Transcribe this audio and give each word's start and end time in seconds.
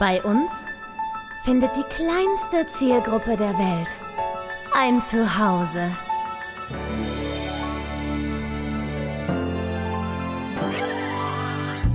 Bei 0.00 0.22
uns 0.22 0.64
findet 1.42 1.76
die 1.76 1.82
kleinste 1.94 2.66
Zielgruppe 2.68 3.36
der 3.36 3.52
Welt 3.58 3.88
ein 4.72 4.98
Zuhause. 4.98 5.94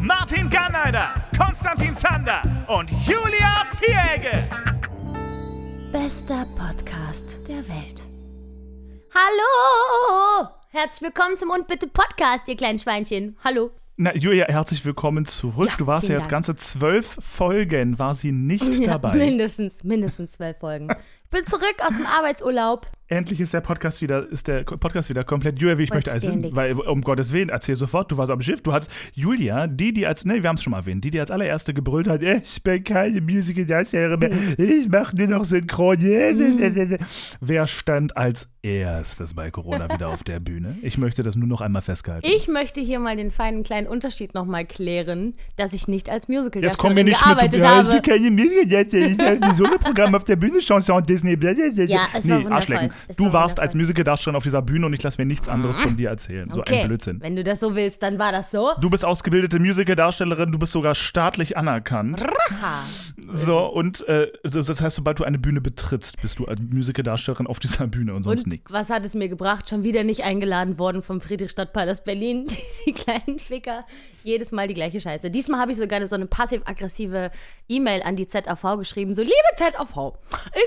Martin 0.02 0.52
Garneider, 0.52 1.16
Konstantin 1.36 1.98
Zander 1.98 2.44
und 2.68 2.92
Julia 3.08 3.66
Vieregge. 3.80 4.38
Bester 5.92 6.46
Podcast 6.60 7.40
der 7.48 7.68
Welt. 7.68 8.08
Hallo! 9.16 10.50
Herzlich 10.70 11.08
willkommen 11.10 11.38
zum 11.38 11.50
Und 11.50 11.68
Bitte 11.68 11.88
Podcast, 11.88 12.48
ihr 12.50 12.56
kleinen 12.56 12.78
Schweinchen. 12.78 13.36
Hallo. 13.44 13.72
Na, 13.98 14.14
Julia, 14.14 14.48
herzlich 14.50 14.84
willkommen 14.84 15.26
zurück. 15.26 15.70
Ja, 15.70 15.76
du 15.78 15.88
warst 15.88 16.10
ja 16.10 16.16
jetzt 16.16 16.26
Dank. 16.26 16.32
ganze 16.32 16.56
zwölf 16.58 17.18
Folgen, 17.22 17.98
war 17.98 18.14
sie 18.14 18.34
nicht 18.34 18.66
Ja, 18.82 18.94
dabei. 18.98 19.16
mindestens, 19.16 19.86
mindestens 19.86 20.32
zwölf 20.34 20.58
Folgen. 20.60 20.90
Ich 21.26 21.30
bin 21.32 21.46
zurück 21.46 21.76
aus 21.86 21.98
dem 21.98 22.06
Arbeitsurlaub. 22.06 22.88
Endlich 23.08 23.40
ist 23.40 23.54
der 23.54 23.62
Podcast 23.62 24.02
wieder, 24.02 24.28
ist 24.32 24.48
der 24.48 24.64
Podcast 24.64 25.10
wieder 25.10 25.24
komplett. 25.24 25.60
Julia, 25.60 25.78
wie 25.78 25.84
ich 25.84 25.94
möchte 25.94 26.10
alles 26.12 26.24
wissen, 26.26 26.42
Vollständig. 26.42 26.80
weil 26.82 26.88
um 26.92 27.02
Gottes 27.02 27.32
Willen, 27.32 27.50
erzähl 27.50 27.76
sofort, 27.76 28.12
du 28.12 28.18
warst 28.18 28.32
am 28.32 28.42
Schiff, 28.42 28.64
du 28.64 28.74
hattest 28.74 28.90
Julia, 29.14 29.68
die, 29.68 29.94
die 29.94 30.08
als, 30.08 30.26
ne, 30.26 30.42
wir 30.42 30.50
haben 30.50 30.56
es 30.56 30.64
schon 30.64 30.72
mal 30.72 30.80
erwähnt, 30.80 31.04
die, 31.06 31.12
die 31.12 31.20
als 31.20 31.30
allererste 31.30 31.76
gebrüllt 31.76 32.08
hat, 32.08 32.24
ich 32.24 32.64
bin 32.64 32.84
keine 32.84 33.22
Musical-Darstellerin 33.22 34.20
mehr, 34.20 34.32
Hm. 34.32 34.56
ich 34.58 34.90
mache 34.90 35.16
nur 35.16 35.28
noch 35.28 35.46
Synchron. 35.46 35.98
Wer 37.42 37.68
stand 37.68 38.18
als 38.18 38.50
erstes 38.64 39.36
bei 39.36 39.52
Corona 39.52 39.88
wieder 39.94 40.10
auf 40.10 40.24
der 40.24 40.40
Bühne? 40.40 40.76
Ich 40.82 40.98
möchte 40.98 41.22
das 41.22 41.36
nur 41.36 41.48
noch 41.48 41.62
einmal 41.62 41.84
festgehalten. 41.84 42.26
Ich 42.28 42.48
möchte 42.48 42.82
hier 42.82 42.98
mal 42.98 43.16
den 43.16 43.30
feinen 43.30 43.62
kleinen 43.62 43.86
Unterschied 43.86 44.34
nochmal 44.34 44.66
klären, 44.66 45.36
dass 45.58 45.74
ich 45.74 45.88
nicht 45.88 46.10
als 46.10 46.28
Musical-Darstellerin 46.28 47.06
gearbeitet 47.06 47.52
mit, 47.54 47.62
ja, 47.62 47.82
ich 47.82 47.88
habe. 47.88 47.92
bin 47.92 48.02
keine 48.02 48.32
Musical-Darstellerin, 48.32 49.14
ich 49.14 49.20
habe 49.24 49.44
ein 49.44 49.56
Soloprogramm 49.56 50.16
auf 50.16 50.24
der 50.24 50.38
Bühne, 50.38 50.58
Chanson 50.58 51.04
Disney. 51.16 51.36
Ja, 51.96 52.08
es 52.14 52.28
war 52.30 52.40
nee. 52.40 52.48
Arschlecken. 52.48 52.92
Es 53.08 53.16
Du 53.18 53.26
war 53.26 53.34
warst 53.34 53.58
wundervoll. 53.58 53.64
als 53.66 53.76
Musical-Darstellerin 53.76 54.38
auf 54.38 54.44
dieser 54.44 54.62
Bühne 54.62 54.86
und 54.86 54.94
ich 54.94 55.02
lasse 55.04 55.20
mir 55.22 55.26
nichts 55.26 55.48
anderes 55.48 55.78
von 55.80 55.96
dir 55.98 56.10
erzählen. 56.10 56.50
So 56.52 56.62
Okay, 56.62 56.82
ein 56.82 56.88
Blödsinn. 56.88 57.22
wenn 57.22 57.36
du 57.36 57.44
das 57.44 57.60
so 57.60 57.76
willst, 57.76 58.02
dann 58.04 58.20
war 58.20 58.32
das 58.32 58.52
so. 58.52 58.72
Du 58.82 58.90
bist 58.90 59.06
ausgebildete 59.06 59.60
Musical-Darstellerin, 59.60 60.52
du 60.52 60.60
bist 60.60 60.72
sogar 60.74 60.96
staatlich 60.96 61.58
anerkannt. 61.58 62.24
Ha. 62.62 62.84
So, 63.34 63.60
und 63.66 64.08
äh, 64.08 64.32
das 64.44 64.82
heißt, 64.82 64.96
sobald 64.96 65.20
du 65.20 65.24
eine 65.24 65.40
Bühne 65.40 65.62
betrittst, 65.62 66.22
bist 66.22 66.40
du 66.40 66.46
als 66.46 66.60
Musical-Darstellerin 66.60 67.48
auf 67.48 67.60
dieser 67.60 67.88
Bühne 67.88 68.14
und 68.14 68.24
sonst 68.24 68.48
nichts. 68.48 68.72
was 68.72 68.90
hat 68.90 69.06
es 69.06 69.16
mir 69.16 69.30
gebracht? 69.30 69.70
Schon 69.70 69.84
wieder 69.84 70.04
nicht 70.04 70.24
eingeladen 70.24 70.78
worden 70.78 71.02
vom 71.02 71.22
Friedrichstadtpalast 71.22 72.06
Berlin. 72.06 72.48
Die 72.86 72.94
kleinen 72.94 73.40
Ficker. 73.40 73.86
Jedes 74.24 74.52
Mal 74.52 74.68
die 74.68 74.74
gleiche 74.74 75.00
Scheiße. 75.00 75.30
Diesmal 75.30 75.60
habe 75.60 75.72
ich 75.72 75.78
sogar 75.78 76.06
so 76.08 76.16
eine 76.16 76.26
passiv-aggressive 76.26 77.30
E-Mail 77.70 78.02
an 78.04 78.16
die 78.16 78.28
ZAV 78.28 78.78
geschrieben. 78.80 79.14
So, 79.14 79.22
liebe 79.22 79.34
ZAV, 79.58 80.14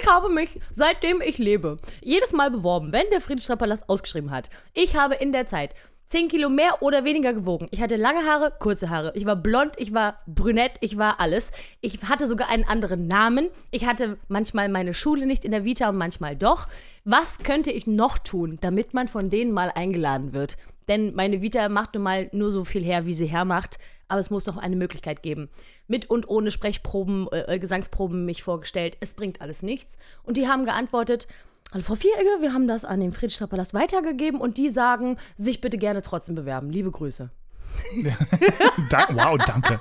ich 0.01 0.07
habe 0.09 0.29
mich, 0.39 0.61
seitdem 0.77 1.21
ich 1.21 1.39
lebe, 1.39 1.79
jedes 2.01 2.33
Mal 2.33 2.51
beworben, 2.51 2.93
wenn 2.93 3.11
der 3.11 3.21
Friedrichstadtpalast 3.21 3.89
ausgeschrieben 3.89 4.31
hat. 4.31 4.49
Ich 4.73 4.97
habe 4.97 5.17
in 5.17 5.33
der 5.33 5.47
Zeit 5.47 5.75
10 6.07 6.29
Kilo 6.29 6.49
mehr 6.49 6.81
oder 6.81 7.05
weniger 7.05 7.35
gewogen. 7.35 7.67
Ich 7.71 7.83
hatte 7.83 7.97
lange 7.97 8.25
Haare, 8.25 8.53
kurze 8.59 8.89
Haare. 8.89 9.13
Ich 9.15 9.27
war 9.27 9.37
blond, 9.37 9.73
ich 9.77 9.93
war 9.93 10.21
brünett, 10.27 10.73
ich 10.81 10.97
war 10.97 11.21
alles. 11.21 11.51
Ich 11.81 12.03
hatte 12.05 12.27
sogar 12.27 12.49
einen 12.49 12.65
anderen 12.65 13.09
Namen. 13.09 13.49
Ich 13.73 13.85
hatte 13.85 14.17
manchmal 14.29 14.69
meine 14.69 14.95
Schule 14.95 15.27
nicht 15.27 15.45
in 15.45 15.51
der 15.51 15.65
Vita 15.65 15.89
und 15.89 15.99
manchmal 15.99 16.37
doch. 16.37 16.69
Was 17.05 17.41
könnte 17.41 17.71
ich 17.71 17.87
noch 17.87 18.17
tun, 18.17 18.59
damit 18.61 18.95
man 18.95 19.09
von 19.09 19.29
denen 19.29 19.53
mal 19.53 19.71
eingeladen 19.75 20.33
wird? 20.33 20.57
Denn 20.89 21.15
meine 21.15 21.43
Vita 21.43 21.69
macht 21.69 21.95
nun 21.95 22.05
mal 22.05 22.31
nur 22.33 22.51
so 22.53 22.65
viel 22.65 22.85
her, 22.85 23.05
wie 23.05 23.13
sie 23.13 23.27
hermacht. 23.27 23.79
Aber 24.09 24.21
es 24.21 24.31
muss 24.31 24.45
doch 24.45 24.57
eine 24.57 24.77
Möglichkeit 24.77 25.23
geben. 25.23 25.49
Mit 25.87 26.11
und 26.11 26.29
ohne 26.29 26.51
Sprechproben, 26.51 27.29
äh, 27.31 27.55
äh, 27.55 27.59
Gesangsproben 27.59 28.25
mich 28.25 28.43
vorgestellt. 28.43 28.97
Es 29.01 29.15
bringt 29.15 29.41
alles 29.41 29.63
nichts. 29.63 29.97
Und 30.23 30.37
die 30.37 30.49
haben 30.49 30.65
geantwortet, 30.65 31.29
Hallo 31.71 31.85
Frau 31.85 31.97
Vieregge, 31.97 32.41
wir 32.41 32.55
haben 32.55 32.67
das 32.67 32.87
an 32.87 33.01
den 33.01 33.13
Friedrichstadtpalast 33.13 33.75
weitergegeben 33.75 34.41
und 34.41 34.57
die 34.57 34.71
sagen, 34.71 35.19
sich 35.37 35.61
bitte 35.61 35.77
gerne 35.77 36.01
trotzdem 36.01 36.35
bewerben. 36.35 36.71
Liebe 36.71 36.91
Grüße. 36.91 37.31
Wow, 39.11 39.39
danke. 39.47 39.81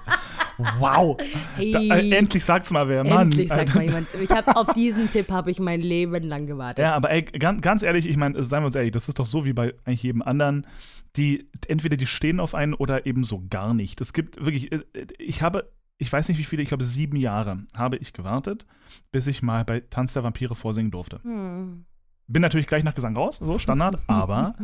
Wow. 0.80 1.18
Hey. 1.56 1.72
Da, 1.72 1.80
äh, 1.80 2.10
endlich 2.16 2.44
sagt's 2.44 2.72
mal 2.72 2.88
wer, 2.88 3.04
Mann. 3.04 3.24
Endlich 3.28 3.50
sagt 3.50 3.76
mal 3.76 3.84
jemand. 3.84 4.08
Ich 4.16 4.30
habe 4.30 4.56
auf 4.56 4.74
diesen 4.76 5.10
Tipp 5.10 5.30
habe 5.30 5.52
ich 5.52 5.60
mein 5.60 5.82
Leben 5.82 6.24
lang 6.24 6.48
gewartet. 6.48 6.84
Ja, 6.84 6.96
aber 6.96 7.12
ey, 7.12 7.24
ganz, 7.24 7.62
ganz 7.62 7.84
ehrlich, 7.84 8.08
ich 8.08 8.18
meine, 8.18 8.44
seien 8.44 8.62
wir 8.62 8.68
uns 8.68 8.76
ehrlich, 8.76 8.92
das 8.92 9.08
ist 9.08 9.20
doch 9.20 9.26
so 9.26 9.46
wie 9.46 9.54
bei 9.54 9.74
eigentlich 9.86 10.04
jedem 10.04 10.22
anderen, 10.22 10.66
die 11.16 11.50
entweder 11.68 11.98
die 11.98 12.08
stehen 12.08 12.40
auf 12.40 12.56
einen 12.56 12.74
oder 12.74 13.06
eben 13.06 13.24
so 13.24 13.44
gar 13.50 13.74
nicht. 13.74 14.02
Es 14.02 14.14
gibt 14.14 14.44
wirklich, 14.44 14.72
äh, 14.72 14.82
ich 15.18 15.42
habe, 15.42 15.72
ich 15.98 16.12
weiß 16.12 16.28
nicht 16.30 16.38
wie 16.38 16.44
viele, 16.44 16.62
ich 16.62 16.70
glaube 16.70 16.84
sieben 16.84 17.18
Jahre 17.18 17.64
habe 17.76 17.98
ich 17.98 18.14
gewartet, 18.14 18.66
bis 19.12 19.28
ich 19.28 19.42
mal 19.42 19.66
bei 19.66 19.82
Tanz 19.82 20.14
der 20.14 20.24
Vampire 20.24 20.56
vorsingen 20.56 20.92
durfte. 20.92 21.20
Hm. 21.24 21.86
Bin 22.28 22.42
natürlich 22.42 22.68
gleich 22.68 22.84
nach 22.84 22.96
Gesang 22.96 23.16
raus, 23.16 23.38
so 23.38 23.58
Standard, 23.58 24.00
aber 24.08 24.56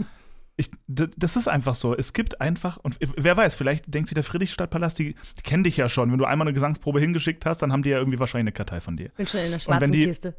ich, 0.55 0.69
das 0.87 1.35
ist 1.35 1.47
einfach 1.47 1.75
so. 1.75 1.95
Es 1.95 2.13
gibt 2.13 2.39
einfach, 2.39 2.77
und 2.77 2.97
wer 2.99 3.35
weiß, 3.35 3.55
vielleicht 3.55 3.91
denkt 3.91 4.07
sich 4.07 4.15
der 4.15 4.23
Friedrichstadtpalast, 4.23 4.99
die, 4.99 5.15
die 5.37 5.41
kennen 5.41 5.63
dich 5.63 5.77
ja 5.77 5.89
schon. 5.89 6.11
Wenn 6.11 6.19
du 6.19 6.25
einmal 6.25 6.47
eine 6.47 6.53
Gesangsprobe 6.53 6.99
hingeschickt 6.99 7.45
hast, 7.45 7.59
dann 7.61 7.71
haben 7.71 7.81
die 7.81 7.89
ja 7.89 7.97
irgendwie 7.97 8.19
wahrscheinlich 8.19 8.43
eine 8.43 8.51
Kartei 8.51 8.79
von 8.79 8.95
dir. 8.95 9.09
Bin 9.17 9.25
schon 9.25 9.41
in 9.41 9.51
der 9.51 9.59
schwarzen 9.59 9.91
die- 9.91 10.05
Kiste. 10.05 10.35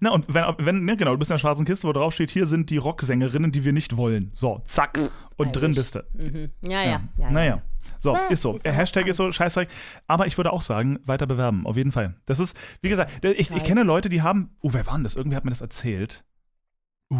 Na, 0.00 0.10
und 0.10 0.32
wenn, 0.32 0.44
wenn 0.58 0.84
ne, 0.84 0.96
genau, 0.96 1.12
du 1.12 1.18
bist 1.18 1.30
in 1.30 1.34
der 1.34 1.38
schwarzen 1.38 1.64
Kiste, 1.64 1.86
wo 1.86 1.92
drauf 1.92 2.14
steht, 2.14 2.30
hier 2.30 2.46
sind 2.46 2.70
die 2.70 2.78
Rocksängerinnen, 2.78 3.52
die 3.52 3.64
wir 3.64 3.72
nicht 3.72 3.96
wollen. 3.96 4.30
So, 4.32 4.62
zack. 4.66 4.98
Und 5.36 5.48
I 5.48 5.52
drin 5.52 5.74
bist 5.74 5.94
du. 5.94 6.04
Mhm. 6.14 6.50
Ja, 6.62 6.82
ja. 6.82 7.02
ja, 7.16 7.30
naja. 7.30 7.62
So, 7.98 8.14
Ja, 8.14 8.26
ist 8.28 8.42
so. 8.42 8.56
ist 8.56 8.64
Hashtag 8.64 9.06
ist 9.06 9.18
so, 9.18 9.30
Scheißdreck. 9.30 9.68
Aber 10.06 10.26
ich 10.26 10.36
würde 10.38 10.52
auch 10.52 10.62
sagen, 10.62 10.98
weiter 11.04 11.26
bewerben, 11.26 11.66
auf 11.66 11.76
jeden 11.76 11.92
Fall. 11.92 12.14
Das 12.26 12.40
ist, 12.40 12.58
wie 12.80 12.88
gesagt, 12.88 13.24
ich, 13.24 13.50
ich, 13.50 13.62
kenne 13.62 13.82
Leute, 13.82 14.08
die 14.08 14.22
haben, 14.22 14.56
oh, 14.60 14.72
wer 14.72 14.86
war 14.86 14.94
denn 14.94 15.04
das? 15.04 15.16
Irgendwie 15.16 15.36
hat 15.36 15.44
mir 15.44 15.50
das 15.50 15.60
erzählt. 15.60 16.24
Uh, 17.12 17.18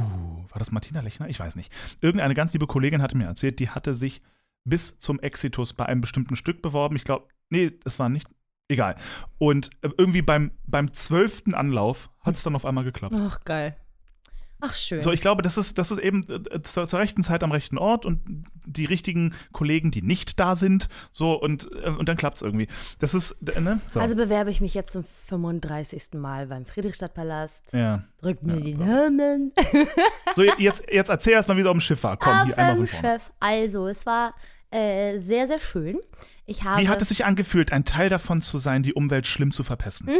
war 0.52 0.58
das 0.58 0.70
Martina 0.72 1.00
Lechner? 1.00 1.28
Ich 1.28 1.40
weiß 1.40 1.56
nicht. 1.56 1.72
Irgendeine 2.00 2.34
ganz 2.34 2.52
liebe 2.52 2.66
Kollegin 2.66 3.02
hatte 3.02 3.16
mir 3.16 3.26
erzählt, 3.26 3.58
die 3.60 3.70
hatte 3.70 3.94
sich 3.94 4.22
bis 4.64 4.98
zum 4.98 5.20
Exitus 5.20 5.72
bei 5.72 5.86
einem 5.86 6.00
bestimmten 6.00 6.36
Stück 6.36 6.62
beworben. 6.62 6.96
Ich 6.96 7.04
glaube, 7.04 7.28
nee, 7.48 7.72
das 7.82 7.98
war 7.98 8.08
nicht, 8.08 8.28
egal. 8.68 8.96
Und 9.38 9.70
äh, 9.82 9.90
irgendwie 9.96 10.22
beim, 10.22 10.52
beim 10.66 10.92
zwölften 10.92 11.54
Anlauf 11.54 12.10
hat 12.20 12.34
es 12.36 12.42
dann 12.42 12.54
auf 12.54 12.64
einmal 12.64 12.84
geklappt. 12.84 13.14
Ach, 13.16 13.40
geil. 13.44 13.76
Ach, 14.60 14.74
schön. 14.74 15.02
So, 15.02 15.12
ich 15.12 15.20
glaube, 15.20 15.42
das 15.42 15.56
ist, 15.56 15.78
das 15.78 15.90
ist 15.90 15.98
eben 15.98 16.24
äh, 16.28 16.62
zur, 16.62 16.86
zur 16.86 16.98
rechten 16.98 17.22
Zeit 17.22 17.42
am 17.42 17.52
rechten 17.52 17.78
Ort 17.78 18.04
und 18.06 18.20
die 18.66 18.84
richtigen 18.84 19.34
Kollegen, 19.52 19.90
die 19.90 20.02
nicht 20.02 20.38
da 20.38 20.54
sind, 20.54 20.88
so 21.12 21.32
und, 21.32 21.70
äh, 21.82 21.90
und 21.90 22.08
dann 22.08 22.16
klappt 22.16 22.36
es 22.36 22.42
irgendwie. 22.42 22.68
Das 22.98 23.14
ist, 23.14 23.32
äh, 23.48 23.60
ne? 23.60 23.80
So. 23.88 24.00
Also 24.00 24.16
bewerbe 24.16 24.50
ich 24.50 24.60
mich 24.60 24.74
jetzt 24.74 24.92
zum 24.92 25.04
35. 25.28 26.14
Mal 26.14 26.46
beim 26.46 26.66
Friedrichstadtpalast. 26.66 27.72
ja. 27.72 28.04
Drückt 28.20 28.42
mir 28.42 28.60
die 28.60 28.74
Namen. 28.74 29.50
So, 30.36 30.42
jetzt, 30.42 30.84
jetzt 30.92 31.08
erzähl 31.08 31.32
erst 31.32 31.48
mal, 31.48 31.56
wie 31.56 31.62
es 31.62 31.66
auf 31.66 31.72
dem 31.72 31.80
Schiff 31.80 32.02
war. 32.02 32.18
Komm, 32.18 32.44
hier 32.44 32.58
einmal 32.58 32.76
von 32.76 32.86
vorne. 32.86 33.14
Chef. 33.14 33.32
Also, 33.40 33.88
es 33.88 34.04
war 34.04 34.34
äh, 34.70 35.18
sehr, 35.18 35.46
sehr 35.46 35.60
schön. 35.60 35.98
Ich 36.46 36.64
habe 36.64 36.82
Wie 36.82 36.88
hat 36.88 37.02
es 37.02 37.08
sich 37.08 37.24
angefühlt, 37.24 37.72
ein 37.72 37.84
Teil 37.84 38.08
davon 38.08 38.42
zu 38.42 38.58
sein, 38.58 38.82
die 38.82 38.94
Umwelt 38.94 39.26
schlimm 39.26 39.52
zu 39.52 39.64
verpesten? 39.64 40.08
Mhm. 40.08 40.18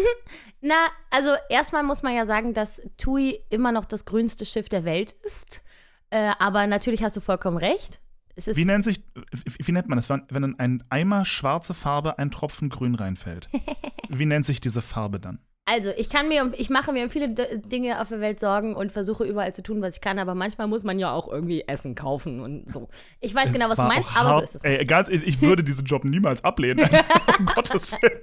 Na, 0.61 0.89
also 1.11 1.31
erstmal 1.49 1.83
muss 1.83 2.03
man 2.03 2.15
ja 2.15 2.27
sagen, 2.27 2.55
dass 2.55 2.83
TUI 2.99 3.41
immer 3.51 3.73
noch 3.73 3.85
das 3.85 4.05
grünste 4.05 4.45
Schiff 4.47 4.69
der 4.69 4.85
Welt 4.85 5.13
ist. 5.25 5.63
Äh, 6.11 6.33
aber 6.39 6.67
natürlich 6.67 7.03
hast 7.03 7.17
du 7.17 7.21
vollkommen 7.21 7.57
recht. 7.57 8.01
Wie 8.37 8.65
nennt 8.65 8.85
sich, 8.85 9.03
wie, 9.45 9.73
nennt 9.73 9.89
man 9.89 9.97
das, 9.97 10.09
wenn 10.09 10.43
in 10.43 10.59
ein 10.59 10.85
Eimer 10.89 11.25
schwarze 11.25 11.75
Farbe 11.75 12.19
ein 12.19 12.31
Tropfen 12.31 12.71
Grün 12.71 12.95
reinfällt? 12.95 13.49
Wie 14.09 14.25
nennt 14.25 14.47
sich 14.47 14.61
diese 14.61 14.83
Farbe 14.83 15.21
dann? 15.21 15.41
Also, 15.73 15.91
ich 15.97 16.11
kann 16.11 16.27
mir, 16.29 16.51
ich 16.57 16.69
mache 16.69 16.93
mir 16.93 17.05
um 17.05 17.11
viele 17.11 17.29
Dinge 17.29 18.01
auf 18.01 18.09
der 18.09 18.21
Welt 18.21 18.41
Sorgen 18.41 18.75
und 18.75 18.91
versuche 18.91 19.25
überall 19.25 19.55
zu 19.55 19.63
tun, 19.63 19.81
was 19.83 19.97
ich 19.97 20.01
kann, 20.01 20.19
aber 20.19 20.35
manchmal 20.35 20.67
muss 20.67 20.83
man 20.83 20.99
ja 20.99 21.13
auch 21.13 21.29
irgendwie 21.31 21.63
Essen 21.69 21.95
kaufen 21.95 22.41
und 22.41 22.71
so. 22.73 22.89
Ich 23.21 23.35
weiß 23.35 23.53
genau, 23.53 23.67
Es 23.67 23.71
was 23.73 23.77
du 23.79 23.83
meinst, 23.85 24.11
aber 24.17 24.35
so 24.35 24.41
ist 24.43 24.55
es. 24.57 24.65
Ey, 24.65 24.85
ganz, 24.85 25.09
ich 25.09 25.41
würde 25.41 25.63
diesen 25.63 25.85
Job 25.85 26.05
niemals 26.05 26.43
ablehnen. 26.43 26.89
um 27.39 27.47
Gottes 27.47 27.93
Willen. 27.93 28.19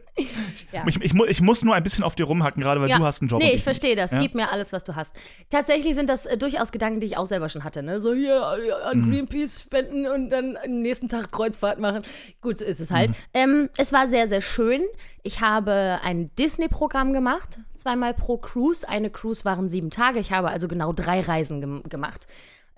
Ja. 0.72 0.84
Ich, 0.88 1.00
ich, 1.01 1.13
ich 1.13 1.42
muss 1.42 1.63
nur 1.63 1.75
ein 1.75 1.83
bisschen 1.83 2.04
auf 2.04 2.16
dir 2.16 2.25
rumhacken, 2.25 2.62
gerade 2.62 2.81
weil 2.81 2.89
Ja. 2.89 2.98
du 2.98 3.06
hast 3.06 3.22
einen 3.22 3.30
Job. 3.30 3.39
Nee, 3.42 3.54
ich 3.54 3.63
verstehe 3.63 3.95
das. 3.95 4.12
Ja? 4.12 4.19
Gib 4.19 4.36
mir 4.36 4.51
alles, 4.51 4.74
was 4.74 4.83
du 4.83 4.95
hast. 4.95 5.16
Tatsächlich 5.50 5.95
sind 5.95 6.10
das 6.10 6.25
äh, 6.25 6.38
durchaus 6.38 6.72
Gedanken, 6.72 7.00
die 7.00 7.07
ich 7.07 7.18
auch 7.18 7.25
selber 7.25 7.50
schon 7.50 7.63
hatte. 7.63 7.81
Ne? 7.83 8.01
So 8.01 8.13
hier 8.13 8.36
äh, 8.57 8.72
an 8.89 8.98
Mhm. 9.01 9.12
Greenpeace 9.12 9.62
spenden 9.62 10.07
und 10.07 10.30
dann 10.31 10.57
am 10.63 10.81
nächsten 10.81 11.07
Tag 11.07 11.31
Kreuzfahrt 11.31 11.80
machen. 11.80 12.01
Gut, 12.42 12.60
so 12.60 12.66
ist 12.66 12.80
es 12.81 12.89
Mhm. 12.89 12.95
halt. 12.95 13.12
Ähm, 13.33 13.69
es 13.77 13.94
war 13.94 14.07
sehr, 14.07 14.27
sehr 14.27 14.42
schön. 14.42 14.81
Ich 15.27 15.41
habe 15.41 16.00
ein 16.03 16.33
Disney-Programm 16.39 17.12
gemacht, 17.12 17.59
zweimal 17.75 18.13
pro 18.13 18.38
Cruise. 18.38 18.88
Eine 18.88 19.09
Cruise 19.09 19.44
waren 19.44 19.68
sieben 19.68 19.89
Tage. 19.89 20.19
Ich 20.19 20.31
habe 20.31 20.47
also 20.47 20.69
genau 20.69 20.94
drei 20.94 21.19
Reisen 21.19 21.59
gem 21.59 21.83
gemacht. 21.83 22.27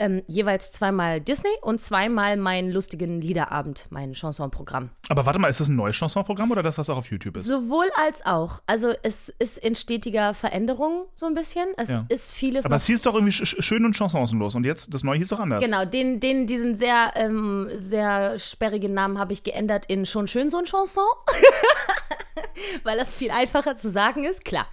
Ähm, 0.01 0.23
jeweils 0.27 0.71
zweimal 0.71 1.19
Disney 1.19 1.49
und 1.61 1.81
zweimal 1.81 2.37
meinen 2.37 2.71
lustigen 2.71 3.19
Liederabend, 3.19 3.87
mein 3.89 4.13
Chansonprogramm. 4.15 4.91
Aber 5.09 5.25
warte 5.25 5.39
mal, 5.39 5.49
ist 5.49 5.59
das 5.59 5.67
ein 5.67 5.75
neues 5.75 5.97
Chansonprogramm 5.97 6.49
oder 6.51 6.63
das, 6.63 6.77
was 6.77 6.89
auch 6.89 6.95
auf 6.97 7.11
YouTube 7.11 7.35
ist? 7.35 7.43
Sowohl 7.45 7.87
als 8.01 8.25
auch. 8.25 8.61
Also 8.65 8.93
es 9.03 9.27
ist 9.39 9.57
in 9.57 9.75
stetiger 9.75 10.33
Veränderung 10.33 11.05
so 11.15 11.25
ein 11.25 11.33
bisschen. 11.33 11.67
Es 11.75 11.89
Ja. 11.89 12.05
ist 12.07 12.31
vieles 12.31 12.65
Aber 12.65 12.75
es 12.77 12.85
hieß 12.85 13.01
doch 13.01 13.13
irgendwie 13.13 13.33
sch 13.33 13.41
sch- 13.43 13.61
schön 13.61 13.83
und 13.83 13.93
chansonlos 13.93 14.55
und 14.55 14.63
jetzt, 14.63 14.93
das 14.93 15.03
neue 15.03 15.17
hieß 15.17 15.27
doch 15.27 15.39
anders. 15.41 15.61
Genau, 15.61 15.83
den, 15.83 16.21
den, 16.21 16.47
diesen 16.47 16.75
sehr, 16.75 17.11
ähm, 17.15 17.69
sehr 17.75 18.39
sperrigen 18.39 18.93
Namen 18.93 19.19
habe 19.19 19.33
ich 19.33 19.43
geändert 19.43 19.85
in 19.87 20.05
Schon 20.05 20.29
schön 20.29 20.49
so 20.49 20.59
ein 20.59 20.65
Chanson. 20.65 21.03
weil 22.83 22.97
das 22.97 23.13
viel 23.13 23.31
einfacher 23.31 23.75
zu 23.75 23.89
sagen 23.89 24.23
ist, 24.23 24.45
klar. 24.45 24.67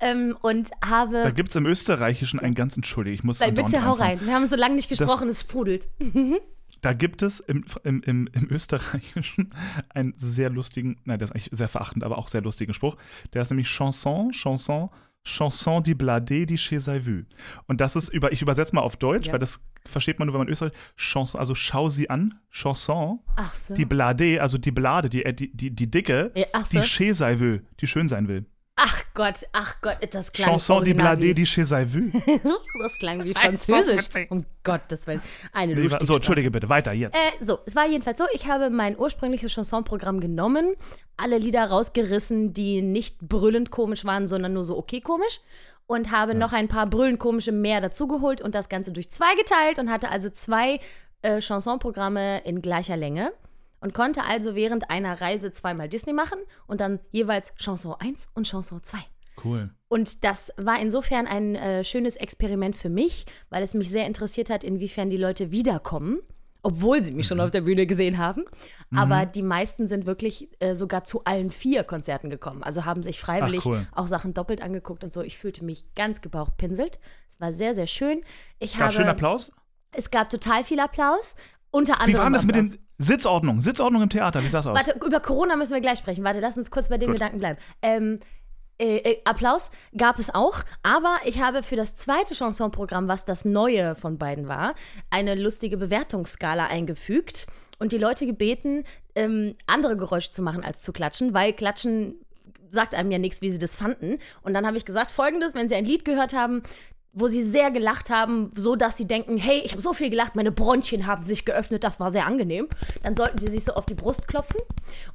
Ähm, 0.00 0.36
und 0.42 0.70
habe. 0.84 1.22
Da 1.22 1.30
gibt 1.30 1.50
es 1.50 1.56
im 1.56 1.66
Österreichischen 1.66 2.40
ein 2.40 2.54
ganz, 2.54 2.76
entschuldige, 2.76 3.14
ich 3.14 3.24
muss 3.24 3.40
andauernd 3.40 3.72
bitte 3.72 3.84
hau 3.84 3.92
rein. 3.92 4.20
Wir 4.24 4.34
haben 4.34 4.46
so 4.46 4.56
lange 4.56 4.74
nicht 4.74 4.88
gesprochen, 4.88 5.28
es 5.28 5.40
sprudelt. 5.40 5.88
Da 6.80 6.92
gibt 6.94 7.22
es 7.22 7.38
im, 7.38 7.64
im, 7.84 8.02
im, 8.02 8.28
im 8.32 8.50
Österreichischen 8.50 9.54
einen 9.90 10.14
sehr 10.16 10.50
lustigen, 10.50 11.00
nein, 11.04 11.18
der 11.20 11.26
ist 11.26 11.30
eigentlich 11.32 11.48
sehr 11.52 11.68
verachtend, 11.68 12.02
aber 12.02 12.18
auch 12.18 12.26
sehr 12.26 12.42
lustigen 12.42 12.74
Spruch. 12.74 12.96
Der 13.32 13.42
ist 13.42 13.50
nämlich 13.50 13.68
Chanson, 13.68 14.32
Chanson, 14.32 14.90
Chanson 15.24 15.84
die 15.84 15.94
Blade 15.94 16.44
die 16.44 16.56
chez 16.56 16.88
vu. 16.88 17.22
Und 17.68 17.80
das 17.80 17.94
ist 17.94 18.08
über, 18.08 18.32
ich 18.32 18.42
übersetze 18.42 18.74
mal 18.74 18.80
auf 18.82 18.96
Deutsch, 18.96 19.28
Ja. 19.28 19.32
weil 19.34 19.38
das 19.38 19.64
versteht 19.86 20.18
man 20.18 20.26
nur, 20.26 20.34
wenn 20.34 20.40
man 20.40 20.48
Österreich, 20.48 20.72
Chanson, 20.96 21.38
also 21.38 21.54
schau 21.54 21.88
sie 21.88 22.10
an, 22.10 22.40
Chanson, 22.50 23.20
so. 23.54 23.74
die 23.74 23.84
Blade, 23.84 24.42
also 24.42 24.58
die 24.58 24.72
Blade, 24.72 25.08
die, 25.08 25.24
äh, 25.24 25.32
die, 25.32 25.56
die, 25.56 25.70
die 25.70 25.88
Dicke, 25.88 26.32
Ja, 26.34 26.64
so. 26.64 26.80
die 26.80 26.84
chez 26.84 27.20
vu, 27.20 27.58
die 27.80 27.86
schön 27.86 28.08
sein 28.08 28.26
will. 28.26 28.46
Ach 28.76 29.04
Gott, 29.14 29.46
ach 29.52 29.80
Gott, 29.82 29.98
das 30.12 30.32
klang 30.32 30.48
Chanson 30.48 30.84
Blade 30.96 31.22
wie, 31.22 31.34
die 31.34 31.46
chez 31.46 31.70
vu. 31.70 32.10
Das 32.82 32.98
klang 32.98 33.20
wie 33.20 33.28
so 33.28 33.34
Französisch. 33.34 34.08
um 34.30 34.46
Gottes 34.64 35.06
Willen. 35.06 35.20
Eine 35.52 35.74
lustige 35.74 36.06
so, 36.06 36.16
entschuldige 36.16 36.50
bitte, 36.50 36.68
weiter 36.68 36.92
jetzt. 36.92 37.14
Äh, 37.14 37.44
so, 37.44 37.58
es 37.66 37.76
war 37.76 37.86
jedenfalls 37.86 38.18
so, 38.18 38.24
ich 38.32 38.46
habe 38.46 38.70
mein 38.70 38.98
ursprüngliches 38.98 39.52
Chansonprogramm 39.52 40.20
genommen, 40.20 40.74
alle 41.16 41.38
Lieder 41.38 41.66
rausgerissen, 41.66 42.54
die 42.54 42.80
nicht 42.80 43.20
brüllend 43.20 43.70
komisch 43.70 44.04
waren, 44.04 44.26
sondern 44.26 44.54
nur 44.54 44.64
so 44.64 44.78
okay 44.78 45.00
komisch 45.00 45.40
und 45.86 46.10
habe 46.10 46.34
noch 46.34 46.52
ein 46.52 46.68
paar 46.68 46.86
brüllend 46.86 47.18
komische 47.18 47.52
mehr 47.52 47.80
dazugeholt 47.80 48.40
und 48.40 48.54
das 48.54 48.68
Ganze 48.68 48.92
durch 48.92 49.10
zwei 49.10 49.34
geteilt 49.34 49.78
und 49.78 49.90
hatte 49.90 50.10
also 50.10 50.30
zwei 50.30 50.80
äh, 51.20 51.40
Chansonprogramme 51.40 52.40
in 52.44 52.62
gleicher 52.62 52.96
Länge 52.96 53.32
und 53.82 53.92
konnte 53.92 54.24
also 54.24 54.54
während 54.54 54.88
einer 54.90 55.20
Reise 55.20 55.52
zweimal 55.52 55.88
Disney 55.88 56.14
machen 56.14 56.38
und 56.66 56.80
dann 56.80 57.00
jeweils 57.10 57.54
Chanson 57.56 57.94
1 57.98 58.28
und 58.34 58.46
Chanson 58.46 58.82
2. 58.82 58.98
Cool. 59.44 59.70
Und 59.88 60.24
das 60.24 60.52
war 60.56 60.80
insofern 60.80 61.26
ein 61.26 61.56
äh, 61.56 61.84
schönes 61.84 62.16
Experiment 62.16 62.76
für 62.76 62.88
mich, 62.88 63.26
weil 63.50 63.62
es 63.62 63.74
mich 63.74 63.90
sehr 63.90 64.06
interessiert 64.06 64.50
hat, 64.50 64.62
inwiefern 64.62 65.10
die 65.10 65.16
Leute 65.16 65.50
wiederkommen, 65.50 66.20
obwohl 66.62 67.02
sie 67.02 67.12
mich 67.12 67.26
schon 67.26 67.40
auf 67.40 67.50
der 67.50 67.62
Bühne 67.62 67.86
gesehen 67.86 68.18
haben. 68.18 68.44
Aber 68.94 69.26
die 69.26 69.42
meisten 69.42 69.88
sind 69.88 70.06
wirklich 70.06 70.48
äh, 70.60 70.74
sogar 70.76 71.02
zu 71.02 71.24
allen 71.24 71.50
vier 71.50 71.82
Konzerten 71.82 72.30
gekommen. 72.30 72.62
Also 72.62 72.84
haben 72.84 73.02
sich 73.02 73.18
freiwillig 73.20 73.62
Ach, 73.62 73.66
cool. 73.66 73.86
auch 73.92 74.06
Sachen 74.06 74.32
doppelt 74.32 74.62
angeguckt 74.62 75.02
und 75.02 75.12
so. 75.12 75.22
Ich 75.22 75.38
fühlte 75.38 75.64
mich 75.64 75.92
ganz 75.94 76.20
gebauchpinselt. 76.20 77.00
Es 77.28 77.40
war 77.40 77.52
sehr, 77.52 77.74
sehr 77.74 77.88
schön. 77.88 78.22
Ich 78.60 78.72
Gab 78.74 78.82
habe, 78.82 78.92
schönen 78.92 79.08
Applaus? 79.08 79.50
Es 79.90 80.10
gab 80.10 80.30
total 80.30 80.62
viel 80.62 80.78
Applaus. 80.78 81.34
Unter 81.72 81.94
Wie 81.94 82.00
anderem. 82.00 82.18
war 82.18 82.24
denn 82.24 82.32
das 82.34 82.44
mit 82.44 82.56
den 82.56 82.81
Sitzordnungen? 82.98 83.60
Sitzordnung 83.60 84.02
im 84.02 84.10
Theater, 84.10 84.42
wie 84.44 84.48
sah 84.48 84.58
das 84.58 84.66
aus? 84.66 84.76
Warte, 84.76 84.98
über 85.04 85.20
Corona 85.20 85.56
müssen 85.56 85.74
wir 85.74 85.80
gleich 85.80 85.98
sprechen. 85.98 86.24
Warte, 86.24 86.40
lass 86.40 86.56
uns 86.56 86.70
kurz 86.70 86.88
bei 86.88 86.98
den 86.98 87.08
Gut. 87.08 87.16
Gedanken 87.16 87.38
bleiben. 87.38 87.58
Ähm, 87.82 88.20
äh, 88.78 88.96
äh, 88.96 89.20
Applaus 89.24 89.70
gab 89.96 90.18
es 90.18 90.34
auch, 90.34 90.64
aber 90.82 91.16
ich 91.24 91.40
habe 91.40 91.62
für 91.62 91.76
das 91.76 91.94
zweite 91.94 92.34
Chansonprogramm, 92.34 93.06
was 93.06 93.24
das 93.24 93.44
neue 93.44 93.94
von 93.94 94.18
beiden 94.18 94.48
war, 94.48 94.74
eine 95.10 95.34
lustige 95.34 95.76
Bewertungsskala 95.76 96.66
eingefügt 96.66 97.46
und 97.78 97.92
die 97.92 97.98
Leute 97.98 98.26
gebeten, 98.26 98.84
ähm, 99.14 99.54
andere 99.66 99.96
Geräusche 99.96 100.32
zu 100.32 100.42
machen 100.42 100.64
als 100.64 100.82
zu 100.82 100.92
klatschen, 100.92 101.34
weil 101.34 101.52
Klatschen 101.52 102.16
sagt 102.72 102.94
einem 102.94 103.10
ja 103.10 103.18
nichts, 103.18 103.42
wie 103.42 103.50
sie 103.50 103.58
das 103.58 103.76
fanden. 103.76 104.18
Und 104.42 104.54
dann 104.54 104.66
habe 104.66 104.76
ich 104.76 104.84
gesagt, 104.84 105.10
folgendes, 105.10 105.54
wenn 105.54 105.68
sie 105.68 105.74
ein 105.74 105.84
Lied 105.84 106.04
gehört 106.04 106.32
haben, 106.32 106.62
wo 107.14 107.28
sie 107.28 107.42
sehr 107.42 107.70
gelacht 107.70 108.08
haben, 108.08 108.50
so 108.56 108.74
dass 108.74 108.96
sie 108.96 109.06
denken, 109.06 109.36
hey, 109.36 109.60
ich 109.64 109.72
habe 109.72 109.82
so 109.82 109.92
viel 109.92 110.08
gelacht, 110.08 110.34
meine 110.34 110.50
Bronchien 110.50 111.06
haben 111.06 111.22
sich 111.22 111.44
geöffnet, 111.44 111.84
das 111.84 112.00
war 112.00 112.10
sehr 112.10 112.26
angenehm. 112.26 112.68
Dann 113.02 113.14
sollten 113.14 113.38
sie 113.38 113.48
sich 113.48 113.64
so 113.64 113.74
auf 113.74 113.84
die 113.84 113.94
Brust 113.94 114.28
klopfen. 114.28 114.60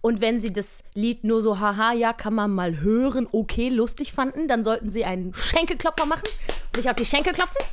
Und 0.02 0.22
wenn 0.22 0.40
sie 0.40 0.54
das 0.54 0.84
Lied 0.94 1.24
nur 1.24 1.42
so, 1.42 1.60
haha, 1.60 1.94
ja, 1.94 2.14
kann 2.14 2.36
man 2.36 2.52
mal 2.52 2.82
hören, 2.82 3.28
okay, 3.32 3.70
lustig 3.70 4.14
fanden, 4.14 4.48
dann 4.48 4.64
sollten 4.64 4.92
sie 4.92 5.06
einen 5.06 5.34
Schenkelklopfer 5.34 6.06
machen, 6.06 6.30
sich 6.76 6.88
auf 6.90 6.96
die 6.96 7.06
Schenkel 7.06 7.34
klopfen. 7.34 7.66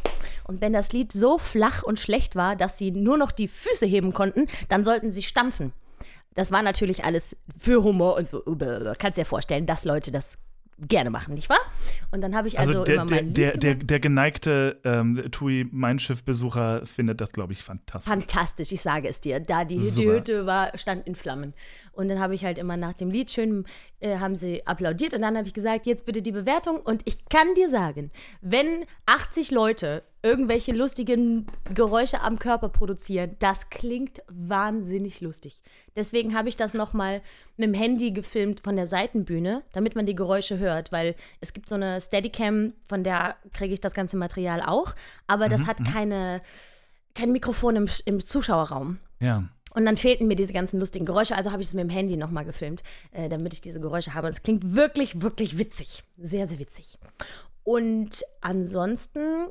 Und 0.45 0.61
wenn 0.61 0.73
das 0.73 0.93
Lied 0.93 1.13
so 1.13 1.39
flach 1.39 1.83
und 1.83 2.01
schlecht 2.01 2.35
war, 2.37 2.57
dass 2.57 2.79
sie 2.79 2.91
nur 2.91 3.19
noch 3.19 3.33
die 3.33 3.49
Füße 3.49 3.87
heben 3.87 4.13
konnten, 4.13 4.47
dann 4.69 4.85
sollten 4.85 5.11
sie 5.11 5.23
stampfen. 5.23 5.73
Das 6.35 6.51
war 6.51 6.63
natürlich 6.63 7.05
alles 7.05 7.37
für 7.59 7.83
Humor 7.83 8.17
und 8.17 8.29
so. 8.29 8.43
Kannst 8.99 9.19
dir 9.19 9.25
vorstellen, 9.25 9.67
dass 9.67 9.85
Leute 9.85 10.11
das 10.11 10.37
gerne 10.79 11.11
machen, 11.11 11.35
nicht 11.35 11.49
wahr? 11.49 11.61
Und 12.11 12.21
dann 12.21 12.35
habe 12.35 12.49
ich 12.49 12.59
also, 12.59 12.81
Also, 12.81 12.85
der, 12.85 12.95
immer 12.95 13.05
mein 13.05 13.35
der, 13.35 13.57
der, 13.57 13.75
der 13.75 14.01
geneigte 14.01 14.81
ähm, 14.85 15.29
TUI 15.31 15.67
Mein 15.71 15.99
Schiff-Besucher 15.99 16.87
findet 16.87 17.21
das, 17.21 17.33
glaube 17.33 17.53
ich, 17.53 17.63
fantastisch. 17.63 18.11
Fantastisch, 18.11 18.73
ich 18.73 18.81
sage 18.81 19.09
es 19.09 19.21
dir. 19.21 19.41
Da 19.41 19.65
die, 19.65 19.79
die. 19.79 20.07
Hütte 20.07 20.47
war, 20.47 20.77
stand 20.77 21.07
in 21.07 21.15
Flammen. 21.15 21.55
Und 21.93 22.09
dann 22.09 22.19
habe 22.21 22.35
ich 22.35 22.45
halt 22.45 22.59
immer 22.59 22.77
nach 22.77 22.95
dem 22.95 23.11
Lied 23.11 23.31
schön, 23.31 23.65
äh, 24.01 24.19
haben 24.19 24.37
sie 24.37 24.67
applaudiert 24.67 25.15
und 25.15 25.23
dann 25.23 25.37
habe 25.37 25.47
ich 25.47 25.55
gesagt, 25.55 25.87
jetzt 25.87 26.07
bitte 26.07 26.23
die 26.23 26.33
Bewertung. 26.33 26.81
Und 26.81 27.03
ich 27.05 27.29
kann 27.29 27.55
dir 27.55 27.69
sagen, 27.69 28.11
wenn 28.41 28.85
80 29.07 29.51
Leute 29.51 30.03
irgendwelche 30.25 30.73
lustigen 30.73 31.47
Geräusche 31.75 32.23
am 32.23 32.39
Körper 32.39 32.71
produzieren, 32.71 33.37
das 33.41 33.69
klingt 33.69 34.23
wahnsinnig 34.29 35.21
lustig. 35.21 35.61
Deswegen 35.97 36.35
habe 36.35 36.49
ich 36.49 36.57
das 36.57 36.73
nochmal 36.73 37.21
mit 37.59 37.69
dem 37.69 37.75
Handy 37.75 38.11
gefilmt 38.11 38.61
von 38.61 38.75
der 38.75 38.87
Seitenbühne, 38.87 39.63
damit 39.75 39.95
man 39.95 40.07
die 40.07 40.15
Geräusche 40.15 40.59
hört, 40.59 40.93
weil 40.93 41.15
es 41.43 41.53
gibt 41.53 41.69
so 41.69 41.75
eine 41.75 42.01
Steadicam, 42.01 42.73
von 42.85 43.05
der 43.05 43.37
kriege 43.53 43.75
ich 43.75 43.81
das 43.81 43.93
ganze 43.93 44.17
Material 44.17 44.63
auch, 44.63 44.95
aber 45.27 45.51
das 45.51 45.67
hat 45.67 45.85
keine, 45.93 46.41
kein 47.15 47.31
Mikrofon 47.31 47.77
im, 47.77 47.89
im 48.07 48.25
Zuschauerraum. 48.25 48.99
ja. 49.21 49.45
Und 49.77 49.87
dann 49.87 49.97
fehlten 49.97 50.29
mir 50.29 50.37
diese 50.37 50.53
ganzen 50.53 50.79
lustigen 50.79 51.05
Geräusche, 51.05 51.35
also 51.35 51.51
habe 51.51 51.61
ich 51.61 51.67
es 51.67 51.75
mit 51.75 51.83
dem 51.83 51.91
Handy 51.91 52.17
nochmal 52.17 52.45
gefilmt, 52.45 52.85
äh, 53.11 53.29
damit 53.29 53.55
ich 53.55 53.61
diese 53.61 53.81
Geräusche 53.81 54.15
habe. 54.15 54.29
Und 54.29 54.33
es 54.33 54.45
klingt 54.45 54.77
wirklich, 54.77 55.21
wirklich 55.21 55.59
witzig. 55.59 56.05
Sehr, 56.17 56.47
sehr 56.47 56.61
witzig. 56.61 56.97
Und 57.65 58.23
ansonsten 58.41 59.49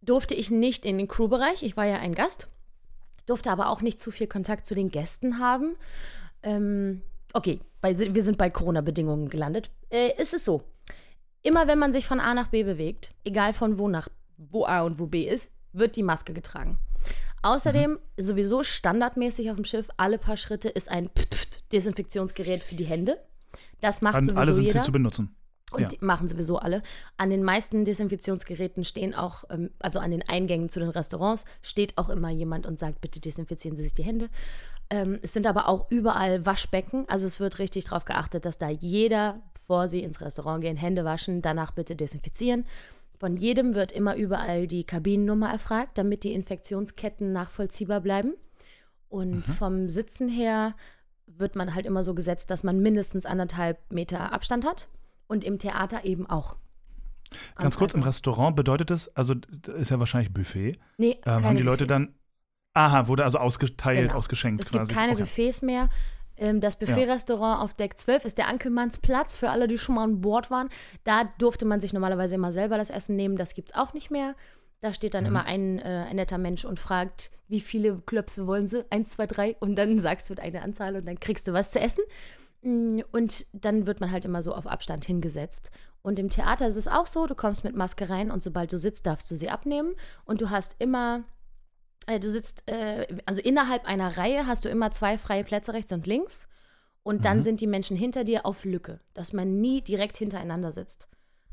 durfte 0.00 0.34
ich 0.34 0.50
nicht 0.50 0.84
in 0.84 0.98
den 0.98 1.08
Crewbereich. 1.08 1.62
Ich 1.62 1.76
war 1.76 1.86
ja 1.86 1.96
ein 1.96 2.14
Gast, 2.14 2.48
durfte 3.26 3.50
aber 3.50 3.68
auch 3.68 3.82
nicht 3.82 4.00
zu 4.00 4.10
viel 4.10 4.26
Kontakt 4.26 4.66
zu 4.66 4.74
den 4.74 4.90
Gästen 4.90 5.38
haben. 5.38 5.76
Ähm, 6.42 7.02
okay, 7.32 7.60
bei, 7.80 7.96
wir 7.98 8.22
sind 8.22 8.38
bei 8.38 8.50
Corona-Bedingungen 8.50 9.28
gelandet. 9.28 9.70
Äh, 9.90 10.20
ist 10.20 10.34
es 10.34 10.44
so, 10.44 10.62
immer 11.42 11.66
wenn 11.66 11.78
man 11.78 11.92
sich 11.92 12.06
von 12.06 12.20
A 12.20 12.34
nach 12.34 12.48
B 12.48 12.62
bewegt, 12.62 13.14
egal 13.24 13.52
von 13.52 13.78
wo 13.78 13.88
nach 13.88 14.08
wo 14.36 14.64
A 14.64 14.82
und 14.82 14.98
wo 14.98 15.06
B 15.06 15.28
ist, 15.28 15.50
wird 15.72 15.96
die 15.96 16.02
Maske 16.02 16.32
getragen. 16.32 16.78
Außerdem, 17.42 17.98
sowieso 18.16 18.62
standardmäßig 18.62 19.50
auf 19.50 19.56
dem 19.56 19.64
Schiff, 19.64 19.88
alle 19.96 20.18
paar 20.18 20.36
Schritte 20.36 20.68
ist 20.68 20.90
ein 20.90 21.10
Desinfektionsgerät 21.72 22.62
für 22.62 22.74
die 22.74 22.84
Hände. 22.84 23.18
Das 23.80 24.00
macht 24.00 24.16
An, 24.16 24.24
sowieso 24.24 24.40
alle 24.40 24.52
sind 24.54 24.66
jeder. 24.66 24.80
sie 24.80 24.84
zu 24.86 24.92
benutzen. 24.92 25.36
Und 25.72 25.80
Ja. 25.82 25.88
die 25.88 25.98
machen 26.00 26.28
sowieso 26.28 26.58
alle. 26.58 26.82
An 27.18 27.30
den 27.30 27.42
meisten 27.42 27.84
Desinfektionsgeräten 27.84 28.84
stehen 28.84 29.14
auch, 29.14 29.44
ähm, 29.50 29.70
also 29.78 29.98
an 29.98 30.10
den 30.10 30.26
Eingängen 30.26 30.68
zu 30.70 30.80
den 30.80 30.88
Restaurants, 30.88 31.44
steht 31.62 31.98
auch 31.98 32.08
immer 32.08 32.30
jemand 32.30 32.66
und 32.66 32.78
sagt, 32.78 33.00
bitte 33.00 33.20
desinfizieren 33.20 33.76
Sie 33.76 33.82
sich 33.82 33.94
die 33.94 34.04
Hände. 34.04 34.30
Ähm, 34.90 35.18
es 35.22 35.34
sind 35.34 35.46
aber 35.46 35.68
auch 35.68 35.90
überall 35.90 36.46
Waschbecken. 36.46 37.06
Also 37.08 37.26
es 37.26 37.38
wird 37.40 37.58
richtig 37.58 37.84
darauf 37.86 38.06
geachtet, 38.06 38.46
dass 38.46 38.56
da 38.56 38.70
jeder, 38.70 39.40
bevor 39.52 39.88
Sie 39.88 40.02
ins 40.02 40.20
Restaurant 40.22 40.62
gehen, 40.62 40.76
Hände 40.78 41.04
waschen, 41.04 41.42
danach 41.42 41.72
bitte 41.72 41.96
desinfizieren. 41.96 42.64
Von 43.18 43.36
jedem 43.36 43.74
wird 43.74 43.92
immer 43.92 44.16
überall 44.16 44.66
die 44.66 44.84
Kabinennummer 44.84 45.50
erfragt, 45.50 45.98
damit 45.98 46.24
die 46.24 46.32
Infektionsketten 46.32 47.32
nachvollziehbar 47.32 48.00
bleiben. 48.00 48.34
Und 49.10 49.42
vom 49.42 49.88
Sitzen 49.88 50.28
her 50.28 50.74
wird 51.26 51.56
man 51.56 51.74
halt 51.74 51.84
immer 51.84 52.04
so 52.04 52.14
gesetzt, 52.14 52.50
dass 52.50 52.62
man 52.64 52.80
mindestens 52.80 53.26
anderthalb 53.26 53.78
Meter 53.92 54.32
Abstand 54.32 54.64
hat. 54.64 54.88
Und 55.28 55.44
im 55.44 55.58
Theater 55.58 56.04
eben 56.04 56.28
auch. 56.28 56.56
Ganz 57.56 57.76
kurz, 57.76 57.92
im 57.94 58.00
Also- 58.00 58.08
Restaurant 58.08 58.56
bedeutet 58.56 58.90
es, 58.90 59.14
also 59.14 59.34
das 59.34 59.74
ist 59.76 59.90
ja 59.90 59.98
wahrscheinlich 59.98 60.32
Buffet, 60.32 60.78
Nee, 60.96 61.18
ähm, 61.26 61.44
haben 61.44 61.56
die 61.56 61.62
Leute 61.62 61.86
Buffets. 61.86 62.06
dann, 62.06 62.14
aha, 62.74 63.06
wurde 63.06 63.24
also 63.24 63.38
ausgeteilt, 63.38 63.98
Genau. 64.08 64.14
ausgeschenkt 64.14 64.62
Es 64.62 64.70
gibt 64.70 64.78
quasi. 64.84 64.94
keine 64.94 65.12
okay. 65.12 65.22
Buffets 65.22 65.62
mehr. 65.62 65.90
Ähm, 66.40 66.60
Das 66.60 66.78
Buffet-Restaurant 66.78 67.60
auf 67.62 67.74
Deck 67.74 67.98
12 67.98 68.24
ist 68.24 68.38
der 68.38 68.46
Ankelmannsplatz 68.48 69.36
für 69.36 69.50
alle, 69.50 69.66
die 69.68 69.76
schon 69.76 69.96
mal 69.96 70.04
an 70.04 70.20
Bord 70.20 70.50
waren. 70.50 70.68
Da 71.04 71.24
durfte 71.38 71.64
man 71.66 71.80
sich 71.80 71.92
normalerweise 71.92 72.36
immer 72.36 72.52
selber 72.52 72.78
das 72.78 72.90
Essen 72.90 73.16
nehmen. 73.16 73.36
Das 73.36 73.54
gibt 73.54 73.70
es 73.70 73.74
auch 73.76 73.92
nicht 73.92 74.10
mehr. 74.10 74.34
Da 74.80 74.94
steht 74.94 75.12
Mhm. 75.12 75.16
dann 75.18 75.26
immer 75.26 75.44
ein, 75.44 75.80
äh, 75.80 76.06
ein 76.08 76.14
netter 76.16 76.38
Mensch 76.38 76.64
und 76.64 76.78
fragt, 76.78 77.32
wie 77.48 77.60
viele 77.60 77.98
Klöpse 78.06 78.46
wollen 78.46 78.68
sie? 78.68 78.84
Eins, 78.90 79.10
zwei, 79.10 79.26
drei. 79.26 79.56
Und 79.58 79.74
dann 79.74 79.98
sagst 79.98 80.30
du 80.30 80.40
eine 80.40 80.62
Anzahl 80.62 80.94
und 80.96 81.06
dann 81.06 81.18
kriegst 81.18 81.48
du 81.48 81.52
was 81.52 81.72
zu 81.72 81.80
essen. 81.80 82.04
Mm, 82.62 83.00
Und 83.12 83.46
dann 83.52 83.86
wird 83.86 84.00
man 84.00 84.10
halt 84.10 84.24
immer 84.24 84.42
so 84.42 84.54
auf 84.54 84.66
Abstand 84.66 85.04
hingesetzt. 85.04 85.70
Und 86.02 86.18
im 86.18 86.30
Theater 86.30 86.68
ist 86.68 86.76
es 86.76 86.88
auch 86.88 87.06
so, 87.06 87.26
du 87.26 87.34
kommst 87.34 87.64
mit 87.64 87.74
Maske 87.76 88.08
rein 88.08 88.30
und 88.30 88.42
sobald 88.42 88.72
du 88.72 88.78
sitzt, 88.78 89.06
darfst 89.06 89.30
du 89.30 89.36
sie 89.36 89.50
abnehmen. 89.50 89.94
Und 90.24 90.40
du 90.40 90.50
hast 90.50 90.76
immer, 90.78 91.24
äh, 92.06 92.20
du 92.20 92.30
sitzt, 92.30 92.68
äh, 92.68 93.06
also 93.26 93.40
innerhalb 93.42 93.84
einer 93.84 94.16
Reihe 94.16 94.46
hast 94.46 94.64
du 94.64 94.68
immer 94.68 94.90
zwei 94.92 95.18
freie 95.18 95.44
Plätze 95.44 95.72
rechts 95.72 95.92
und 95.92 96.06
links. 96.06 96.46
Und 97.02 97.24
dann 97.24 97.40
sind 97.40 97.60
die 97.62 97.66
Menschen 97.66 97.96
hinter 97.96 98.22
dir 98.22 98.44
auf 98.44 98.64
Lücke, 98.64 99.00
dass 99.14 99.32
man 99.32 99.60
nie 99.60 99.80
direkt 99.80 100.18
hintereinander 100.18 100.72
sitzt. 100.72 101.08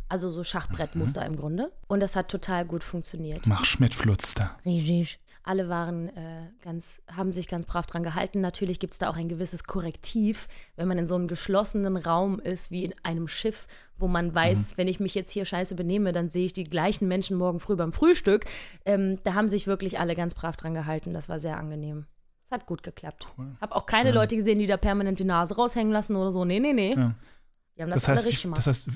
Also 0.10 0.30
so 0.30 0.44
Schachbrettmuster 0.44 1.26
im 1.26 1.38
Grunde. 1.38 1.72
Und 1.88 2.02
das 2.02 2.16
hat 2.16 2.30
total 2.30 2.66
gut 2.66 2.84
funktioniert. 2.84 3.48
Mach 3.48 3.64
Schmidt 3.64 3.94
Flutster. 3.94 4.58
Richtig. 4.66 5.18
Alle 5.48 5.70
waren 5.70 6.10
äh, 6.10 6.50
ganz, 6.64 7.04
haben 7.08 7.32
sich 7.32 7.48
ganz 7.48 7.68
brav 7.68 7.86
dran 7.86 8.02
gehalten. 8.02 8.42
Natürlich 8.42 8.80
gibt 8.80 8.94
es 8.94 8.98
da 8.98 9.10
auch 9.10 9.16
ein 9.16 9.30
gewisses 9.30 9.64
Korrektiv, 9.64 10.48
wenn 10.76 10.88
man 10.88 10.98
in 10.98 11.06
so 11.06 11.14
einem 11.14 11.28
geschlossenen 11.28 11.98
Raum 11.98 12.40
ist, 12.40 12.72
wie 12.72 12.84
in 12.84 12.96
einem 13.04 13.28
Schiff, 13.28 13.68
wo 13.98 14.08
man 14.08 14.34
weiß, 14.34 14.72
Mhm. 14.72 14.78
wenn 14.78 14.88
ich 14.88 15.00
mich 15.00 15.14
jetzt 15.14 15.30
hier 15.32 15.46
scheiße 15.46 15.76
benehme, 15.76 16.12
dann 16.14 16.30
sehe 16.30 16.46
ich 16.48 16.54
die 16.54 16.64
gleichen 16.64 17.08
Menschen 17.08 17.38
morgen 17.38 17.60
früh 17.60 17.76
beim 17.76 17.94
Frühstück. 17.94 18.46
Ähm, 18.86 19.20
da 19.24 19.36
haben 19.36 19.48
sich 19.48 19.68
wirklich 19.68 20.00
alle 20.00 20.16
ganz 20.16 20.34
brav 20.34 20.56
dran 20.58 20.74
gehalten. 20.74 21.14
Das 21.14 21.30
war 21.30 21.40
sehr 21.40 21.58
angenehm. 21.58 22.06
Es 22.48 22.52
hat 22.52 22.66
gut 22.66 22.82
geklappt. 22.82 23.28
Cool. 23.38 23.56
Hab 23.62 23.72
auch 23.72 23.86
keine 23.86 24.10
Schön. 24.10 24.16
Leute 24.16 24.36
gesehen, 24.38 24.58
die 24.60 24.68
da 24.68 24.78
permanent 24.78 25.20
die 25.20 25.26
Nase 25.26 25.56
raushängen 25.56 25.94
lassen 25.94 26.16
oder 26.16 26.32
so. 26.32 26.44
Nee, 26.44 26.60
nee, 26.60 26.74
nee. 26.74 26.96
Ja. 26.96 27.14
Die 27.78 27.82
haben 27.84 27.90
das, 27.92 28.04
Das 28.04 28.08
heißt, 28.08 28.20
alle 28.20 28.28
richtig 28.28 28.42
gemacht. 28.44 28.58
das 28.58 28.68
heißt 28.68 28.90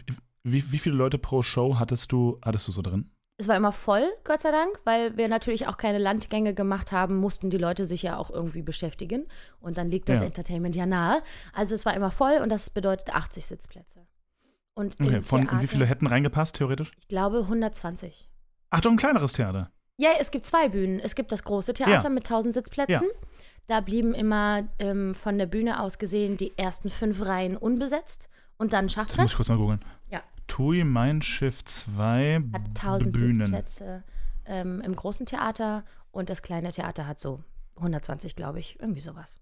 wie, 0.43 0.71
wie 0.71 0.77
viele 0.79 0.95
Leute 0.95 1.17
pro 1.19 1.41
Show 1.43 1.77
hattest 1.77 2.11
du, 2.11 2.39
hattest 2.43 2.67
du 2.67 2.71
so 2.71 2.81
drin? 2.81 3.11
Es 3.39 3.47
war 3.47 3.55
immer 3.55 3.71
voll, 3.71 4.03
Gott 4.25 4.41
sei 4.41 4.51
Dank, 4.51 4.79
weil 4.83 5.15
wir 5.15 5.29
natürlich 5.29 5.67
auch 5.67 5.77
keine 5.77 5.97
Landgänge 5.97 6.53
gemacht 6.53 6.91
haben, 6.91 7.15
mussten 7.15 7.49
die 7.49 7.57
Leute 7.57 7.85
sich 7.85 8.03
ja 8.03 8.17
auch 8.17 8.29
irgendwie 8.29 8.61
beschäftigen. 8.61 9.27
Und 9.61 9.77
dann 9.77 9.89
liegt 9.89 10.09
das 10.09 10.19
Ja. 10.19 10.25
Entertainment 10.25 10.75
ja 10.75 10.85
nahe. 10.85 11.21
Also 11.53 11.73
es 11.73 11.85
war 11.85 11.93
immer 11.93 12.11
voll 12.11 12.39
und 12.43 12.49
das 12.49 12.69
bedeutet 12.69 13.15
80 13.15 13.45
Sitzplätze. 13.47 14.05
Und 14.73 14.95
Okay, 14.99 15.21
von 15.21 15.43
Theater, 15.47 15.61
wie 15.61 15.67
viele 15.67 15.85
hätten 15.85 16.05
reingepasst, 16.07 16.57
theoretisch? 16.57 16.91
Ich 16.97 17.07
glaube 17.07 17.39
120. 17.39 18.29
Ach, 18.71 18.81
doch 18.81 18.91
ein 18.91 18.97
kleineres 18.97 19.31
Theater. 19.33 19.71
Ja, 19.97 20.09
es 20.19 20.31
gibt 20.31 20.45
zwei 20.45 20.67
Bühnen. 20.69 20.99
Es 20.99 21.15
gibt 21.15 21.31
das 21.31 21.43
große 21.45 21.73
Theater 21.73 22.03
Ja. 22.03 22.09
mit 22.09 22.25
1000 22.29 22.53
Sitzplätzen. 22.53 23.07
Da 23.67 23.79
blieben 23.81 24.13
immer 24.13 24.67
ähm, 24.79 25.15
von 25.15 25.37
der 25.37 25.45
Bühne 25.45 25.81
aus 25.81 25.97
gesehen 25.97 26.35
die 26.37 26.57
ersten 26.57 26.89
fünf 26.89 27.25
Reihen 27.25 27.55
unbesetzt 27.55 28.29
und 28.57 28.73
dann 28.73 28.87
Das 28.87 28.97
muss 28.97 29.07
Schachbrett. 29.07 29.29
ich 29.29 29.35
kurz 29.35 29.47
mal 29.49 29.57
googeln. 29.57 29.83
Ja. 30.09 30.21
TUI 30.49 30.83
Mein 30.83 31.21
Schiff 31.21 31.63
2 31.63 32.41
Hat 32.53 32.61
1000 32.67 33.13
Bühnen. 33.13 33.55
Sitzplätze 33.55 34.03
ähm, 34.45 34.81
im 34.81 34.93
großen 34.95 35.25
Theater 35.25 35.85
und 36.11 36.29
das 36.29 36.41
kleine 36.41 36.71
Theater 36.71 37.07
hat 37.07 37.19
so 37.19 37.43
120, 37.77 38.35
glaube 38.35 38.59
ich. 38.59 38.77
Irgendwie 38.79 38.99
sowas. 38.99 39.39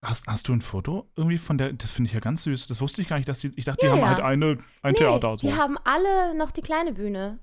Hast, 0.00 0.28
hast 0.28 0.46
du 0.46 0.52
ein 0.52 0.60
Foto 0.60 1.10
irgendwie 1.16 1.38
von 1.38 1.58
der? 1.58 1.72
Das 1.72 1.90
finde 1.90 2.06
ich 2.06 2.14
ja 2.14 2.20
ganz 2.20 2.44
süß. 2.44 2.68
Das 2.68 2.80
wusste 2.80 3.02
ich 3.02 3.08
gar 3.08 3.16
nicht, 3.16 3.28
dass 3.28 3.40
die. 3.40 3.52
Ich 3.56 3.64
dachte, 3.64 3.84
Ja, 3.84 3.94
die 3.96 4.00
haben 4.00 4.08
ja. 4.08 4.14
halt 4.14 4.20
eine, 4.24 4.56
ein 4.82 4.92
Nee, 4.92 4.98
Theater. 4.98 5.36
So. 5.36 5.48
Die 5.48 5.54
haben 5.54 5.76
alle 5.82 6.36
noch 6.38 6.52
die 6.52 6.60
kleine 6.60 6.92
Bühne. 6.92 7.40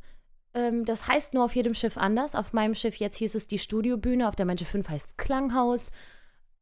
Ähm, 0.53 0.85
das 0.85 1.05
heißt 1.05 1.33
nur 1.33 1.43
auf 1.43 1.55
jedem 1.55 1.73
Schiff 1.73 1.97
anders. 1.97 2.33
Auf 2.33 2.53
meinem 2.53 2.73
Schiff 2.73 2.95
jetzt 2.95 3.17
hieß 3.17 3.35
es 3.35 3.47
die 3.47 3.59
Studiobühne, 3.59 4.25
auf 4.29 4.37
der 4.37 4.45
Manche 4.45 4.63
5 4.63 4.87
heißt 4.87 5.07
es 5.09 5.17
Klanghaus. 5.17 5.91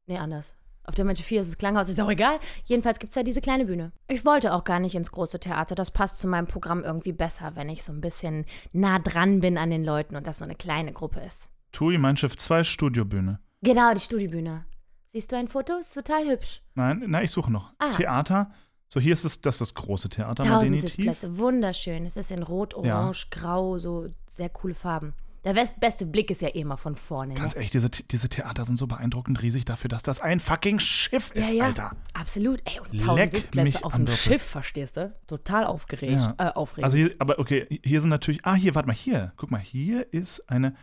Nee, 0.08 0.18
anders. 0.18 0.56
Auf 0.86 0.96
der 0.96 1.06
Manche 1.06 1.24
4 1.24 1.42
ist 1.42 1.48
es 1.48 1.58
Klanghaus, 1.58 1.88
ist 1.88 2.02
auch 2.02 2.12
egal. 2.12 2.40
Jedenfalls 2.66 3.00
gibt 3.00 3.12
es 3.12 3.16
ja 3.16 3.24
diese 3.24 3.40
kleine 3.40 3.66
Bühne. 3.66 3.94
Ich 4.10 4.26
wollte 4.26 4.54
auch 4.54 4.66
gar 4.66 4.80
nicht 4.80 4.96
ins 4.96 5.12
große 5.12 5.40
Theater. 5.40 5.76
Das 5.76 5.92
passt 5.92 6.20
zu 6.20 6.28
meinem 6.28 6.48
Programm 6.48 6.84
irgendwie 6.84 7.14
besser, 7.14 7.56
wenn 7.56 7.70
ich 7.70 7.84
so 7.84 7.94
ein 7.94 8.02
bisschen 8.02 8.46
nah 8.74 9.00
dran 9.00 9.40
bin 9.40 9.58
an 9.58 9.70
den 9.70 9.86
Leuten 9.86 10.16
und 10.16 10.28
das 10.28 10.40
so 10.40 10.46
eine 10.46 10.56
kleine 10.56 10.92
Gruppe 10.92 11.22
ist. 11.22 11.50
TUI 11.72 11.98
Mein 11.98 12.18
Schiff 12.18 12.36
2 12.36 12.64
Studiobühne. 12.66 13.40
Genau, 13.62 13.94
die 13.94 14.02
Studiobühne. 14.02 14.66
Siehst 15.06 15.32
du 15.32 15.38
ein 15.38 15.48
Foto? 15.48 15.78
Ist 15.78 15.94
total 15.94 16.28
hübsch. 16.28 16.62
Nein, 16.76 17.04
nein, 17.08 17.24
ich 17.24 17.32
suche 17.32 17.52
noch. 17.52 17.74
Ah. 17.80 17.94
Theater. 17.96 18.52
So, 18.90 19.00
hier 19.00 19.14
ist 19.14 19.24
es, 19.26 19.42
das 19.42 19.56
ist 19.56 19.62
das 19.62 19.74
große 19.74 20.10
Theater, 20.10 20.44
Tausend. 20.44 20.82
Sitzplätze, 20.82 21.38
wunderschön. 21.38 22.06
Es 22.06 22.18
ist 22.18 22.30
in 22.30 22.44
Rot, 22.44 22.76
Orange, 22.76 23.28
Grau, 23.32 23.80
so 23.80 24.10
sehr 24.28 24.50
coole 24.50 24.76
Farben. 24.76 25.14
Der 25.46 25.54
best- 25.54 25.78
beste 25.80 26.06
Blick 26.06 26.32
ist 26.32 26.42
ja 26.42 26.48
eh 26.50 26.62
immer 26.62 26.78
von 26.78 26.96
vorne. 26.96 27.34
Ne? 27.34 27.40
Ganz 27.40 27.54
ehrlich, 27.56 27.70
diese, 27.72 27.90
diese 27.90 28.30
Theater 28.30 28.64
sind 28.64 28.78
so 28.78 28.88
beeindruckend 28.88 29.42
riesig 29.42 29.66
dafür, 29.66 29.90
dass 29.90 30.02
das 30.02 30.22
ein 30.22 30.40
fucking 30.40 30.80
Schiff 30.80 31.32
Ja, 31.36 31.44
ist, 31.44 31.54
ja, 31.54 31.64
Alter. 31.66 31.92
absolut. 32.14 32.62
Ey, 32.66 32.80
und 32.80 32.98
tausend 33.02 33.32
Sitzplätze 33.32 33.84
auf 33.84 33.94
dem. 33.96 34.08
Schiff, 34.08 34.42
verstehst 34.42 34.96
du? 34.96 35.14
Total 35.28 35.66
aufgeregt. 35.66 36.22
Ja. 36.40 36.50
Äh, 36.50 36.54
aufregend. 36.54 36.86
Also 36.86 36.98
hier, 36.98 37.14
aber 37.20 37.40
okay, 37.40 37.82
hier 37.84 38.00
sind 38.00 38.10
natürlich, 38.10 38.46
ah, 38.46 38.56
hier, 38.56 38.74
warte 38.76 38.88
mal, 38.88 38.96
hier, 38.96 39.34
guck 39.36 39.52
mal, 39.52 39.60
hier 39.60 40.12
ist 40.14 40.50
eine, 40.50 40.76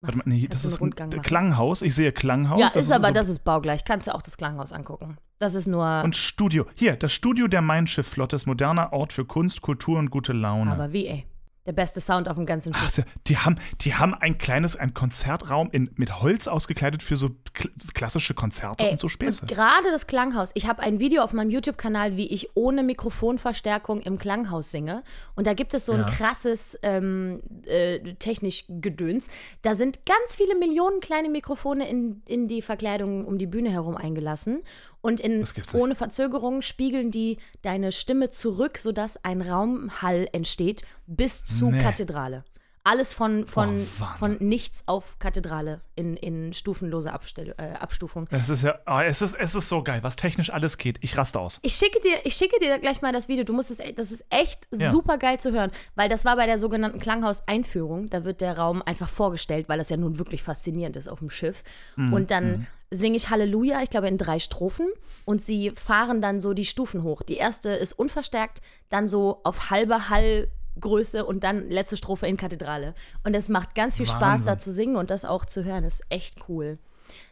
Was? 0.00 0.08
warte 0.14 0.18
mal, 0.18 0.24
nee, 0.34 0.40
Kannst 0.48 0.64
das 0.64 0.72
ist 0.72 0.82
ein 0.82 0.88
machen? 0.88 1.22
Klanghaus, 1.22 1.82
ich 1.82 1.94
sehe 1.94 2.10
Klanghaus. 2.10 2.58
Ja, 2.60 2.70
das 2.74 2.86
ist 2.86 2.92
aber, 2.92 3.08
so, 3.08 3.14
das 3.14 3.28
ist 3.28 3.44
baugleich. 3.44 3.84
Kannst 3.84 4.08
du 4.08 4.14
auch 4.14 4.22
das 4.22 4.36
Klanghaus 4.36 4.72
angucken. 4.72 5.18
Das 5.38 5.54
ist 5.54 5.68
nur, 5.68 6.02
Und 6.02 6.16
Studio, 6.16 6.66
hier, 6.74 6.96
das 6.96 7.12
Studio 7.12 7.46
der 7.46 7.62
Mein 7.62 7.86
Schiff-Flotte 7.86 8.34
ist 8.34 8.46
moderner 8.46 8.92
Ort 8.92 9.12
für 9.12 9.24
Kunst, 9.24 9.62
Kultur 9.62 10.00
und 10.00 10.10
gute 10.10 10.32
Laune. 10.32 10.72
aber 10.72 10.92
wie, 10.92 11.06
ey. 11.06 11.26
Der 11.68 11.74
beste 11.74 12.00
Sound 12.00 12.30
auf 12.30 12.36
dem 12.36 12.46
ganzen 12.46 12.72
Ach, 12.74 12.84
Schiff. 12.84 12.94
so, 12.94 13.02
die 13.26 13.36
haben, 13.36 13.58
die 13.82 13.94
haben 13.94 14.14
ein 14.14 14.38
kleines, 14.38 14.74
ein 14.74 14.94
Konzertraum 14.94 15.68
in, 15.70 15.90
mit 15.96 16.22
Holz 16.22 16.48
ausgekleidet 16.48 17.02
für 17.02 17.18
so 17.18 17.28
kl 17.52 17.68
klassische 17.92 18.32
Konzerte 18.32 18.84
Ey, 18.84 18.92
und 18.92 18.98
so 18.98 19.10
Späße. 19.10 19.42
Und 19.42 19.48
gerade 19.48 19.90
das 19.90 20.06
Klanghaus. 20.06 20.50
Ich 20.54 20.66
habe 20.66 20.80
ein 20.80 20.98
Video 20.98 21.22
auf 21.22 21.34
meinem 21.34 21.50
YouTube-Kanal, 21.50 22.16
wie 22.16 22.26
ich 22.26 22.56
ohne 22.56 22.82
Mikrofonverstärkung 22.82 24.00
im 24.00 24.18
Klanghaus 24.18 24.70
singe. 24.70 25.02
Und 25.34 25.46
da 25.46 25.52
gibt 25.52 25.74
es 25.74 25.84
so 25.84 25.92
ein 25.92 26.00
Ja. 26.00 26.06
krasses 26.06 26.78
ähm, 26.82 27.42
äh, 27.66 27.98
technisch 28.14 28.64
Gedöns. 28.68 29.28
Da 29.60 29.74
sind 29.74 30.06
ganz 30.06 30.34
viele 30.34 30.54
Millionen 30.56 31.00
kleine 31.00 31.28
Mikrofone 31.28 31.86
in, 31.86 32.22
in 32.26 32.48
die 32.48 32.62
Verkleidung 32.62 33.26
um 33.26 33.36
die 33.36 33.46
Bühne 33.46 33.68
herum 33.70 33.94
eingelassen. 33.98 34.62
Und 35.00 35.20
in, 35.20 35.44
ohne 35.74 35.94
Verzögerung 35.94 36.62
spiegeln 36.62 37.10
die 37.10 37.38
deine 37.62 37.92
Stimme 37.92 38.30
zurück, 38.30 38.78
sodass 38.78 39.22
ein 39.24 39.42
Raumhall 39.42 40.28
entsteht 40.32 40.82
bis 41.06 41.44
zur 41.44 41.70
Nee. 41.70 41.78
Kathedrale. 41.82 42.44
Alles 42.84 43.12
von, 43.12 43.46
von, 43.46 43.86
Oh, 44.00 44.04
von 44.18 44.36
nichts 44.40 44.84
auf 44.86 45.18
Kathedrale 45.18 45.82
in, 45.94 46.16
in 46.16 46.54
stufenloser 46.54 47.12
Abstell, 47.12 47.54
äh, 47.58 47.72
Abstufung. 47.74 48.26
Es 48.30 48.48
ist 48.48 48.62
ja, 48.62 48.78
oh, 48.86 49.00
es 49.00 49.20
ist, 49.20 49.34
es 49.34 49.54
ist 49.54 49.68
so 49.68 49.82
geil, 49.82 50.02
was 50.02 50.16
technisch 50.16 50.50
alles 50.50 50.78
geht. 50.78 50.96
Ich 51.02 51.16
raste 51.18 51.38
aus. 51.38 51.58
Ich 51.62 51.74
schicke 51.74 52.00
dir, 52.00 52.14
ich 52.24 52.34
schicke 52.34 52.58
dir 52.60 52.78
gleich 52.78 53.02
mal 53.02 53.12
das 53.12 53.28
Video. 53.28 53.44
Du 53.44 53.52
musst 53.52 53.70
es, 53.70 53.78
das 53.96 54.10
ist 54.10 54.24
echt 54.30 54.66
Ja. 54.72 54.90
super 54.90 55.18
geil 55.18 55.38
zu 55.38 55.52
hören, 55.52 55.70
weil 55.96 56.08
das 56.08 56.24
war 56.24 56.36
bei 56.36 56.46
der 56.46 56.58
sogenannten 56.58 56.98
Klanghaus-Einführung. 56.98 58.08
Da 58.08 58.24
wird 58.24 58.40
der 58.40 58.56
Raum 58.56 58.80
einfach 58.82 59.08
vorgestellt, 59.08 59.68
weil 59.68 59.76
das 59.78 59.90
ja 59.90 59.98
nun 59.98 60.18
wirklich 60.18 60.42
faszinierend 60.42 60.96
ist 60.96 61.08
auf 61.08 61.18
dem 61.18 61.28
Schiff. 61.30 61.62
Mhm, 61.96 62.12
Und 62.14 62.30
dann 62.30 62.66
singe 62.90 63.16
ich 63.16 63.30
Halleluja, 63.30 63.82
ich 63.82 63.90
glaube 63.90 64.08
in 64.08 64.18
drei 64.18 64.38
Strophen. 64.38 64.88
Und 65.24 65.42
sie 65.42 65.72
fahren 65.72 66.22
dann 66.22 66.40
so 66.40 66.54
die 66.54 66.64
Stufen 66.64 67.02
hoch. 67.02 67.22
Die 67.22 67.36
erste 67.36 67.68
ist 67.70 67.92
unverstärkt, 67.92 68.62
dann 68.88 69.08
so 69.08 69.40
auf 69.44 69.68
halber 69.70 70.08
Hallgröße 70.08 71.24
und 71.26 71.44
dann 71.44 71.68
letzte 71.68 71.96
Strophe 71.98 72.26
in 72.26 72.36
Kathedrale. 72.38 72.94
Und 73.24 73.34
es 73.34 73.48
macht 73.50 73.74
ganz 73.74 73.96
viel 73.96 74.06
Spaß, 74.06 74.20
Wahnsinn. 74.22 74.46
da 74.46 74.58
zu 74.58 74.72
singen 74.72 74.96
und 74.96 75.10
das 75.10 75.24
auch 75.26 75.44
zu 75.44 75.64
hören. 75.64 75.84
ist 75.84 76.02
echt 76.08 76.48
cool. 76.48 76.78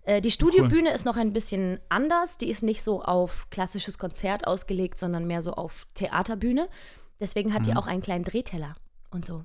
Äh, 0.04 0.20
Die 0.20 0.30
Studiobühne 0.30 0.92
ist 0.92 1.04
noch 1.06 1.16
ein 1.16 1.32
bisschen 1.32 1.80
anders. 1.88 2.36
Die 2.38 2.50
ist 2.50 2.62
nicht 2.62 2.82
so 2.82 3.02
auf 3.02 3.48
klassisches 3.50 3.96
Konzert 3.98 4.46
ausgelegt, 4.46 4.98
sondern 4.98 5.26
mehr 5.26 5.40
so 5.42 5.52
auf 5.54 5.86
Theaterbühne. 5.94 6.68
Deswegen 7.20 7.54
hat 7.54 7.64
die 7.66 7.70
Mhm. 7.70 7.76
auch 7.78 7.86
einen 7.86 8.02
kleinen 8.02 8.24
Drehteller 8.24 8.76
und 9.10 9.24
so. 9.24 9.44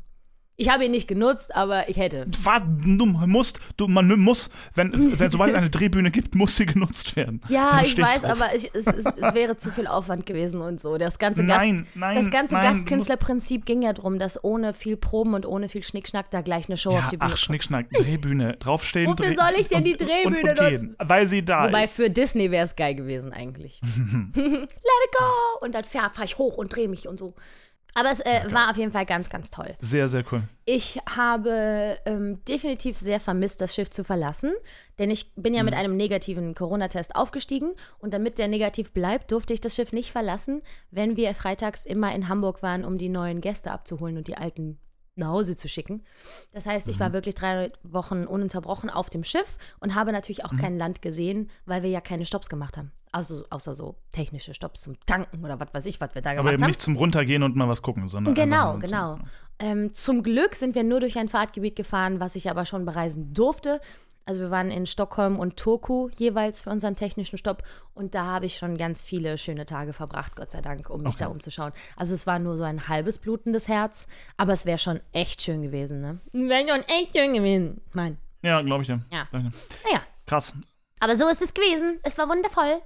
Ich 0.61 0.69
habe 0.69 0.85
ihn 0.85 0.91
nicht 0.91 1.07
genutzt, 1.07 1.55
aber 1.55 1.89
ich 1.89 1.97
hätte. 1.97 2.27
Was, 2.43 2.61
du 2.85 3.07
musst, 3.07 3.59
du, 3.77 3.87
man 3.87 4.07
muss, 4.19 4.51
wenn, 4.75 4.91
wenn 5.19 5.31
sobald 5.31 5.51
es 5.53 5.57
eine 5.57 5.69
Drehbühne 5.71 6.11
gibt, 6.11 6.35
muss 6.35 6.55
sie 6.55 6.67
genutzt 6.67 7.15
werden. 7.15 7.41
Ja, 7.49 7.81
ich 7.83 7.97
weiß, 7.97 8.21
drauf. 8.21 8.31
aber 8.33 8.55
ich, 8.55 8.69
es, 8.75 8.85
es, 8.85 9.05
es 9.05 9.33
wäre 9.33 9.55
zu 9.55 9.71
viel 9.71 9.87
Aufwand 9.87 10.27
gewesen 10.27 10.61
und 10.61 10.79
so. 10.79 10.99
Das 10.99 11.17
ganze, 11.17 11.47
Gast, 11.47 11.65
nein, 11.65 11.87
das 11.95 12.29
ganze 12.29 12.53
nein, 12.53 12.63
Gastkünstlerprinzip 12.65 13.65
ging 13.65 13.81
ja 13.81 13.91
darum, 13.93 14.19
dass 14.19 14.43
ohne 14.43 14.73
viel 14.73 14.97
Proben 14.97 15.33
und 15.33 15.47
ohne 15.47 15.67
viel 15.67 15.81
Schnickschnack 15.81 16.29
da 16.29 16.41
gleich 16.41 16.69
eine 16.69 16.77
Show 16.77 16.91
auf 16.91 16.95
Ja, 17.05 17.09
die 17.09 17.17
Bühne 17.17 17.25
ach, 17.25 17.29
kommt. 17.29 17.39
Schnickschnack, 17.39 17.89
Drehbühne, 17.89 18.57
draufstehen. 18.59 19.07
Wofür 19.09 19.33
soll 19.33 19.53
ich 19.59 19.67
denn 19.67 19.83
die 19.83 19.93
und- 19.93 20.01
Drehbühne 20.01 20.41
und, 20.41 20.49
und 20.49 20.55
gehen, 20.59 20.71
nutzen? 20.71 20.95
Weil 20.99 21.25
sie 21.25 21.43
da 21.43 21.67
Wobei 21.69 21.85
ist. 21.85 21.95
für 21.95 22.11
Disney 22.11 22.51
wäre 22.51 22.65
es 22.65 22.75
geil 22.75 22.93
gewesen 22.93 23.33
eigentlich. 23.33 23.81
Let 24.35 24.67
it 24.67 25.17
go! 25.17 25.65
Und 25.65 25.73
dann 25.73 25.85
fahre 25.85 26.11
fahr 26.11 26.25
ich 26.25 26.37
hoch 26.37 26.57
und 26.57 26.75
drehe 26.75 26.87
mich 26.87 27.07
und 27.07 27.17
so. 27.17 27.33
Aber 27.93 28.11
es 28.11 28.19
äh, 28.21 28.51
war 28.51 28.69
auf 28.69 28.77
jeden 28.77 28.91
Fall 28.91 29.05
ganz, 29.05 29.29
ganz 29.29 29.49
toll. 29.49 29.75
Sehr, 29.79 30.07
sehr 30.07 30.23
cool. 30.31 30.43
Ich 30.65 30.99
habe 31.09 31.97
ähm, 32.05 32.43
definitiv 32.45 32.97
sehr 32.97 33.19
vermisst, 33.19 33.61
das 33.61 33.75
Schiff 33.75 33.89
zu 33.89 34.03
verlassen, 34.03 34.53
denn 34.99 35.09
ich 35.09 35.33
bin 35.35 35.53
ja 35.53 35.63
mit 35.63 35.73
einem 35.73 35.97
negativen 35.97 36.55
Corona-Test 36.55 37.15
aufgestiegen 37.15 37.71
und 37.99 38.13
damit 38.13 38.37
der 38.37 38.47
negativ 38.47 38.93
bleibt, 38.93 39.31
durfte 39.31 39.53
ich 39.53 39.61
das 39.61 39.75
Schiff 39.75 39.91
nicht 39.91 40.11
verlassen, 40.11 40.61
wenn 40.91 41.17
wir 41.17 41.33
freitags 41.33 41.85
immer 41.85 42.13
in 42.13 42.29
Hamburg 42.29 42.61
waren, 42.61 42.85
um 42.85 42.97
die 42.97 43.09
neuen 43.09 43.41
Gäste 43.41 43.71
abzuholen 43.71 44.17
und 44.17 44.27
die 44.27 44.37
alten 44.37 44.79
nach 45.15 45.27
Hause 45.27 45.55
zu 45.55 45.67
schicken. 45.67 46.03
Das 46.53 46.65
heißt, 46.65 46.87
ich 46.87 46.99
war 46.99 47.11
wirklich 47.13 47.35
drei 47.35 47.69
Wochen 47.83 48.25
ununterbrochen 48.25 48.89
auf 48.89 49.09
dem 49.09 49.23
Schiff 49.23 49.57
und 49.79 49.93
habe 49.93 50.11
natürlich 50.11 50.45
auch 50.45 50.55
kein 50.55 50.77
Land 50.77 51.01
gesehen, 51.01 51.49
weil 51.65 51.83
wir 51.83 51.89
ja 51.89 52.01
keine 52.01 52.25
Stops 52.25 52.49
gemacht 52.49 52.77
haben. 52.77 52.91
Also 53.11 53.43
außer 53.49 53.73
so 53.73 53.95
technische 54.13 54.53
Stops 54.53 54.81
zum 54.81 54.95
Tanken 55.05 55.43
oder 55.43 55.59
was 55.59 55.73
weiß 55.73 55.85
ich, 55.87 55.99
was 55.99 56.15
wir 56.15 56.21
da 56.21 56.29
Aber 56.31 56.37
gemacht 56.39 56.53
eben 56.53 56.63
haben. 56.63 56.69
nicht 56.69 56.81
zum 56.81 56.95
Runtergehen 56.95 57.43
und 57.43 57.57
mal 57.57 57.67
was 57.67 57.81
gucken, 57.81 58.07
sondern. 58.07 58.33
Genau, 58.35 58.77
genau. 58.77 59.15
Zum, 59.17 59.25
Ähm, 59.59 59.93
zum 59.93 60.23
Glück 60.23 60.55
sind 60.55 60.75
wir 60.75 60.83
nur 60.83 61.01
durch 61.01 61.17
ein 61.17 61.27
Fahrtgebiet 61.27 61.75
gefahren, 61.75 62.21
was 62.21 62.35
ich 62.35 62.49
aber 62.49 62.65
schon 62.65 62.85
bereisen 62.85 63.33
durfte. 63.33 63.81
Also 64.25 64.41
wir 64.41 64.51
waren 64.51 64.69
in 64.69 64.85
Stockholm 64.85 65.39
und 65.39 65.57
Turku 65.57 66.09
jeweils 66.17 66.61
für 66.61 66.69
unseren 66.69 66.95
technischen 66.95 67.37
Stopp 67.37 67.63
und 67.93 68.13
da 68.15 68.25
habe 68.25 68.45
ich 68.45 68.55
schon 68.57 68.77
ganz 68.77 69.01
viele 69.01 69.37
schöne 69.37 69.65
Tage 69.65 69.93
verbracht, 69.93 70.35
Gott 70.35 70.51
sei 70.51 70.61
Dank, 70.61 70.89
um 70.89 71.01
mich 71.01 71.15
Okay. 71.15 71.23
da 71.25 71.27
umzuschauen. 71.29 71.73
Also 71.95 72.13
es 72.13 72.27
war 72.27 72.37
nur 72.39 72.55
so 72.55 72.63
ein 72.63 72.87
halbes 72.87 73.17
blutendes 73.17 73.67
Herz, 73.67 74.07
aber 74.37 74.53
es 74.53 74.65
wäre 74.65 74.77
schon 74.77 74.99
echt 75.11 75.41
schön 75.41 75.61
gewesen, 75.63 76.01
ne? 76.01 76.19
Wäre 76.31 76.67
schon 76.69 76.83
echt 76.87 77.15
schön 77.17 77.33
gewesen. 77.33 77.81
Mann. 77.93 78.17
Ja, 78.43 78.61
glaube 78.61 78.83
ich 78.83 78.89
ja. 78.89 78.99
Ja. 79.11 79.25
Glaub 79.31 79.43
ich 79.43 79.51
ja. 79.53 79.59
Naja, 79.91 80.01
Krass. 80.27 80.53
aber 80.99 81.17
so 81.17 81.27
ist 81.27 81.41
es 81.41 81.53
gewesen. 81.53 81.99
Es 82.03 82.17
war 82.17 82.29
wundervoll. 82.29 82.81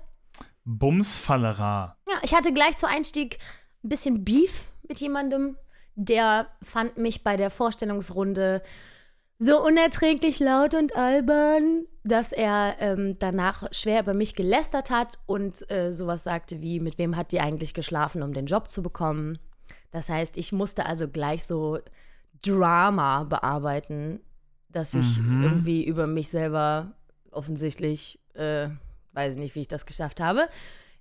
Bumsfallera. 0.64 1.98
Ja, 2.08 2.16
ich 2.24 2.34
hatte 2.34 2.54
gleich 2.54 2.78
zu 2.78 2.88
Einstieg 2.88 3.40
ein 3.84 3.90
bisschen 3.90 4.24
Beef 4.26 4.72
mit 4.88 5.00
jemandem, 5.00 5.58
der 5.96 6.48
fand 6.62 6.98
mich 6.98 7.24
bei 7.24 7.38
der 7.38 7.50
Vorstellungsrunde 7.50 8.62
so 9.40 9.64
unerträglich 9.64 10.40
laut 10.40 10.74
und 10.74 10.96
albern, 10.96 11.86
dass 12.04 12.32
er 12.32 12.76
ähm, 12.80 13.18
danach 13.20 13.68
schwer 13.74 14.02
über 14.02 14.14
mich 14.14 14.36
gelästert 14.36 14.90
hat 14.90 15.20
und 15.26 15.70
äh, 15.72 15.92
sowas 15.92 16.24
sagte 16.24 16.62
wie, 16.62 16.80
mit 16.80 16.98
wem 16.98 17.16
hat 17.18 17.32
die 17.32 17.40
eigentlich 17.42 17.74
geschlafen, 17.74 18.24
um 18.24 18.34
den 18.34 18.46
Job 18.46 18.70
zu 18.70 18.82
bekommen. 18.82 19.38
Das 19.92 20.10
heißt, 20.10 20.38
ich 20.38 20.52
musste 20.52 20.86
also 20.86 21.08
gleich 21.08 21.46
so 21.46 21.80
Drama 22.42 23.24
bearbeiten, 23.24 24.20
dass 24.70 24.94
ich 24.94 25.18
Mhm. 25.18 25.44
irgendwie 25.44 25.84
über 25.86 26.06
mich 26.08 26.30
selber 26.30 26.94
offensichtlich, 27.32 28.20
äh, 28.34 28.70
weiß 29.14 29.38
nicht, 29.38 29.56
wie 29.56 29.62
ich 29.62 29.68
das 29.68 29.86
geschafft 29.86 30.20
habe. 30.22 30.48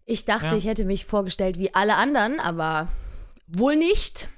Ich 0.07 0.25
dachte, 0.25 0.47
Ja. 0.49 0.55
ich 0.57 0.67
hätte 0.67 0.85
mich 0.85 1.07
vorgestellt 1.07 1.59
wie 1.59 1.75
alle 1.75 1.97
anderen, 1.97 2.41
aber 2.41 2.89
wohl 3.47 3.77
nicht. 3.77 4.29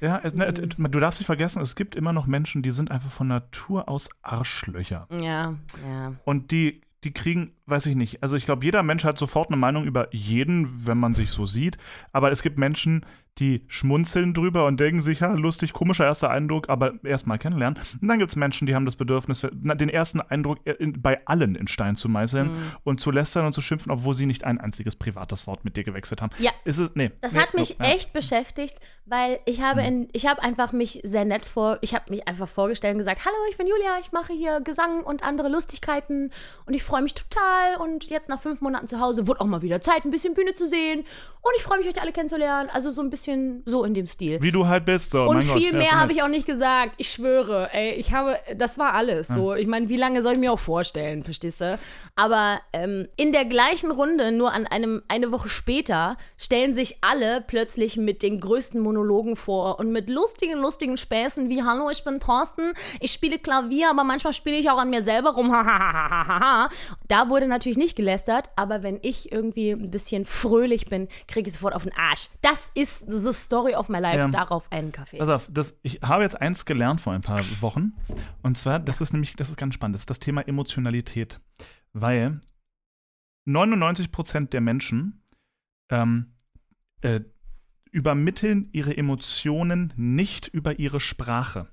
Ja, 0.00 0.20
es, 0.22 0.34
ne, 0.34 0.52
Mhm. 0.76 0.90
du 0.90 1.00
darfst 1.00 1.20
nicht 1.20 1.26
vergessen, 1.26 1.62
es 1.62 1.76
gibt 1.76 1.96
immer 1.96 2.12
noch 2.12 2.26
Menschen, 2.26 2.62
die 2.62 2.70
sind 2.70 2.90
einfach 2.90 3.10
von 3.10 3.28
Natur 3.28 3.88
aus 3.88 4.10
Arschlöcher. 4.22 5.06
Ja, 5.10 5.54
ja. 5.88 6.14
Und 6.24 6.50
die, 6.50 6.82
die 7.04 7.12
kriegen, 7.12 7.52
weiß 7.66 7.86
ich 7.86 7.96
nicht, 7.96 8.22
also 8.22 8.36
ich 8.36 8.44
glaube, 8.44 8.64
jeder 8.64 8.82
Mensch 8.82 9.04
hat 9.04 9.18
sofort 9.18 9.48
eine 9.50 9.56
Meinung 9.56 9.84
über 9.84 10.12
jeden, 10.14 10.86
wenn 10.86 10.98
man 10.98 11.14
sich 11.14 11.30
so 11.30 11.46
sieht. 11.46 11.78
Aber 12.12 12.32
es 12.32 12.42
gibt 12.42 12.58
Menschen, 12.58 13.04
die 13.38 13.64
schmunzeln 13.66 14.32
drüber 14.32 14.66
und 14.66 14.78
denken 14.78 15.02
sich, 15.02 15.20
ja, 15.20 15.32
lustig, 15.32 15.72
komischer 15.72 16.04
erster 16.04 16.30
Eindruck, 16.30 16.68
aber 16.68 16.94
erst 17.04 17.26
mal 17.26 17.38
kennenlernen. 17.38 17.80
Und 18.00 18.06
dann 18.06 18.18
gibt 18.18 18.30
es 18.30 18.36
Menschen, 18.36 18.66
die 18.66 18.74
haben 18.74 18.86
das 18.86 18.94
Bedürfnis, 18.96 19.44
den 19.52 19.88
ersten 19.88 20.20
Eindruck 20.20 20.64
in, 20.66 21.02
bei 21.02 21.20
allen 21.26 21.56
in 21.56 21.66
Stein 21.66 21.96
zu 21.96 22.08
meißeln 22.08 22.44
Mhm. 22.44 22.72
und 22.84 23.00
zu 23.00 23.10
lästern 23.10 23.46
und 23.46 23.52
zu 23.52 23.60
schimpfen, 23.60 23.90
obwohl 23.90 24.14
sie 24.14 24.26
nicht 24.26 24.44
ein 24.44 24.60
einziges 24.60 24.94
privates 24.96 25.46
Wort 25.46 25.64
mit 25.64 25.76
dir 25.76 25.84
gewechselt 25.84 26.22
haben. 26.22 26.30
Ja. 26.38 26.52
Ist 26.64 26.78
es, 26.78 26.94
nee. 26.94 27.10
Das 27.20 27.32
nee, 27.32 27.40
hat 27.40 27.54
mich 27.54 27.76
ja. 27.78 27.86
echt 27.86 28.12
beschäftigt, 28.12 28.76
weil 29.06 29.40
ich 29.46 29.62
habe 29.62 29.82
in, 29.82 30.08
ich 30.12 30.26
habe 30.26 30.42
einfach 30.42 30.72
mich 30.72 31.00
sehr 31.02 31.24
nett 31.24 31.44
vor, 31.44 31.78
ich 31.80 31.94
habe 31.94 32.10
mich 32.10 32.28
einfach 32.28 32.48
vorgestellt 32.48 32.94
und 32.94 32.98
gesagt, 32.98 33.24
hallo, 33.24 33.36
ich 33.50 33.56
bin 33.56 33.66
Julia, 33.66 33.98
ich 34.00 34.12
mache 34.12 34.32
hier 34.32 34.60
Gesang 34.60 35.02
und 35.02 35.24
andere 35.24 35.48
Lustigkeiten 35.48 36.30
und 36.66 36.74
ich 36.74 36.84
freue 36.84 37.02
mich 37.02 37.14
total 37.14 37.76
und 37.78 38.04
jetzt 38.10 38.28
nach 38.28 38.40
fünf 38.40 38.60
Monaten 38.60 38.86
zu 38.86 39.00
Hause 39.00 39.26
wird 39.26 39.40
auch 39.40 39.46
mal 39.46 39.62
wieder 39.62 39.80
Zeit, 39.80 40.04
ein 40.04 40.10
bisschen 40.10 40.34
Bühne 40.34 40.54
zu 40.54 40.66
sehen 40.66 41.00
und 41.00 41.52
ich 41.56 41.62
freue 41.62 41.78
mich, 41.78 41.88
euch 41.88 42.00
alle 42.00 42.12
kennenzulernen, 42.12 42.70
also 42.70 42.90
so 42.90 43.02
ein 43.02 43.10
bisschen 43.10 43.23
so 43.64 43.84
in 43.84 43.94
dem 43.94 44.06
Stil. 44.06 44.40
Wie 44.42 44.52
du 44.52 44.66
halt 44.66 44.84
bist. 44.84 45.12
So, 45.12 45.22
Und 45.22 45.36
mein 45.36 45.46
Gott, 45.46 45.58
viel 45.58 45.72
ja, 45.72 45.78
mehr 45.78 45.92
habe 45.92 46.12
ich 46.12 46.22
auch 46.22 46.28
nicht 46.28 46.46
gesagt. 46.46 46.94
Ich 46.98 47.10
schwöre, 47.10 47.68
ey, 47.72 47.92
ich 47.92 48.12
habe, 48.12 48.36
das 48.56 48.78
war 48.78 48.94
alles. 48.94 49.28
So, 49.28 49.54
ich 49.54 49.66
meine, 49.66 49.88
wie 49.88 49.96
lange 49.96 50.22
soll 50.22 50.32
ich 50.32 50.38
mir 50.38 50.52
auch 50.52 50.58
vorstellen, 50.58 51.22
verstehst 51.22 51.60
du? 51.60 51.78
Aber 52.16 52.60
ähm, 52.72 53.08
in 53.16 53.32
der 53.32 53.44
gleichen 53.44 53.90
Runde, 53.90 54.32
nur 54.32 54.52
an 54.52 54.66
einem 54.66 55.02
eine 55.08 55.32
Woche 55.32 55.48
später, 55.48 56.16
stellen 56.36 56.74
sich 56.74 56.98
alle 57.00 57.42
plötzlich 57.46 57.96
mit 57.96 58.22
den 58.22 58.40
größten 58.40 58.80
Monologen 58.80 59.36
vor 59.36 59.78
und 59.78 59.90
mit 59.90 60.08
lustigen, 60.10 60.60
lustigen 60.60 60.96
Späßen 60.96 61.48
wie 61.48 61.62
Hallo, 61.62 61.90
ich 61.90 62.04
bin 62.04 62.20
Thorsten, 62.20 62.72
ich 63.00 63.12
spiele 63.12 63.38
Klavier, 63.38 63.90
aber 63.90 64.04
manchmal 64.04 64.32
spiele 64.32 64.56
ich 64.56 64.70
auch 64.70 64.78
an 64.78 64.90
mir 64.90 65.02
selber 65.02 65.30
rum. 65.30 65.48
da 67.08 67.28
wurde 67.28 67.48
natürlich 67.48 67.78
nicht 67.78 67.96
gelästert, 67.96 68.50
aber 68.56 68.82
wenn 68.82 68.98
ich 69.02 69.32
irgendwie 69.32 69.70
ein 69.70 69.90
bisschen 69.90 70.24
fröhlich 70.24 70.86
bin, 70.86 71.08
kriege 71.28 71.48
ich 71.48 71.54
sofort 71.54 71.74
auf 71.74 71.84
den 71.84 71.96
Arsch. 71.96 72.28
Das 72.42 72.70
ist 72.74 73.04
the 73.18 73.32
story 73.32 73.74
of 73.74 73.88
my 73.88 73.98
life. 73.98 74.18
Ja. 74.18 74.28
Darauf 74.28 74.70
einen 74.70 74.92
Kaffee. 74.92 75.18
Pass 75.18 75.28
auf, 75.28 75.48
das, 75.50 75.78
ich 75.82 76.00
habe 76.02 76.22
jetzt 76.22 76.40
eins 76.40 76.64
gelernt 76.64 77.00
vor 77.00 77.12
ein 77.12 77.20
paar 77.20 77.40
Wochen. 77.60 77.92
Und 78.42 78.56
zwar, 78.58 78.78
das 78.78 79.00
ist 79.00 79.12
nämlich, 79.12 79.36
das 79.36 79.50
ist 79.50 79.56
ganz 79.56 79.74
spannend, 79.74 79.94
das 79.94 80.02
ist 80.02 80.10
das 80.10 80.20
Thema 80.20 80.46
Emotionalität. 80.46 81.40
Weil 81.92 82.40
99% 83.46 84.50
der 84.50 84.60
Menschen 84.60 85.22
ähm, 85.90 86.34
äh, 87.02 87.20
übermitteln 87.90 88.68
ihre 88.72 88.96
Emotionen 88.96 89.92
nicht 89.96 90.48
über 90.48 90.78
ihre 90.78 90.98
Sprache. 91.00 91.68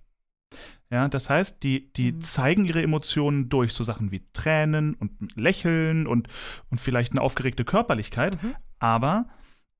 Ja, 0.91 1.07
das 1.07 1.29
heißt, 1.29 1.63
die, 1.63 1.91
die 1.93 2.11
Mhm. 2.11 2.21
zeigen 2.21 2.65
ihre 2.65 2.81
Emotionen 2.83 3.47
durch 3.47 3.73
so 3.73 3.83
Sachen 3.83 4.11
wie 4.11 4.27
Tränen 4.33 4.93
und 4.95 5.35
Lächeln 5.37 6.05
und, 6.05 6.27
und 6.69 6.81
vielleicht 6.81 7.13
eine 7.13 7.21
aufgeregte 7.21 7.63
Körperlichkeit. 7.63 8.43
Mhm. 8.43 8.55
Aber 8.79 9.29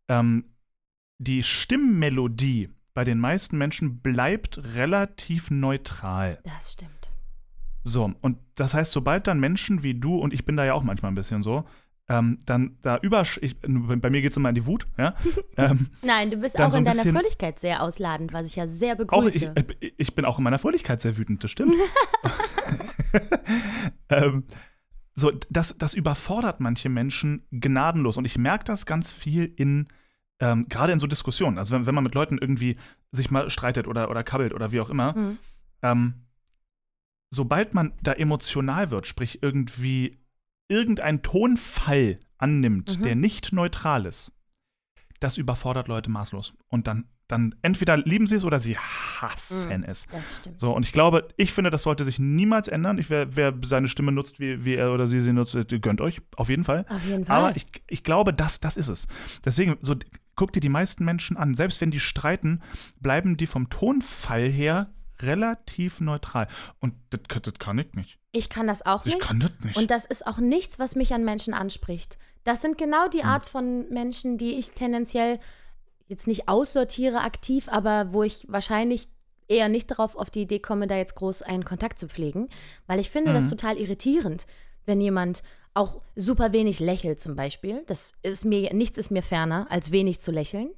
ähm, 0.07 0.45
die 1.21 1.43
Stimmmelodie 1.43 2.69
bei 2.93 3.03
den 3.03 3.19
meisten 3.19 3.57
Menschen 3.57 3.99
bleibt 4.01 4.57
relativ 4.75 5.51
neutral. 5.51 6.39
Das 6.43 6.73
stimmt. 6.73 7.09
So, 7.83 8.11
und 8.21 8.37
das 8.55 8.73
heißt, 8.73 8.91
sobald 8.91 9.27
dann 9.27 9.39
Menschen 9.39 9.83
wie 9.83 9.93
du, 9.93 10.17
und 10.17 10.33
ich 10.33 10.45
bin 10.45 10.57
da 10.57 10.65
ja 10.65 10.73
auch 10.73 10.83
manchmal 10.83 11.11
ein 11.11 11.15
bisschen 11.15 11.41
so, 11.41 11.65
ähm, 12.09 12.39
dann 12.45 12.77
da 12.81 12.97
über, 12.97 13.23
ich, 13.39 13.55
bei 13.61 14.09
mir 14.09 14.21
geht 14.21 14.31
es 14.31 14.37
immer 14.37 14.49
in 14.49 14.55
die 14.55 14.65
Wut, 14.65 14.87
ja. 14.97 15.15
ähm, 15.57 15.87
Nein, 16.01 16.31
du 16.31 16.37
bist 16.37 16.59
auch 16.59 16.69
so 16.69 16.77
in 16.77 16.87
ein 16.87 16.97
deiner 16.97 17.11
Fröhlichkeit 17.11 17.59
sehr 17.59 17.81
ausladend, 17.81 18.33
was 18.33 18.47
ich 18.47 18.55
ja 18.55 18.67
sehr 18.67 18.95
auch 19.09 19.25
ich, 19.25 19.41
begrüße. 19.41 19.53
äh, 19.55 19.91
ich 19.97 20.13
bin 20.13 20.25
auch 20.25 20.37
in 20.37 20.43
meiner 20.43 20.59
Fröhlichkeit 20.59 21.01
sehr 21.01 21.17
wütend, 21.17 21.43
das 21.43 21.51
stimmt. 21.51 21.73
ähm, 24.09 24.43
so, 25.13 25.31
das, 25.49 25.75
das 25.77 25.93
überfordert 25.93 26.59
manche 26.59 26.89
Menschen 26.89 27.45
gnadenlos. 27.51 28.17
Und 28.17 28.25
ich 28.25 28.37
merke 28.37 28.65
das 28.65 28.85
ganz 28.85 29.11
viel 29.11 29.53
in, 29.55 29.87
ähm, 30.41 30.67
gerade 30.67 30.91
in 30.91 30.99
so 30.99 31.07
Diskussionen. 31.07 31.57
Also 31.57 31.73
wenn, 31.73 31.85
wenn 31.85 31.95
man 31.95 32.03
mit 32.03 32.13
Leuten 32.15 32.37
irgendwie 32.37 32.75
sich 33.11 33.31
mal 33.31 33.49
streitet 33.49 33.87
oder, 33.87 34.09
oder 34.09 34.23
kabbelt 34.23 34.53
oder 34.53 34.71
wie 34.73 34.81
auch 34.81 34.89
immer, 34.89 35.13
Mhm. 35.17 35.37
ähm, 35.83 36.13
sobald 37.29 37.73
man 37.73 37.93
da 38.03 38.13
emotional 38.13 38.91
wird, 38.91 39.07
sprich 39.07 39.41
irgendwie 39.41 40.17
irgendein 40.67 41.21
Tonfall 41.21 42.19
annimmt, 42.37 42.97
Mhm. 42.99 43.03
der 43.03 43.15
nicht 43.15 43.53
neutral 43.53 44.05
ist, 44.05 44.31
das 45.19 45.37
überfordert 45.37 45.87
Leute 45.87 46.09
maßlos. 46.09 46.53
Und 46.67 46.87
dann, 46.87 47.05
dann 47.27 47.55
entweder 47.61 47.95
lieben 47.97 48.27
sie 48.27 48.35
es 48.35 48.43
oder 48.43 48.59
sie 48.59 48.77
hassen 48.77 49.79
Mhm. 49.81 49.83
es. 49.85 50.07
Das 50.07 50.37
stimmt. 50.37 50.59
So, 50.59 50.75
und 50.75 50.85
ich 50.85 50.91
glaube, 50.91 51.27
ich 51.37 51.53
finde, 51.53 51.69
das 51.69 51.83
sollte 51.83 52.03
sich 52.03 52.19
niemals 52.19 52.67
ändern. 52.67 52.97
Ich, 52.97 53.09
wer, 53.09 53.35
wer 53.35 53.53
seine 53.63 53.87
Stimme 53.87 54.11
nutzt, 54.11 54.39
wie, 54.39 54.65
wie 54.65 54.75
er 54.75 54.91
oder 54.91 55.07
sie 55.07 55.21
sie 55.21 55.31
nutzt, 55.33 55.55
gönnt 55.81 56.01
euch, 56.01 56.21
auf 56.35 56.49
jeden 56.49 56.63
Fall. 56.63 56.85
Auf 56.89 57.05
jeden 57.05 57.25
Fall. 57.25 57.37
Aber 57.37 57.55
ich, 57.55 57.65
ich 57.87 58.03
glaube, 58.03 58.33
das, 58.33 58.59
das 58.59 58.75
ist 58.77 58.87
es. 58.89 59.07
Deswegen, 59.45 59.77
so, 59.81 59.95
guck 60.41 60.51
dir 60.53 60.59
die 60.59 60.69
meisten 60.69 61.05
Menschen 61.05 61.37
an. 61.37 61.53
Selbst 61.53 61.81
wenn 61.81 61.91
die 61.91 61.99
streiten, 61.99 62.61
bleiben 62.99 63.37
die 63.37 63.45
vom 63.45 63.69
Tonfall 63.69 64.47
her 64.49 64.89
relativ 65.19 65.99
neutral. 66.01 66.47
Und 66.79 66.95
das, 67.11 67.21
kann- 67.27 67.43
das 67.43 67.53
kann 67.59 67.77
ich 67.77 67.93
nicht. 67.93 68.17
ich 68.31 68.49
kann 68.49 68.65
das 68.65 68.83
auch 68.83 69.05
Ich 69.05 69.13
nicht. 69.13 69.23
kann 69.27 69.39
das 69.39 69.51
nicht. 69.63 69.77
Und 69.77 69.91
das 69.91 70.05
ist 70.05 70.25
auch 70.25 70.39
nichts, 70.39 70.79
was 70.79 70.95
mich 70.95 71.13
an 71.13 71.23
Menschen 71.23 71.53
anspricht. 71.53 72.17
Das 72.43 72.61
sind 72.63 72.79
genau 72.79 73.07
die 73.07 73.19
Hm. 73.21 73.27
Art 73.29 73.45
von 73.45 73.87
Menschen, 73.89 74.39
die 74.39 74.57
ich 74.57 74.71
tendenziell 74.71 75.39
jetzt 76.07 76.25
nicht 76.27 76.49
aussortiere 76.49 77.21
aktiv, 77.21 77.69
aber 77.69 78.11
wo 78.13 78.23
ich 78.23 78.47
wahrscheinlich 78.49 79.09
eher 79.47 79.69
nicht 79.69 79.91
darauf 79.91 80.15
auf 80.15 80.31
die 80.31 80.41
Idee 80.41 80.59
komme, 80.59 80.87
da 80.87 80.95
jetzt 80.97 81.13
groß 81.15 81.43
einen 81.43 81.65
Kontakt 81.65 81.99
zu 81.99 82.07
pflegen, 82.07 82.49
weil 82.87 82.99
ich 82.99 83.11
finde 83.11 83.31
das 83.33 83.45
Mhm. 83.45 83.49
total 83.51 83.77
irritierend, 83.77 84.47
wenn 84.85 84.99
jemand 85.01 85.43
auch 85.73 86.01
super 86.15 86.51
wenig 86.53 86.79
lächelt 86.79 87.19
zum 87.19 87.35
Beispiel. 87.35 87.83
Das 87.87 88.13
ist 88.23 88.45
mir 88.45 88.73
nichts 88.73 88.97
ist 88.97 89.11
mir 89.11 89.23
ferner 89.23 89.67
als 89.69 89.91
wenig 89.91 90.19
zu 90.19 90.31
lächeln. 90.31 90.69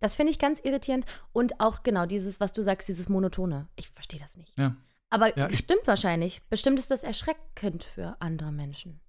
Das 0.00 0.14
finde 0.14 0.32
ich 0.32 0.38
ganz 0.38 0.60
irritierend 0.60 1.06
und 1.32 1.60
auch 1.60 1.82
genau 1.82 2.04
dieses, 2.06 2.40
was 2.40 2.52
du 2.52 2.62
sagst, 2.62 2.88
dieses 2.88 3.08
monotone. 3.08 3.68
Ich 3.76 3.88
verstehe 3.88 4.20
das 4.20 4.36
nicht. 4.36 4.58
ja. 4.58 4.76
Aber 5.10 5.36
Ja, 5.38 5.48
stimmt 5.50 5.86
wahrscheinlich. 5.86 6.42
Bestimmt 6.50 6.78
ist 6.78 6.90
das 6.90 7.04
erschreckend 7.04 7.84
für 7.84 8.16
andere 8.20 8.50
Menschen. 8.50 9.00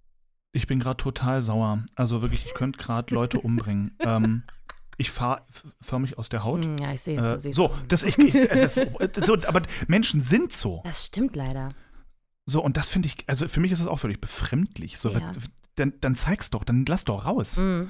Ich 0.52 0.68
bin 0.68 0.80
gerade 0.80 0.98
total 0.98 1.42
sauer. 1.42 1.84
Also 1.96 2.22
wirklich, 2.22 2.46
ich 2.46 2.54
könnte 2.54 2.78
gerade 2.78 3.14
Leute 3.14 3.40
umbringen. 3.40 3.98
ähm, 4.06 4.44
ich 4.98 5.10
fahre 5.10 5.42
förmlich 5.82 6.18
aus 6.20 6.30
der 6.30 6.44
Haut. 6.44 6.64
Hm, 6.64 6.78
Ja, 6.78 6.94
ich 6.94 7.02
sehe 7.02 7.18
es. 7.18 7.24
Äh, 7.26 7.30
du 7.30 7.40
siehst 7.40 7.56
so, 7.56 7.72
das, 7.88 8.04
ich, 8.04 8.18
ich, 8.20 8.34
das, 8.48 8.76
so, 9.26 9.34
aber 9.48 9.64
Menschen 9.88 10.22
sind 10.22 10.54
so. 10.54 10.82
Das 10.86 11.06
stimmt 11.06 11.36
leider. 11.36 11.70
So, 12.46 12.64
und 12.64 12.78
das 12.78 12.88
finde 12.88 13.08
ich, 13.08 13.16
also 13.28 13.48
für 13.48 13.60
mich 13.60 13.72
ist 13.72 13.80
es 13.80 13.88
auch 13.88 13.98
völlig 14.00 14.22
befremdlich. 14.22 15.00
So, 15.00 15.10
Ja. 15.10 15.32
dann, 15.76 15.94
dann 16.02 16.16
zeig's 16.16 16.52
doch, 16.52 16.64
dann 16.64 16.86
lass 16.88 17.04
doch 17.06 17.26
raus. 17.26 17.58
Mhm. 17.58 17.90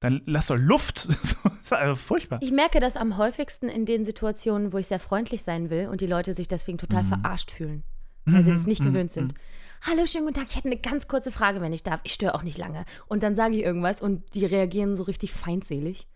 Dann 0.00 0.22
lass 0.26 0.46
doch 0.48 0.56
Luft. 0.56 1.08
das 1.22 1.36
also 1.72 1.94
furchtbar. 1.94 2.38
Ich 2.42 2.52
merke 2.52 2.80
das 2.80 2.96
am 2.96 3.16
häufigsten 3.16 3.68
in 3.68 3.86
den 3.86 4.04
Situationen, 4.04 4.72
wo 4.72 4.78
ich 4.78 4.86
sehr 4.86 5.00
freundlich 5.00 5.42
sein 5.42 5.70
will 5.70 5.88
und 5.88 6.00
die 6.00 6.06
Leute 6.06 6.34
sich 6.34 6.48
deswegen 6.48 6.78
total 6.78 7.04
Mhm. 7.04 7.08
verarscht 7.08 7.50
fühlen, 7.50 7.82
weil 8.26 8.44
sie 8.44 8.50
es 8.50 8.66
nicht 8.66 8.80
Mhm, 8.82 8.86
gewöhnt 8.86 9.10
sind. 9.10 9.34
Hallo, 9.82 10.04
schönen 10.06 10.26
guten 10.26 10.38
Tag. 10.38 10.46
Ich 10.50 10.56
hätte 10.56 10.68
eine 10.68 10.76
ganz 10.78 11.08
kurze 11.08 11.32
Frage, 11.32 11.60
wenn 11.62 11.72
ich 11.72 11.82
darf. 11.82 12.00
Ich 12.04 12.12
störe 12.12 12.34
auch 12.34 12.42
nicht 12.42 12.58
lange. 12.58 12.84
Und 13.06 13.22
dann 13.22 13.34
sage 13.34 13.56
ich 13.56 13.62
irgendwas 13.62 14.02
und 14.02 14.34
die 14.34 14.44
reagieren 14.44 14.94
so 14.94 15.04
richtig 15.04 15.32
feindselig. 15.32 16.06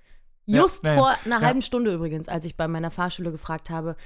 Just 0.46 0.84
ja, 0.84 0.90
ja. 0.90 0.98
vor 0.98 1.14
einer 1.24 1.40
halben 1.40 1.62
Stunde 1.62 1.94
übrigens, 1.94 2.28
als 2.28 2.44
ich 2.44 2.56
bei 2.58 2.68
meiner 2.68 2.90
Fahrschule 2.90 3.32
gefragt 3.32 3.70
habe, 3.70 3.96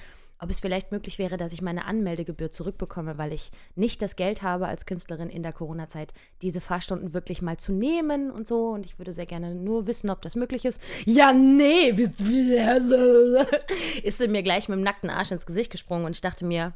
ob 0.41 0.51
es 0.51 0.61
vielleicht 0.61 0.93
möglich 0.93 1.19
wäre, 1.19 1.37
dass 1.37 1.53
ich 1.53 1.63
meine 1.63 1.85
Anmeldegebühr 1.85 2.53
zurückbekomme, 2.53 3.19
weil 3.19 3.33
ich 3.33 3.51
nicht 3.75 4.03
das 4.03 4.15
Geld 4.17 4.43
habe 4.43 4.69
als 4.69 4.87
Künstlerin 4.87 5.31
in 5.31 5.43
der 5.43 5.53
Corona-Zeit, 5.53 6.13
diese 6.43 6.61
Fahrstunden 6.61 7.13
wirklich 7.13 7.43
mal 7.43 7.57
zu 7.57 7.73
nehmen 7.73 8.31
und 8.31 8.47
so. 8.47 8.69
Und 8.71 8.87
ich 8.87 8.99
würde 8.99 9.13
sehr 9.13 9.27
gerne 9.27 9.55
nur 9.55 9.87
wissen, 9.87 10.11
ob 10.11 10.23
das 10.23 10.37
möglich 10.37 10.65
ist. 10.65 10.81
Ja, 11.07 11.33
nee, 11.33 11.91
ist 14.03 14.19
sie 14.19 14.29
mir 14.29 14.43
gleich 14.43 14.69
mit 14.69 14.79
dem 14.79 14.85
nackten 14.85 15.11
Arsch 15.11 15.33
ins 15.33 15.47
Gesicht 15.47 15.71
gesprungen 15.71 16.05
und 16.05 16.13
ich 16.13 16.21
dachte 16.21 16.45
mir, 16.45 16.73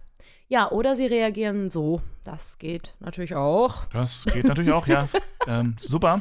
ja, 0.48 0.70
oder 0.70 0.94
sie 0.94 1.06
reagieren 1.06 1.70
so. 1.70 2.02
Das 2.24 2.58
geht 2.58 2.94
natürlich 3.00 3.34
auch. 3.34 3.86
Das 3.86 4.24
geht 4.32 4.44
natürlich 4.44 4.72
auch, 4.72 4.86
ja. 4.86 5.08
ähm, 5.46 5.74
super. 5.78 6.20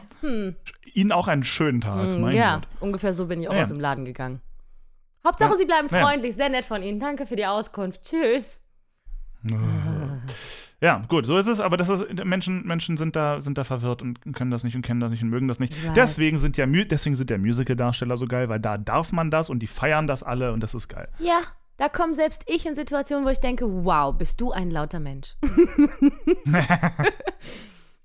Ihnen 0.94 1.12
auch 1.12 1.28
einen 1.28 1.44
schönen 1.44 1.82
Tag. 1.82 2.06
Hm, 2.06 2.32
ja, 2.32 2.56
Gott. 2.58 2.68
ungefähr 2.80 3.14
so 3.14 3.28
bin 3.28 3.42
ich 3.42 3.50
auch 3.50 3.54
Ja. 3.54 3.64
aus 3.64 3.70
dem 3.70 3.80
Laden 3.80 4.06
gegangen. 4.06 4.42
Hauptsache. 5.26 5.58
Sie 5.58 5.66
bleiben 5.66 5.88
Ja. 5.92 6.02
freundlich. 6.02 6.36
Sehr 6.36 6.50
nett 6.50 6.66
von 6.66 6.82
Ihnen. 6.84 7.00
Danke 7.00 7.26
für 7.26 7.36
die 7.36 7.46
Auskunft. 7.46 8.04
Tschüss. 8.04 8.60
Ja, 10.82 11.04
gut, 11.08 11.26
so 11.28 11.38
ist 11.38 11.48
es, 11.48 11.60
aber 11.60 11.78
das 11.78 11.90
ist, 11.90 12.24
Menschen, 12.24 12.66
Menschen 12.66 12.98
sind, 12.98 13.16
da, 13.16 13.40
sind 13.40 13.58
da 13.58 13.64
verwirrt 13.64 14.02
und 14.02 14.34
können 14.34 14.50
das 14.50 14.64
nicht 14.64 14.76
und 14.76 14.82
kennen 14.82 15.00
das 15.00 15.12
nicht 15.12 15.22
und 15.22 15.30
mögen 15.30 15.48
das 15.48 15.60
nicht. 15.60 15.74
Ich 15.74 15.88
weiß. 15.88 15.94
Deswegen 15.94 16.38
sind 16.40 16.58
ja 16.58 16.66
deswegen 16.66 17.16
sind 17.16 17.30
ja 17.30 17.38
Musical-Darsteller 17.38 18.18
so 18.18 18.26
geil, 18.26 18.50
weil 18.50 18.60
da 18.60 18.78
darf 18.80 19.12
man 19.12 19.30
das 19.30 19.50
und 19.52 19.60
die 19.60 19.68
feiern 19.68 20.08
das 20.08 20.24
alle 20.24 20.54
und 20.54 20.62
das 20.62 20.74
ist 20.74 20.88
geil. 20.88 21.08
Ja, 21.20 21.40
da 21.78 21.88
komme 21.88 22.16
selbst 22.16 22.44
ich 22.48 22.66
in 22.66 22.74
Situationen, 22.74 23.26
wo 23.26 23.30
ich 23.30 23.40
denke, 23.40 23.66
wow, 23.86 24.16
bist 24.16 24.42
du 24.42 24.52
ein 24.52 24.72
lauter 24.72 25.00
Mensch. 25.00 25.36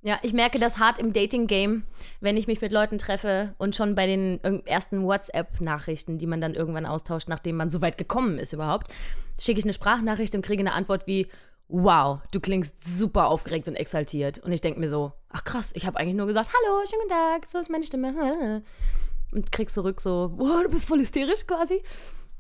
ja, 0.06 0.20
ich 0.22 0.32
merke 0.32 0.60
das 0.60 0.78
hart 0.78 1.00
im 1.00 1.12
Dating-Game, 1.12 1.82
wenn 2.20 2.36
ich 2.36 2.46
mich 2.46 2.60
mit 2.60 2.70
Leuten 2.70 2.96
treffe 2.96 3.54
und 3.58 3.74
schon 3.74 3.96
bei 3.96 4.06
den 4.06 4.40
ersten 4.64 5.02
WhatsApp-Nachrichten, 5.02 6.18
die 6.18 6.28
man 6.28 6.40
dann 6.40 6.54
irgendwann 6.54 6.86
austauscht, 6.86 7.28
nachdem 7.28 7.56
man 7.56 7.70
so 7.70 7.80
weit 7.80 7.98
gekommen 7.98 8.38
ist 8.38 8.52
überhaupt, 8.52 8.94
schicke 9.40 9.58
ich 9.58 9.64
eine 9.64 9.72
Sprachnachricht 9.72 10.36
und 10.36 10.42
kriege 10.42 10.60
eine 10.60 10.74
Antwort 10.74 11.08
wie, 11.08 11.26
wow, 11.66 12.20
du 12.30 12.38
klingst 12.38 12.84
super 12.84 13.26
aufgeregt 13.26 13.66
und 13.66 13.74
exaltiert. 13.74 14.38
Und 14.38 14.52
ich 14.52 14.60
denke 14.60 14.78
mir 14.78 14.88
so, 14.88 15.12
ach 15.28 15.42
krass, 15.42 15.72
ich 15.74 15.86
habe 15.86 15.98
eigentlich 15.98 16.14
nur 16.14 16.28
gesagt, 16.28 16.50
hallo, 16.54 16.84
schönen 16.88 17.02
guten 17.02 17.14
Tag, 17.14 17.44
so 17.44 17.58
ist 17.58 17.68
meine 17.68 17.84
Stimme. 17.84 18.62
Und 19.32 19.50
krieg 19.50 19.70
zurück 19.70 20.00
so, 20.00 20.32
wow, 20.36 20.62
du 20.62 20.70
bist 20.70 20.84
voll 20.84 21.00
hysterisch 21.00 21.48
quasi. 21.48 21.82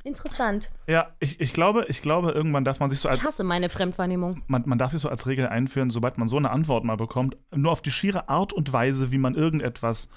Interessant. 0.06 0.70
Ja, 0.86 1.08
ich, 1.18 1.40
ich 1.40 1.52
glaube, 1.52 1.86
ich 1.88 2.00
glaube, 2.00 2.30
irgendwann 2.30 2.64
darf 2.64 2.78
man 2.78 2.90
sich 2.90 3.00
so 3.00 3.08
als 3.08 3.18
Ich 3.18 3.24
hasse 3.24 3.42
meine 3.42 3.68
Fremdwahrnehmung. 3.68 4.42
man, 4.46 4.62
man 4.64 4.78
darf 4.78 4.92
sich 4.92 5.00
so 5.00 5.08
als 5.08 5.26
Regel 5.26 5.48
einführen, 5.48 5.90
sobald 5.90 6.16
man 6.16 6.28
so 6.28 6.36
eine 6.36 6.50
Antwort 6.50 6.84
mal 6.84 6.96
bekommt, 6.96 7.36
nur 7.52 7.72
auf 7.72 7.82
die 7.82 7.90
schiere 7.90 8.28
Art 8.28 8.52
und 8.52 8.72
Weise, 8.72 9.10
wie 9.10 9.18
man 9.18 9.34
irgendetwas 9.34 10.08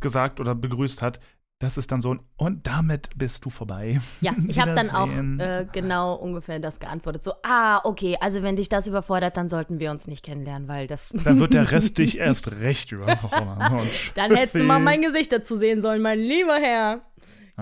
gesagt 0.00 0.38
oder 0.38 0.54
begrüßt 0.54 1.02
hat, 1.02 1.18
das 1.60 1.76
ist 1.76 1.90
dann 1.90 2.00
so 2.00 2.14
ein, 2.14 2.20
und 2.36 2.68
damit 2.68 3.10
bist 3.16 3.44
du 3.44 3.50
vorbei. 3.50 4.00
Ja, 4.20 4.32
ich 4.46 4.60
habe 4.60 4.74
dann 4.74 4.90
auch 4.90 5.08
äh, 5.08 5.66
genau 5.72 6.14
ungefähr 6.14 6.60
das 6.60 6.78
geantwortet. 6.78 7.24
So, 7.24 7.32
ah, 7.42 7.80
okay, 7.82 8.16
also 8.20 8.44
wenn 8.44 8.54
dich 8.54 8.68
das 8.68 8.86
überfordert, 8.86 9.36
dann 9.36 9.48
sollten 9.48 9.80
wir 9.80 9.90
uns 9.90 10.06
nicht 10.06 10.24
kennenlernen, 10.24 10.68
weil 10.68 10.86
das. 10.86 11.08
Dann 11.08 11.40
wird 11.40 11.54
der 11.54 11.68
Rest 11.72 11.98
dich 11.98 12.18
erst 12.18 12.52
recht 12.52 12.92
überfordern. 12.92 13.80
Dann 14.14 14.34
hättest 14.34 14.54
du 14.54 14.64
mal 14.64 14.78
mein 14.78 15.02
Gesicht 15.02 15.32
dazu 15.32 15.56
sehen 15.56 15.80
sollen, 15.80 16.02
mein 16.02 16.20
lieber 16.20 16.54
Herr. 16.54 17.02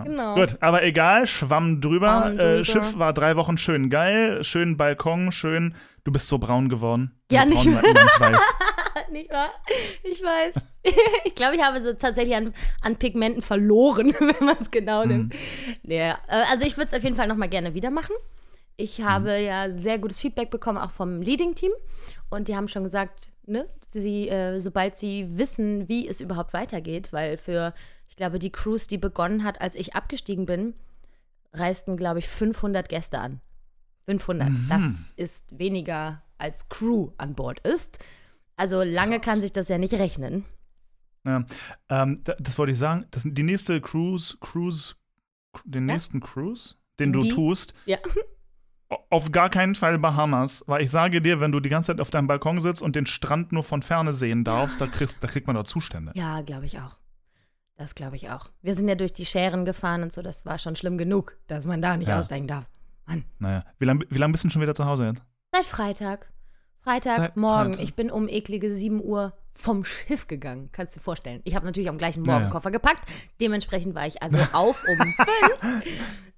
Genau. 0.04 0.34
Gut, 0.34 0.56
aber 0.60 0.82
egal, 0.82 1.26
schwamm 1.26 1.80
drüber. 1.80 2.32
Äh, 2.38 2.64
Schiff 2.64 2.98
war 2.98 3.12
drei 3.12 3.36
Wochen 3.36 3.58
schön 3.58 3.90
geil, 3.90 4.44
schön 4.44 4.76
Balkon, 4.76 5.32
schön. 5.32 5.74
Du 6.04 6.12
bist 6.12 6.28
so 6.28 6.38
braun 6.38 6.68
geworden. 6.68 7.18
Ja, 7.30 7.42
so 7.42 7.48
nicht 7.48 7.64
braun, 7.64 7.82
weiß. 7.82 8.54
Nicht 9.10 9.30
wahr? 9.30 9.50
Ich 10.02 10.22
weiß. 10.22 10.54
ich 11.24 11.34
glaube, 11.34 11.56
ich 11.56 11.62
habe 11.62 11.80
so 11.82 11.92
tatsächlich 11.92 12.34
an, 12.34 12.54
an 12.80 12.96
Pigmenten 12.96 13.42
verloren, 13.42 14.14
wenn 14.18 14.46
man 14.46 14.56
es 14.60 14.70
genau 14.70 15.04
nimmt. 15.04 15.34
Ja, 15.82 16.18
äh, 16.28 16.44
also 16.50 16.66
ich 16.66 16.76
würde 16.76 16.88
es 16.88 16.94
auf 16.94 17.02
jeden 17.02 17.16
Fall 17.16 17.28
noch 17.28 17.36
mal 17.36 17.48
gerne 17.48 17.74
wieder 17.74 17.90
machen. 17.90 18.14
Ich 18.76 19.02
habe 19.02 19.38
ja 19.38 19.70
sehr 19.70 19.98
gutes 19.98 20.20
Feedback 20.20 20.50
bekommen, 20.50 20.78
auch 20.78 20.90
vom 20.90 21.22
Leading-Team. 21.22 21.72
Und 22.28 22.48
die 22.48 22.56
haben 22.56 22.68
schon 22.68 22.84
gesagt, 22.84 23.32
ne, 23.46 23.66
sie, 23.88 24.28
äh, 24.28 24.58
sobald 24.58 24.96
sie 24.96 25.26
wissen, 25.38 25.88
wie 25.88 26.06
es 26.06 26.20
überhaupt 26.20 26.52
weitergeht, 26.52 27.12
weil 27.12 27.38
für, 27.38 27.72
ich 28.16 28.18
glaube, 28.18 28.38
die 28.38 28.50
Cruise, 28.50 28.88
die 28.88 28.96
begonnen 28.96 29.44
hat, 29.44 29.60
als 29.60 29.74
ich 29.74 29.94
abgestiegen 29.94 30.46
bin, 30.46 30.72
reisten, 31.52 31.98
glaube 31.98 32.18
ich, 32.18 32.28
500 32.28 32.88
Gäste 32.88 33.18
an. 33.18 33.42
500. 34.06 34.48
Das 34.70 35.12
ist 35.18 35.58
weniger 35.58 36.22
als 36.38 36.70
Crew 36.70 37.10
an 37.18 37.34
Bord 37.34 37.60
ist. 37.60 38.02
Also 38.56 38.82
lange 38.82 39.20
kann 39.20 39.38
sich 39.42 39.52
das 39.52 39.68
ja 39.68 39.76
nicht 39.76 39.92
rechnen. 39.92 40.46
Ja, 41.26 41.44
ähm, 41.90 42.18
da, 42.24 42.34
das 42.38 42.56
wollte 42.56 42.72
ich 42.72 42.78
sagen. 42.78 43.04
Das, 43.10 43.24
die 43.26 43.42
nächste 43.42 43.82
Cruise, 43.82 44.38
Cruise, 44.40 44.94
den 45.66 45.86
Ja. 45.86 45.92
nächsten 45.92 46.20
Cruise, 46.20 46.76
den 46.98 47.12
du 47.12 47.18
Die- 47.18 47.28
tust, 47.28 47.74
Ja. 47.84 47.98
auf 49.10 49.30
gar 49.30 49.50
keinen 49.50 49.74
Fall 49.74 49.98
Bahamas. 49.98 50.64
Weil 50.66 50.80
ich 50.84 50.90
sage 50.90 51.20
dir, 51.20 51.40
wenn 51.40 51.52
du 51.52 51.60
die 51.60 51.68
ganze 51.68 51.88
Zeit 51.92 52.00
auf 52.00 52.10
deinem 52.10 52.28
Balkon 52.28 52.60
sitzt 52.60 52.80
und 52.80 52.96
den 52.96 53.04
Strand 53.04 53.52
nur 53.52 53.62
von 53.62 53.82
Ferne 53.82 54.14
sehen 54.14 54.42
darfst, 54.42 54.80
da, 54.80 54.86
kriegst, 54.86 55.22
da 55.22 55.28
kriegt 55.28 55.46
man 55.46 55.56
doch 55.56 55.64
Zustände. 55.64 56.12
Ja, 56.14 56.40
glaube 56.40 56.64
ich 56.64 56.78
auch. 56.80 56.96
Das 57.76 57.94
glaube 57.94 58.16
ich 58.16 58.30
auch. 58.30 58.50
Wir 58.62 58.74
sind 58.74 58.88
ja 58.88 58.94
durch 58.94 59.12
die 59.12 59.26
Schären 59.26 59.64
gefahren 59.64 60.02
und 60.02 60.12
so, 60.12 60.22
das 60.22 60.46
war 60.46 60.58
schon 60.58 60.76
schlimm 60.76 60.96
genug, 60.98 61.36
dass 61.46 61.66
man 61.66 61.82
da 61.82 61.96
nicht 61.96 62.08
Ja. 62.08 62.18
aussteigen 62.18 62.46
darf. 62.48 62.64
Mann. 63.06 63.24
Naja, 63.38 63.64
wie 63.78 63.84
lange 63.84 64.04
wie 64.10 64.18
lang 64.18 64.32
bist 64.32 64.44
du 64.44 64.50
schon 64.50 64.62
wieder 64.62 64.74
zu 64.74 64.84
Hause 64.86 65.06
jetzt? 65.06 65.22
Seit 65.52 65.66
Freitag. 65.66 66.32
Freitag, 66.80 67.16
Seit 67.16 67.36
morgen. 67.36 67.70
Freitag. 67.74 67.84
Ich 67.84 67.94
bin 67.94 68.10
um 68.10 68.28
eklige 68.28 68.70
7 68.70 69.02
Uhr 69.02 69.36
vom 69.54 69.84
Schiff 69.84 70.26
gegangen. 70.26 70.70
Kannst 70.72 70.94
du 70.94 71.00
dir 71.00 71.04
vorstellen. 71.04 71.40
Ich 71.44 71.54
habe 71.54 71.66
natürlich 71.66 71.88
am 71.88 71.98
gleichen 71.98 72.22
Morgen 72.22 72.44
ja. 72.44 72.50
Koffer 72.50 72.70
gepackt. 72.70 73.08
Dementsprechend 73.40 73.94
war 73.94 74.06
ich 74.06 74.22
also 74.22 74.38
auf 74.52 74.82
um 74.88 74.96
5. 74.96 75.84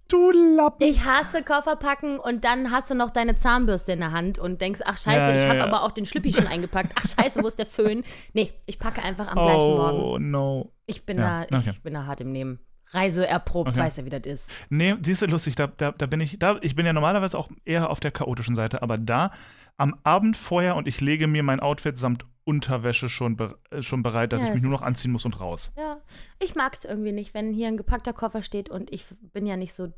Du 0.09 0.31
Lappen. 0.31 0.87
Ich 0.87 1.05
hasse 1.05 1.43
Koffer 1.43 1.77
packen 1.77 2.19
und 2.19 2.43
dann 2.45 2.71
hast 2.71 2.91
du 2.91 2.95
noch 2.95 3.11
deine 3.11 3.37
Zahnbürste 3.37 3.93
in 3.93 4.01
der 4.01 4.13
Hand 4.13 4.39
und 4.39 4.61
denkst, 4.63 4.81
ach 4.85 4.97
scheiße, 4.97 5.19
Ja, 5.19 5.35
ich 5.37 5.43
ja, 5.43 5.49
habe 5.49 5.59
ja. 5.59 5.65
aber 5.67 5.83
auch 5.83 5.93
den 5.93 6.07
Schlüppi 6.07 6.33
schon 6.33 6.47
eingepackt. 6.47 6.93
Ach 6.95 7.05
scheiße, 7.07 7.43
wo 7.43 7.47
ist 7.47 7.59
der 7.59 7.67
Föhn? 7.67 8.03
Nee, 8.33 8.53
ich 8.65 8.79
packe 8.79 9.03
einfach 9.03 9.29
am 9.29 9.35
gleichen 9.35 9.71
Morgen. 9.71 9.99
Oh, 9.99 10.19
no. 10.19 10.73
Ich 10.87 11.05
bin, 11.05 11.19
da, 11.19 11.43
okay. 11.43 11.71
ich 11.73 11.83
bin 11.83 11.93
da 11.93 12.07
hart 12.07 12.23
im 12.23 12.33
Nehmen. 12.33 12.59
Reise 12.91 13.27
erprobt, 13.27 13.69
Okay. 13.69 13.81
weiß 13.81 13.99
ja, 13.99 14.05
wie 14.07 14.11
das 14.11 14.23
ist. 14.25 14.45
Nee, 14.71 14.97
siehst 15.03 15.21
du, 15.21 15.27
lustig, 15.27 15.57
da, 15.57 15.67
da, 15.67 15.93
da 15.93 16.07
bin 16.07 16.21
ich, 16.21 16.39
da, 16.39 16.59
ich 16.63 16.75
bin 16.75 16.87
ja 16.87 16.95
normalerweise 16.95 17.37
auch 17.39 17.51
eher 17.67 17.91
auf 17.91 18.01
der 18.01 18.11
chaotischen 18.11 18.55
Seite, 18.55 18.81
aber 18.83 18.97
da 18.97 19.31
am 19.77 19.95
Abend 20.05 20.39
vorher 20.39 20.75
und 20.77 20.89
ich 20.89 21.03
lege 21.03 21.27
mir 21.27 21.43
mein 21.43 21.61
Outfit 21.61 21.99
samt 21.99 22.25
Unterwäsche 22.49 23.09
schon, 23.11 23.37
be 23.37 23.59
äh, 23.71 23.83
schon 23.83 24.03
bereit, 24.03 24.33
dass 24.33 24.43
Ja, 24.43 24.49
ich 24.49 24.55
mich 24.55 24.63
nur 24.63 24.73
noch 24.73 24.83
anziehen 24.83 25.13
muss 25.13 25.25
und 25.27 25.39
raus. 25.39 25.73
Ja, 25.77 25.99
ich 26.39 26.55
mag 26.55 26.73
es 26.75 26.85
irgendwie 26.87 27.13
nicht, 27.13 27.35
wenn 27.35 27.53
hier 27.53 27.69
ein 27.69 27.77
gepackter 27.77 28.13
Koffer 28.15 28.43
steht 28.43 28.71
und 28.71 28.91
ich 28.93 29.05
bin 29.35 29.45
ja 29.47 29.57
nicht 29.57 29.75
so 29.75 29.93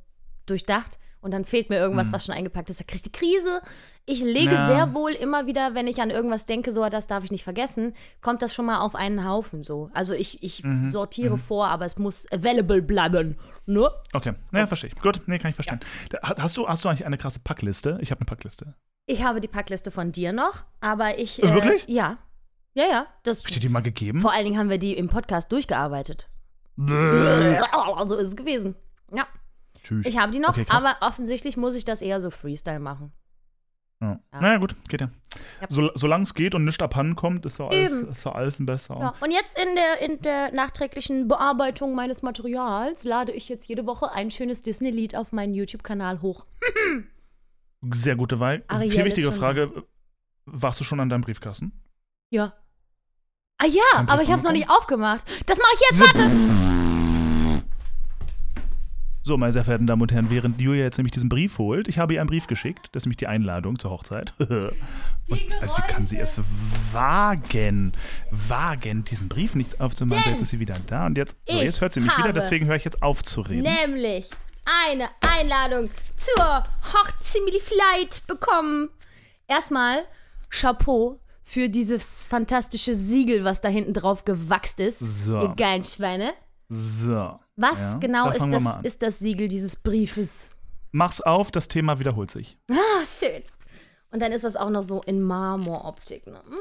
durchdacht 0.46 0.98
und 1.20 1.32
dann 1.34 1.44
fehlt 1.44 1.68
mir 1.70 1.76
irgendwas, 1.76 2.12
was 2.12 2.24
schon 2.24 2.34
eingepackt 2.34 2.70
ist. 2.70 2.80
Da 2.80 2.84
krieg 2.84 2.96
ich 2.96 3.02
die 3.02 3.12
Krise. 3.12 3.60
Ich 4.06 4.22
lege 4.22 4.46
Mhm. 4.48 4.52
Ja. 4.56 4.66
sehr 4.66 4.94
wohl 4.94 5.12
immer 5.12 5.46
wieder, 5.46 5.74
wenn 5.74 5.86
ich 5.86 6.00
an 6.00 6.10
irgendwas 6.10 6.46
denke, 6.46 6.72
so, 6.72 6.88
das 6.88 7.06
darf 7.06 7.22
ich 7.24 7.30
nicht 7.30 7.44
vergessen, 7.44 7.92
kommt 8.22 8.40
das 8.42 8.54
schon 8.54 8.64
mal 8.66 8.80
auf 8.80 8.94
einen 8.94 9.24
Haufen 9.28 9.62
so. 9.62 9.90
Also 9.92 10.14
ich, 10.14 10.42
ich 10.42 10.64
Mhm. 10.64 10.88
sortiere 10.88 11.36
vor, 11.38 11.68
aber 11.68 11.84
es 11.84 11.98
muss 11.98 12.26
available 12.32 12.80
bleiben. 12.82 13.36
Ne? 13.66 13.88
Okay, 14.14 14.32
naja, 14.50 14.66
verstehe 14.66 14.90
ich. 14.90 14.96
Gut, 15.00 15.20
nee, 15.26 15.38
kann 15.38 15.50
ich 15.50 15.54
verstehen. 15.56 15.80
Da, 16.08 16.18
hast, 16.38 16.56
du, 16.56 16.66
hast 16.66 16.84
du 16.84 16.88
eigentlich 16.88 17.04
eine 17.06 17.18
krasse 17.18 17.38
Packliste? 17.40 17.98
Ich 18.00 18.10
habe 18.10 18.20
eine 18.22 18.26
Packliste. 18.26 18.74
Ich 19.06 19.22
habe 19.22 19.40
die 19.40 19.48
Packliste 19.48 19.90
von 19.90 20.12
dir 20.12 20.32
noch, 20.32 20.64
aber 20.80 21.18
ich. 21.18 21.42
Äh, 21.42 21.52
wirklich? 21.52 21.84
Ja. 21.86 22.16
Ja, 22.74 22.84
ja. 22.84 23.06
Das, 23.24 23.44
ich 23.44 23.54
dir 23.54 23.60
die 23.60 23.68
mal 23.68 23.80
gegeben? 23.80 24.20
vor 24.20 24.32
allen 24.32 24.44
Dingen 24.44 24.58
haben 24.58 24.70
wir 24.70 24.78
die 24.78 24.96
im 24.96 25.08
Podcast 25.08 25.50
durchgearbeitet. 25.52 26.28
So 26.76 28.16
ist 28.16 28.28
es 28.28 28.36
gewesen. 28.36 28.74
Ja. 29.12 29.26
Tschüss. 29.82 30.06
Ich 30.06 30.18
habe 30.18 30.32
die 30.32 30.38
noch, 30.38 30.50
Okay, 30.50 30.66
aber 30.68 30.96
offensichtlich 31.00 31.56
muss 31.56 31.74
ich 31.74 31.84
das 31.84 32.00
eher 32.02 32.20
so 32.20 32.30
Freestyle 32.30 32.80
machen. 32.80 33.12
Ja. 34.00 34.18
Ja. 34.32 34.40
Naja, 34.40 34.58
gut, 34.58 34.76
geht 34.88 35.02
ja. 35.02 35.10
Ja. 35.60 35.66
So, 35.68 35.90
solange 35.94 36.22
es 36.22 36.34
geht 36.34 36.54
und 36.54 36.64
nicht 36.64 36.80
abhanden 36.80 37.16
kommt, 37.16 37.44
ist 37.44 37.60
doch 37.60 37.70
alles, 37.70 37.90
Eben. 37.90 38.08
ist 38.10 38.24
doch 38.24 38.34
alles 38.34 38.56
besser. 38.58 38.96
Ja, 38.98 39.14
und 39.20 39.30
jetzt 39.30 39.58
in 39.58 39.74
der, 39.74 40.00
in 40.00 40.18
der 40.20 40.52
nachträglichen 40.52 41.28
Bearbeitung 41.28 41.94
meines 41.94 42.22
Materials 42.22 43.04
lade 43.04 43.32
ich 43.32 43.48
jetzt 43.50 43.68
jede 43.68 43.84
Woche 43.86 44.10
ein 44.12 44.30
schönes 44.30 44.62
Disney-Lied 44.62 45.16
auf 45.16 45.32
meinen 45.32 45.52
YouTube-Kanal 45.54 46.22
hoch. 46.22 46.46
Sehr 47.92 48.16
gute 48.16 48.40
Wahl. 48.40 48.64
Ariel 48.68 48.90
Viel 48.90 49.04
wichtige 49.04 49.32
Frage: 49.32 49.84
Warst 50.46 50.80
du 50.80 50.84
schon 50.84 51.00
an 51.00 51.10
deinem 51.10 51.22
Briefkasten? 51.22 51.72
Ja. 52.30 52.52
Ah 53.58 53.66
ja, 53.66 53.82
Kein 53.92 54.08
aber 54.08 54.22
ich 54.22 54.28
habe 54.28 54.38
es 54.38 54.44
noch 54.44 54.52
nicht 54.52 54.70
aufgemacht. 54.70 55.24
Das 55.46 55.58
mache 55.58 55.70
ich 55.74 55.80
jetzt, 55.90 56.00
warte. 56.00 56.30
So, 59.22 59.36
meine 59.36 59.52
sehr 59.52 59.64
verehrten 59.64 59.86
Damen 59.86 60.00
und 60.00 60.12
Herren, 60.12 60.30
während 60.30 60.60
Julia 60.60 60.84
jetzt 60.84 60.96
nämlich 60.96 61.12
diesen 61.12 61.28
Brief 61.28 61.58
holt, 61.58 61.88
ich 61.88 61.98
habe 61.98 62.14
ihr 62.14 62.20
einen 62.20 62.30
Brief 62.30 62.46
geschickt, 62.46 62.88
das 62.92 63.02
ist 63.02 63.06
nämlich 63.06 63.18
die 63.18 63.26
Einladung 63.26 63.78
zur 63.78 63.90
Hochzeit. 63.90 64.32
und 64.38 64.70
also, 65.60 65.76
wie 65.76 65.92
kann 65.92 66.02
sie 66.02 66.18
es 66.18 66.40
wagen, 66.92 67.92
wagen, 68.30 69.04
diesen 69.04 69.28
Brief 69.28 69.54
nicht 69.54 69.80
aufzumachen? 69.80 70.22
So, 70.24 70.30
jetzt 70.30 70.42
ist 70.42 70.48
sie 70.50 70.60
wieder 70.60 70.76
da 70.86 71.06
und 71.06 71.18
jetzt, 71.18 71.36
so, 71.48 71.58
jetzt 71.58 71.80
hört 71.80 71.92
sie 71.92 72.00
mich 72.00 72.16
wieder, 72.16 72.32
deswegen 72.32 72.66
höre 72.66 72.76
ich 72.76 72.84
jetzt 72.84 73.02
auf 73.02 73.22
zu 73.22 73.42
reden. 73.42 73.62
Nämlich 73.62 74.30
eine 74.64 75.08
Einladung 75.20 75.90
zur 76.16 76.64
Hochzimili-Flight 76.94 78.22
bekommen. 78.26 78.88
Erstmal 79.48 80.04
Chapeau 80.48 81.20
für 81.52 81.68
dieses 81.68 82.24
fantastische 82.26 82.94
Siegel, 82.94 83.42
was 83.44 83.60
da 83.60 83.68
hinten 83.68 83.92
drauf 83.92 84.24
gewachst 84.24 84.78
ist. 84.78 85.00
So. 85.00 85.40
Ihr 85.40 85.54
geilen 85.56 85.82
Schweine. 85.82 86.32
So. 86.68 87.38
Was 87.56 87.78
Ja, 87.78 87.96
genau 87.98 88.30
da 88.30 88.32
ist 88.34 88.52
das, 88.52 88.76
ist 88.84 89.02
das 89.02 89.18
Siegel 89.18 89.48
dieses 89.48 89.74
Briefes? 89.74 90.50
Mach's 90.92 91.20
auf, 91.20 91.50
das 91.50 91.66
Thema 91.66 91.98
wiederholt 91.98 92.30
sich. 92.30 92.56
Ah, 92.70 93.04
schön. 93.04 93.42
Und 94.12 94.20
dann 94.22 94.30
ist 94.32 94.44
das 94.44 94.54
auch 94.56 94.70
noch 94.70 94.82
so 94.82 95.02
in 95.06 95.22
Marmoroptik. 95.22 96.26
Ne? 96.26 96.40
Mm, 96.48 96.54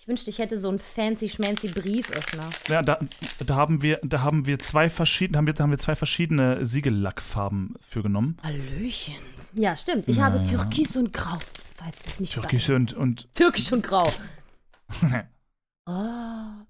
Ich 0.00 0.06
wünschte, 0.08 0.28
ich 0.30 0.38
hätte 0.38 0.58
so 0.58 0.68
einen 0.68 0.78
fancy 0.78 1.28
schmancy 1.30 1.68
Brieföffner. 1.68 2.48
Ja, 2.68 2.82
da, 2.82 2.98
da 3.46 3.54
haben 3.54 3.80
wir, 3.82 4.00
da 4.02 4.20
haben 4.22 4.44
wir 4.46 4.58
zwei 4.58 4.88
verschiedene, 4.90 5.38
haben 5.38 5.46
wir, 5.46 5.54
haben 5.58 5.70
wir 5.70 5.78
zwei 5.78 5.94
verschiedene 5.94 6.64
Siegellackfarben 6.64 7.74
für 7.86 8.02
genommen. 8.02 8.36
Hallöchen. 8.42 9.14
Ja, 9.54 9.76
stimmt. 9.76 10.08
Ich 10.08 10.16
Ja, 10.16 10.24
habe 10.24 10.38
ja. 10.38 10.44
Türkis 10.44 10.96
und 10.96 11.12
Grau, 11.12 11.38
falls 11.84 12.02
das 12.02 12.20
nicht 12.20 12.32
Türkisch 12.32 12.70
und, 12.70 12.92
und 12.94 13.32
Türkisch 13.34 13.72
und 13.72 13.82
Grau. 13.82 14.08
Oh. 15.86 16.64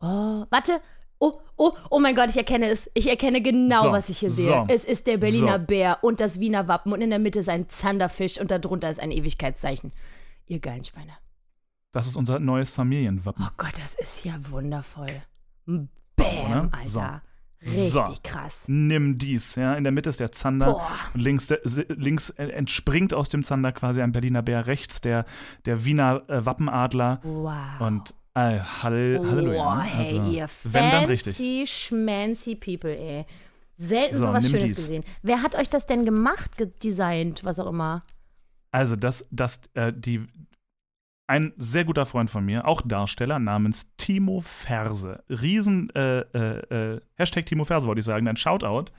Oh. 0.00 0.46
Warte. 0.50 0.80
Oh, 1.18 1.40
oh, 1.56 1.72
oh 1.90 1.98
mein 1.98 2.14
Gott, 2.14 2.28
ich 2.28 2.36
erkenne 2.36 2.68
es. 2.68 2.88
Ich 2.94 3.08
erkenne 3.08 3.40
genau, 3.42 3.82
So, 3.82 3.90
was 3.90 4.08
ich 4.08 4.20
hier 4.20 4.30
so, 4.30 4.44
sehe. 4.44 4.64
Es 4.68 4.84
ist 4.84 5.08
der 5.08 5.16
Berliner 5.16 5.58
so. 5.58 5.66
Bär 5.66 5.98
und 6.02 6.20
das 6.20 6.38
Wiener 6.38 6.68
Wappen 6.68 6.92
und 6.92 7.00
in 7.00 7.10
der 7.10 7.18
Mitte 7.18 7.40
ist 7.40 7.48
ein 7.48 7.68
Zanderfisch 7.68 8.38
und 8.38 8.52
darunter 8.52 8.88
ist 8.88 9.00
ein 9.00 9.10
Ewigkeitszeichen. 9.10 9.92
Ihr 10.46 10.60
geilen 10.60 10.84
Schweine. 10.84 11.10
Das 11.90 12.06
ist 12.06 12.14
unser 12.14 12.38
neues 12.38 12.70
Familienwappen. 12.70 13.44
Oh 13.44 13.50
Gott, 13.56 13.72
das 13.82 13.96
ist 13.96 14.24
ja 14.24 14.34
wundervoll. 14.48 15.22
Bam, 15.66 15.88
ne? 16.16 16.70
Alter. 16.70 17.22
So. 17.64 18.00
Richtig 18.00 18.16
So. 18.16 18.22
krass. 18.22 18.64
Nimm 18.66 19.18
dies, 19.18 19.54
ja. 19.54 19.74
In 19.74 19.84
der 19.84 19.92
Mitte 19.92 20.10
ist 20.10 20.20
der 20.20 20.32
Zander. 20.32 20.72
Boah. 20.72 20.88
Und 21.14 21.20
links, 21.20 21.46
der, 21.46 21.60
links 21.88 22.30
entspringt 22.30 23.14
aus 23.14 23.28
dem 23.28 23.44
Zander 23.44 23.72
quasi 23.72 24.00
ein 24.02 24.12
Berliner 24.12 24.42
Bär, 24.42 24.66
rechts 24.66 25.00
der, 25.00 25.24
der 25.64 25.84
Wiener 25.84 26.22
äh, 26.28 26.44
Wappenadler. 26.44 27.20
Wow. 27.22 27.54
Und 27.80 28.14
äh, 28.34 28.58
Hall 28.60 29.20
Halleluja. 29.22 29.62
Boah, 29.62 29.76
ne? 29.76 29.82
hey, 29.82 30.18
Also, 30.18 30.32
ihr 30.32 30.48
wenn 30.64 30.90
dann 30.90 31.04
richtig. 31.04 31.36
fancy, 31.36 31.64
schmancy 31.66 32.54
people, 32.56 32.96
ey. 32.98 33.26
Selten 33.74 34.16
So, 34.16 34.22
sowas 34.22 34.48
Schönes 34.48 34.64
dies. 34.64 34.76
gesehen. 34.76 35.04
Wer 35.22 35.42
hat 35.42 35.54
euch 35.54 35.68
das 35.68 35.86
denn 35.86 36.04
gemacht, 36.04 36.56
gedesignt, 36.56 37.44
was 37.44 37.58
auch 37.58 37.68
immer? 37.68 38.04
Also, 38.70 38.96
das, 38.96 39.26
das, 39.30 39.60
äh, 39.74 39.92
die, 39.94 40.26
ein 41.32 41.54
sehr 41.56 41.86
guter 41.86 42.04
Freund 42.04 42.30
von 42.30 42.44
mir, 42.44 42.68
auch 42.68 42.82
Darsteller, 42.82 43.38
namens 43.38 43.96
Timo 43.96 44.42
Ferse. 44.42 45.24
Riesen, 45.30 45.88
äh, 45.94 46.20
äh, 46.20 46.96
äh, 46.96 47.00
Hashtag 47.14 47.46
Timo 47.46 47.64
Ferse, 47.64 47.86
wollte 47.86 48.00
ich 48.00 48.04
sagen. 48.04 48.28
Ein 48.28 48.36
Shoutout 48.36 48.92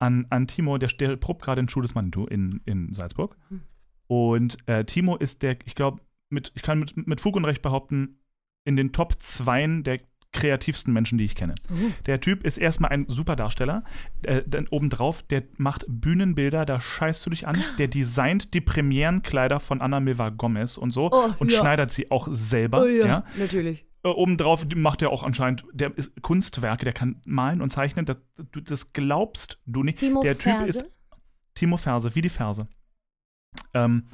an, 0.00 0.26
an 0.30 0.48
Timo, 0.48 0.78
der, 0.78 0.88
der 0.88 1.14
probt 1.14 1.42
gerade 1.42 1.60
in 1.60 1.68
Schuh 1.68 1.82
des 1.82 1.94
Manitou 1.94 2.26
in, 2.26 2.60
in 2.64 2.92
Salzburg. 2.92 3.36
Hm. 3.50 3.60
Und 4.08 4.58
äh, 4.66 4.84
Timo 4.84 5.14
ist 5.14 5.44
der, 5.44 5.58
ich 5.64 5.76
glaube, 5.76 6.00
mit, 6.28 6.50
ich 6.56 6.62
kann 6.62 6.80
mit, 6.80 7.06
mit 7.06 7.20
Fug 7.20 7.36
und 7.36 7.44
Recht 7.44 7.62
behaupten, 7.62 8.18
in 8.64 8.74
den 8.74 8.92
Top 8.92 9.22
2 9.22 9.82
der 9.82 10.00
kreativsten 10.36 10.92
Menschen, 10.92 11.18
die 11.18 11.24
ich 11.24 11.34
kenne. 11.34 11.54
Uh. 11.70 11.90
Der 12.06 12.20
Typ 12.20 12.44
ist 12.44 12.58
erstmal 12.58 12.90
ein 12.92 13.06
super 13.08 13.36
Darsteller. 13.36 13.82
Äh, 14.22 14.42
dann 14.46 14.68
obendrauf, 14.68 15.22
der 15.22 15.42
macht 15.56 15.84
Bühnenbilder, 15.88 16.64
da 16.64 16.80
scheißt 16.80 17.24
du 17.26 17.30
dich 17.30 17.46
an. 17.46 17.56
Der 17.78 17.88
designt 17.88 18.54
die 18.54 18.60
Premierenkleider 18.60 19.60
von 19.60 19.80
Anna 19.80 20.00
Milva 20.00 20.30
Gomez 20.30 20.76
und 20.76 20.92
so 20.92 21.10
Oh, 21.10 21.30
und 21.38 21.52
ja. 21.52 21.60
schneidet 21.60 21.92
sie 21.92 22.10
auch 22.10 22.28
selber. 22.30 22.82
Oh 22.82 22.86
ja. 22.86 23.24
natürlich. 23.36 23.86
Äh, 24.02 24.08
obendrauf 24.08 24.66
macht 24.74 25.02
er 25.02 25.10
auch 25.10 25.22
anscheinend 25.22 25.64
der 25.72 25.92
Kunstwerke, 26.22 26.84
der 26.84 26.92
kann 26.92 27.20
malen 27.24 27.60
und 27.60 27.70
zeichnen. 27.70 28.06
Das, 28.06 28.20
du, 28.52 28.60
das 28.60 28.92
glaubst 28.92 29.58
du 29.66 29.82
nicht. 29.82 29.98
Timo 29.98 30.22
der 30.22 30.38
Typ 30.38 30.52
Ferse? 30.52 30.80
ist 30.80 30.84
Timo 31.54 31.76
Ferse, 31.76 32.14
wie 32.14 32.22
die 32.22 32.28
Ferse. 32.28 32.68
Ähm, 33.74 34.08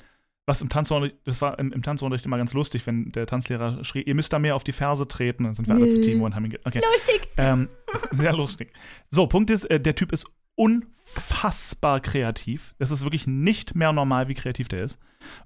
was 0.46 0.60
im 0.60 0.68
Tanzunterricht, 0.68 1.16
das 1.24 1.40
war 1.40 1.58
im, 1.58 1.72
im 1.72 1.82
Tanzunterricht 1.82 2.26
immer 2.26 2.36
ganz 2.36 2.52
lustig, 2.52 2.86
wenn 2.86 3.12
der 3.12 3.26
Tanzlehrer 3.26 3.84
schrie, 3.84 4.02
ihr 4.02 4.14
müsst 4.14 4.32
da 4.32 4.38
mehr 4.38 4.56
auf 4.56 4.64
die 4.64 4.72
Ferse 4.72 5.06
treten. 5.06 5.44
Dann 5.44 5.54
sind 5.54 5.68
wir 5.68 5.74
alle 5.74 5.88
zu. 5.88 6.00
Timo 6.00 6.26
und 6.26 6.34
haben 6.34 6.46
ihn. 6.46 6.58
Okay. 6.64 6.80
Lustig. 6.92 7.28
Ähm, 7.36 7.68
sehr 8.10 8.32
lustig. 8.32 8.72
So, 9.10 9.26
Punkt 9.26 9.50
ist, 9.50 9.64
äh, 9.64 9.78
der 9.80 9.94
Typ 9.94 10.12
ist 10.12 10.26
unfassbar 10.56 12.00
kreativ. 12.00 12.74
Es 12.78 12.90
ist 12.90 13.04
wirklich 13.04 13.26
nicht 13.26 13.74
mehr 13.76 13.92
normal, 13.92 14.28
wie 14.28 14.34
kreativ 14.34 14.68
der 14.68 14.82
ist. 14.82 14.98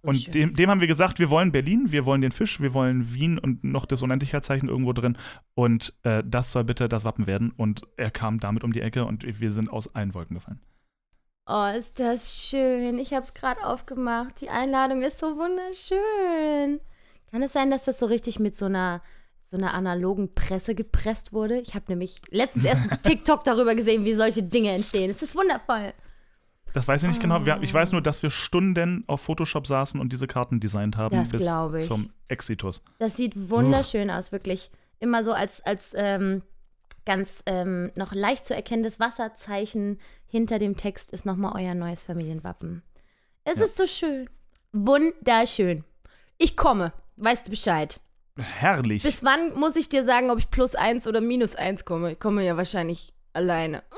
Oh, 0.02 0.08
Und 0.08 0.34
dem, 0.34 0.54
dem 0.54 0.70
haben 0.70 0.80
wir 0.80 0.88
gesagt, 0.88 1.18
wir 1.18 1.28
wollen 1.28 1.52
Berlin, 1.52 1.92
wir 1.92 2.06
wollen 2.06 2.22
den 2.22 2.32
Fisch, 2.32 2.60
wir 2.60 2.72
wollen 2.72 3.12
Wien 3.12 3.38
und 3.38 3.62
noch 3.64 3.84
das 3.84 4.00
Unendlichkeitszeichen 4.00 4.68
irgendwo 4.68 4.94
drin. 4.94 5.18
Und 5.54 5.92
äh, 6.04 6.22
das 6.26 6.52
soll 6.52 6.64
bitte 6.64 6.88
das 6.88 7.04
Wappen 7.04 7.26
werden. 7.26 7.52
Und 7.54 7.82
er 7.98 8.10
kam 8.10 8.40
damit 8.40 8.64
um 8.64 8.72
die 8.72 8.80
Ecke 8.80 9.04
und 9.04 9.24
wir 9.40 9.50
sind 9.50 9.70
aus 9.70 9.94
allen 9.94 10.14
Wolken 10.14 10.34
gefallen. 10.34 10.60
Oh, 11.48 11.66
ist 11.78 12.00
das 12.00 12.42
schön. 12.44 12.98
Ich 12.98 13.12
habe 13.12 13.22
es 13.24 13.32
gerade 13.34 13.64
aufgemacht. 13.64 14.40
Die 14.40 14.48
Einladung 14.50 15.02
ist 15.02 15.20
so 15.20 15.36
wunderschön. 15.36 16.80
Kann 17.30 17.42
es 17.42 17.52
sein, 17.52 17.70
dass 17.70 17.84
das 17.84 17.98
so 18.00 18.06
richtig 18.06 18.38
mit 18.40 18.56
so 18.56 18.64
einer, 18.66 19.00
so 19.42 19.56
einer 19.56 19.72
analogen 19.74 20.34
Presse 20.34 20.74
gepresst 20.74 21.32
wurde? 21.32 21.58
Ich 21.60 21.74
habe 21.74 21.84
nämlich 21.88 22.20
letztens 22.30 22.64
erst 22.64 22.90
einen 22.90 23.00
TikTok 23.02 23.44
darüber 23.44 23.74
gesehen, 23.76 24.04
wie 24.04 24.14
solche 24.14 24.42
Dinge 24.42 24.72
entstehen. 24.72 25.10
Es 25.10 25.22
ist 25.22 25.36
wundervoll. 25.36 25.92
Das 26.72 26.88
weiß 26.88 27.04
ich 27.04 27.08
nicht 27.10 27.20
genau. 27.20 27.46
Wir, 27.46 27.60
ich 27.62 27.72
weiß 27.72 27.90
Ah. 27.90 27.92
nur, 27.92 28.02
dass 28.02 28.22
wir 28.22 28.30
Stunden 28.30 29.04
auf 29.06 29.20
Photoshop 29.22 29.66
saßen 29.68 30.00
und 30.00 30.12
diese 30.12 30.26
Karten 30.26 30.58
designt 30.60 30.96
haben 30.96 31.16
Das 31.16 31.30
bis 31.30 31.86
zum 31.86 32.10
Exitus. 32.28 32.82
Das 32.98 33.16
sieht 33.16 33.32
wunderschön 33.50 34.10
aus, 34.10 34.32
wirklich. 34.32 34.70
Immer 34.98 35.22
so 35.22 35.32
als, 35.32 35.64
als 35.64 35.92
ähm, 35.96 36.42
ganz 37.06 37.42
ähm, 37.46 37.90
noch 37.94 38.12
leicht 38.12 38.44
zu 38.44 38.54
erkennendes 38.54 39.00
Wasserzeichen 39.00 39.98
hinter 40.26 40.58
dem 40.58 40.76
Text 40.76 41.12
ist 41.12 41.24
nochmal 41.24 41.52
euer 41.62 41.74
neues 41.74 42.02
Familienwappen. 42.02 42.82
Es 43.44 43.58
Ja. 43.58 43.64
ist 43.64 43.76
so 43.78 43.86
schön. 43.86 44.28
Wunderschön. 44.72 45.84
Ich 46.36 46.56
komme. 46.56 46.92
Weißt 47.16 47.46
du 47.46 47.50
Bescheid? 47.50 47.98
Herrlich. 48.38 49.02
Bis 49.02 49.24
wann 49.24 49.54
muss 49.54 49.76
ich 49.76 49.88
dir 49.88 50.04
sagen, 50.04 50.30
ob 50.30 50.38
ich 50.38 50.50
plus 50.50 50.74
eins 50.74 51.06
oder 51.06 51.22
minus 51.22 51.54
eins 51.56 51.86
komme? 51.86 52.12
Ich 52.12 52.20
komme 52.20 52.44
ja 52.44 52.56
wahrscheinlich 52.58 53.14
alleine. 53.32 53.82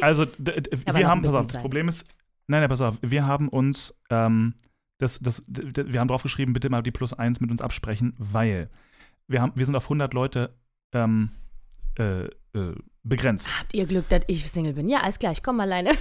Also, 0.00 0.26
wir 0.38 1.08
haben, 1.08 1.22
pass 1.22 1.34
auf, 1.34 1.46
das. 1.50 1.60
Problem 1.60 1.88
ist, 1.88 2.06
nein, 2.46 2.60
nein, 2.60 2.68
pass 2.68 2.80
auf, 2.80 2.96
wir 3.02 3.26
haben 3.26 3.48
uns, 3.48 3.98
ähm, 4.10 4.54
das, 4.98 5.18
das, 5.18 5.42
wir 5.48 5.98
haben 5.98 6.06
draufgeschrieben, 6.06 6.52
bitte 6.54 6.70
mal 6.70 6.82
die 6.82 6.92
plus 6.92 7.12
eins 7.12 7.40
mit 7.40 7.50
uns 7.50 7.60
absprechen, 7.60 8.14
weil 8.18 8.70
wir, 9.26 9.42
haben, 9.42 9.52
wir 9.56 9.66
sind 9.66 9.74
auf 9.74 9.84
100 9.86 10.14
Leute 10.14 10.54
ähm, 10.92 11.30
äh, 11.98 12.24
äh, 12.26 12.74
begrenzt. 13.02 13.50
Habt 13.58 13.74
ihr 13.74 13.86
Glück, 13.86 14.08
dass 14.08 14.22
ich 14.26 14.50
Single 14.50 14.74
bin? 14.74 14.88
Ja, 14.88 15.00
alles 15.00 15.18
klar, 15.18 15.32
ich 15.32 15.42
komme 15.42 15.62
alleine. 15.62 15.90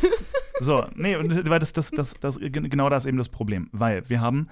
So, 0.59 0.87
nee, 0.95 1.15
und 1.15 1.47
weil 1.47 1.59
das, 1.59 1.71
das, 1.71 1.91
das, 1.91 2.15
das, 2.19 2.39
genau 2.41 2.89
das 2.89 3.03
ist 3.05 3.09
eben 3.09 3.19
das 3.19 3.29
Problem, 3.29 3.69
weil 3.73 4.09
wir 4.09 4.21
haben 4.21 4.47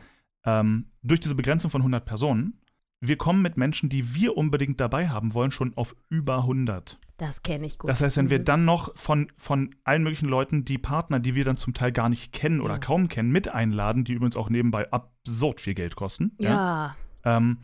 ähm, 0.45 0.91
durch 1.02 1.19
diese 1.19 1.34
Begrenzung 1.34 1.71
von 1.71 1.82
100 1.82 2.06
Personen, 2.06 2.62
wir 3.02 3.17
kommen 3.17 3.41
mit 3.41 3.58
Menschen, 3.58 3.89
die 3.89 4.13
wir 4.13 4.38
unbedingt 4.38 4.80
dabei 4.80 5.10
haben 5.10 5.34
wollen, 5.34 5.50
schon 5.50 5.76
auf 5.76 5.95
über 6.10 6.38
100. 6.41 7.00
Das 7.17 7.41
kenne 7.41 7.65
ich 7.65 7.80
gut. 7.80 7.89
Das 7.89 8.02
heißt, 8.02 8.17
wenn 8.17 8.30
wir 8.30 8.38
Mhm. 8.38 8.45
dann 8.45 8.65
noch 8.65 8.95
von, 8.95 9.32
von 9.38 9.74
allen 9.84 10.04
möglichen 10.04 10.28
Leuten 10.28 10.63
die 10.63 10.78
Partner, 10.78 11.19
die 11.19 11.34
wir 11.34 11.43
dann 11.43 11.58
zum 11.58 11.74
Teil 11.74 11.91
gar 11.91 12.08
nicht 12.10 12.32
kennen 12.32 12.62
oder 12.62 12.76
Ja. 12.76 12.80
kaum 12.80 13.08
kennen, 13.08 13.32
mit 13.32 13.48
einladen, 13.48 14.04
die 14.04 14.13
übrigens 14.13 14.36
auch 14.38 14.52
nebenbei 14.52 14.91
absurd 14.91 15.60
viel 15.60 15.74
Geld 15.74 15.95
kosten. 15.95 16.34
Ja. 16.38 16.95
Ähm, 17.24 17.58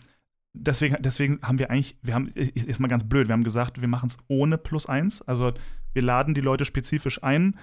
deswegen, 0.53 0.97
deswegen 1.01 1.39
haben 1.41 1.59
wir 1.59 1.69
eigentlich, 1.71 1.97
wir 2.01 2.13
haben, 2.13 2.27
ist 2.29 2.79
mal 2.79 2.87
ganz 2.87 3.03
blöd, 3.07 3.27
wir 3.27 3.33
haben 3.33 3.43
gesagt, 3.43 3.81
wir 3.81 3.87
machen 3.87 4.07
es 4.09 4.17
ohne 4.27 4.57
plus 4.57 4.85
eins. 4.87 5.21
Also 5.21 5.53
wir 5.93 6.01
laden 6.01 6.33
die 6.33 6.41
Leute 6.41 6.65
spezifisch 6.65 7.23
ein 7.23 7.57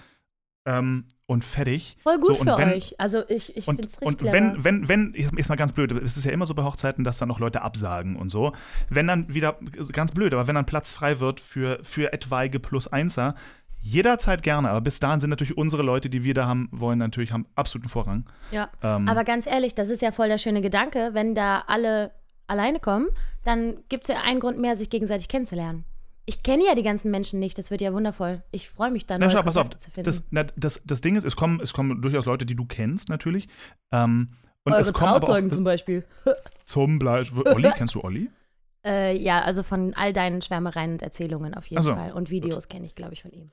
ähm, 0.67 1.05
und 1.27 1.45
fertig. 1.45 1.97
Voll 2.03 2.19
gut 2.19 2.37
So, 2.37 2.41
und 2.43 2.51
für 2.51 2.59
wenn- 2.59 2.73
euch. 2.73 2.95
Also 2.99 3.23
ich, 3.29 3.57
ich 3.57 3.65
finde 3.65 3.85
es 3.85 4.01
richtig 4.01 4.07
und 4.23 4.33
wenn, 4.33 4.65
wenn, 4.65 4.89
wenn, 4.89 5.15
ist 5.15 5.49
mal 5.49 5.57
ganz 5.57 5.73
blöd, 5.73 5.93
es 5.93 6.17
ist 6.17 6.25
ja 6.25 6.33
immer 6.33 6.45
so 6.47 6.55
bei 6.55 6.63
Hochzeiten, 6.65 7.05
dass 7.05 7.19
dann 7.19 7.29
noch 7.29 7.39
Leute 7.41 7.63
absagen 7.63 8.17
und 8.17 8.31
so. 8.31 8.53
Wenn 8.91 9.07
dann 9.07 9.33
wieder, 9.33 9.57
ganz 9.93 10.13
blöd, 10.13 10.33
aber 10.35 10.47
wenn 10.47 10.55
dann 10.57 10.67
Platz 10.67 10.91
frei 10.91 11.21
wird 11.21 11.41
für, 11.41 11.79
für 11.85 12.13
etwaige 12.13 12.61
Plus-Einser, 12.61 13.35
jederzeit 13.81 14.43
gerne, 14.43 14.69
aber 14.71 14.81
bis 14.81 14.99
dahin 14.99 15.21
sind 15.21 15.31
natürlich 15.31 15.57
unsere 15.57 15.83
Leute, 15.85 16.11
die 16.11 16.25
wir 16.25 16.35
da 16.35 16.47
haben 16.47 16.69
wollen, 16.73 16.99
natürlich 16.99 17.33
haben 17.33 17.47
absoluten 17.55 17.89
Vorrang. 17.89 18.29
ja. 18.51 18.69
Ähm, 18.83 19.09
Aber 19.09 19.23
ganz 19.25 19.47
ehrlich, 19.47 19.75
das 19.77 19.89
ist 19.89 20.03
ja 20.03 20.11
voll 20.11 20.29
der 20.29 20.39
schöne 20.39 20.61
Gedanke. 20.61 21.11
Wenn 21.13 21.35
da 21.37 21.63
alle 21.69 22.11
alleine 22.49 22.81
kommen, 22.81 23.09
dann 23.45 23.79
gibt 23.89 24.05
es 24.05 24.09
ja 24.09 24.23
einen 24.23 24.41
Grund 24.41 24.59
mehr, 24.59 24.77
sich 24.77 24.91
gegenseitig 24.91 25.29
kennenzulernen. 25.29 25.85
Ich 26.27 26.43
kenne 26.43 26.65
ja 26.67 26.75
die 26.75 26.83
ganzen 26.83 27.11
Menschen 27.11 27.41
nicht, 27.41 27.57
das 27.57 27.71
wird 27.71 27.81
ja 27.81 27.95
wundervoll. 27.95 28.43
Ich 28.51 28.69
freue 28.69 28.91
mich 28.91 29.07
da, 29.07 29.17
na, 29.17 29.27
neue 29.27 29.35
schau, 29.35 29.43
pass 29.43 29.57
auf, 29.57 29.71
zu 29.79 29.91
finden. 29.91 30.05
das, 30.05 30.27
na, 30.31 30.45
das, 30.57 30.83
das 30.85 31.01
Ding 31.01 31.17
ist, 31.17 31.25
es 31.25 31.37
kommen, 31.37 31.61
es 31.61 31.73
kommen 31.73 32.03
durchaus 32.03 32.27
Leute, 32.27 32.45
die 32.45 32.55
du 32.55 32.67
kennst, 32.67 33.09
natürlich. 33.09 33.49
Ähm, 33.93 34.35
und 34.65 34.73
Eure 34.73 34.83
es 34.83 34.93
kommen 34.93 35.09
aber 35.09 35.21
Trauzeugen 35.21 35.51
auch, 35.51 35.55
zum 35.55 35.65
Beispiel. 35.65 36.05
zum 36.67 36.99
Beispiel, 36.99 37.43
Olli, 37.47 37.71
kennst 37.75 37.95
du 37.95 38.03
Olli? 38.03 38.31
Äh, 38.85 39.17
ja, 39.17 39.43
also 39.43 39.65
von 39.65 39.93
all 39.95 40.13
deinen 40.13 40.41
Schwärmereien 40.41 40.93
und 40.93 41.03
Erzählungen 41.03 41.53
auf 41.53 41.67
jeden 41.67 41.83
so, 41.83 41.97
Fall. 41.97 42.13
Und 42.13 42.31
Videos 42.31 42.69
kenne 42.69 42.87
ich, 42.87 42.95
glaube 42.95 43.13
ich, 43.13 43.23
von 43.23 43.33
ihm. 43.33 43.51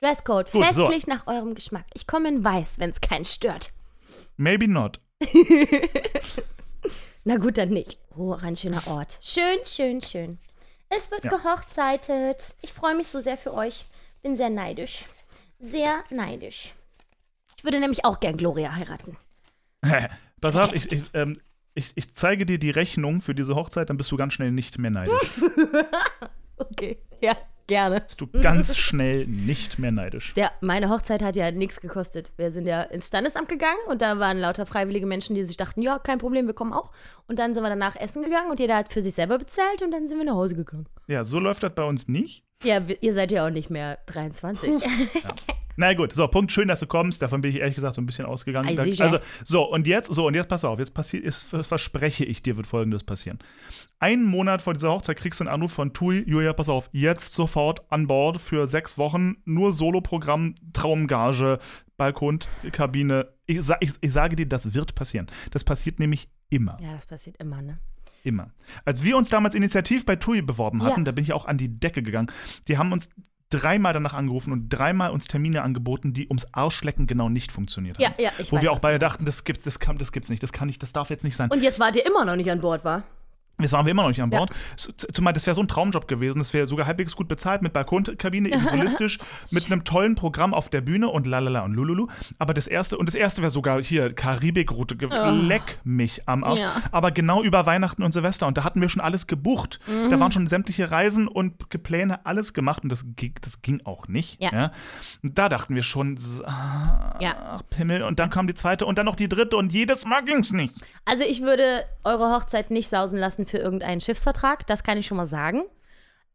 Dresscode, 0.00 0.50
Gut, 0.52 0.62
so. 0.62 0.84
festlich 0.84 1.08
nach 1.08 1.26
eurem 1.26 1.54
Geschmack. 1.54 1.84
Ich 1.94 2.06
komme 2.06 2.28
in 2.28 2.44
weiß, 2.44 2.78
wenn 2.78 2.90
es 2.90 3.00
keinen 3.00 3.24
stört. 3.24 3.72
Maybe 4.36 4.68
not. 4.68 5.00
Na 7.24 7.36
gut, 7.36 7.56
dann 7.58 7.70
nicht. 7.70 7.98
Oh, 8.16 8.32
ein 8.40 8.56
schöner 8.56 8.86
Ort. 8.86 9.18
Schön, 9.22 9.58
schön, 9.64 10.02
schön. 10.02 10.38
Es 10.88 11.10
wird 11.10 11.24
Ja. 11.24 11.30
gehochzeitet. 11.30 12.54
Ich 12.60 12.72
freue 12.72 12.94
mich 12.96 13.08
so 13.08 13.20
sehr 13.20 13.38
für 13.38 13.54
euch. 13.54 13.84
Bin 14.22 14.36
sehr 14.36 14.50
neidisch. 14.50 15.04
Sehr 15.58 16.02
neidisch. 16.10 16.74
Ich 17.56 17.64
würde 17.64 17.78
nämlich 17.80 18.04
auch 18.04 18.18
gern 18.20 18.36
Gloria 18.36 18.74
heiraten. 18.74 19.16
Pass 20.40 20.56
auf, 20.56 20.72
ich, 20.74 20.90
ich, 20.90 21.04
ähm, 21.14 21.40
ich, 21.74 21.92
ich 21.94 22.12
zeige 22.14 22.44
dir 22.44 22.58
die 22.58 22.70
Rechnung 22.70 23.22
für 23.22 23.34
diese 23.34 23.54
Hochzeit, 23.54 23.88
dann 23.88 23.96
bist 23.96 24.10
du 24.10 24.16
ganz 24.16 24.32
schnell 24.34 24.50
nicht 24.50 24.78
mehr 24.78 24.90
neidisch. 24.90 25.14
Okay, 26.58 26.98
ja, 27.20 27.36
gerne. 27.66 28.00
Bist 28.00 28.20
du 28.20 28.26
ganz 28.26 28.76
schnell 28.76 29.26
nicht 29.26 29.78
mehr 29.78 29.92
neidisch. 29.92 30.34
Der, 30.34 30.52
meine 30.60 30.90
Hochzeit 30.90 31.22
hat 31.22 31.36
ja 31.36 31.50
nichts 31.50 31.80
gekostet. 31.80 32.30
Wir 32.36 32.50
sind 32.50 32.66
ja 32.66 32.82
ins 32.82 33.08
Standesamt 33.08 33.48
gegangen 33.48 33.80
und 33.88 34.02
da 34.02 34.18
waren 34.18 34.38
lauter 34.38 34.66
freiwillige 34.66 35.06
Menschen, 35.06 35.34
die 35.34 35.44
sich 35.44 35.56
dachten, 35.56 35.82
ja, 35.82 35.98
kein 35.98 36.18
Problem, 36.18 36.46
wir 36.46 36.54
kommen 36.54 36.72
auch. 36.72 36.90
Und 37.28 37.38
dann 37.38 37.54
sind 37.54 37.62
wir 37.62 37.70
danach 37.70 37.96
essen 37.96 38.22
gegangen 38.22 38.50
und 38.50 38.60
jeder 38.60 38.76
hat 38.76 38.92
für 38.92 39.02
sich 39.02 39.14
selber 39.14 39.38
bezahlt 39.38 39.82
und 39.82 39.90
dann 39.90 40.08
sind 40.08 40.18
wir 40.18 40.24
nach 40.24 40.34
Hause 40.34 40.54
gegangen. 40.54 40.86
Ja, 41.06 41.24
so 41.24 41.38
läuft 41.38 41.62
das 41.62 41.74
bei 41.74 41.84
uns 41.84 42.08
nicht. 42.08 42.44
Ja, 42.64 42.80
ihr 43.00 43.14
seid 43.14 43.32
ja 43.32 43.46
auch 43.46 43.50
nicht 43.50 43.70
mehr 43.70 43.98
23. 44.06 44.72
Na 45.76 45.94
gut, 45.94 46.12
so, 46.12 46.28
Punkt, 46.28 46.52
schön, 46.52 46.68
dass 46.68 46.80
du 46.80 46.86
kommst. 46.86 47.22
Davon 47.22 47.40
bin 47.40 47.50
ich 47.50 47.58
ehrlich 47.58 47.74
gesagt 47.74 47.94
so 47.94 48.02
ein 48.02 48.06
bisschen 48.06 48.26
ausgegangen. 48.26 48.78
Also, 48.78 49.18
so, 49.42 49.62
und 49.62 49.86
jetzt, 49.86 50.12
so, 50.12 50.26
und 50.26 50.34
jetzt 50.34 50.48
pass 50.48 50.64
auf, 50.64 50.78
jetzt 50.78 50.92
passiert, 50.92 51.24
jetzt 51.24 51.44
verspreche 51.44 52.24
ich 52.24 52.42
dir, 52.42 52.56
wird 52.56 52.66
folgendes 52.66 53.04
passieren. 53.04 53.38
Einen 53.98 54.24
Monat 54.24 54.60
vor 54.60 54.74
dieser 54.74 54.90
Hochzeit 54.90 55.16
kriegst 55.16 55.40
du 55.40 55.44
einen 55.44 55.54
Anruf 55.54 55.72
von 55.72 55.92
Tui, 55.94 56.24
Julia, 56.26 56.52
pass 56.52 56.68
auf, 56.68 56.90
jetzt 56.92 57.34
sofort 57.34 57.90
an 57.90 58.06
Bord 58.06 58.40
für 58.40 58.66
sechs 58.66 58.98
Wochen, 58.98 59.36
nur 59.44 59.72
Soloprogramm, 59.72 60.54
Traumgage, 60.72 61.58
Balkon, 61.96 62.40
Kabine. 62.72 63.28
Ich, 63.46 63.58
ich, 63.80 63.92
ich 64.00 64.12
sage 64.12 64.36
dir, 64.36 64.46
das 64.46 64.74
wird 64.74 64.94
passieren. 64.94 65.28
Das 65.52 65.64
passiert 65.64 65.98
nämlich 65.98 66.28
immer. 66.50 66.76
Ja, 66.82 66.92
das 66.94 67.06
passiert 67.06 67.38
immer, 67.38 67.62
ne? 67.62 67.78
Immer. 68.22 68.50
Als 68.84 69.02
wir 69.02 69.16
uns 69.16 69.30
damals 69.30 69.54
initiativ 69.54 70.06
bei 70.06 70.16
TUI 70.16 70.42
beworben 70.42 70.82
hatten, 70.82 71.00
Ja. 71.00 71.04
da 71.04 71.12
bin 71.12 71.24
ich 71.24 71.32
auch 71.32 71.46
an 71.46 71.58
die 71.58 71.68
Decke 71.80 72.02
gegangen. 72.02 72.30
Die 72.68 72.78
haben 72.78 72.92
uns 72.92 73.08
dreimal 73.50 73.92
danach 73.92 74.14
angerufen 74.14 74.52
und 74.52 74.68
dreimal 74.68 75.10
uns 75.10 75.26
Termine 75.26 75.62
angeboten, 75.62 76.14
die 76.14 76.26
ums 76.28 76.46
Arschlecken 76.54 77.06
genau 77.06 77.28
nicht 77.28 77.52
funktioniert 77.52 77.98
haben. 77.98 78.14
Ja, 78.18 78.24
ja, 78.24 78.30
ich 78.38 78.50
Wo 78.50 78.56
weiß, 78.56 78.62
wir 78.62 78.72
auch 78.72 78.80
beide 78.80 78.98
dachten, 78.98 79.26
das 79.26 79.44
gibt 79.44 79.66
das 79.66 79.78
kann, 79.78 79.98
das 79.98 80.12
gibt's 80.12 80.30
nicht, 80.30 80.42
das 80.42 80.52
kann 80.52 80.68
nicht, 80.68 80.82
das 80.82 80.92
darf 80.92 81.10
jetzt 81.10 81.24
nicht 81.24 81.36
sein. 81.36 81.50
Und 81.50 81.62
jetzt 81.62 81.78
wart 81.78 81.96
ihr 81.96 82.06
immer 82.06 82.24
noch 82.24 82.36
nicht 82.36 82.50
an 82.50 82.60
Bord, 82.60 82.84
war? 82.84 83.02
Jetzt 83.60 83.72
waren 83.72 83.86
wir 83.86 83.90
immer 83.92 84.02
noch 84.02 84.08
nicht 84.08 84.20
an 84.22 84.30
Ja. 84.32 84.38
Bord. 84.38 84.50
Z- 84.76 85.14
Zumal 85.14 85.32
das 85.34 85.46
wäre 85.46 85.54
so 85.54 85.60
ein 85.60 85.68
Traumjob 85.68 86.08
gewesen. 86.08 86.38
Das 86.38 86.52
wäre 86.52 86.66
sogar 86.66 86.86
halbwegs 86.86 87.14
gut 87.14 87.28
bezahlt 87.28 87.62
mit 87.62 87.72
Balkonkabine, 87.72 88.48
eben 88.48 88.64
solistisch, 88.66 89.18
mit 89.50 89.66
einem 89.66 89.84
tollen 89.84 90.14
Programm 90.16 90.52
auf 90.54 90.68
der 90.68 90.80
Bühne 90.80 91.08
und 91.08 91.26
lalala 91.26 91.60
und 91.60 91.74
lululu. 91.74 92.08
Aber 92.38 92.54
das 92.54 92.66
erste, 92.66 92.98
und 92.98 93.06
das 93.06 93.14
erste 93.14 93.40
wäre 93.42 93.50
sogar 93.50 93.80
hier 93.82 94.12
Karibikroute. 94.14 94.96
ge- 94.96 95.08
Leck 95.30 95.78
mich 95.84 96.26
am 96.28 96.42
Arsch. 96.44 96.60
Ja. 96.60 96.72
Aber 96.90 97.10
genau 97.12 97.42
über 97.42 97.64
Weihnachten 97.66 98.02
und 98.02 98.12
Silvester. 98.12 98.46
Und 98.46 98.56
da 98.58 98.64
hatten 98.64 98.80
wir 98.80 98.88
schon 98.88 99.02
alles 99.02 99.26
gebucht. 99.26 99.78
Mhm. 99.86 100.10
Da 100.10 100.18
waren 100.18 100.32
schon 100.32 100.46
sämtliche 100.48 100.90
Reisen 100.90 101.28
und 101.28 101.68
Pläne, 101.82 102.24
alles 102.26 102.54
gemacht. 102.54 102.82
Und 102.82 102.88
das, 102.88 103.04
ging- 103.16 103.34
das 103.42 103.62
ging 103.62 103.80
auch 103.84 104.08
nicht. 104.08 104.42
Ja. 104.42 104.72
Und 105.22 105.38
da 105.38 105.48
dachten 105.48 105.74
wir 105.76 105.82
schon, 105.82 106.16
s- 106.16 106.42
ach, 106.44 107.20
Ja. 107.20 107.58
Pimmel. 107.70 108.02
Und 108.02 108.18
dann 108.18 108.30
kam 108.30 108.46
die 108.48 108.54
zweite 108.54 108.86
und 108.86 108.98
dann 108.98 109.06
noch 109.06 109.14
die 109.16 109.28
dritte. 109.28 109.56
Und 109.56 109.72
jedes 109.72 110.04
Mal 110.04 110.22
ging's 110.24 110.52
nicht. 110.52 110.74
Also 111.04 111.22
ich 111.24 111.42
würde 111.42 111.84
eure 112.02 112.34
Hochzeit 112.34 112.70
nicht 112.70 112.88
sausen 112.88 113.18
lassen 113.18 113.41
für 113.44 113.58
irgendeinen 113.58 114.00
Schiffsvertrag, 114.00 114.66
das 114.66 114.82
kann 114.82 114.98
ich 114.98 115.06
schon 115.06 115.16
mal 115.16 115.26
sagen. 115.26 115.62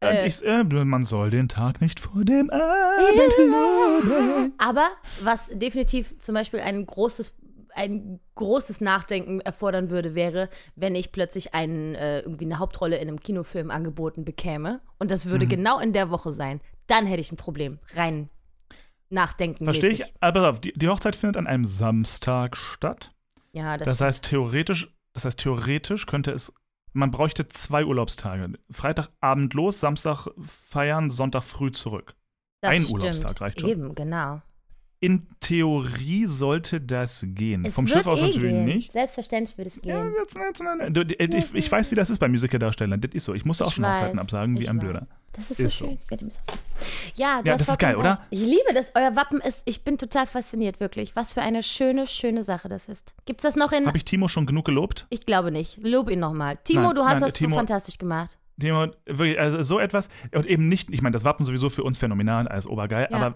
Äh. 0.00 0.28
ich, 0.28 0.44
äh, 0.44 0.62
man 0.62 1.04
soll 1.04 1.30
den 1.30 1.48
Tag 1.48 1.80
nicht 1.80 1.98
vor 1.98 2.24
dem 2.24 2.50
Abend 2.50 3.32
loben. 3.38 4.52
Aber 4.58 4.88
was 5.22 5.50
definitiv 5.52 6.16
zum 6.20 6.34
Beispiel 6.36 6.60
ein 6.60 6.86
großes, 6.86 7.34
ein 7.74 8.20
großes 8.36 8.80
Nachdenken 8.80 9.40
erfordern 9.40 9.90
würde, 9.90 10.14
wäre, 10.14 10.48
wenn 10.76 10.94
ich 10.94 11.10
plötzlich 11.10 11.52
einen, 11.54 11.94
äh, 11.96 12.20
irgendwie 12.20 12.44
eine 12.44 12.58
Hauptrolle 12.60 12.96
in 12.96 13.08
einem 13.08 13.18
Kinofilm 13.20 13.70
angeboten 13.72 14.24
bekäme 14.24 14.80
und 14.98 15.10
das 15.10 15.24
Mhm. 15.24 15.30
würde 15.30 15.46
genau 15.46 15.78
in 15.80 15.92
der 15.92 16.10
Woche 16.10 16.30
sein, 16.30 16.60
dann 16.86 17.04
hätte 17.06 17.20
ich 17.20 17.32
ein 17.32 17.36
Problem. 17.36 17.78
Rein 17.94 18.30
nachdenken. 19.10 19.64
Verstehe 19.64 19.90
ich. 19.90 20.04
Aber 20.20 20.52
die, 20.52 20.72
die 20.74 20.88
Hochzeit 20.88 21.16
findet 21.16 21.36
an 21.38 21.46
einem 21.46 21.64
Samstag 21.64 22.56
statt. 22.56 23.12
Ja, 23.52 23.76
das, 23.78 23.86
Das 23.86 24.00
heißt, 24.00 24.24
theoretisch, 24.26 24.94
das 25.14 25.24
heißt, 25.24 25.38
theoretisch 25.40 26.06
könnte 26.06 26.30
es, 26.30 26.52
man 26.98 27.10
bräuchte 27.10 27.48
zwei 27.48 27.84
Urlaubstage. 27.84 28.52
Freitagabend 28.70 29.54
los, 29.54 29.80
Samstag 29.80 30.28
feiern, 30.70 31.10
Sonntag 31.10 31.44
früh 31.44 31.70
zurück. 31.70 32.14
das 32.60 32.70
ein 32.76 32.82
stimmt. 32.82 32.92
Urlaubstag 32.92 33.40
reicht 33.40 33.60
schon. 33.60 33.70
Eben, 33.70 33.94
genau. 33.94 34.42
In 35.00 35.28
Theorie 35.38 36.26
sollte 36.26 36.80
das 36.80 37.24
gehen. 37.28 37.64
Es 37.64 37.74
Vom 37.74 37.86
Schiff 37.86 38.04
aus 38.06 38.18
eh 38.20 38.22
natürlich 38.26 38.50
gehen. 38.50 38.64
nicht. 38.64 38.90
Selbstverständlich 38.92 39.56
wird 39.56 39.68
es 39.68 39.76
Ja, 39.84 40.02
gehen. 40.02 40.12
jetzt, 40.18 40.34
jetzt, 40.34 40.60
jetzt, 40.60 41.32
die- 41.32 41.36
ich, 41.38 41.54
ich 41.54 41.70
weiß, 41.70 41.90
wie 41.92 41.94
das 41.94 42.10
ist 42.10 42.18
bei 42.18 42.26
Musicaldarstellern. 42.26 43.00
Das 43.00 43.12
ist 43.14 43.24
so. 43.24 43.32
Ich 43.34 43.44
musste 43.44 43.64
auch 43.64 43.68
Ich 43.68 43.74
schon 43.76 43.86
Hochzeiten 43.86 44.16
weiß, 44.16 44.24
absagen, 44.24 44.58
wie 44.58 44.68
ein. 44.68 44.78
Blöder. 44.80 45.06
Das 45.32 45.50
ist 45.50 45.58
so 45.60 45.66
Ist 45.68 45.78
so. 45.78 45.84
schön. 45.86 45.98
So- 46.30 46.38
Ja, 47.16 47.42
du 47.42 47.48
Ja, 47.48 47.52
hast 47.54 47.60
das 47.60 47.68
ist 47.70 47.78
geil, 47.78 47.96
oder? 47.96 48.20
Ich 48.30 48.40
liebe 48.40 48.72
das. 48.74 48.92
Euer 48.94 49.14
Wappen 49.16 49.40
ist, 49.40 49.62
ich 49.66 49.84
bin 49.84 49.98
total 49.98 50.26
fasziniert, 50.26 50.80
wirklich. 50.80 51.14
Was 51.16 51.32
für 51.32 51.42
eine 51.42 51.62
schöne, 51.62 52.06
schöne 52.06 52.44
Sache 52.44 52.68
das 52.68 52.88
ist. 52.88 53.14
Gibt's 53.26 53.42
das 53.42 53.56
noch 53.56 53.72
in. 53.72 53.86
Habe 53.86 53.96
ich 53.96 54.04
Timo 54.04 54.28
schon 54.28 54.46
genug 54.46 54.64
gelobt? 54.64 55.06
Ich 55.10 55.26
glaube 55.26 55.50
nicht. 55.52 55.78
Lob 55.82 56.10
ihn 56.10 56.20
nochmal. 56.20 56.58
Timo, 56.64 56.82
Nein, 56.88 56.94
du 56.96 57.04
hast 57.04 57.20
nein, 57.20 57.30
das 57.30 57.34
Timo- 57.38 57.50
so 57.50 57.56
fantastisch 57.56 57.98
gemacht. 57.98 58.38
Timo, 58.60 58.86
wirklich, 59.06 59.38
also 59.38 59.62
so 59.62 59.78
etwas, 59.78 60.08
und 60.34 60.44
eben 60.46 60.68
nicht, 60.68 60.90
ich 60.90 61.00
meine, 61.00 61.12
das 61.12 61.24
Wappen 61.24 61.44
sowieso 61.46 61.70
für 61.70 61.84
uns 61.84 61.96
phänomenal, 61.98 62.48
als 62.48 62.66
obergeil, 62.66 63.06
Ja. 63.10 63.16
aber 63.18 63.34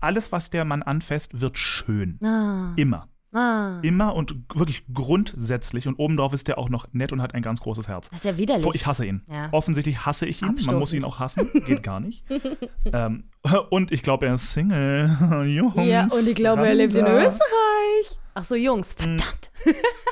alles, 0.00 0.30
was 0.30 0.50
der 0.50 0.64
Mann 0.64 0.82
anfasst, 0.84 1.40
wird 1.40 1.58
schön. 1.58 2.18
Ah, 2.22 2.72
Immer. 2.76 3.08
Ah. 3.32 3.78
Immer 3.82 4.14
und 4.14 4.34
wirklich 4.54 4.82
grundsätzlich. 4.92 5.86
Und 5.88 5.96
obendrauf 5.96 6.32
ist 6.32 6.48
der 6.48 6.58
auch 6.58 6.68
noch 6.68 6.86
nett 6.92 7.12
und 7.12 7.20
hat 7.22 7.34
ein 7.34 7.42
ganz 7.42 7.60
großes 7.60 7.88
Herz. 7.88 8.08
Das 8.10 8.18
ist 8.20 8.24
ja 8.24 8.36
widerlich. 8.36 8.66
Ich 8.74 8.86
hasse 8.86 9.04
ihn. 9.06 9.22
Ja. 9.30 9.48
Offensichtlich 9.52 10.04
hasse 10.04 10.26
ich 10.26 10.42
ihn. 10.42 10.56
Man 10.66 10.78
muss 10.78 10.92
ihn 10.92 11.04
auch 11.04 11.18
hassen. 11.18 11.48
Geht 11.66 11.82
gar 11.82 12.00
nicht. 12.00 12.24
ähm, 12.92 13.24
und 13.70 13.92
ich 13.92 14.02
glaube, 14.02 14.26
er 14.26 14.34
ist 14.34 14.50
Single. 14.50 15.16
Jungs. 15.46 15.74
ja, 15.76 16.02
und 16.04 16.26
ich 16.28 16.34
glaube, 16.34 16.66
er 16.66 16.74
lebt 16.74 16.94
in. 16.94 17.06
Österreich. 17.06 18.18
Ach 18.34 18.44
so, 18.44 18.54
Jungs, 18.54 18.94
Hm. 18.98 19.18
verdammt. 19.18 19.50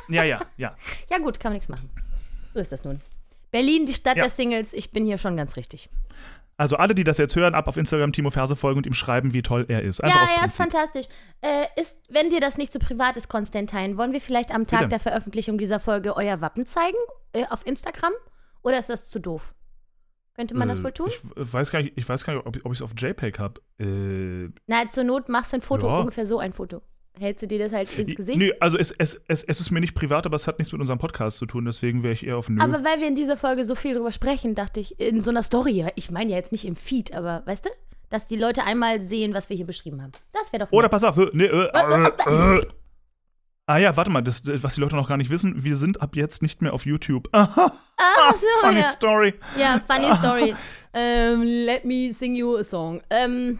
Ja, 0.08 0.24
ja, 0.24 0.40
ja. 0.56 0.74
Ja, 1.10 1.18
gut, 1.18 1.38
kann 1.38 1.50
man 1.50 1.54
nichts 1.54 1.68
machen. 1.68 1.88
So 2.54 2.60
ist 2.60 2.72
das 2.72 2.84
nun. 2.84 3.00
Berlin, 3.50 3.86
die 3.86 3.94
Stadt 3.94 4.16
Ja. 4.16 4.24
der 4.24 4.30
Singles. 4.30 4.72
Ich 4.74 4.90
bin 4.90 5.06
hier 5.06 5.18
schon 5.18 5.36
ganz 5.36 5.56
richtig. 5.56 5.88
Also 6.58 6.76
alle, 6.76 6.94
die 6.94 7.04
das 7.04 7.18
jetzt 7.18 7.36
hören, 7.36 7.54
ab 7.54 7.68
auf 7.68 7.76
Instagram 7.76 8.12
Timo 8.12 8.30
Ferse 8.30 8.56
folgen 8.56 8.78
und 8.78 8.86
ihm 8.86 8.92
schreiben, 8.92 9.32
wie 9.32 9.42
toll 9.42 9.64
er 9.68 9.82
ist. 9.82 10.02
Einfach 10.02 10.28
ja, 10.28 10.36
ja, 10.40 10.44
ist 10.44 10.56
fantastisch. 10.56 11.06
Äh, 11.40 11.66
ist, 11.80 12.02
wenn 12.10 12.30
dir 12.30 12.40
das 12.40 12.58
nicht 12.58 12.72
so 12.72 12.80
privat 12.80 13.16
ist, 13.16 13.28
Konstantin, 13.28 13.96
wollen 13.96 14.12
wir 14.12 14.20
vielleicht 14.20 14.52
am 14.52 14.66
Tag 14.66 14.90
der 14.90 14.98
Veröffentlichung 14.98 15.56
dieser 15.56 15.78
Folge 15.78 16.16
euer 16.16 16.40
Wappen 16.40 16.66
zeigen? 16.66 16.96
Äh, 17.32 17.44
auf 17.48 17.64
Instagram? 17.64 18.12
Oder 18.62 18.80
ist 18.80 18.90
das 18.90 19.08
zu 19.08 19.20
doof? 19.20 19.54
Könnte 20.34 20.56
man 20.56 20.68
das 20.68 20.80
Äh, 20.80 20.84
wohl 20.84 20.92
tun? 20.92 21.08
Ich 21.10 21.20
weiß 21.52 21.70
gar 21.70 21.80
nicht, 21.80 21.96
ich 21.96 22.08
weiß 22.08 22.24
gar 22.24 22.34
nicht 22.34 22.44
ob 22.44 22.56
ich 22.56 22.64
es 22.64 22.82
auf 22.82 22.92
JPEG 22.96 23.38
habe. 23.38 23.60
Äh, 23.78 24.50
Na, 24.66 24.88
zur 24.88 25.04
Not 25.04 25.28
machst 25.28 25.52
du 25.52 25.58
ein 25.58 25.62
Foto, 25.62 25.86
Ja. 25.86 25.98
ungefähr 26.00 26.26
so 26.26 26.40
ein 26.40 26.52
Foto. 26.52 26.82
Hältst 27.18 27.42
du 27.42 27.46
dir 27.46 27.58
das 27.58 27.72
halt 27.72 27.96
ins 27.98 28.14
Gesicht? 28.14 28.38
Nö, 28.38 28.50
also 28.60 28.78
es, 28.78 28.90
es, 28.92 29.20
es, 29.28 29.42
es 29.42 29.60
ist 29.60 29.70
mir 29.70 29.80
nicht 29.80 29.94
privat, 29.94 30.26
aber 30.26 30.36
es 30.36 30.46
hat 30.46 30.58
nichts 30.58 30.72
mit 30.72 30.80
unserem 30.80 30.98
Podcast 30.98 31.38
zu 31.38 31.46
tun, 31.46 31.64
deswegen 31.64 32.02
wäre 32.02 32.14
ich 32.14 32.26
eher 32.26 32.36
auf 32.36 32.48
Nö. 32.48 32.62
Aber 32.62 32.84
weil 32.84 33.00
wir 33.00 33.08
in 33.08 33.14
dieser 33.14 33.36
Folge 33.36 33.64
so 33.64 33.74
viel 33.74 33.94
drüber 33.94 34.12
sprechen, 34.12 34.54
dachte 34.54 34.80
ich, 34.80 34.98
in 35.00 35.20
so 35.20 35.30
einer 35.30 35.42
Story, 35.42 35.86
ich 35.96 36.10
meine 36.10 36.30
ja 36.30 36.36
jetzt 36.36 36.52
nicht 36.52 36.64
im 36.64 36.76
Feed, 36.76 37.14
aber 37.14 37.42
weißt 37.46 37.66
du, 37.66 37.70
dass 38.10 38.26
die 38.26 38.36
Leute 38.36 38.64
einmal 38.64 39.00
sehen, 39.00 39.34
was 39.34 39.48
wir 39.50 39.56
hier 39.56 39.66
beschrieben 39.66 40.02
haben. 40.02 40.12
Das 40.32 40.52
wäre 40.52 40.64
doch 40.64 40.72
Oder 40.72 40.84
nett. 40.84 40.92
pass 40.92 41.04
auf, 41.04 41.16
äh, 41.18 41.30
nee, 41.32 41.44
äh, 41.44 41.68
äh, 41.72 42.56
äh. 42.56 42.66
Ah 43.66 43.76
ja, 43.76 43.94
warte 43.98 44.10
mal, 44.10 44.22
das, 44.22 44.42
was 44.46 44.76
die 44.76 44.80
Leute 44.80 44.96
noch 44.96 45.08
gar 45.08 45.18
nicht 45.18 45.28
wissen, 45.28 45.62
wir 45.62 45.76
sind 45.76 46.00
ab 46.00 46.16
jetzt 46.16 46.40
nicht 46.40 46.62
mehr 46.62 46.72
auf 46.72 46.86
YouTube. 46.86 47.28
Aha, 47.32 47.70
Ach 47.98 48.34
so, 48.34 48.46
funny 48.66 48.80
ja. 48.80 48.86
story. 48.86 49.34
Ja, 49.58 49.78
funny 49.86 50.10
story. 50.16 50.54
ähm, 50.94 51.42
let 51.42 51.84
me 51.84 52.10
sing 52.10 52.34
you 52.34 52.56
a 52.56 52.64
song. 52.64 53.02
Ähm, 53.10 53.58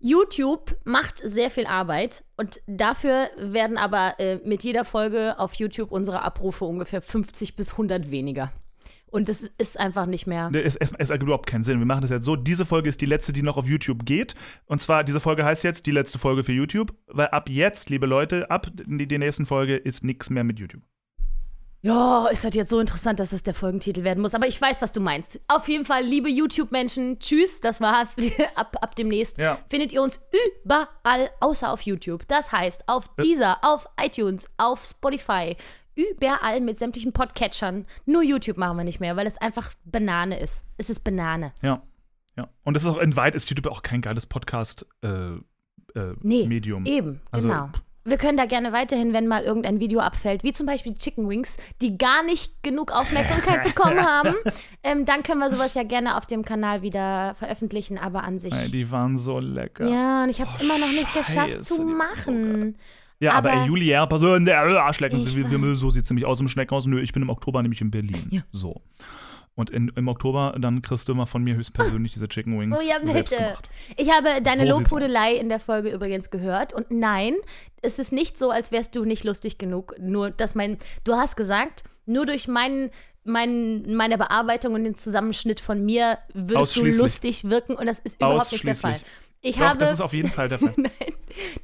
YouTube 0.00 0.76
macht 0.84 1.18
sehr 1.18 1.50
viel 1.50 1.66
Arbeit 1.66 2.24
und 2.36 2.60
dafür 2.66 3.28
werden 3.36 3.76
aber 3.76 4.18
äh, 4.20 4.36
mit 4.44 4.62
jeder 4.62 4.84
Folge 4.84 5.38
auf 5.38 5.54
YouTube 5.54 5.90
unsere 5.90 6.22
Abrufe 6.22 6.64
ungefähr 6.64 7.02
50 7.02 7.56
bis 7.56 7.72
100 7.72 8.10
weniger. 8.10 8.52
Und 9.10 9.28
das 9.28 9.50
ist 9.56 9.80
einfach 9.80 10.06
nicht 10.06 10.26
mehr. 10.26 10.50
Es, 10.52 10.76
es, 10.76 10.92
es 10.98 11.10
ergibt 11.10 11.28
überhaupt 11.28 11.46
keinen 11.46 11.64
Sinn. 11.64 11.78
Wir 11.78 11.86
machen 11.86 12.02
das 12.02 12.10
jetzt 12.10 12.24
so. 12.24 12.36
Diese 12.36 12.66
Folge 12.66 12.90
ist 12.90 13.00
die 13.00 13.06
letzte, 13.06 13.32
die 13.32 13.42
noch 13.42 13.56
auf 13.56 13.66
YouTube 13.66 14.04
geht. 14.04 14.34
Und 14.66 14.82
zwar, 14.82 15.02
diese 15.02 15.20
Folge 15.20 15.44
heißt 15.44 15.64
jetzt 15.64 15.86
die 15.86 15.92
letzte 15.92 16.18
Folge 16.18 16.44
für 16.44 16.52
YouTube. 16.52 16.92
Weil 17.06 17.28
ab 17.28 17.48
jetzt, 17.48 17.88
liebe 17.88 18.06
Leute, 18.06 18.50
ab 18.50 18.70
die 18.74 19.18
nächsten 19.18 19.46
Folge 19.46 19.76
ist 19.76 20.04
nichts 20.04 20.28
mehr 20.28 20.44
mit 20.44 20.58
YouTube. 20.58 20.82
Ja, 21.80 22.26
ist 22.26 22.44
das 22.44 22.54
jetzt 22.54 22.70
so 22.70 22.80
interessant, 22.80 23.20
dass 23.20 23.30
das 23.30 23.44
der 23.44 23.54
Folgentitel 23.54 24.02
werden 24.02 24.20
muss. 24.20 24.34
Aber 24.34 24.48
ich 24.48 24.60
weiß, 24.60 24.82
was 24.82 24.90
du 24.90 25.00
meinst. 25.00 25.40
Auf 25.46 25.68
jeden 25.68 25.84
Fall, 25.84 26.02
liebe 26.04 26.28
YouTube-Menschen, 26.28 27.20
tschüss, 27.20 27.60
das 27.60 27.80
war's. 27.80 28.16
ab, 28.56 28.76
ab 28.80 28.96
demnächst 28.96 29.38
Ja. 29.38 29.58
findet 29.68 29.92
ihr 29.92 30.02
uns 30.02 30.20
überall, 30.64 31.30
außer 31.40 31.70
auf 31.72 31.82
YouTube. 31.82 32.26
Das 32.26 32.50
heißt, 32.50 32.88
auf 32.88 33.08
Deezer, 33.22 33.58
auf 33.62 33.86
iTunes, 34.00 34.48
auf 34.56 34.84
Spotify, 34.84 35.56
überall 35.94 36.60
mit 36.60 36.78
sämtlichen 36.78 37.12
Podcatchern. 37.12 37.86
Nur 38.06 38.22
YouTube 38.24 38.56
machen 38.56 38.76
wir 38.76 38.84
nicht 38.84 38.98
mehr, 39.00 39.16
weil 39.16 39.26
es 39.28 39.38
einfach 39.38 39.72
Banane 39.84 40.40
ist. 40.40 40.64
Es 40.78 40.90
ist 40.90 41.04
Banane. 41.04 41.52
Ja. 41.62 41.80
ja. 42.36 42.48
Und 42.64 42.76
es 42.76 42.82
ist 42.82 42.88
auch 42.88 42.98
in 42.98 43.14
weit 43.14 43.36
ist 43.36 43.48
YouTube 43.50 43.70
auch 43.70 43.82
kein 43.82 44.00
geiles 44.00 44.26
Podcast-Medium. 44.26 45.44
Äh, 45.94 46.14
Nee, 46.22 46.46
Medium. 46.46 46.86
Eben, 46.86 47.20
Also- 47.30 47.48
genau. 47.48 47.70
Wir 48.08 48.16
können 48.16 48.36
da 48.38 48.46
gerne 48.46 48.72
weiterhin, 48.72 49.12
wenn 49.12 49.26
mal 49.26 49.42
irgendein 49.42 49.80
Video 49.80 50.00
abfällt, 50.00 50.42
wie 50.44 50.52
zum 50.52 50.66
Beispiel 50.66 50.92
die 50.92 50.98
Chicken 50.98 51.28
Wings, 51.28 51.56
die 51.82 51.98
gar 51.98 52.22
nicht 52.24 52.62
genug 52.62 52.90
Aufmerksamkeit 52.92 53.62
bekommen 53.74 54.00
haben, 54.00 54.34
ähm, 54.82 55.04
dann 55.04 55.22
können 55.22 55.40
wir 55.40 55.50
sowas 55.50 55.74
ja 55.74 55.82
gerne 55.82 56.16
auf 56.16 56.26
dem 56.26 56.44
Kanal 56.44 56.82
wieder 56.82 57.34
veröffentlichen, 57.34 57.98
aber 57.98 58.24
an 58.24 58.38
sich. 58.38 58.52
Ey, 58.52 58.70
die 58.70 58.90
waren 58.90 59.18
so 59.18 59.38
lecker. 59.38 59.88
Ja, 59.88 60.24
und 60.24 60.30
ich 60.30 60.40
habe 60.40 60.50
es 60.50 60.60
immer 60.60 60.78
noch 60.78 60.90
nicht 60.90 61.12
geschafft 61.12 61.54
Scheiße, 61.54 61.74
zu 61.74 61.82
machen. 61.82 62.76
Ja, 63.20 63.32
aber, 63.32 63.50
Aber- 63.50 63.62
ey, 63.62 63.66
Julia, 63.66 64.06
Person, 64.06 64.44
der 64.44 64.60
Arschlecken, 64.60 65.18
wir, 65.26 65.50
wir, 65.50 65.74
so 65.74 65.90
sieht 65.90 66.04
es 66.04 66.10
nämlich 66.10 66.24
aus 66.24 66.40
im 66.40 66.48
Schneckenhaus. 66.48 66.86
Nö, 66.86 67.00
ich 67.00 67.12
bin 67.12 67.22
im 67.22 67.30
Oktober 67.30 67.62
nämlich 67.62 67.80
in 67.80 67.90
Berlin. 67.90 68.28
Ja. 68.30 68.42
So. 68.52 68.80
Und 69.58 69.70
in, 69.70 69.90
im 69.96 70.06
Oktober, 70.06 70.54
dann 70.56 70.82
kriegst 70.82 71.08
du 71.08 71.16
mal 71.16 71.26
von 71.26 71.42
mir 71.42 71.56
höchstpersönlich 71.56 72.12
diese 72.12 72.28
Chicken 72.28 72.60
Wings 72.60 72.78
Oh 72.78 72.80
ja, 72.80 73.00
bitte. 73.00 73.56
Ich 73.96 74.08
habe 74.08 74.40
deine 74.40 74.72
So 74.72 74.78
Lobhudelei 74.78 75.34
in 75.34 75.48
der 75.48 75.58
Folge 75.58 75.90
übrigens 75.90 76.30
gehört. 76.30 76.72
Und 76.72 76.92
nein, 76.92 77.34
es 77.82 77.98
ist 77.98 78.12
nicht 78.12 78.38
so, 78.38 78.52
als 78.52 78.70
wärst 78.70 78.94
du 78.94 79.04
nicht 79.04 79.24
lustig 79.24 79.58
genug. 79.58 79.96
Nur, 79.98 80.30
dass 80.30 80.54
mein, 80.54 80.78
du 81.02 81.14
hast 81.14 81.36
gesagt, 81.36 81.82
nur 82.06 82.24
durch 82.24 82.46
meinen, 82.46 82.90
mein, 83.24 83.96
meine 83.96 84.16
Bearbeitung 84.16 84.74
und 84.74 84.84
den 84.84 84.94
Zusammenschnitt 84.94 85.58
von 85.58 85.84
mir 85.84 86.18
würdest 86.32 86.76
du 86.76 86.84
lustig 86.84 87.50
wirken. 87.50 87.74
Und 87.74 87.86
das 87.86 87.98
ist 87.98 88.20
überhaupt 88.20 88.52
nicht 88.52 88.64
der 88.64 88.76
Fall. 88.76 89.00
Ich 89.48 89.56
Doch, 89.56 89.62
habe. 89.66 89.78
das 89.80 89.92
ist 89.92 90.00
auf 90.00 90.12
jeden 90.12 90.28
Fall 90.30 90.48
der 90.48 90.58
Fall. 90.60 90.74
Nein, 90.76 90.90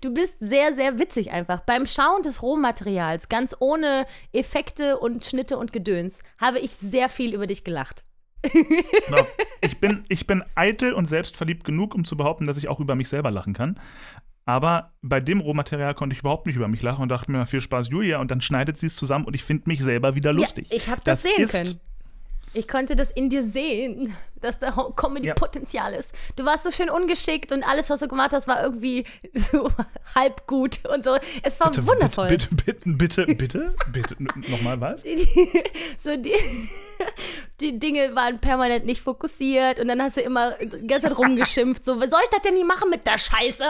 du 0.01 0.13
bist 0.15 0.37
sehr, 0.41 0.75
sehr 0.75 0.99
witzig 0.99 1.33
einfach. 1.33 1.61
Beim 1.61 1.87
Schauen 1.87 2.23
des 2.23 2.43
Rohmaterials, 2.43 3.29
ganz 3.29 3.55
ohne 3.61 4.07
Effekte 4.33 4.99
und 4.99 5.25
Schnitte 5.25 5.59
und 5.59 5.73
Gedöns, 5.73 6.21
habe 6.41 6.59
ich 6.61 6.71
sehr 6.73 7.09
viel 7.09 7.35
über 7.35 7.47
dich 7.47 7.65
gelacht. 7.65 8.05
Na, 9.11 9.27
ich, 9.63 9.81
bin, 9.81 10.05
ich 10.09 10.27
bin 10.27 10.43
eitel 10.55 10.93
und 10.93 11.07
selbstverliebt 11.07 11.65
genug, 11.65 11.95
um 11.95 12.05
zu 12.05 12.17
behaupten, 12.17 12.45
dass 12.47 12.57
ich 12.59 12.69
auch 12.69 12.81
über 12.81 12.95
mich 12.95 13.09
selber 13.09 13.31
lachen 13.31 13.55
kann. 13.55 13.81
Aber 14.47 14.93
bei 15.01 15.21
dem 15.21 15.41
Rohmaterial 15.41 15.95
konnte 15.95 16.13
ich 16.15 16.21
überhaupt 16.21 16.47
nicht 16.47 16.57
über 16.57 16.69
mich 16.69 16.83
lachen 16.83 17.01
und 17.03 17.09
dachte 17.09 17.31
mir, 17.33 17.47
viel 17.47 17.63
Spaß, 17.63 17.89
Julia. 17.89 18.21
Und 18.21 18.31
dann 18.31 18.43
schneidet 18.43 18.77
sie 18.77 18.87
es 18.87 18.97
zusammen 18.97 19.25
und 19.25 19.33
ich 19.35 19.43
finde 19.45 19.65
mich 19.69 19.83
selber 19.83 20.15
wieder 20.15 20.35
lustig. 20.35 20.69
Ja, 20.71 20.77
ich 20.77 20.89
habe 20.89 21.01
das, 21.05 21.23
Das 21.23 21.33
sehen 21.33 21.43
ist- 21.43 21.53
können. 21.53 21.81
Ich 22.55 22.69
konnte 22.69 22.95
das 22.97 23.11
in 23.11 23.29
dir 23.29 23.43
sehen, 23.43 24.15
dass 24.41 24.59
da 24.59 24.71
Comedy-Potenzial 24.97 25.93
ist. 25.93 26.13
Du 26.37 26.45
warst 26.45 26.65
so 26.65 26.71
schön 26.71 26.89
ungeschickt 26.89 27.51
und 27.51 27.65
alles, 27.67 27.91
was 27.91 28.01
du 28.01 28.09
gemacht 28.09 28.33
hast, 28.33 28.47
war 28.47 28.63
irgendwie 28.63 29.05
so 29.35 29.69
halb 30.15 30.47
gut 30.47 30.81
und 30.87 31.05
so. 31.05 31.17
Es 31.43 31.59
war 31.61 31.71
Bitte, 31.71 31.87
wundervoll. 31.87 32.29
Bitte, 32.29 32.49
bitte, 32.55 32.81
bitte, 32.87 33.27
bitte, 33.27 33.75
bitte, 33.93 34.17
nochmal 34.51 34.81
was? 34.81 35.03
so 35.99 36.17
die, 36.17 36.33
die 37.61 37.79
Dinge 37.79 38.15
waren 38.15 38.39
permanent 38.39 38.87
nicht 38.87 39.01
fokussiert 39.01 39.81
und 39.81 39.89
dann 39.89 40.01
hast 40.01 40.17
du 40.17 40.21
immer 40.21 40.53
die 40.53 40.87
ganze 40.87 41.09
Zeit 41.09 41.19
rumgeschimpft. 41.19 41.85
So, 41.85 42.01
was 42.01 42.11
soll 42.11 42.21
ich 42.23 42.31
das 42.31 42.43
denn 42.43 42.55
nicht 42.55 42.67
machen 42.67 42.89
mit 42.91 43.07
der 43.07 43.19
Scheiße? 43.19 43.65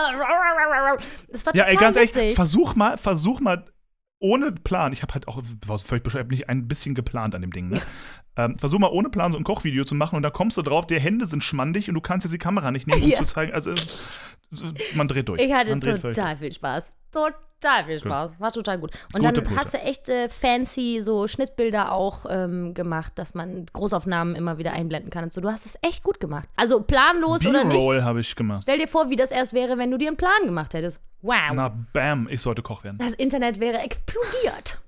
Das 1.29 1.47
war 1.47 1.55
Ja, 1.55 1.65
total 1.65 1.73
ey, 1.73 1.77
ganz 1.77 1.97
witzig. 1.97 2.17
ehrlich, 2.17 2.35
versuch 2.35 2.75
mal, 2.75 2.97
versuch 2.99 3.41
mal 3.41 3.65
ohne 4.21 4.53
Plan. 4.53 4.93
Ich 4.93 5.03
habe 5.03 5.15
halt 5.15 5.29
auch, 5.29 5.43
war 5.67 5.79
völlig 5.79 6.03
bescheuert, 6.03 6.31
nicht 6.31 6.49
ein 6.49 6.67
bisschen 6.67 6.95
geplant 6.95 7.35
an 7.35 7.43
dem 7.43 7.53
Ding, 7.53 7.69
ne? 7.69 7.81
Ähm, 8.37 8.59
versuch 8.59 8.79
mal 8.81 8.91
ohne 8.91 9.09
Plan 9.11 9.31
so 9.33 9.39
ein 9.39 9.45
Kochvideo 9.45 9.85
zu 9.85 9.95
machen 9.95 10.17
und 10.17 10.23
da 10.23 10.31
kommst 10.31 10.57
du 10.57 10.63
drauf, 10.63 10.87
die 10.87 10.99
Hände 10.99 11.25
sind 11.27 11.45
schmandig 11.45 11.89
und 11.89 11.95
du 11.95 12.01
kannst 12.01 12.25
jetzt 12.25 12.33
die 12.33 12.39
Kamera 12.39 12.71
nicht 12.71 12.87
nehmen, 12.87 13.03
um 13.03 13.09
Ja. 13.09 13.19
zu 13.19 13.25
zeigen. 13.27 13.53
Also, 13.53 13.71
es- 13.71 13.99
man 14.95 15.09
dreht 15.09 15.29
durch. 15.29 15.41
Ich 15.41 15.53
hatte 15.53 15.79
total 15.81 16.37
viel 16.37 16.53
Spaß. 16.53 16.91
Total 17.13 17.85
viel 17.85 17.99
Spaß. 18.01 18.33
War 18.41 18.53
total 18.53 18.79
gut. 18.79 18.91
Und 19.13 19.21
Gute 19.23 19.33
dann 19.35 19.45
Pute. 19.45 19.57
hast 19.57 19.73
du 19.75 19.79
echt 19.79 20.09
äh, 20.09 20.29
fancy 20.29 21.01
so 21.01 21.27
Schnittbilder 21.29 21.93
auch 21.93 22.27
ähm, 22.29 22.75
gemacht, 22.75 23.13
dass 23.17 23.35
man 23.35 23.67
Großaufnahmen 23.73 24.35
immer 24.35 24.59
wieder 24.59 24.73
einblenden 24.73 25.11
kann 25.11 25.25
und 25.25 25.33
so. 25.33 25.41
Du 25.41 25.49
hast 25.51 25.65
es 25.67 25.79
echt 25.83 26.03
gut 26.03 26.19
gemacht. 26.21 26.49
Also 26.57 26.83
planlos 26.83 27.47
oder 27.47 27.65
nicht. 27.65 27.73
B-Roll 27.79 28.03
habe 28.03 28.21
ich 28.21 28.35
gemacht. 28.37 28.63
Stell 28.65 28.79
dir 28.79 28.89
vor, 28.89 29.11
wie 29.11 29.17
das 29.17 29.31
erst 29.31 29.55
wäre, 29.55 29.79
wenn 29.79 29.91
du 29.91 29.97
dir 29.99 30.09
einen 30.09 30.17
Plan 30.17 30.45
gemacht 30.45 30.75
hättest. 30.75 31.01
Wow. 31.23 31.35
Na, 31.55 31.69
bam, 31.93 32.29
ich 32.31 32.41
sollte 32.41 32.63
Koch 32.63 32.85
werden. 32.85 32.99
Das 32.99 33.13
Internet 33.15 33.59
wäre 33.61 33.79
explodiert. 33.79 34.81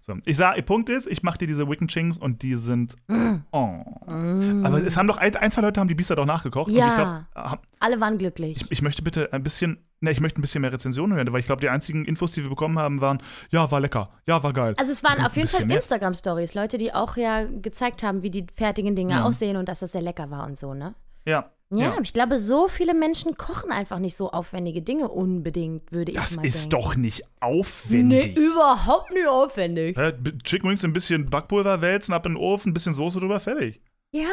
So, 0.00 0.14
ich 0.24 0.36
sage, 0.36 0.62
Punkt 0.62 0.88
ist, 0.88 1.06
ich 1.06 1.22
mache 1.22 1.38
dir 1.38 1.46
diese 1.46 1.68
Wicken 1.68 1.88
Chings 1.88 2.16
und 2.18 2.42
die 2.42 2.56
sind. 2.56 2.96
Mm. 3.08 3.36
Oh. 3.52 3.84
Aber 4.06 4.84
es 4.84 4.96
haben 4.96 5.06
doch 5.08 5.18
ein, 5.18 5.34
ein, 5.36 5.50
zwei 5.50 5.62
Leute 5.62 5.80
haben 5.80 5.88
die 5.88 5.94
Biester 5.94 6.16
doch 6.16 6.26
nachgekocht. 6.26 6.72
Ja. 6.72 7.26
Ich 7.34 7.34
glaube, 7.42 7.58
Alle 7.80 8.00
waren 8.00 8.18
glücklich. 8.18 8.64
ich 8.70 8.82
möchte 8.82 9.02
bitte 9.02 9.32
ein 9.32 9.42
bisschen, 9.42 9.78
ne, 10.00 10.10
ich 10.10 10.20
möchte 10.20 10.40
ein 10.40 10.42
bisschen 10.42 10.60
mehr 10.62 10.72
Rezensionen 10.72 11.16
hören, 11.16 11.32
weil 11.32 11.40
ich 11.40 11.46
glaube, 11.46 11.60
die 11.60 11.68
einzigen 11.68 12.04
Infos, 12.04 12.32
die 12.32 12.42
wir 12.42 12.50
bekommen 12.50 12.78
haben, 12.78 13.00
waren, 13.00 13.22
ja, 13.50 13.70
war 13.70 13.80
lecker, 13.80 14.10
ja, 14.26 14.42
war 14.42 14.52
geil. 14.52 14.74
Also 14.78 14.92
es 14.92 15.02
waren 15.04 15.24
auf 15.24 15.36
jeden 15.36 15.48
Fall. 15.48 15.70
Instagram-Stories, 15.70 16.54
Leute, 16.54 16.78
die 16.78 16.92
auch 16.92 17.16
ja 17.16 17.44
gezeigt 17.44 18.02
haben, 18.02 18.22
wie 18.22 18.30
die 18.30 18.46
fertigen 18.54 18.96
Dinge 18.96 19.14
Ja. 19.14 19.24
aussehen 19.24 19.56
und 19.56 19.68
dass 19.68 19.80
das 19.80 19.92
sehr 19.92 20.02
lecker 20.02 20.30
war 20.30 20.46
und 20.46 20.56
so, 20.56 20.74
ne? 20.74 20.94
Ja. 21.24 21.50
Ja, 21.70 21.94
ich 22.02 22.14
glaube, 22.14 22.38
so 22.38 22.66
viele 22.68 22.94
Menschen 22.94 23.36
kochen 23.36 23.70
einfach 23.70 23.98
nicht 23.98 24.16
so 24.16 24.30
aufwendige 24.30 24.80
Dinge 24.80 25.08
unbedingt, 25.08 25.92
würde 25.92 26.12
ich 26.12 26.16
Das 26.18 26.36
mal 26.36 26.46
ist 26.46 26.72
denken. 26.72 26.82
doch 26.86 26.96
nicht 26.96 27.18
Nee, 27.20 27.26
aufwendig. 27.40 28.36
überhaupt 28.38 29.10
nicht 29.12 29.26
aufwendig. 29.28 29.94
B- 29.96 30.32
Chicken 30.44 30.70
Wings 30.70 30.82
ein 30.84 30.94
bisschen 30.94 31.28
Backpulver 31.28 31.80
wälzen, 31.82 32.14
ab 32.14 32.24
in 32.24 32.32
den 32.32 32.38
Ofen, 32.42 32.70
ein 32.70 32.74
bisschen 32.74 32.94
Soße 32.94 33.20
drüber, 33.20 33.38
fertig. 33.38 33.82
Ja, 34.12 34.28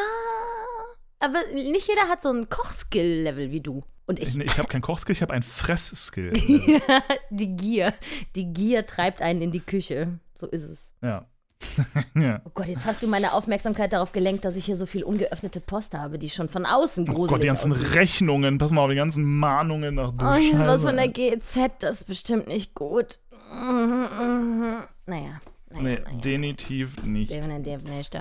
aber 1.19 1.39
nicht 1.53 1.87
jeder 1.89 2.07
hat 2.07 2.21
so 2.21 2.29
ein 2.29 2.47
Kochskill-Level 2.49 3.51
wie 3.51 3.61
du. 3.61 3.83
Und 4.07 4.19
ich. 4.19 4.29
Ich, 4.37 4.37
ich 4.45 4.57
habe 4.57 4.67
kein 4.69 4.81
Kochskill, 4.81 5.13
ich 5.13 5.21
habe 5.21 5.33
ein 5.33 5.43
Fressskill. 5.43 6.31
die 7.31 7.55
Gier. 7.55 7.93
Die 8.35 8.45
Gier 8.53 8.85
treibt 8.85 9.21
einen 9.21 9.41
in 9.41 9.51
die 9.51 9.59
Küche. 9.59 10.19
So 10.35 10.47
ist 10.47 10.63
es. 10.63 10.93
ja. 11.01 11.25
ja. 12.15 12.41
Oh 12.45 12.51
Gott, 12.53 12.67
jetzt 12.67 12.85
hast 12.85 13.01
du 13.01 13.07
meine 13.07 13.33
Aufmerksamkeit 13.33 13.93
darauf 13.93 14.11
gelenkt, 14.11 14.45
dass 14.45 14.55
ich 14.55 14.65
hier 14.65 14.75
so 14.77 14.85
viel 14.85 15.03
ungeöffnete 15.03 15.59
Post 15.61 15.93
habe, 15.93 16.19
die 16.19 16.29
schon 16.29 16.47
von 16.49 16.65
außen 16.65 17.05
gruselig 17.05 17.29
Oh 17.29 17.33
Gott, 17.35 17.43
die 17.43 17.47
ganzen 17.47 17.71
aussieht. 17.71 17.95
Rechnungen, 17.95 18.57
pass 18.57 18.71
mal 18.71 18.81
auf, 18.81 18.89
die 18.89 18.95
ganzen 18.95 19.23
Mahnungen 19.23 19.95
nach 19.95 20.13
Oh, 20.21 20.33
hier 20.35 20.53
ist 20.55 20.65
was 20.65 20.83
von 20.83 20.95
der 20.95 21.07
GEZ, 21.07 21.57
das 21.79 22.01
ist 22.01 22.07
bestimmt 22.07 22.47
nicht 22.47 22.73
gut. 22.75 23.19
Naja. 23.51 24.89
naja, 25.05 25.39
Nee, 25.71 25.99
naja. 26.03 26.17
definitiv 26.23 27.03
nicht. 27.03 27.31
Definitiv 27.31 27.83
nicht. 27.83 28.15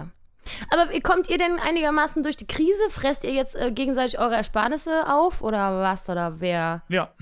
Aber 0.71 1.01
kommt 1.01 1.31
ihr 1.31 1.39
denn 1.39 1.59
einigermaßen 1.59 2.23
durch 2.23 2.37
die 2.37 2.47
Krise? 2.47 2.83
Fresst 2.91 3.25
ihr 3.25 3.33
jetzt 3.33 3.57
äh, 3.57 3.73
gegenseitig 3.73 4.19
eure 4.19 4.35
Ersparnisse 4.35 5.09
auf 5.11 5.41
oder 5.43 5.81
was? 5.81 6.09
Oder 6.09 6.41
wer? 6.41 6.83
Ja. 6.89 7.13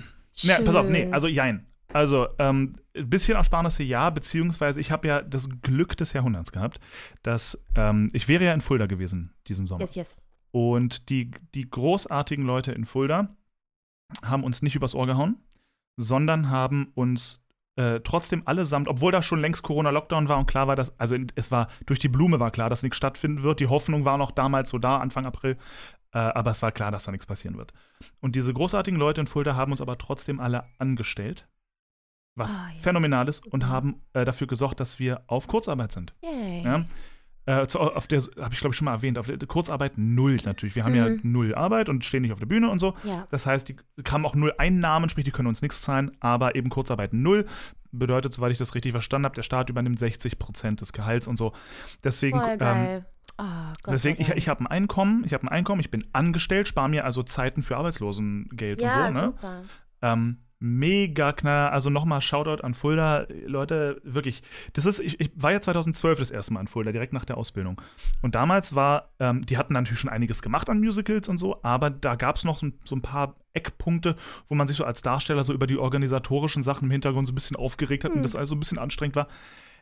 Ne, 0.45 0.59
pass 0.65 0.75
auf, 0.75 0.87
nee, 0.87 1.03
Schön. 1.05 1.15
also 1.15 1.29
jein. 1.29 1.67
Also, 1.93 2.27
ähm, 2.39 2.75
ein 2.97 3.09
bisschen 3.09 3.37
Ersparnisse 3.37 3.83
ja, 3.83 4.11
beziehungsweise 4.11 4.81
ich 4.81 4.91
habe 4.91 5.09
ja 5.09 5.23
das 5.23 5.49
Glück 5.63 5.97
des 5.97 6.13
Jahrhunderts 6.13 6.53
gehabt, 6.53 6.81
dass 7.23 7.65
ähm, 7.75 8.11
ich 8.13 8.29
wäre 8.29 8.45
ja 8.45 8.53
in 8.53 8.61
Fulda 8.61 8.87
gewesen 8.87 9.33
diesen 9.47 9.67
Sommer. 9.67 9.83
Yes, 9.83 9.95
yes. 9.95 10.17
Und 10.51 11.09
die, 11.09 11.31
die 11.55 11.69
großartigen 11.69 12.45
Leute 12.45 12.73
in 12.73 12.85
Fulda 12.85 13.35
haben 14.23 14.45
uns 14.45 14.61
nicht 14.61 14.77
übers 14.77 14.95
Ohr 14.95 15.07
gehauen, 15.07 15.43
sondern 15.97 16.51
haben 16.51 16.93
uns 16.95 17.43
äh, 17.77 18.01
trotzdem 18.01 18.43
allesamt, 18.47 18.89
obwohl 18.89 19.13
da 19.13 19.23
schon 19.23 19.41
längst 19.41 19.63
Corona-Lockdown 19.63 20.29
war 20.29 20.39
und 20.39 20.47
klar 20.47 20.67
war, 20.67 20.77
dass, 20.77 20.99
also 21.01 21.17
es 21.35 21.51
war, 21.51 21.69
durch 21.87 21.99
die 21.99 22.09
Blume 22.09 22.39
war 22.39 22.51
klar, 22.51 22.69
dass 22.69 22.83
nichts 22.83 22.99
stattfinden 22.99 23.43
wird. 23.43 23.61
Die 23.61 23.69
Hoffnung 23.69 24.05
war 24.05 24.19
noch 24.19 24.31
damals 24.31 24.69
so 24.69 24.79
da, 24.79 24.99
Anfang 24.99 25.25
April, 25.25 25.57
äh, 26.13 26.19
aber 26.19 26.51
es 26.51 26.61
war 26.61 26.73
klar, 26.73 26.91
dass 26.91 27.05
da 27.05 27.13
nichts 27.13 27.27
passieren 27.27 27.57
wird. 27.57 27.73
Und 28.21 28.37
diese 28.37 28.53
großartigen 28.53 28.99
Leute 28.99 29.23
in 29.23 29.27
Fulda 29.27 29.57
haben 29.57 29.73
uns 29.73 29.81
aber 29.81 29.97
trotzdem 29.97 30.39
alle 30.39 30.65
angestellt, 30.79 31.49
was 32.35 32.59
Ah, 32.59 32.69
ja. 32.75 32.81
phänomenal 32.81 33.29
ist, 33.29 33.47
und 33.47 33.67
haben 33.69 34.03
äh, 34.15 34.25
dafür 34.25 34.47
gesorgt, 34.47 34.81
dass 34.81 34.99
wir 34.99 35.23
auf 35.27 35.49
Kurzarbeit 35.49 35.93
sind. 35.93 36.15
Yay. 36.23 36.63
Ja? 36.65 36.85
Äh, 37.45 37.67
zu, 37.67 37.81
auf 37.81 38.07
der, 38.07 38.21
habe 38.41 38.55
ich 38.55 38.61
glaube 38.61 38.73
ich 38.73 38.77
schon 38.77 38.85
mal 38.85 38.93
erwähnt, 38.93 39.19
auf 39.19 39.27
der 39.27 39.37
Kurzarbeit 39.49 39.95
null 39.97 40.39
natürlich. 40.45 40.77
Wir 40.77 40.85
haben 40.85 40.95
ja 40.95 41.09
Mhm. 41.09 41.21
null 41.25 41.55
Arbeit 41.57 41.89
und 41.89 42.05
stehen 42.05 42.23
nicht 42.23 42.33
auf 42.33 42.39
der 42.39 42.47
Bühne 42.47 42.71
und 42.71 42.79
so. 42.79 42.95
Ja. 43.03 43.27
Das 43.33 43.47
heißt, 43.47 43.69
die 43.69 43.77
haben 44.09 44.25
auch 44.25 44.37
null 44.37 44.55
Einnahmen, 44.59 45.11
sprich, 45.11 45.25
die 45.25 45.33
können 45.33 45.49
uns 45.49 45.61
nichts 45.61 45.83
zahlen, 45.83 46.13
aber 46.21 46.55
eben 46.55 46.69
Kurzarbeit 46.71 47.13
null. 47.13 47.47
Bedeutet, 47.91 48.33
soweit 48.33 48.53
ich 48.53 48.59
das 48.59 48.75
richtig 48.77 48.93
verstanden 48.93 49.25
habe, 49.27 49.35
der 49.35 49.43
Staat 49.43 49.69
übernimmt 49.71 49.99
60 49.99 50.39
Prozent 50.39 50.81
des 50.81 50.93
Gehalts 50.93 51.27
und 51.27 51.37
so. 51.37 51.53
Deswegen, 52.05 52.41
ähm. 52.61 53.05
Oh, 53.39 53.45
deswegen 53.91 54.21
ich, 54.21 54.29
ich 54.31 54.49
habe 54.49 54.61
ein 54.63 54.67
Einkommen, 54.69 55.25
ich 55.27 55.33
habe 55.35 55.45
ein 55.45 55.49
Einkommen, 55.49 55.81
ich 55.81 55.91
bin 55.91 56.07
angestellt, 56.13 56.69
spare 56.69 56.89
mir 56.89 57.05
also 57.05 57.23
Zeiten 57.25 57.63
für 57.63 57.77
Arbeitslosengeld 57.77 58.81
ja, 58.81 59.07
und 59.09 59.13
so. 59.15 59.21
Ne? 59.21 59.27
super. 59.27 59.63
Ähm, 60.03 60.37
mega 60.63 61.33
knaller. 61.33 61.73
Also 61.73 61.91
nochmal 61.91 62.21
Shoutout 62.21 62.63
an 62.63 62.75
Fulda. 62.75 63.27
Leute, 63.47 64.01
wirklich. 64.05 64.43
Das 64.73 64.87
ist, 64.87 65.01
ich, 65.01 65.21
ich 65.21 65.31
war 65.35 65.51
ja 65.53 65.61
2012 65.61 66.19
das 66.21 66.31
erste 66.31 66.55
Mal 66.55 66.61
in 66.61 66.67
Fulda, 66.69 66.93
direkt 66.93 67.13
nach 67.13 67.25
der 67.25 67.37
Ausbildung. 67.37 67.81
Und 68.23 68.35
damals 68.37 68.75
war, 68.75 69.11
ähm, 69.19 69.45
die 69.45 69.59
hatten 69.59 69.73
natürlich 69.73 69.99
schon 70.01 70.11
einiges 70.11 70.41
gemacht 70.41 70.71
an 70.71 70.79
Musicals 70.81 71.29
und 71.29 71.39
so, 71.39 71.63
aber 71.63 71.91
da 71.91 72.15
gab 72.15 72.37
es 72.37 72.45
noch 72.45 72.61
so, 72.61 72.67
ein- 72.67 72.79
so 72.85 72.95
ein 72.95 73.03
paar 73.03 73.35
Eckpunkte, 73.55 74.17
wo 74.49 74.55
man 74.55 74.67
sich 74.69 74.77
so 74.77 74.85
als 74.85 75.03
Darsteller 75.03 75.45
so 75.45 75.53
über 75.53 75.67
die 75.67 75.77
organisatorischen 75.77 76.63
Sachen 76.63 76.85
im 76.85 76.91
Hintergrund 76.93 77.27
so 77.27 77.33
ein 77.33 77.35
bisschen 77.35 77.57
aufgeregt 77.57 78.05
hat 78.05 78.13
und 78.13 78.19
Hm. 78.19 78.23
das 78.23 78.37
also 78.37 78.55
ein 78.55 78.61
bisschen 78.61 78.79
anstrengend 78.79 79.17
war. 79.17 79.27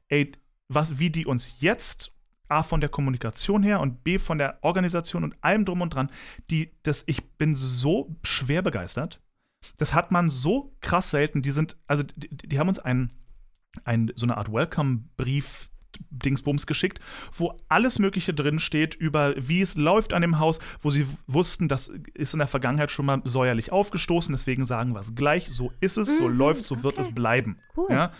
Ey, 0.08 0.32
was, 0.68 0.98
wie 0.98 1.10
die 1.10 1.26
uns 1.26 1.56
jetzt 1.60 2.12
A 2.48 2.62
von 2.64 2.80
der 2.80 2.90
Kommunikation 2.90 3.62
her 3.62 3.80
und 3.80 4.02
B 4.02 4.18
von 4.18 4.38
der 4.38 4.58
Organisation 4.62 5.22
und 5.22 5.34
allem 5.44 5.64
drum 5.64 5.82
und 5.82 5.94
dran, 5.94 6.10
die, 6.50 6.72
das, 6.82 7.04
ich 7.06 7.22
bin 7.38 7.54
so 7.54 8.16
schwer 8.24 8.62
begeistert. 8.62 9.20
Das 9.76 9.92
hat 9.94 10.10
man 10.10 10.30
so 10.30 10.74
krass 10.80 11.10
selten. 11.10 11.42
Die 11.42 11.50
sind, 11.50 11.76
also 11.86 12.02
die, 12.02 12.28
die 12.28 12.58
haben 12.58 12.68
uns 12.68 12.78
einen, 12.78 13.10
ein, 13.84 14.12
so 14.14 14.26
eine 14.26 14.36
Art 14.36 14.52
Welcome-Brief. 14.52 15.70
Dingsbums 16.10 16.66
geschickt, 16.66 17.00
wo 17.36 17.56
alles 17.68 17.98
Mögliche 17.98 18.34
drin 18.34 18.60
steht 18.60 18.94
über 18.94 19.34
wie 19.36 19.60
es 19.62 19.76
läuft 19.76 20.12
an 20.12 20.22
dem 20.22 20.38
Haus, 20.38 20.58
wo 20.82 20.90
sie 20.90 21.06
wussten, 21.26 21.68
das 21.68 21.88
ist 22.14 22.32
in 22.34 22.38
der 22.38 22.48
Vergangenheit 22.48 22.90
schon 22.90 23.06
mal 23.06 23.20
säuerlich 23.24 23.72
aufgestoßen, 23.72 24.32
deswegen 24.32 24.64
sagen 24.64 24.92
wir 24.94 25.00
es 25.00 25.14
gleich, 25.14 25.48
so 25.50 25.72
ist 25.80 25.96
es, 25.96 26.16
so 26.18 26.28
Mhm, 26.28 26.36
läuft, 26.38 26.64
so 26.64 26.82
wird 26.82 26.94
okay. 26.98 27.08
es 27.08 27.14
bleiben. 27.14 27.58
Cool. 27.76 27.86
Ja? 27.90 28.12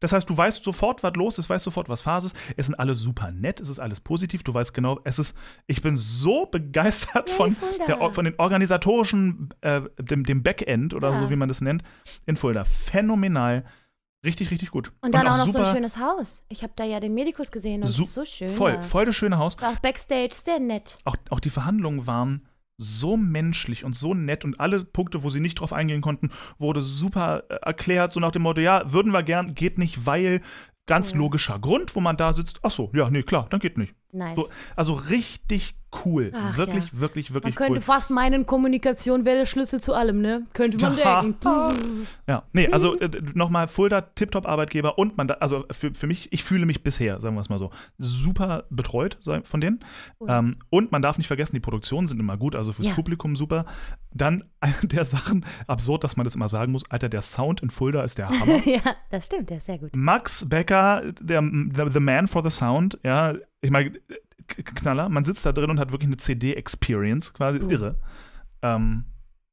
Das 0.00 0.12
heißt, 0.12 0.28
du 0.28 0.36
weißt 0.36 0.62
sofort, 0.62 1.02
was 1.02 1.14
los 1.16 1.38
ist, 1.38 1.48
weißt 1.48 1.64
sofort, 1.64 1.88
was 1.88 2.02
Phase 2.02 2.26
ist. 2.26 2.36
Es 2.58 2.66
sind 2.66 2.74
alle 2.74 2.94
super 2.94 3.30
nett, 3.32 3.60
es 3.60 3.70
ist 3.70 3.78
alles 3.78 3.98
positiv, 4.00 4.42
du 4.42 4.52
weißt 4.52 4.74
genau, 4.74 5.00
es 5.04 5.18
ist, 5.18 5.36
ich 5.66 5.80
bin 5.80 5.96
so 5.96 6.44
begeistert 6.46 7.30
von, 7.30 7.56
der, 7.88 7.96
von 8.12 8.26
den 8.26 8.34
organisatorischen, 8.36 9.48
äh, 9.62 9.80
dem, 9.98 10.24
dem 10.24 10.42
Backend 10.42 10.92
oder 10.92 11.10
Ja. 11.12 11.18
so, 11.20 11.30
wie 11.30 11.36
man 11.36 11.48
das 11.48 11.62
nennt, 11.62 11.82
in 12.26 12.36
Fulda. 12.36 12.64
Phänomenal. 12.64 13.64
Richtig, 14.26 14.50
richtig 14.50 14.70
gut. 14.72 14.92
Und 15.02 15.14
dann 15.14 15.26
auch 15.28 15.38
noch 15.38 15.48
so 15.48 15.58
ein 15.58 15.74
schönes 15.74 15.98
Haus. 15.98 16.44
Ich 16.48 16.62
habe 16.62 16.72
da 16.76 16.84
ja 16.84 16.98
den 17.00 17.14
Medikus 17.14 17.50
gesehen 17.52 17.82
und 17.82 17.88
es 17.88 17.98
ist 17.98 18.12
so 18.12 18.24
schön. 18.24 18.48
Voll, 18.48 18.82
voll 18.82 19.06
das 19.06 19.14
schöne 19.14 19.38
Haus. 19.38 19.56
War 19.60 19.72
auch 19.72 19.78
Backstage 19.78 20.34
sehr 20.34 20.58
nett. 20.58 20.98
Auch, 21.04 21.16
auch 21.30 21.40
die 21.40 21.50
Verhandlungen 21.50 22.06
waren 22.06 22.46
so 22.76 23.16
menschlich 23.16 23.84
und 23.84 23.94
so 23.94 24.14
nett 24.14 24.44
und 24.44 24.60
alle 24.60 24.84
Punkte, 24.84 25.22
wo 25.22 25.30
sie 25.30 25.40
nicht 25.40 25.60
drauf 25.60 25.72
eingehen 25.72 26.02
konnten, 26.02 26.30
wurde 26.58 26.82
super 26.82 27.44
äh, 27.48 27.54
erklärt, 27.62 28.12
so 28.12 28.20
nach 28.20 28.32
dem 28.32 28.42
Motto, 28.42 28.60
ja, 28.60 28.92
würden 28.92 29.12
wir 29.12 29.22
gern, 29.22 29.54
geht 29.54 29.78
nicht, 29.78 30.04
weil 30.04 30.42
ganz 30.86 31.12
Ja. 31.12 31.16
logischer 31.16 31.58
Grund, 31.58 31.94
wo 31.96 32.00
man 32.00 32.16
da 32.16 32.32
sitzt, 32.32 32.58
ach 32.62 32.70
so, 32.70 32.90
ja, 32.94 33.08
nee, 33.08 33.22
klar, 33.22 33.46
dann 33.48 33.60
geht 33.60 33.78
nicht. 33.78 33.94
Nice. 34.12 34.36
So, 34.36 34.48
also 34.74 34.94
richtig 34.94 35.74
cool. 36.04 36.32
Ach, 36.34 36.56
wirklich, 36.56 36.84
ja. 36.92 37.00
wirklich, 37.00 37.30
Man 37.30 37.34
wirklich 37.34 37.54
könnte 37.54 37.74
cool. 37.74 37.80
fast 37.80 38.10
meinen, 38.10 38.46
Kommunikation 38.46 39.24
wäre 39.24 39.38
der 39.38 39.46
Schlüssel 39.46 39.80
zu 39.80 39.94
allem, 39.94 40.20
ne? 40.20 40.46
Könnte 40.52 40.78
man 40.78 40.96
denken. 40.96 42.06
Ja, 42.26 42.42
nee, 42.52 42.68
also 42.68 42.98
äh, 42.98 43.08
nochmal 43.34 43.68
Fulda, 43.68 44.00
Tip-Top-Arbeitgeber 44.00 44.98
und 44.98 45.16
man, 45.16 45.28
da, 45.28 45.34
also 45.34 45.64
für, 45.70 45.94
für 45.94 46.06
mich, 46.06 46.32
ich 46.32 46.42
fühle 46.42 46.66
mich 46.66 46.82
bisher, 46.82 47.20
sagen 47.20 47.36
wir 47.36 47.40
es 47.40 47.48
mal 47.48 47.58
so, 47.58 47.70
super 47.98 48.64
betreut 48.70 49.18
von 49.44 49.60
denen. 49.60 49.80
Cool. 50.20 50.28
Ähm, 50.30 50.56
und 50.70 50.92
man 50.92 51.02
darf 51.02 51.18
nicht 51.18 51.28
vergessen, 51.28 51.54
die 51.54 51.60
Produktionen 51.60 52.08
sind 52.08 52.18
immer 52.18 52.36
gut, 52.36 52.56
also 52.56 52.72
fürs 52.72 52.88
Ja. 52.88 52.94
Publikum 52.94 53.36
super. 53.36 53.64
Dann 54.12 54.44
eine 54.60 54.74
der 54.82 55.04
Sachen, 55.04 55.44
absurd, 55.66 56.04
dass 56.04 56.16
man 56.16 56.24
das 56.24 56.34
immer 56.34 56.48
sagen 56.48 56.72
muss, 56.72 56.90
Alter, 56.90 57.08
der 57.08 57.22
Sound 57.22 57.62
in 57.62 57.70
Fulda 57.70 58.02
ist 58.02 58.18
der 58.18 58.28
Hammer. 58.28 58.60
ja, 58.66 58.80
das 59.10 59.26
stimmt, 59.26 59.50
der 59.50 59.58
ist 59.58 59.66
sehr 59.66 59.78
gut. 59.78 59.94
Max 59.94 60.48
Becker, 60.48 61.02
der 61.20 61.42
the, 61.42 61.84
the 61.92 62.00
Man 62.00 62.28
for 62.28 62.42
the 62.42 62.50
Sound, 62.50 62.98
ja, 63.04 63.34
ich 63.60 63.70
meine, 63.70 63.92
Knaller, 64.48 65.08
man 65.08 65.24
sitzt 65.24 65.44
da 65.46 65.52
drin 65.52 65.70
und 65.70 65.80
hat 65.80 65.92
wirklich 65.92 66.08
eine 66.08 66.16
CD-Experience, 66.16 67.32
quasi 67.34 67.58
Boom. 67.58 67.70
irre. 67.70 67.98
Ähm, 68.62 69.04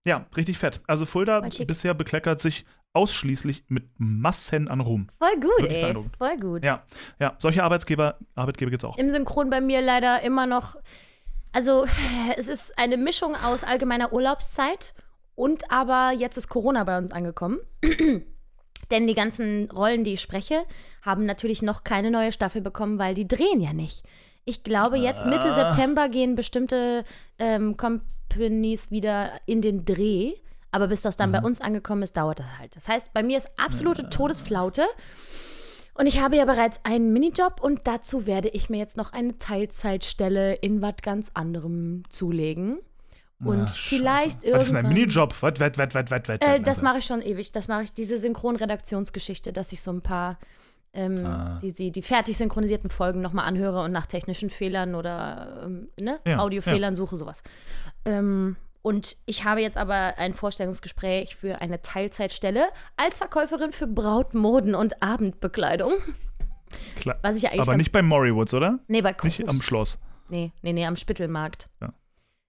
ja, 0.06 0.26
richtig 0.36 0.58
fett. 0.58 0.82
Also 0.88 1.06
Fulda 1.06 1.42
bisher 1.42 1.94
bekleckert 1.94 2.42
sich 2.42 2.66
ausschließlich 2.94 3.66
mit 3.68 3.90
Massen 3.98 4.68
an 4.68 4.80
Ruhm. 4.80 5.10
Voll 5.18 5.36
gut, 5.36 5.60
Wirklich 5.60 5.84
ey. 5.84 5.96
Voll 6.18 6.38
gut. 6.38 6.66
Ja, 6.66 6.84
ja, 7.20 7.36
solche 7.40 7.64
Arbeitsgeber, 7.64 8.18
Arbeitgeber 8.36 8.72
gibt 8.72 8.84
es 8.84 8.90
auch. 8.90 8.98
Im 8.98 9.12
Synchron 9.12 9.50
bei 9.50 9.62
mir 9.62 9.82
leider 9.82 10.22
immer 10.22 10.46
noch. 10.46 10.76
Also, 11.52 11.86
es 12.38 12.48
ist 12.48 12.78
eine 12.78 12.98
Mischung 12.98 13.36
aus 13.36 13.64
allgemeiner 13.64 14.14
Urlaubszeit 14.14 14.94
und 15.36 15.72
aber 15.72 16.12
jetzt 16.16 16.38
ist 16.38 16.50
Corona 16.50 16.84
bei 16.84 16.98
uns 16.98 17.12
angekommen. 17.12 17.60
Denn 18.92 19.08
die 19.08 19.16
ganzen 19.16 19.72
Rollen, 19.72 20.04
die 20.04 20.14
ich 20.14 20.22
spreche, 20.22 20.66
haben 21.02 21.26
natürlich 21.26 21.62
noch 21.62 21.84
keine 21.84 22.12
neue 22.12 22.32
Staffel 22.32 22.62
bekommen, 22.62 23.00
weil 23.00 23.16
die 23.16 23.28
drehen 23.28 23.62
ja 23.62 23.74
nicht. 23.74 24.04
Ich 24.46 24.64
glaube, 24.64 24.98
jetzt 24.98 25.26
Mitte 25.26 25.50
Ah. 25.50 25.52
September 25.52 26.10
gehen 26.10 26.36
bestimmte 26.36 27.06
ähm, 27.40 27.78
Companies 27.78 28.92
wieder 28.92 29.32
in 29.46 29.62
den 29.62 29.86
Dreh. 29.86 30.34
Aber 30.72 30.88
bis 30.88 31.04
das 31.04 31.16
dann 31.16 31.32
bei 31.32 31.40
uns 31.40 31.62
angekommen 31.62 32.02
ist, 32.02 32.18
dauert 32.18 32.40
das 32.40 32.48
halt. 32.58 32.76
Das 32.76 32.90
heißt, 32.90 33.14
bei 33.14 33.22
mir 33.22 33.38
ist 33.38 33.52
absolute 33.58 34.10
Todesflaute. 34.10 34.84
Und 35.94 36.08
ich 36.08 36.20
habe 36.20 36.36
ja 36.36 36.46
bereits 36.46 36.84
einen 36.84 37.14
Minijob 37.14 37.62
und 37.62 37.82
dazu 37.84 38.26
werde 38.26 38.50
ich 38.50 38.72
mir 38.72 38.78
jetzt 38.78 38.98
noch 38.98 39.14
eine 39.14 39.38
Teilzeitstelle 39.38 40.56
in 40.56 40.82
was 40.82 40.96
ganz 41.04 41.30
anderem 41.36 42.02
zulegen. 42.10 42.80
Und 43.44 43.62
Ah, 43.62 43.68
vielleicht 43.68 44.42
Scheiße. 44.44 44.54
Was 44.54 44.64
ist 44.64 44.70
denn 44.72 44.78
ein 44.78 44.86
irgendwann- 44.86 44.94
Minijob? 44.94 45.36
Was, 45.42 45.60
was, 45.60 45.78
was, 45.78 45.94
was, 45.94 46.12
was, 46.28 46.38
Äh, 46.42 46.60
das 46.62 46.82
mache 46.82 46.98
ich 46.98 47.06
schon 47.06 47.22
ewig. 47.22 47.52
Das 47.52 47.68
mache 47.68 47.84
ich, 47.84 47.94
diese 47.94 48.18
Synchronredaktionsgeschichte, 48.18 49.54
dass 49.54 49.72
ich 49.74 49.82
so 49.82 49.92
ein 49.92 50.02
paar 50.02 50.40
ähm, 50.94 51.26
Ah. 51.26 51.58
die, 51.62 51.74
die, 51.74 51.92
die 51.92 52.02
fertig 52.02 52.38
synchronisierten 52.38 52.90
Folgen 52.90 53.22
nochmal 53.22 53.46
anhöre 53.48 53.82
und 53.84 53.92
nach 53.92 54.06
technischen 54.06 54.50
Fehlern 54.50 54.96
oder 54.96 55.64
ähm, 55.66 55.90
ne, 56.00 56.20
Ja, 56.26 56.38
Audiofehlern 56.40 56.96
suche, 56.96 57.18
sowas. 57.18 57.42
Ähm, 58.06 58.56
und 58.82 59.16
ich 59.26 59.46
habe 59.46 59.62
jetzt 59.62 59.78
aber 59.78 60.18
ein 60.18 60.34
Vorstellungsgespräch 60.34 61.36
für 61.38 61.62
eine 61.62 61.82
Teilzeitstelle 61.82 62.66
als 62.98 63.18
Verkäuferin 63.20 63.72
für 63.72 63.88
Brautmoden 63.88 64.76
und 64.76 65.02
Abendbekleidung. 65.02 65.94
Klar. 66.98 67.18
Was 67.22 67.38
ich 67.38 67.44
ja 67.44 67.50
eigentlich 67.52 67.62
Aber 67.62 67.78
nicht 67.78 67.92
bei 67.92 68.02
Morrywoods, 68.02 68.54
oder? 68.54 68.80
Nee, 68.88 69.02
bei 69.02 69.16
Nicht 69.24 69.38
Krus. 69.40 69.48
am 69.50 69.62
Schloss. 69.62 70.00
Nee, 70.30 70.52
nee, 70.64 70.74
nee, 70.74 70.86
am 70.86 70.96
Spittelmarkt. 70.96 71.70
Ja. 71.82 71.94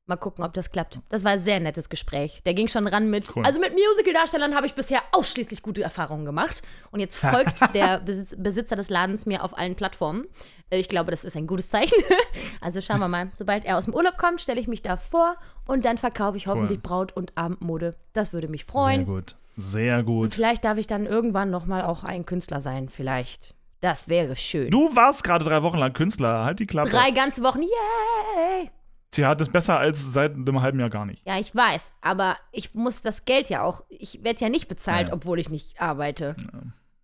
Mal 0.06 0.16
gucken, 0.16 0.44
ob 0.44 0.52
das 0.52 0.70
klappt. 0.70 1.00
Das 1.08 1.24
war 1.24 1.32
ein 1.32 1.38
sehr 1.38 1.60
nettes 1.60 1.88
Gespräch. 1.88 2.42
Der 2.44 2.52
ging 2.52 2.68
schon 2.68 2.86
ran 2.86 3.08
mit. 3.08 3.34
Cool. 3.34 3.42
Also 3.46 3.58
mit 3.58 3.72
Musical-Darstellern 3.72 4.54
habe 4.54 4.66
ich 4.66 4.74
bisher 4.74 5.00
ausschließlich 5.12 5.62
gute 5.62 5.82
Erfahrungen 5.82 6.26
gemacht. 6.26 6.62
Und 6.90 7.00
jetzt 7.00 7.16
folgt 7.18 7.74
der 7.74 8.00
Besitz, 8.00 8.36
Besitzer 8.38 8.76
des 8.76 8.90
Ladens 8.90 9.24
mir 9.24 9.42
auf 9.42 9.56
allen 9.56 9.76
Plattformen. 9.76 10.26
Äh, 10.68 10.76
Ich 10.78 10.90
glaube, 10.90 11.10
das 11.10 11.24
ist 11.24 11.36
ein 11.38 11.46
gutes 11.46 11.70
Zeichen. 11.70 11.94
Also 12.60 12.80
schauen 12.82 12.98
wir 13.00 13.08
mal. 13.08 13.30
Sobald 13.34 13.64
er 13.64 13.78
aus 13.78 13.84
dem 13.86 13.94
Urlaub 13.94 14.16
kommt, 14.18 14.40
stelle 14.42 14.60
ich 14.60 14.68
mich 14.68 14.82
da 14.82 14.96
vor 14.98 15.36
und 15.66 15.84
dann 15.86 15.96
verkaufe 15.98 16.36
ich 16.36 16.46
hoffentlich 16.46 16.80
Braut- 16.82 17.12
und 17.16 17.32
Abendmode. 17.36 17.94
Das 18.14 18.32
würde 18.32 18.48
mich 18.48 18.62
Sehr 18.64 18.72
freuen. 18.72 19.06
gut. 19.06 19.36
Sehr 19.56 20.02
gut. 20.02 20.34
Vielleicht 20.34 20.64
darf 20.64 20.78
ich 20.78 20.86
dann 20.86 21.04
irgendwann 21.06 21.50
nochmal 21.50 21.82
auch 21.82 22.04
ein 22.04 22.24
Künstler 22.26 22.60
sein. 22.60 22.88
Vielleicht. 22.88 23.54
Das 23.80 24.08
wäre 24.08 24.34
schön. 24.36 24.70
Du 24.70 24.94
warst 24.96 25.24
gerade 25.24 25.44
drei 25.44 25.62
Wochen 25.62 25.78
lang 25.78 25.92
Künstler. 25.92 26.44
Halt 26.44 26.58
die 26.58 26.66
Klappe. 26.66 26.88
Drei 26.90 27.10
ganze 27.10 27.42
Wochen. 27.42 27.62
Yay! 27.62 28.70
Tja, 29.14 29.34
das 29.36 29.48
ist 29.48 29.52
besser 29.52 29.78
als 29.78 30.12
seit 30.12 30.34
einem 30.34 30.60
halben 30.60 30.80
Jahr 30.80 30.90
gar 30.90 31.06
nicht. 31.06 31.24
Ja, 31.24 31.38
ich 31.38 31.54
weiß, 31.54 31.92
aber 32.00 32.36
ich 32.50 32.74
muss 32.74 33.00
das 33.00 33.24
Geld 33.24 33.48
ja 33.48 33.62
auch. 33.62 33.84
Ich 33.88 34.24
werde 34.24 34.40
ja 34.40 34.48
nicht 34.48 34.66
bezahlt, 34.66 35.08
Ja. 35.08 35.14
obwohl 35.14 35.38
ich 35.38 35.50
nicht 35.50 35.80
arbeite. 35.80 36.34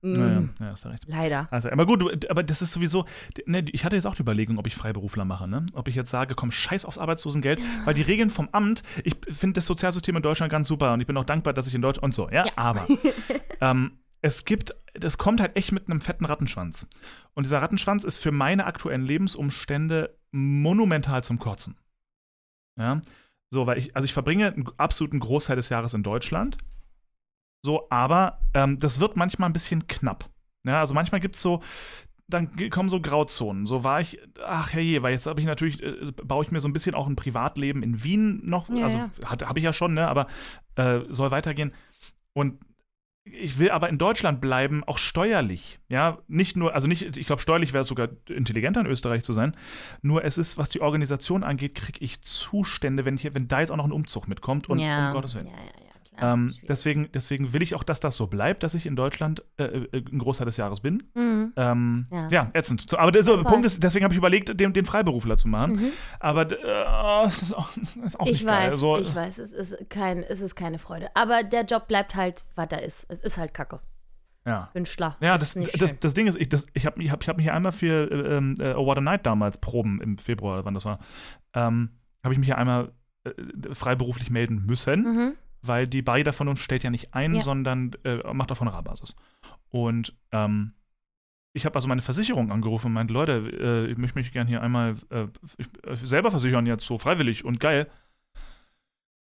Mm, 0.02 0.12
Naja, 0.18 0.42
ja, 0.58 0.66
hast 0.70 0.84
du 0.84 0.88
recht. 0.88 1.04
Leider. 1.06 1.46
Also, 1.52 1.70
aber 1.70 1.86
gut, 1.86 2.28
aber 2.30 2.42
das 2.42 2.62
ist 2.62 2.72
sowieso, 2.72 3.04
ne, 3.46 3.64
ich 3.70 3.84
hatte 3.84 3.94
jetzt 3.94 4.06
auch 4.06 4.16
die 4.16 4.22
Überlegung, 4.22 4.58
ob 4.58 4.66
ich 4.66 4.74
Freiberufler 4.74 5.24
mache, 5.24 5.46
ne? 5.46 5.66
Ob 5.74 5.86
ich 5.88 5.94
jetzt 5.94 6.10
sage, 6.10 6.34
komm, 6.34 6.50
scheiß 6.50 6.84
aufs 6.84 6.98
Arbeitslosengeld, 6.98 7.60
weil 7.84 7.94
die 7.94 8.02
Regeln 8.02 8.30
vom 8.30 8.48
Amt, 8.50 8.82
ich 9.04 9.14
finde 9.30 9.54
das 9.54 9.66
Sozialsystem 9.66 10.16
in 10.16 10.22
Deutschland 10.22 10.50
ganz 10.50 10.66
super 10.68 10.92
und 10.94 11.00
ich 11.00 11.06
bin 11.06 11.16
auch 11.16 11.24
dankbar, 11.24 11.52
dass 11.52 11.68
ich 11.68 11.74
in 11.74 11.82
Deutschland 11.82 12.02
und 12.04 12.14
so, 12.14 12.28
ja, 12.30 12.44
Ja. 12.46 12.52
aber 12.56 12.88
ähm, 13.60 13.98
es 14.22 14.44
gibt, 14.44 14.74
das 14.94 15.16
kommt 15.16 15.40
halt 15.40 15.54
echt 15.56 15.70
mit 15.72 15.88
einem 15.88 16.00
fetten 16.00 16.24
Rattenschwanz. 16.24 16.86
Und 17.34 17.44
dieser 17.44 17.62
Rattenschwanz 17.62 18.02
ist 18.04 18.18
für 18.18 18.32
meine 18.32 18.66
aktuellen 18.66 19.02
Lebensumstände 19.04 20.18
monumental 20.32 21.22
zum 21.24 21.38
Kotzen. 21.38 21.76
Ja. 22.78 23.00
So, 23.52 23.66
weil 23.66 23.78
ich, 23.78 23.96
also 23.96 24.04
ich 24.04 24.12
verbringe 24.12 24.52
einen 24.52 24.68
absoluten 24.76 25.20
Großteil 25.20 25.56
des 25.56 25.68
Jahres 25.68 25.94
in 25.94 26.02
Deutschland. 26.02 26.56
So, 27.64 27.88
aber 27.90 28.40
ähm, 28.54 28.78
das 28.78 29.00
wird 29.00 29.16
manchmal 29.16 29.50
ein 29.50 29.54
bisschen 29.54 29.86
knapp. 29.86 30.30
Ja, 30.66 30.80
also 30.80 30.94
manchmal 30.94 31.20
gibt 31.20 31.36
es 31.36 31.42
so, 31.42 31.62
dann 32.28 32.70
kommen 32.70 32.88
so 32.88 33.00
Grauzonen. 33.00 33.66
So 33.66 33.84
war 33.84 34.00
ich, 34.00 34.18
ach 34.44 34.72
herrje, 34.72 35.02
weil 35.02 35.12
jetzt 35.12 35.26
habe 35.26 35.40
ich 35.40 35.46
natürlich, 35.46 35.82
äh, 35.82 36.12
baue 36.12 36.44
ich 36.44 36.52
mir 36.52 36.60
so 36.60 36.68
ein 36.68 36.72
bisschen 36.72 36.94
auch 36.94 37.06
ein 37.06 37.16
Privatleben 37.16 37.82
in 37.82 38.02
Wien 38.04 38.40
noch, 38.44 38.68
Ja, 38.68 38.84
also 38.84 38.98
ja. 38.98 39.10
habe 39.22 39.58
ich 39.58 39.64
ja 39.64 39.72
schon, 39.72 39.94
ne, 39.94 40.08
aber 40.08 40.26
äh, 40.76 41.00
soll 41.08 41.30
weitergehen. 41.30 41.72
Und 42.32 42.60
ich 43.32 43.58
will 43.58 43.70
aber 43.70 43.88
in 43.88 43.98
Deutschland 43.98 44.40
bleiben, 44.40 44.84
auch 44.84 44.98
steuerlich. 44.98 45.78
Ja, 45.88 46.18
nicht 46.28 46.56
nur, 46.56 46.74
also 46.74 46.86
nicht, 46.86 47.16
ich 47.16 47.26
glaube, 47.26 47.42
steuerlich 47.42 47.72
wäre 47.72 47.82
es 47.82 47.88
sogar 47.88 48.08
intelligenter 48.28 48.80
in 48.80 48.86
Österreich 48.86 49.24
zu 49.24 49.32
sein. 49.32 49.56
Nur 50.02 50.24
es 50.24 50.38
ist, 50.38 50.58
was 50.58 50.70
die 50.70 50.80
Organisation 50.80 51.44
angeht, 51.44 51.74
kriege 51.74 51.98
ich 52.02 52.22
Zustände, 52.22 53.04
wenn, 53.04 53.16
hier, 53.16 53.34
wenn 53.34 53.48
da 53.48 53.60
jetzt 53.60 53.70
auch 53.70 53.76
noch 53.76 53.84
ein 53.84 53.92
Umzug 53.92 54.28
mitkommt. 54.28 54.68
Und 54.68 54.78
ja. 54.78 55.08
um 55.08 55.14
Gottes 55.14 55.34
Willen. 55.34 55.46
Ja, 55.46 55.52
ja, 55.52 55.84
ja, 55.84 55.89
Ähm, 56.22 56.54
deswegen, 56.68 57.08
deswegen 57.12 57.52
will 57.52 57.62
ich 57.62 57.74
auch, 57.74 57.82
dass 57.82 58.00
das 58.00 58.16
so 58.16 58.26
bleibt, 58.26 58.62
dass 58.62 58.74
ich 58.74 58.86
in 58.86 58.96
Deutschland 58.96 59.42
äh, 59.58 59.64
äh, 59.64 59.88
einen 59.92 60.18
Großteil 60.18 60.44
des 60.46 60.56
Jahres 60.56 60.80
bin. 60.80 61.02
Mhm. 61.14 61.52
Ähm, 61.56 62.06
Ja. 62.10 62.28
ja. 62.30 62.50
ätzend. 62.54 62.88
So, 62.88 62.98
aber 62.98 63.12
der 63.12 63.22
so. 63.22 63.42
Punkt 63.42 63.64
ist, 63.66 63.82
deswegen 63.82 64.04
habe 64.04 64.14
ich 64.14 64.18
überlegt, 64.18 64.58
den, 64.60 64.72
den 64.72 64.84
Freiberufler 64.84 65.36
zu 65.36 65.48
machen. 65.48 65.76
Mhm. 65.76 65.92
Aber 66.18 66.42
äh, 66.50 67.28
ist 67.28 67.54
auch, 67.54 67.76
ist 67.76 68.18
auch 68.20 68.26
Ich 68.26 68.32
nicht 68.32 68.46
geil. 68.46 68.68
weiß, 68.68 68.78
So, 68.78 68.96
ich 68.98 69.14
weiß, 69.14 69.38
es 69.38 69.52
ist, 69.52 69.90
kein, 69.90 70.22
es 70.22 70.40
ist 70.40 70.54
keine 70.56 70.78
Freude. 70.78 71.08
Aber 71.14 71.42
der 71.42 71.64
Job 71.64 71.88
bleibt 71.88 72.14
halt, 72.14 72.44
was 72.54 72.68
da 72.68 72.76
ist. 72.76 73.06
Es 73.08 73.20
ist 73.20 73.38
halt 73.38 73.54
Kacke. 73.54 73.80
Ja. 74.46 74.70
Künstler. 74.72 75.16
Ja, 75.20 75.36
das, 75.36 75.54
das, 75.78 76.00
das 76.00 76.14
Ding 76.14 76.26
ist, 76.26 76.36
ich, 76.40 76.48
das, 76.48 76.66
ich 76.72 76.86
habe 76.86 77.02
ich 77.02 77.10
hab, 77.10 77.22
ich 77.22 77.28
hab 77.28 77.36
mich 77.36 77.44
hier 77.44 77.54
einmal 77.54 77.72
für 77.72 78.10
äh, 78.10 78.36
ähm, 78.36 78.54
äh, 78.58 78.72
Oh 78.74 78.86
What 78.86 78.96
a 78.96 79.00
Night 79.02 79.26
damals 79.26 79.58
Proben 79.58 80.00
im 80.00 80.16
Februar, 80.16 80.64
wann 80.64 80.72
das 80.72 80.86
war, 80.86 80.98
ähm, 81.52 81.90
habe 82.24 82.32
ich 82.32 82.38
mich 82.40 82.48
hier 82.48 82.56
einmal 82.56 82.90
äh, 83.24 83.74
freiberuflich 83.74 84.30
melden 84.30 84.64
müssen, 84.66 85.02
Mhm. 85.02 85.32
Weil 85.62 85.86
die 85.86 86.02
Barriere 86.02 86.32
von 86.32 86.48
uns 86.48 86.60
stellt 86.60 86.82
ja 86.82 86.90
nicht 86.90 87.14
ein, 87.14 87.34
Ja. 87.34 87.42
sondern 87.42 87.92
äh, 88.04 88.32
macht 88.32 88.52
auf 88.52 88.60
Honorarbasis. 88.60 89.14
Und 89.68 90.14
ähm, 90.32 90.72
ich 91.52 91.64
habe 91.66 91.74
also 91.74 91.88
meine 91.88 92.02
Versicherung 92.02 92.52
angerufen 92.52 92.86
und 92.88 92.92
meinte, 92.92 93.12
Leute, 93.12 93.86
äh, 93.88 93.90
ich 93.90 93.98
möchte 93.98 94.18
mich 94.18 94.32
gerne 94.32 94.48
hier 94.48 94.62
einmal 94.62 94.96
äh, 95.10 95.26
ich, 95.58 95.66
äh, 95.84 95.96
selber 95.96 96.30
versichern, 96.30 96.66
jetzt 96.66 96.86
so 96.86 96.98
freiwillig 96.98 97.44
und 97.44 97.60
geil. 97.60 97.90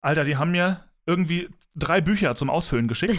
Alter, 0.00 0.24
die 0.24 0.36
haben 0.36 0.52
mir 0.52 0.84
irgendwie 1.04 1.48
drei 1.74 2.00
Bücher 2.00 2.34
zum 2.34 2.50
Ausfüllen 2.50 2.88
geschickt 2.88 3.18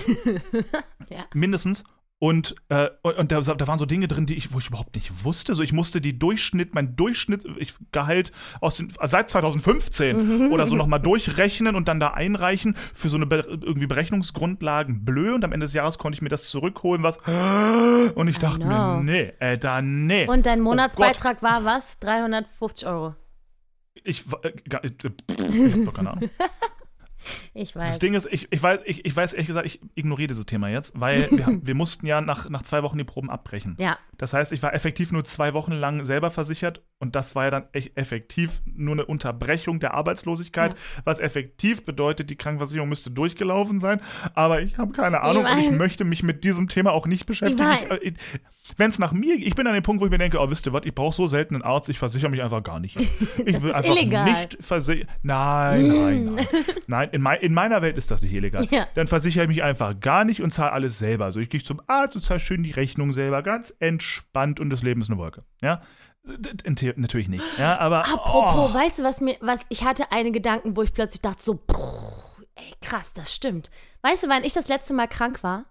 ja. 1.09 1.25
mindestens. 1.33 1.83
Und, 2.19 2.55
äh, 2.69 2.89
und, 3.03 3.31
da, 3.31 3.41
da 3.41 3.67
waren 3.67 3.77
so 3.77 3.85
Dinge 3.85 4.07
drin, 4.07 4.25
die 4.25 4.35
ich, 4.35 4.51
wo 4.51 4.57
ich 4.57 4.69
überhaupt 4.69 4.95
nicht 4.95 5.23
wusste. 5.23 5.53
So, 5.53 5.61
ich 5.61 5.71
musste 5.71 6.01
die 6.01 6.17
Durchschnitt, 6.17 6.73
mein 6.73 6.95
Durchschnittsgehalt 6.95 8.31
aus 8.59 8.77
den, 8.77 8.91
seit 9.03 9.29
2015 9.29 10.49
oder 10.51 10.65
so 10.65 10.75
nochmal 10.75 10.99
durchrechnen 10.99 11.75
und 11.75 11.87
dann 11.87 11.99
da 11.99 12.09
einreichen 12.09 12.75
für 12.95 13.09
so 13.09 13.17
eine 13.17 13.27
Be 13.27 13.45
irgendwie 13.47 13.85
Berechnungsgrundlagen 13.85 15.05
blö. 15.05 15.35
Und 15.35 15.45
am 15.45 15.51
Ende 15.51 15.65
des 15.65 15.73
Jahres 15.73 15.99
konnte 15.99 16.15
ich 16.15 16.23
mir 16.23 16.29
das 16.29 16.49
zurückholen, 16.49 17.03
was. 17.03 17.17
Und 18.15 18.27
ich 18.27 18.39
dachte 18.39 18.65
mir, 18.65 18.99
nee, 19.03 19.33
äh, 19.39 19.59
da 19.59 19.83
nee. 19.83 20.27
Und 20.27 20.47
dein 20.47 20.61
Oh 20.61 20.63
Monatsbeitrag 20.63 21.43
war 21.43 21.65
was? 21.65 21.99
350 21.99 22.87
Euro. 22.87 23.15
ich, 24.03 24.25
äh, 24.43 24.47
äh, 24.47 24.91
ich 24.91 25.73
hab 25.73 25.85
doch 25.85 25.93
keine 25.93 26.11
Ahnung. 26.13 26.29
Ich 27.53 27.73
Das 27.73 27.81
weiß. 27.83 27.99
Ding 27.99 28.13
ist, 28.13 28.27
ich, 28.31 28.47
ich, 28.51 28.61
weiß, 28.61 28.79
ich, 28.85 29.05
ich 29.05 29.15
weiß 29.15 29.33
ehrlich 29.33 29.47
gesagt, 29.47 29.65
ich 29.65 29.79
ignoriere 29.95 30.27
dieses 30.27 30.45
Thema 30.45 30.69
jetzt, 30.69 30.99
weil 30.99 31.27
wir, 31.31 31.59
wir 31.61 31.75
mussten 31.75 32.05
ja 32.07 32.21
nach, 32.21 32.49
nach 32.49 32.63
zwei 32.63 32.83
Wochen 32.83 32.97
die 32.97 33.03
Proben 33.03 33.29
abbrechen. 33.29 33.75
Ja, 33.79 33.97
Das 34.17 34.33
heißt, 34.33 34.51
ich 34.51 34.61
war 34.63 34.73
effektiv 34.73 35.11
nur 35.11 35.23
zwei 35.25 35.53
Wochen 35.53 35.71
lang 35.73 36.05
selber 36.05 36.31
versichert 36.31 36.81
und 36.99 37.15
das 37.15 37.35
war 37.35 37.45
ja 37.45 37.51
dann 37.51 37.65
echt 37.73 37.95
effektiv 37.97 38.61
nur 38.65 38.93
eine 38.95 39.05
Unterbrechung 39.05 39.79
der 39.79 39.93
Arbeitslosigkeit, 39.93 40.75
was 41.03 41.19
effektiv 41.19 41.85
bedeutet, 41.85 42.29
die 42.29 42.35
Krankenversicherung 42.35 42.89
müsste 42.89 43.11
durchgelaufen 43.11 43.79
sein, 43.79 44.01
aber 44.33 44.61
ich 44.61 44.77
habe 44.77 44.91
keine 44.93 45.21
Ahnung 45.21 45.45
und 45.45 45.57
ich 45.59 45.71
möchte 45.71 46.03
mich 46.05 46.23
mit 46.23 46.43
diesem 46.43 46.67
Thema 46.67 46.91
auch 46.91 47.05
nicht 47.07 47.25
beschäftigen. 47.25 47.59
weiß. 47.59 48.13
Wenn 48.75 48.89
es 48.89 48.99
nach 48.99 49.13
mir, 49.13 49.35
ich 49.35 49.55
bin 49.55 49.65
an 49.65 49.73
dem 49.73 49.83
Punkt, 49.83 50.01
wo 50.01 50.05
ich 50.05 50.11
mir 50.11 50.17
denke, 50.17 50.39
oh, 50.39 50.49
wisst 50.49 50.65
ihr 50.65 50.73
was, 50.73 50.83
ich 50.83 50.93
brauche 50.93 51.15
so 51.15 51.25
selten 51.25 51.55
einen 51.55 51.63
Arzt, 51.63 51.87
ich 51.87 51.97
versichere 51.99 52.29
mich 52.29 52.41
einfach 52.43 52.61
gar 52.63 52.79
nicht. 52.81 52.97
Ich 53.45 53.53
Das 53.53 53.61
will 53.63 53.69
ist 53.69 53.75
einfach 53.75 53.95
illegal. 53.95 54.25
nicht 54.25 54.57
versichern. 54.59 55.07
Nein, 55.21 55.87
nein, 55.87 56.25
nein. 56.35 56.45
Nein, 56.87 57.09
in, 57.17 57.23
mei 57.23 57.37
in 57.37 57.53
meiner 57.53 57.81
Welt 57.81 57.97
ist 57.97 58.11
das 58.11 58.21
nicht 58.21 58.33
illegal. 58.33 58.65
Ja. 58.69 58.87
Dann 58.93 59.07
versichere 59.07 59.43
ich 59.43 59.49
mich 59.49 59.63
einfach 59.63 59.99
gar 59.99 60.23
nicht 60.23 60.41
und 60.41 60.51
zahle 60.51 60.71
alles 60.71 60.97
selber. 60.97 61.25
Also 61.25 61.39
ich 61.39 61.49
gehe 61.49 61.61
zum 61.61 61.81
Arzt 61.87 62.15
und 62.15 62.21
zahle 62.21 62.39
schön 62.39 62.63
die 62.63 62.71
Rechnung 62.71 63.11
selber, 63.11 63.41
ganz 63.41 63.73
entspannt 63.79 64.59
und 64.59 64.69
das 64.69 64.83
Leben 64.83 65.01
ist 65.01 65.09
eine 65.09 65.17
Wolke. 65.17 65.43
Ja? 65.61 65.81
Natürlich 66.95 67.29
nicht. 67.29 67.43
Ja, 67.57 67.79
aber. 67.79 68.05
Apropos, 68.05 68.71
oh. 68.71 68.73
weißt 68.73 68.99
du, 68.99 69.03
was 69.03 69.21
mir, 69.21 69.37
was, 69.39 69.65
ich 69.69 69.83
hatte 69.83 70.11
einen 70.11 70.33
Gedanken, 70.33 70.75
wo 70.75 70.83
ich 70.83 70.93
plötzlich 70.93 71.21
dachte 71.21 71.41
so, 71.41 71.59
ey, 72.55 72.73
krass, 72.81 73.13
das 73.13 73.33
stimmt. 73.33 73.69
Weißt 74.01 74.23
du, 74.23 74.29
wann 74.29 74.43
ich 74.43 74.53
das 74.53 74.67
letzte 74.67 74.93
Mal 74.93 75.07
krank 75.07 75.41
war? 75.41 75.65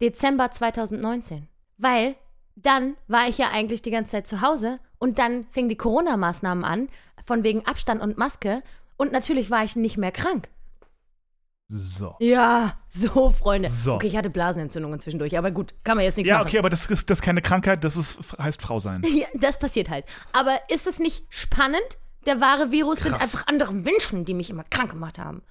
Dezember 0.00 0.50
2019. 0.50 1.48
Weil 1.78 2.14
dann 2.54 2.96
war 3.08 3.28
ich 3.28 3.38
ja 3.38 3.50
eigentlich 3.50 3.82
die 3.82 3.90
ganze 3.90 4.10
Zeit 4.10 4.26
zu 4.26 4.42
Hause 4.42 4.78
und 4.98 5.18
dann 5.18 5.46
fingen 5.50 5.68
die 5.68 5.76
Corona-Maßnahmen 5.76 6.64
an, 6.64 6.88
von 7.24 7.42
wegen 7.42 7.66
Abstand 7.66 8.02
und 8.02 8.18
Maske. 8.18 8.62
Und 8.96 9.12
natürlich 9.12 9.50
war 9.50 9.64
ich 9.64 9.76
nicht 9.76 9.96
mehr 9.96 10.12
krank. 10.12 10.48
So. 11.68 12.14
Ja, 12.20 12.74
so, 12.88 13.30
Freunde. 13.30 13.70
So. 13.70 13.94
Okay, 13.94 14.06
ich 14.06 14.16
hatte 14.16 14.30
Blasenentzündungen 14.30 15.00
zwischendurch, 15.00 15.36
aber 15.36 15.50
gut, 15.50 15.74
kann 15.82 15.96
man 15.96 16.04
jetzt 16.04 16.16
nichts 16.16 16.30
Ja, 16.30 16.38
machen. 16.38 16.48
okay, 16.48 16.58
aber 16.58 16.70
das 16.70 16.86
ist, 16.86 17.10
das 17.10 17.18
ist 17.18 17.22
keine 17.24 17.42
Krankheit, 17.42 17.82
das 17.82 17.96
ist, 17.96 18.18
heißt 18.38 18.62
Frau 18.62 18.78
sein. 18.78 19.02
Ja, 19.14 19.26
das 19.34 19.58
passiert 19.58 19.90
halt. 19.90 20.04
Aber 20.32 20.56
ist 20.68 20.86
es 20.86 20.98
nicht 21.00 21.24
spannend? 21.28 21.82
Der 22.24 22.40
wahre 22.40 22.70
Virus 22.70 23.00
sind 23.00 23.12
Krass. 23.16 23.34
einfach 23.34 23.46
andere 23.48 23.72
Menschen, 23.72 24.24
die 24.24 24.34
mich 24.34 24.50
immer 24.50 24.64
krank 24.64 24.90
gemacht 24.90 25.18
haben. 25.18 25.42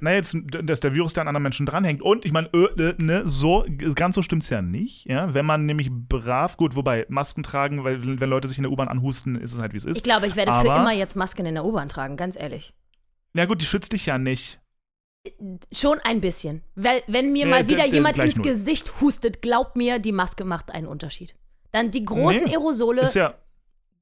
Na, 0.00 0.12
jetzt, 0.12 0.36
dass 0.62 0.78
der 0.78 0.94
Virus 0.94 1.12
da 1.14 1.22
an 1.22 1.28
anderen 1.28 1.42
Menschen 1.42 1.66
dranhängt. 1.66 2.00
Und 2.00 2.24
ich 2.24 2.30
meine, 2.32 2.48
äh, 2.54 2.66
äh, 2.80 2.94
ne, 3.02 3.22
so, 3.26 3.64
ganz 3.96 4.14
so 4.14 4.22
stimmt's 4.22 4.48
ja 4.48 4.62
nicht. 4.62 5.04
Ja? 5.06 5.34
Wenn 5.34 5.44
man 5.44 5.66
nämlich 5.66 5.90
brav, 5.90 6.56
gut, 6.56 6.76
wobei 6.76 7.04
Masken 7.08 7.42
tragen, 7.42 7.82
weil 7.82 8.20
wenn 8.20 8.30
Leute 8.30 8.46
sich 8.46 8.58
in 8.58 8.62
der 8.62 8.70
U-Bahn 8.70 8.86
anhusten, 8.86 9.34
ist 9.34 9.52
es 9.52 9.58
halt, 9.58 9.72
wie 9.72 9.76
es 9.78 9.84
ist. 9.84 9.96
Ich 9.96 10.02
glaube, 10.04 10.28
ich 10.28 10.36
werde 10.36 10.52
für 10.52 10.70
Aber- 10.70 10.76
immer 10.80 10.92
jetzt 10.92 11.16
Masken 11.16 11.46
in 11.46 11.54
der 11.54 11.64
U-Bahn 11.64 11.88
tragen, 11.88 12.16
ganz 12.16 12.36
ehrlich. 12.36 12.74
Na 13.32 13.44
gut, 13.46 13.60
die 13.60 13.66
schützt 13.66 13.92
dich 13.92 14.06
ja 14.06 14.18
nicht. 14.18 14.60
Schon 15.72 15.98
ein 16.00 16.20
bisschen. 16.20 16.62
Weil, 16.74 17.02
wenn 17.06 17.32
mir 17.32 17.44
Nee, 17.44 17.50
mal 17.50 17.68
wieder 17.68 17.86
jemand 17.86 18.18
ins 18.18 18.36
null. 18.36 18.44
Gesicht 18.46 19.00
hustet, 19.00 19.42
glaub 19.42 19.76
mir, 19.76 19.98
die 19.98 20.12
Maske 20.12 20.44
macht 20.44 20.70
einen 20.72 20.86
Unterschied. 20.86 21.34
Dann 21.72 21.90
die 21.90 22.04
großen 22.04 22.44
Nee, 22.46 22.52
Aerosole, 22.52 23.08
ja, 23.12 23.34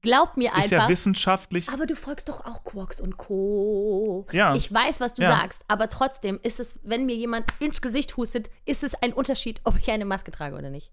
glaub 0.01 0.37
mir 0.37 0.51
ist 0.57 0.69
ja 0.71 0.77
einfach. 0.79 0.89
wissenschaftlich. 0.89 1.67
aber 1.69 1.85
du 1.85 1.95
folgst 1.95 2.29
doch 2.29 2.45
auch 2.45 2.63
Quarks 2.63 3.01
und 3.01 3.17
Co. 3.17 4.25
Ja. 4.31 4.55
Ich 4.55 4.71
weiß, 4.71 4.99
was 5.01 5.13
du 5.15 5.23
Ja. 5.23 5.29
sagst, 5.29 5.65
aber 5.67 5.89
trotzdem 5.89 6.39
ist 6.43 6.59
es, 6.59 6.79
wenn 6.83 7.05
mir 7.05 7.15
jemand 7.15 7.45
ins 7.59 7.81
Gesicht 7.81 8.15
hustet, 8.17 8.49
ist 8.65 8.83
es 8.83 8.93
ein 8.95 9.13
Unterschied, 9.13 9.59
ob 9.63 9.77
ich 9.77 9.89
eine 9.89 10.05
Maske 10.05 10.31
trage 10.31 10.55
oder 10.55 10.69
nicht. 10.69 10.91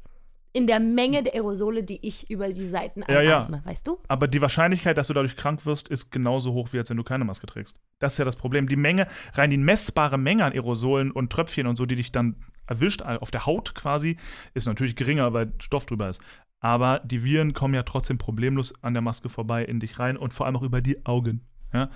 In 0.53 0.67
der 0.67 0.81
Menge 0.81 1.23
der 1.23 1.35
Aerosole, 1.35 1.83
die 1.83 2.07
ich 2.07 2.31
über 2.31 2.49
die 2.51 2.67
Seiten 2.67 3.03
Ja, 3.09 3.23
ja. 3.23 3.49
weißt 3.65 3.87
du? 3.87 3.99
Aber 4.09 4.29
die 4.29 4.43
Wahrscheinlichkeit, 4.43 4.99
dass 4.99 5.07
du 5.07 5.15
dadurch 5.15 5.37
krank 5.37 5.65
wirst, 5.65 5.89
ist 5.89 6.11
genauso 6.11 6.53
hoch, 6.53 6.69
wie 6.73 6.79
als 6.79 6.91
wenn 6.91 6.99
du 6.99 7.05
keine 7.05 7.25
Maske 7.25 7.47
trägst. 7.47 7.79
Das 7.99 8.15
ist 8.15 8.19
ja 8.19 8.25
das 8.25 8.37
Problem. 8.37 8.69
Die 8.69 8.77
Menge, 8.77 9.07
rein 9.35 9.51
die 9.51 9.57
messbare 9.57 10.19
Menge 10.19 10.45
an 10.45 10.53
Aerosolen 10.53 11.11
und 11.11 11.31
Tröpfchen 11.33 11.67
und 11.67 11.77
so, 11.77 11.87
die 11.87 11.97
dich 11.97 12.13
dann 12.13 12.37
erwischt, 12.67 13.01
äh, 13.01 13.19
auf 13.21 13.31
der 13.31 13.47
Haut 13.47 13.75
quasi, 13.75 14.19
ist 14.55 14.67
natürlich 14.67 14.97
geringer, 14.97 15.33
weil 15.33 15.53
Stoff 15.59 15.87
drüber 15.87 16.09
ist. 16.09 16.21
Aber 16.61 17.01
die 17.05 17.25
Viren 17.25 17.55
kommen 17.55 17.75
ja 17.75 17.83
trotzdem 17.83 18.19
problemlos 18.19 18.73
an 18.83 18.95
der 18.95 19.03
Maske 19.03 19.29
vorbei 19.29 19.65
in 19.65 19.81
dich 19.81 19.99
rein 19.99 20.17
und 20.17 20.33
vor 20.33 20.47
allem 20.47 20.57
auch 20.57 20.63
über 20.63 20.81
die 20.81 21.05
Augen. 21.05 21.47
Ja? 21.73 21.91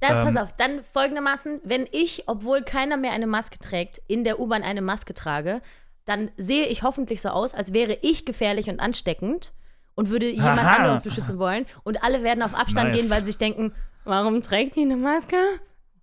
Dann, 0.00 0.18
Ähm, 0.18 0.24
pass 0.24 0.36
auf, 0.36 0.54
dann 0.56 0.82
folgendermaßen, 0.82 1.60
wenn 1.64 1.86
ich, 1.90 2.24
obwohl 2.26 2.62
keiner 2.62 2.96
mehr 2.96 3.12
eine 3.12 3.26
Maske 3.26 3.58
trägt, 3.58 4.00
in 4.08 4.24
der 4.24 4.40
U-Bahn 4.40 4.62
eine 4.62 4.82
Maske 4.82 5.14
trage, 5.14 5.62
dann 6.04 6.30
sehe 6.36 6.66
ich 6.66 6.82
hoffentlich 6.82 7.20
so 7.20 7.28
aus, 7.30 7.54
als 7.54 7.72
wäre 7.72 7.98
ich 8.02 8.24
gefährlich 8.24 8.68
und 8.68 8.80
ansteckend 8.80 9.52
und 9.94 10.10
würde 10.10 10.28
jemand 10.30 10.60
Aha. 10.60 10.76
anderes 10.76 11.02
beschützen 11.02 11.38
wollen. 11.38 11.66
Und 11.84 12.02
alle 12.02 12.22
werden 12.22 12.42
auf 12.42 12.54
Abstand 12.54 12.90
Nice. 12.90 13.00
gehen, 13.00 13.10
weil 13.10 13.20
sie 13.20 13.26
sich 13.26 13.38
denken, 13.38 13.72
warum 14.04 14.42
trägt 14.42 14.76
die 14.76 14.82
eine 14.82 14.96
Maske? 14.96 15.36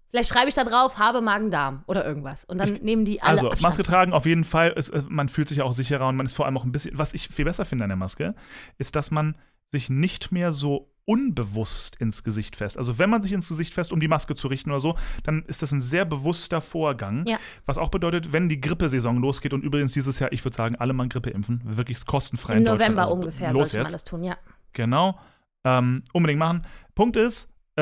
Vielleicht 0.09 0.29
schreibe 0.29 0.47
ich 0.47 0.55
da 0.55 0.63
drauf, 0.63 0.97
habe 0.97 1.19
Magen-Darm 1.21 1.83
oder 1.87 2.05
irgendwas. 2.05 2.45
Und 2.45 2.59
dann 2.59 2.73
nehmen 2.75 3.03
die 3.03 3.21
alle 3.21 3.31
Also, 3.31 3.47
Abstand. 3.47 3.63
Maske 3.63 3.83
tragen 3.83 4.13
auf 4.13 4.25
jeden 4.25 4.45
Fall. 4.45 4.73
Es, 4.77 4.87
äh, 4.89 5.03
man 5.09 5.27
fühlt 5.29 5.49
sich 5.49 5.61
auch 5.61 5.73
sicherer 5.73 6.07
und 6.07 6.15
man 6.15 6.25
ist 6.25 6.33
vor 6.33 6.45
allem 6.45 6.57
auch 6.57 6.63
ein 6.63 6.71
bisschen. 6.71 6.97
Was 6.97 7.13
ich 7.13 7.27
viel 7.27 7.43
besser 7.45 7.65
finde 7.65 7.83
an 7.83 7.89
der 7.89 7.97
Maske, 7.97 8.33
ist, 8.77 8.95
dass 8.95 9.11
man 9.11 9.37
sich 9.71 9.89
nicht 9.89 10.31
mehr 10.31 10.53
so 10.53 10.89
unbewusst 11.07 11.95
ins 11.95 12.23
Gesicht 12.23 12.57
fest. 12.57 12.77
Also, 12.77 12.99
wenn 12.99 13.09
man 13.09 13.21
sich 13.21 13.31
ins 13.31 13.47
Gesicht 13.47 13.73
fest, 13.73 13.93
um 13.93 13.99
die 13.99 14.09
Maske 14.09 14.35
zu 14.35 14.47
richten 14.47 14.71
oder 14.71 14.81
so, 14.81 14.95
dann 15.23 15.43
ist 15.47 15.61
das 15.61 15.71
ein 15.71 15.81
sehr 15.81 16.03
bewusster 16.03 16.59
Vorgang. 16.59 17.25
Ja. 17.25 17.37
Was 17.65 17.77
auch 17.77 17.89
bedeutet, 17.89 18.33
wenn 18.33 18.49
die 18.49 18.59
Grippesaison 18.59 19.17
losgeht 19.17 19.53
und 19.53 19.63
übrigens 19.63 19.93
dieses 19.93 20.19
Jahr, 20.19 20.31
ich 20.33 20.43
würde 20.43 20.57
sagen, 20.57 20.75
alle 20.75 20.91
mal 20.93 21.07
Grippe 21.07 21.29
impfen, 21.29 21.61
wirklich 21.63 22.05
kostenfrei 22.05 22.57
Im. 22.57 22.63
November 22.63 23.03
Also, 23.03 23.13
ungefähr 23.13 23.53
los 23.53 23.71
sollte 23.71 23.83
man 23.83 23.91
das 23.93 24.03
tun, 24.03 24.23
ja. 24.23 24.37
Genau. 24.73 25.17
Ähm, 25.63 26.03
unbedingt 26.11 26.39
machen. 26.39 26.67
Punkt 26.93 27.15
ist, 27.15 27.53
äh, 27.77 27.81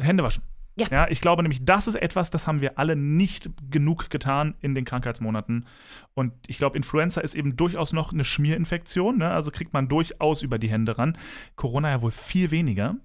Hände 0.00 0.22
waschen. 0.22 0.44
Ja. 0.74 0.86
ja. 0.90 1.08
Ich 1.10 1.20
glaube 1.20 1.42
nämlich, 1.42 1.64
das 1.64 1.86
ist 1.86 1.96
etwas, 1.96 2.30
das 2.30 2.46
haben 2.46 2.60
wir 2.60 2.78
alle 2.78 2.96
nicht 2.96 3.50
genug 3.70 4.10
getan 4.10 4.54
in 4.60 4.74
den 4.74 4.84
Krankheitsmonaten. 4.84 5.66
Und 6.14 6.32
ich 6.46 6.58
glaube, 6.58 6.76
Influenza 6.76 7.20
ist 7.20 7.34
eben 7.34 7.56
durchaus 7.56 7.92
noch 7.92 8.12
eine 8.12 8.24
Schmierinfektion. 8.24 9.18
Ne? 9.18 9.30
Also 9.30 9.50
kriegt 9.50 9.72
man 9.72 9.88
durchaus 9.88 10.42
über 10.42 10.58
die 10.58 10.70
Hände 10.70 10.98
ran. 10.98 11.18
Corona 11.56 11.90
ja 11.90 12.02
wohl 12.02 12.10
viel 12.10 12.50
weniger. 12.50 12.96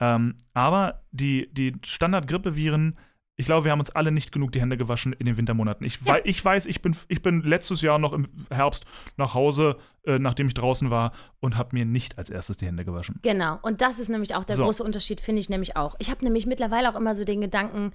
Ähm, 0.00 0.34
aber 0.54 1.02
die, 1.12 1.48
die 1.52 1.74
Standard-Grippeviren, 1.84 2.96
ich 3.42 3.46
glaube, 3.46 3.64
wir 3.64 3.72
haben 3.72 3.80
uns 3.80 3.90
alle 3.90 4.12
nicht 4.12 4.30
genug 4.30 4.52
die 4.52 4.60
Hände 4.60 4.76
gewaschen 4.76 5.12
in 5.12 5.26
den 5.26 5.36
Wintermonaten. 5.36 5.84
Ich, 5.84 5.98
Ja. 6.04 6.16
ich 6.22 6.42
weiß, 6.44 6.66
ich 6.66 6.80
bin, 6.80 6.94
ich 7.08 7.22
bin 7.22 7.42
letztes 7.42 7.82
Jahr 7.82 7.98
noch 7.98 8.12
im 8.12 8.28
Herbst 8.50 8.84
nach 9.16 9.34
Hause, 9.34 9.76
äh, 10.04 10.18
nachdem 10.20 10.46
ich 10.46 10.54
draußen 10.54 10.90
war, 10.90 11.12
und 11.40 11.56
habe 11.56 11.70
mir 11.76 11.84
nicht 11.84 12.18
als 12.18 12.30
erstes 12.30 12.56
die 12.56 12.66
Hände 12.66 12.84
gewaschen. 12.84 13.18
Genau, 13.22 13.58
und 13.62 13.80
das 13.80 13.98
ist 13.98 14.08
nämlich 14.10 14.34
auch 14.36 14.44
der 14.44 14.56
So. 14.56 14.64
große 14.64 14.84
Unterschied, 14.84 15.20
finde 15.20 15.40
ich 15.40 15.48
nämlich 15.50 15.76
auch. 15.76 15.96
Ich 15.98 16.08
habe 16.10 16.24
nämlich 16.24 16.46
mittlerweile 16.46 16.88
auch 16.88 16.94
immer 16.98 17.14
so 17.16 17.24
den 17.24 17.40
Gedanken, 17.40 17.92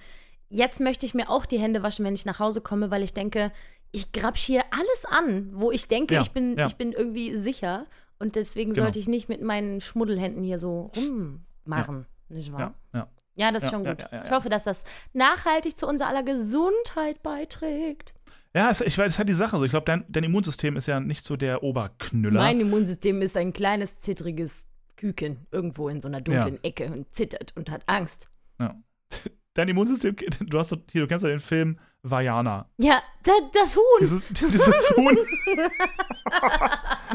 jetzt 0.50 0.80
möchte 0.80 1.06
ich 1.06 1.14
mir 1.14 1.30
auch 1.30 1.46
die 1.46 1.58
Hände 1.58 1.82
waschen, 1.82 2.04
wenn 2.04 2.14
ich 2.14 2.26
nach 2.26 2.38
Hause 2.40 2.60
komme, 2.60 2.90
weil 2.90 3.02
ich 3.02 3.14
denke, 3.14 3.50
ich 3.90 4.12
grabsch 4.12 4.42
hier 4.44 4.62
alles 4.70 5.06
an, 5.06 5.50
wo 5.54 5.70
ich 5.72 5.88
denke, 5.88 6.14
Ja, 6.14 6.20
ich, 6.20 6.30
bin, 6.32 6.58
ja. 6.58 6.66
ich 6.66 6.76
bin 6.76 6.92
irgendwie 6.92 7.34
sicher. 7.36 7.86
Und 8.18 8.34
deswegen 8.36 8.72
Genau. 8.74 8.82
sollte 8.84 8.98
ich 8.98 9.08
nicht 9.08 9.28
mit 9.30 9.40
meinen 9.42 9.80
Schmuddelhänden 9.80 10.42
hier 10.42 10.58
so 10.58 10.90
rummachen. 10.96 12.04
Nicht 12.28 12.52
wahr? 12.52 12.74
Ja, 12.92 12.98
ja. 13.00 13.08
Ja, 13.38 13.52
das 13.52 13.64
ist 13.64 13.72
Ja, 13.72 13.78
schon 13.78 13.86
gut. 13.86 14.02
ja, 14.02 14.08
ja, 14.12 14.24
Ich 14.24 14.30
hoffe, 14.30 14.48
dass 14.48 14.64
das 14.64 14.84
nachhaltig 15.12 15.76
zu 15.76 15.86
unserer 15.86 16.08
aller 16.08 16.22
Gesundheit 16.24 17.22
beiträgt. 17.22 18.14
Ja, 18.54 18.70
es, 18.70 18.80
ich 18.80 18.96
weiß, 18.98 19.06
das 19.06 19.14
ist 19.14 19.18
halt 19.18 19.28
die 19.28 19.34
Sache. 19.34 19.56
So, 19.58 19.64
ich 19.64 19.70
glaube, 19.70 19.84
dein, 19.84 20.04
dein 20.08 20.24
Immunsystem 20.24 20.76
ist 20.76 20.86
ja 20.86 20.98
nicht 21.00 21.22
so 21.22 21.36
der 21.36 21.62
Oberknüller. 21.62 22.40
Mein 22.40 22.60
Immunsystem 22.60 23.22
ist 23.22 23.36
ein 23.36 23.52
kleines, 23.52 24.00
zittriges 24.00 24.66
Küken 24.96 25.46
irgendwo 25.52 25.88
in 25.88 26.00
so 26.02 26.08
einer 26.08 26.20
dunklen 26.20 26.62
Ecke 26.64 26.86
und 26.90 27.14
zittert 27.14 27.52
und 27.56 27.70
hat 27.70 27.82
Angst. 27.86 28.28
Ja. 28.58 28.74
Dein 29.54 29.68
Immunsystem, 29.68 30.16
du 30.40 30.58
hast 30.58 30.72
doch, 30.72 30.78
hier, 30.90 31.02
du 31.02 31.06
kennst 31.08 31.24
ja 31.24 31.30
den 31.30 31.40
Film 31.40 31.78
Vajana. 32.02 32.66
Ja, 32.78 33.02
da, 33.24 33.32
das 33.52 33.76
Huhn. 33.76 33.82
Dieses, 34.00 34.22
dieses 34.28 34.90
Huhn. 34.96 35.18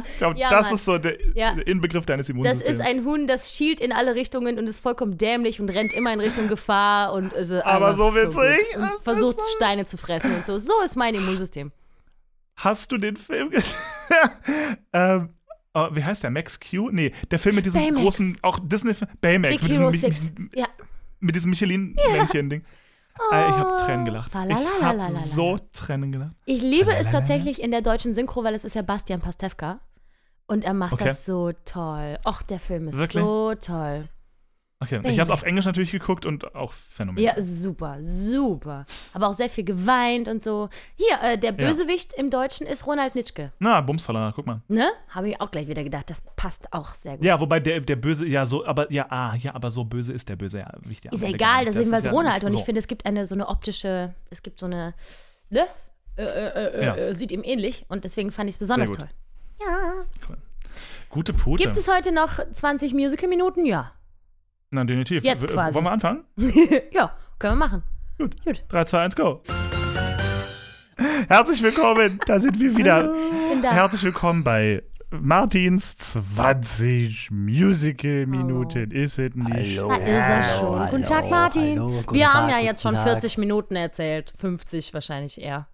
ich 0.06 0.18
glaube, 0.18 0.38
Ja, 0.40 0.50
das 0.50 0.68
Mann. 0.68 0.76
ist 0.76 0.86
so 0.86 0.98
der, 0.98 1.18
Ja. 1.36 1.52
Inbegriff 1.66 2.06
deines 2.06 2.28
Das 2.28 2.34
Immunsystems. 2.36 2.80
ist 2.80 2.86
ein 2.86 3.06
Huhn, 3.06 3.28
das 3.28 3.54
schielt 3.54 3.80
in 3.80 3.92
alle 3.92 4.16
Richtungen 4.16 4.58
und 4.58 4.68
ist 4.68 4.80
vollkommen 4.80 5.18
dämlich 5.18 5.60
und 5.62 5.70
rennt 5.70 5.94
immer 5.94 6.12
in 6.14 6.20
Richtung 6.20 6.48
Gefahr 6.48 7.14
und 7.14 7.34
ist 7.34 7.52
Aber 7.52 7.88
einfach 7.88 7.96
so 7.98 8.14
witzig. 8.16 8.66
Das 8.74 8.96
und 8.96 9.04
versucht 9.04 9.40
so- 9.40 9.46
Steine 9.56 9.86
zu 9.86 9.98
fressen 9.98 10.36
und 10.36 10.46
so. 10.46 10.60
So 10.60 10.74
ist 10.84 10.96
mein 10.96 11.16
Immunsystem. 11.16 11.72
Hast 12.56 12.92
du 12.92 12.98
den 12.98 13.16
Film 13.18 13.50
gesehen? 13.50 13.74
ähm, 14.94 15.30
oh, 15.74 15.88
wie 15.92 16.04
heißt 16.04 16.24
der? 16.24 16.30
Max 16.30 16.60
Q? 16.60 16.90
Nee, 16.92 17.14
der 17.32 17.40
Film 17.40 17.56
mit 17.56 17.66
diesem 17.66 17.82
Baymax. 17.82 18.04
großen, 18.04 18.38
auch 18.42 18.60
Disney 18.62 18.94
Baymax, 19.22 19.56
Big 19.56 19.64
mit 19.64 19.72
Hero 19.80 19.90
diesem, 19.90 20.14
6. 20.14 20.32
Ja. 20.54 20.68
mit 21.20 21.36
diesem 21.36 21.50
Michelin-Männchen-Ding. 21.50 22.64
Äh, 23.32 23.50
ich 23.50 23.56
habe 23.56 23.78
Tränen 23.86 24.06
gelacht. 24.06 24.32
Ich 24.34 24.82
habe 24.82 25.06
so 25.08 25.60
Tränen 25.72 26.12
gelacht. 26.12 26.32
Ich 26.46 26.62
liebe 26.62 26.94
es 26.96 27.10
tatsächlich 27.10 27.62
in 27.62 27.72
der 27.72 27.82
deutschen 27.82 28.14
Synchro, 28.14 28.44
weil 28.44 28.56
es 28.56 28.64
ist 28.66 28.74
ja 28.76 28.82
Bastian 28.82 29.20
Pastewka. 29.22 29.80
Und 30.46 30.66
er 30.66 30.74
macht 30.74 30.94
Okay. 30.94 31.06
das 31.06 31.26
so 31.26 31.52
toll. 31.66 32.18
Och, 32.26 32.42
der 32.44 32.60
Film 32.60 32.88
ist 32.90 32.98
Wirklich? 32.98 33.24
so 33.24 33.56
toll. 33.56 34.10
Okay, 34.84 35.00
ich 35.04 35.20
habe 35.20 35.24
es 35.24 35.30
auf. 35.30 35.44
Englisch 35.44 35.66
natürlich 35.66 35.92
geguckt 35.92 36.26
und 36.26 36.56
auch 36.56 36.74
phänomenal. 36.74 37.24
Ja, 37.24 37.42
super, 37.42 37.98
super. 38.02 38.86
Aber 39.14 39.28
auch 39.30 39.34
sehr 39.34 39.50
viel 39.50 39.64
geweint 39.64 40.28
und 40.28 40.42
so. 40.42 40.70
Hier, 40.96 41.18
äh, 41.22 41.38
der 41.38 41.52
Bösewicht 41.54 42.14
im 42.14 42.30
Deutschen 42.30 42.68
ist 42.68 42.86
Ronald 42.86 43.16
Nitschke. 43.16 43.52
Na, 43.60 43.82
Bumsfaller, 43.82 44.34
guck 44.36 44.46
mal. 44.46 44.62
Ne? 44.68 44.90
Habe 45.10 45.30
ich 45.30 45.42
auch 45.42 45.52
gleich 45.52 45.68
wieder 45.68 45.84
gedacht. 45.84 46.10
Das 46.10 46.22
passt 46.36 46.72
auch 46.74 46.94
sehr 46.94 47.18
gut. 47.18 47.26
Ja, 47.26 47.40
wobei 47.40 47.60
der, 47.60 47.80
der 47.80 47.96
Böse, 47.96 48.28
ja, 48.28 48.46
so, 48.46 48.66
aber 48.66 48.92
ja, 48.92 49.06
ah, 49.10 49.36
ja, 49.36 49.56
aber 49.56 49.72
so 49.72 49.84
böse 49.84 50.14
ist 50.14 50.30
der 50.30 50.36
Böse 50.36 50.60
ja 50.60 50.72
wichtig. 50.82 51.12
ist 51.12 51.22
ja 51.22 51.30
egal, 51.30 51.66
das 51.66 51.76
ist 51.76 51.82
jedenfalls 51.82 52.06
ja 52.06 52.12
Ronald. 52.12 52.44
Und 52.44 52.52
so. 52.52 52.58
ich 52.58 52.66
finde, 52.66 52.80
es 52.80 52.88
gibt 52.88 53.06
eine 53.06 53.26
so 53.26 53.36
eine 53.36 53.48
optische, 53.48 54.14
es 54.30 54.44
gibt 54.44 54.60
so 54.60 54.66
eine, 54.66 54.94
ne? 55.50 55.66
Äh, 56.16 56.24
äh, 56.24 56.80
äh, 56.80 56.86
Ja. 56.86 56.96
äh, 56.96 57.14
sieht 57.14 57.32
ihm 57.32 57.44
ähnlich. 57.44 57.86
Und 57.88 58.04
deswegen 58.04 58.32
fand 58.32 58.50
ich 58.50 58.56
es 58.56 58.60
besonders 58.60 58.92
toll. 58.92 59.08
Ja. 59.62 59.94
Gute 61.10 61.34
Pute. 61.34 61.64
Gibt 61.64 61.78
es 61.78 61.88
heute 61.88 62.12
noch 62.12 62.40
20 62.52 62.94
Musical-Minuten? 62.94 63.66
Ja. 63.66 63.92
Na, 64.74 64.84
definitiv. 64.86 65.24
Jetzt 65.24 65.44
W- 65.44 65.48
quasi. 65.48 65.76
Wollen 65.76 65.86
wir 65.86 65.92
anfangen? 65.92 66.24
ja, 66.92 67.14
können 67.38 67.54
wir 67.60 67.66
machen. 67.68 67.84
Gut. 68.18 68.44
Gut. 68.44 68.64
3, 68.70 68.86
2, 68.86 69.00
1, 69.04 69.16
go. 69.16 69.44
Herzlich 71.28 71.62
willkommen, 71.62 72.20
da 72.26 72.40
sind 72.40 72.60
wir 72.60 72.76
wieder. 72.76 73.04
Bin 73.52 73.62
da. 73.62 73.72
Herzlich 73.72 74.04
willkommen 74.04 74.44
bei 74.44 74.82
Martins 75.12 75.96
20 75.98 77.30
Musical-Minuten. 77.30 78.90
Ist 78.90 79.20
es 79.20 79.36
nicht? 79.36 79.78
Da 79.78 79.96
ist 79.98 80.08
er 80.08 80.44
schon. 80.44 80.80
hallo, 80.80 80.90
guten 80.90 81.04
Tag, 81.06 81.30
Martin. 81.30 81.80
hallo, 81.80 81.90
guten 82.08 82.14
wir 82.16 82.26
Tag, 82.26 82.34
haben 82.34 82.50
ja 82.50 82.58
jetzt 82.60 82.82
schon 82.82 82.96
Tag. 82.96 83.04
40 83.04 83.38
Minuten 83.38 83.76
erzählt. 83.76 84.34
50 84.40 84.92
wahrscheinlich 84.96 85.40
eher. 85.40 85.68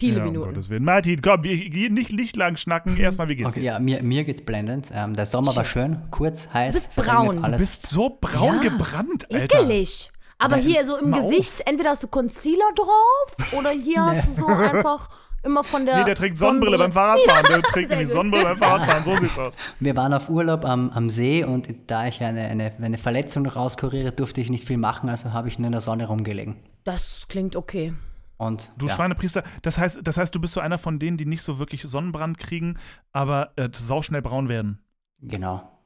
Viele 0.00 0.16
Ja, 0.18 0.24
um 0.24 0.30
Minuten. 0.32 0.50
Gottes 0.50 0.70
Willen. 0.70 0.82
Martin, 0.84 1.20
komm, 1.22 1.44
wir 1.44 1.56
gehen 1.70 1.94
nicht, 1.94 2.12
nicht 2.12 2.34
lang 2.36 2.56
schnacken. 2.56 2.96
Erstmal, 2.96 3.28
wie 3.28 3.36
geht's 3.36 3.50
Okay, 3.50 3.60
dir? 3.60 3.66
ja, 3.66 3.78
mir, 3.78 4.02
mir 4.02 4.24
geht's 4.24 4.40
blendend. 4.42 4.88
Ähm, 4.94 5.14
der 5.14 5.26
Sommer 5.26 5.54
war 5.54 5.64
schön, 5.64 5.98
kurz, 6.10 6.48
heiß. 6.52 6.72
bist 6.74 6.92
verregnet, 6.94 7.16
braun. 7.16 7.36
Du 7.36 7.42
Alles. 7.42 7.60
bist 7.60 7.86
so 7.86 8.18
braun 8.20 8.56
Ja. 8.56 8.70
gebrannt, 8.70 9.30
Alter. 9.32 9.60
Ekelig. 9.60 10.10
Aber 10.38 10.56
Nein, 10.56 10.64
hier 10.66 10.86
so 10.86 10.96
im 10.96 11.12
Gesicht, 11.12 11.62
entweder 11.66 11.90
hast 11.90 12.02
du 12.02 12.08
Concealer 12.08 12.72
drauf 12.74 13.52
oder 13.52 13.70
hier 13.70 14.02
hast 14.02 14.26
du 14.38 14.40
so 14.40 14.46
einfach 14.46 15.10
immer 15.42 15.62
von 15.64 15.84
der. 15.84 15.98
Nee, 15.98 16.04
der 16.04 16.14
trägt 16.14 16.38
Sonnenbrille 16.38 16.78
beim 16.78 16.92
Fahrradfahren. 16.92 17.44
Der 17.50 17.60
trägt 17.72 17.90
nämlich 17.90 18.08
gut. 18.08 18.16
Sonnenbrille 18.16 18.44
beim 18.46 18.56
Fahrradfahren. 18.58 19.04
So 19.04 19.16
sieht's 19.18 19.38
aus. 19.38 19.56
Wir 19.80 19.96
waren 19.96 20.14
auf 20.14 20.30
Urlaub 20.30 20.64
am, 20.64 20.88
am 20.92 21.10
See 21.10 21.44
und 21.44 21.68
da 21.88 22.06
ich 22.06 22.22
eine, 22.22 22.40
eine, 22.46 22.72
eine 22.80 22.96
Verletzung 22.96 23.42
noch 23.42 23.56
auskuriere, 23.56 24.12
durfte 24.12 24.40
ich 24.40 24.48
nicht 24.48 24.66
viel 24.66 24.78
machen, 24.78 25.10
also 25.10 25.34
habe 25.34 25.48
ich 25.48 25.58
nur 25.58 25.66
in 25.66 25.72
der 25.72 25.82
Sonne 25.82 26.06
rumgelegen. 26.06 26.56
Das 26.84 27.26
klingt 27.28 27.54
okay. 27.54 27.92
Und 28.40 28.72
Du 28.78 28.86
ja, 28.86 28.94
Schweinepriester, 28.94 29.44
das 29.60 29.76
heißt, 29.76 30.00
das 30.02 30.16
heißt, 30.16 30.34
du 30.34 30.40
bist 30.40 30.54
so 30.54 30.60
einer 30.60 30.78
von 30.78 30.98
denen, 30.98 31.18
die 31.18 31.26
nicht 31.26 31.42
so 31.42 31.58
wirklich 31.58 31.82
Sonnenbrand 31.82 32.38
kriegen, 32.38 32.78
aber 33.12 33.52
äh, 33.56 33.68
sauschnell 33.70 34.22
braun 34.22 34.48
werden. 34.48 34.78
genau. 35.20 35.76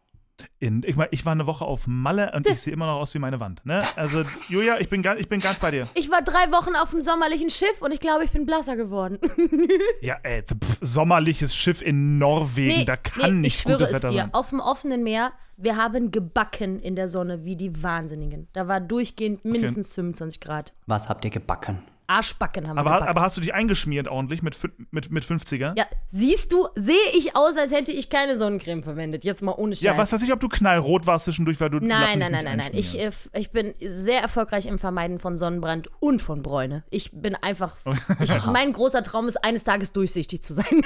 In, 0.59 0.83
ich, 0.85 0.97
mein, 0.97 1.07
ich 1.13 1.25
war 1.25 1.31
eine 1.31 1.47
Woche 1.47 1.65
auf 1.65 1.87
Malle 1.87 2.33
und 2.35 2.47
ich 2.49 2.61
sehe 2.63 2.73
immer 2.73 2.87
noch 2.87 2.97
aus 2.97 3.15
wie 3.15 3.21
meine 3.21 3.39
Wand. 3.39 3.65
Ne? 3.65 3.81
Also, 3.95 4.25
Julia, 4.49 4.79
ich 4.81 4.89
bin, 4.89 5.01
ganz, 5.03 5.21
ich 5.21 5.29
bin 5.29 5.39
ganz 5.41 5.59
bei 5.61 5.71
dir. 5.71 5.89
Ich 5.95 6.11
war 6.11 6.23
drei 6.23 6.51
Wochen 6.53 6.75
auf 6.75 6.91
dem 6.91 7.03
sommerlichen 7.03 7.51
Schiff 7.51 7.81
und 7.81 7.93
ich 7.93 8.01
glaube, 8.01 8.25
ich 8.25 8.33
bin 8.33 8.45
blasser 8.47 8.77
geworden. 8.77 9.19
Ja, 10.01 10.17
ey, 10.23 10.43
pff, 10.43 10.79
sommerliches 10.81 11.55
Schiff 11.57 11.81
in 11.83 12.19
Norwegen, 12.19 12.85
da 12.85 12.97
kann 12.97 13.37
nee, 13.37 13.41
nicht 13.43 13.57
ich 13.57 13.63
schwöre 13.63 13.79
gutes 13.79 13.91
es 13.91 13.95
Wetter 13.97 14.09
dir. 14.09 14.19
sein. 14.23 14.35
Auf 14.35 14.51
dem 14.51 14.61
offenen 14.61 15.03
Meer, 15.03 15.33
wir 15.57 15.77
haben 15.77 16.11
gebacken 16.11 16.79
in 16.81 16.95
der 16.97 17.09
Sonne 17.09 17.45
wie 17.45 17.57
die 17.57 17.83
Wahnsinnigen. 17.83 18.49
Da 18.53 18.67
war 18.69 18.81
durchgehend 18.81 19.45
mindestens 19.45 19.95
25 19.95 20.41
Grad. 20.41 20.75
Was 20.87 21.09
habt 21.09 21.25
ihr 21.25 21.31
gebacken? 21.31 21.83
Arschbacken 22.07 22.69
haben 22.69 22.79
Aber, 22.79 22.89
wir 22.91 22.93
ha- 22.93 22.99
gebacken. 22.99 23.17
aber 23.17 23.25
hast 23.25 23.37
du 23.37 23.41
dich 23.41 23.55
eingeschmiert 23.55 24.09
ordentlich 24.09 24.43
mit, 24.43 24.57
mit, 24.91 25.11
mit 25.11 25.25
50er? 25.25 25.73
ja, 25.77 25.87
siehst 26.11 26.53
du, 26.53 26.69
sehe 26.75 26.97
ich 27.17 27.35
aus, 27.37 27.57
als 27.57 27.73
hätte 27.73 27.93
ich 27.93 28.11
keine 28.11 28.39
Sonnencreme 28.39 28.83
verwendet. 28.83 29.25
Jetzt 29.25 29.43
mal 29.43 29.53
ohne 29.53 29.75
Scheiß. 29.75 29.83
Ja, 29.83 29.97
was 29.99 30.13
weiß 30.13 30.23
ich, 30.23 30.33
ob 30.33 30.41
du 30.41 30.49
knallrot 30.49 31.07
warst 31.07 31.25
zwischendurch, 31.25 31.61
weil 31.61 31.71
du 31.71 31.79
Nein, 31.79 32.19
nein, 32.19 32.33
nein, 32.33 32.45
nein, 32.45 32.59
nein. 32.59 32.71
Ich, 32.73 32.99
äh, 32.99 33.11
ich 33.33 33.51
bin 33.51 33.75
sehr 33.81 34.21
erfolgreich 34.21 34.67
im 34.67 34.79
Vermeiden 34.79 35.19
von 35.19 35.37
Sonnenbrand 35.39 35.89
und 36.01 36.21
von 36.21 36.43
Bräune. 36.43 36.85
Ich 36.91 37.11
bin 37.13 37.35
einfach. 37.37 37.77
Ich, 38.21 38.33
mein 38.47 38.73
großer 38.73 39.03
Traum 39.03 39.27
ist, 39.29 39.43
eines 39.45 39.65
Tages 39.65 39.93
durchsichtig 39.93 40.43
zu 40.43 40.53
sein. 40.55 40.83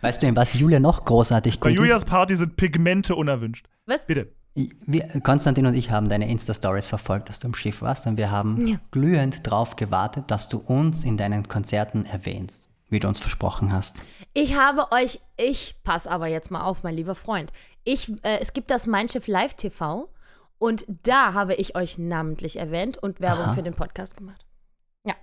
Weißt 0.00 0.22
du, 0.22 0.26
in 0.26 0.36
was 0.36 0.54
Julia 0.54 0.78
noch 0.80 1.04
großartig 1.04 1.58
Bei 1.60 1.70
Julias 1.70 2.04
Party 2.04 2.36
sind 2.36 2.56
Pigmente 2.56 3.14
unerwünscht. 3.14 3.66
Was? 3.86 4.06
Bitte. 4.06 4.32
Wir, 4.54 5.08
Konstantin 5.22 5.66
und 5.66 5.74
ich 5.74 5.90
haben 5.90 6.08
deine 6.10 6.30
Insta-Stories 6.30 6.86
verfolgt, 6.86 7.28
dass 7.30 7.38
du 7.38 7.46
im 7.48 7.54
Schiff 7.54 7.80
warst 7.80 8.06
und 8.06 8.18
wir 8.18 8.30
haben 8.30 8.66
Ja. 8.66 8.76
glühend 8.90 9.40
drauf 9.48 9.76
gewartet, 9.76 10.30
dass 10.30 10.48
du 10.48 10.58
uns 10.58 11.04
in 11.04 11.16
deinen 11.16 11.48
Konzerten 11.48 12.04
erwähnst, 12.04 12.68
wie 12.90 12.98
du 12.98 13.08
uns 13.08 13.18
versprochen 13.18 13.72
hast. 13.72 14.02
Ich 14.34 14.54
habe 14.54 14.92
euch, 14.92 15.20
ich 15.38 15.76
pass 15.84 16.06
aber 16.06 16.26
jetzt 16.28 16.50
mal 16.50 16.62
auf, 16.64 16.82
mein 16.82 16.94
lieber 16.94 17.14
Freund. 17.14 17.50
Ich, 17.84 18.10
äh, 18.24 18.38
es 18.40 18.52
gibt 18.52 18.70
das 18.70 18.86
Mein 18.86 19.08
Schiff 19.08 19.26
Live 19.26 19.54
TV 19.54 20.08
und 20.58 20.84
da 21.02 21.32
habe 21.32 21.54
ich 21.54 21.74
euch 21.74 21.96
namentlich 21.96 22.58
erwähnt 22.58 22.98
und 22.98 23.20
Werbung 23.22 23.46
Aha. 23.46 23.54
für 23.54 23.62
den 23.62 23.74
Podcast 23.74 24.16
gemacht. 24.18 24.44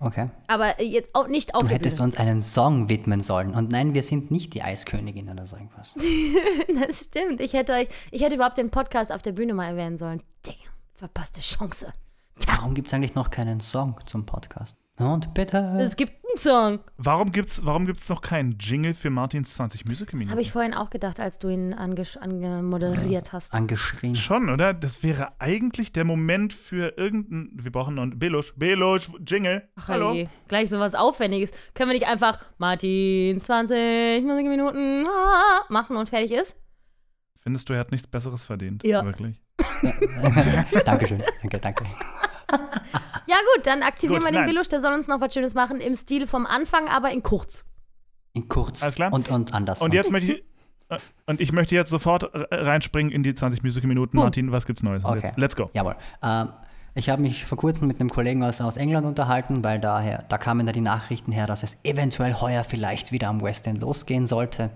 Okay. 0.01 0.29
Aber 0.47 0.81
jetzt 0.81 1.09
auch 1.13 1.27
nicht 1.27 1.55
auf 1.55 1.63
Du 1.63 1.69
hättest 1.69 2.01
uns 2.01 2.17
einen 2.17 2.41
Song 2.41 2.89
widmen 2.89 3.21
sollen. 3.21 3.53
Und 3.53 3.71
nein, 3.71 3.93
wir 3.93 4.03
sind 4.03 4.29
nicht 4.29 4.53
die 4.53 4.61
Eiskönigin 4.61 5.29
oder 5.29 5.45
so 5.45 5.55
irgendwas. 5.55 5.93
Das 6.87 7.01
stimmt. 7.05 7.41
Ich 7.41 7.53
hätte 7.53 7.73
euch, 7.73 7.87
ich 8.11 8.21
hätte 8.21 8.35
überhaupt 8.35 8.57
den 8.57 8.69
Podcast 8.69 9.11
auf 9.11 9.21
der 9.21 9.31
Bühne 9.31 9.53
mal 9.53 9.69
erwähnen 9.69 9.97
sollen. 9.97 10.21
Damn, 10.43 10.55
verpasste 10.93 11.41
Chance. 11.41 11.93
Warum 12.45 12.73
gibt 12.73 12.87
es 12.87 12.93
eigentlich 12.93 13.15
noch 13.15 13.29
keinen 13.29 13.59
Song 13.59 13.99
zum 14.05 14.25
Podcast? 14.25 14.77
Und 14.99 15.33
bitte. 15.33 15.77
Es 15.79 15.95
gibt 15.95 16.13
einen 16.25 16.39
Song. 16.39 16.79
Warum 16.97 17.31
gibt's, 17.31 17.65
warum 17.65 17.85
gibt's 17.85 18.09
noch 18.09 18.21
keinen 18.21 18.57
Jingle 18.59 18.93
für 18.93 19.09
Martins 19.09 19.53
20 19.53 19.85
Musical 19.85 20.05
Das 20.07 20.13
Minuten? 20.13 20.31
habe 20.31 20.41
ich 20.41 20.51
vorhin 20.51 20.73
auch 20.73 20.89
gedacht, 20.89 21.21
als 21.21 21.39
du 21.39 21.47
ihn 21.47 21.73
angemoderiert 21.73 23.31
hast. 23.31 23.53
Angeschrien. 23.53 24.15
Schon, 24.17 24.49
oder? 24.49 24.73
Das 24.73 25.01
wäre 25.01 25.31
eigentlich 25.39 25.93
der 25.93 26.03
Moment 26.03 26.51
für 26.51 26.97
irgendein. 26.97 27.49
Wir 27.63 27.71
brauchen 27.71 27.95
noch 27.95 28.03
einen 28.03 28.19
Belusch. 28.19 28.53
Belusch, 28.57 29.09
Jingle. 29.25 29.69
Ach, 29.77 29.87
Hallo. 29.87 30.13
je. 30.13 30.27
Gleich 30.49 30.69
sowas 30.69 30.95
Aufwendiges. 30.95 31.51
Können 31.73 31.91
wir 31.91 31.95
nicht 31.95 32.07
einfach 32.07 32.39
Martin 32.57 33.39
20 33.39 34.21
Minuten 34.25 35.07
ah, 35.07 35.65
machen 35.69 35.95
und 35.95 36.09
fertig 36.09 36.31
ist? 36.33 36.57
Findest 37.39 37.69
du, 37.69 37.73
er 37.73 37.79
hat 37.79 37.91
nichts 37.91 38.07
Besseres 38.07 38.43
verdient? 38.43 38.83
Ja. 38.85 39.05
Wirklich? 39.05 39.41
Dankeschön. 40.85 41.23
Danke, 41.41 41.59
danke. 41.59 41.85
Ja 42.51 43.35
gut, 43.55 43.67
dann 43.67 43.83
aktivieren 43.83 44.23
Gut, 44.23 44.31
wir 44.31 44.39
den. 44.39 44.47
Belusch, 44.47 44.69
der 44.69 44.81
soll 44.81 44.93
uns 44.93 45.07
noch 45.07 45.21
was 45.21 45.33
Schönes 45.33 45.53
machen 45.53 45.79
im 45.79 45.93
Stil 45.93 46.25
vom 46.25 46.47
Anfang, 46.47 46.87
aber 46.87 47.11
in 47.11 47.21
kurz. 47.21 47.63
In 48.33 48.47
kurz 48.47 48.81
Alles 48.81 48.95
klar. 48.95 49.13
und, 49.13 49.29
und 49.29 49.53
anders. 49.53 49.81
Und 49.81 49.93
jetzt 49.93 50.11
möchte 50.11 50.33
ich. 50.33 50.43
Und 51.27 51.39
ich 51.39 51.51
möchte 51.51 51.75
jetzt 51.75 51.91
sofort 51.91 52.31
reinspringen 52.33 53.11
in 53.11 53.21
die 53.21 53.35
20 53.35 53.61
Musical 53.61 53.87
Minuten. 53.87 54.17
Boom. 54.17 54.23
Martin, 54.23 54.51
was 54.51 54.65
gibt's 54.65 54.81
Neues? 54.81 55.05
Okay. 55.05 55.31
Let's 55.35 55.55
go. 55.55 55.69
Jawohl. 55.73 55.95
Ähm, 56.23 56.49
ich 56.95 57.09
habe 57.09 57.21
mich 57.21 57.45
vor 57.45 57.59
kurzem 57.59 57.87
mit 57.87 57.99
einem 57.99 58.09
Kollegen 58.09 58.43
aus, 58.43 58.59
aus 58.59 58.75
England 58.75 59.05
unterhalten, 59.05 59.63
weil 59.63 59.79
daher, 59.79 60.25
da 60.27 60.39
kamen 60.39 60.65
da 60.65 60.71
die 60.71 60.81
Nachrichten 60.81 61.31
her, 61.31 61.45
dass 61.45 61.61
es 61.61 61.77
eventuell 61.83 62.33
heuer 62.33 62.63
vielleicht 62.63 63.11
wieder 63.11 63.27
am 63.27 63.41
West 63.41 63.67
End 63.67 63.81
losgehen 63.81 64.25
sollte. 64.25 64.71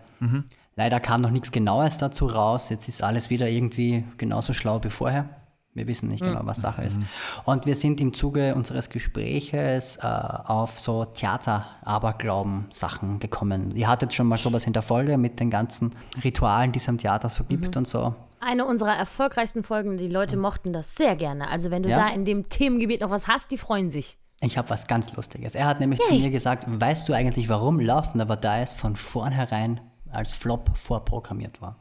Leider 0.76 1.00
kam 1.00 1.22
noch 1.22 1.32
nichts 1.32 1.52
Genaues 1.52 1.98
dazu 1.98 2.28
raus. 2.28 2.70
Jetzt 2.70 2.88
ist 2.88 3.02
alles 3.04 3.32
wieder 3.32 3.50
irgendwie 3.50 4.04
genauso 4.18 4.54
schlau 4.54 4.84
wie 4.84 4.92
vorher. 4.92 5.30
Wir 5.76 5.88
wissen 5.88 6.10
nicht 6.10 6.22
genau, 6.24 6.42
was 6.44 6.58
Sache 6.58 6.84
ist. 6.84 7.00
Und 7.46 7.66
wir 7.66 7.74
sind 7.76 8.00
im 8.00 8.14
Zuge 8.14 8.54
unseres 8.54 8.90
Gespräches 8.90 9.98
äh, 9.98 10.02
auf 10.06 10.80
so 10.80 11.06
Theater-Aberglauben-Sachen 11.06 13.20
gekommen. 13.20 13.76
Ihr 13.76 13.88
hattet 13.88 14.14
schon 14.14 14.28
mal 14.28 14.38
sowas 14.38 14.66
in 14.68 14.74
der 14.74 14.82
Folge 14.84 15.18
mit 15.18 15.40
den 15.40 15.50
ganzen 15.50 15.92
Ritualen, 16.24 16.72
die 16.72 16.80
es 16.80 16.88
am 16.90 16.98
Theater 16.98 17.30
so 17.30 17.44
gibt 17.44 17.76
und 17.78 17.88
so. 17.88 18.14
Eine 18.40 18.66
unserer 18.66 18.96
erfolgreichsten 18.96 19.64
Folgen, 19.64 19.98
die 19.98 20.08
Leute 20.10 20.38
mochten 20.38 20.74
das 20.74 20.96
sehr 20.96 21.16
gerne. 21.16 21.48
Also 21.50 21.72
wenn 21.72 21.84
du 21.84 21.90
Ja? 21.90 21.98
da 21.98 22.10
in 22.14 22.26
dem 22.26 22.50
Themengebiet 22.50 23.02
noch 23.02 23.10
was 23.10 23.28
hast, 23.28 23.52
die 23.52 23.58
freuen 23.58 23.90
sich. 23.90 24.18
Ich 24.42 24.58
habe 24.58 24.70
was 24.70 24.88
ganz 24.88 25.16
Lustiges. 25.16 25.56
Er 25.56 25.66
hat 25.68 25.80
nämlich 25.80 26.02
zu 26.02 26.14
Yay. 26.14 26.24
mir 26.24 26.32
gesagt, 26.32 26.66
weißt 26.68 27.08
du 27.08 27.14
eigentlich, 27.14 27.48
warum 27.48 27.80
Love 27.80 28.18
Never 28.18 28.36
Dies 28.36 28.74
von 28.74 28.98
vornherein 28.98 29.80
als 30.12 30.34
Flop 30.34 30.78
vorprogrammiert 30.78 31.62
war? 31.62 31.78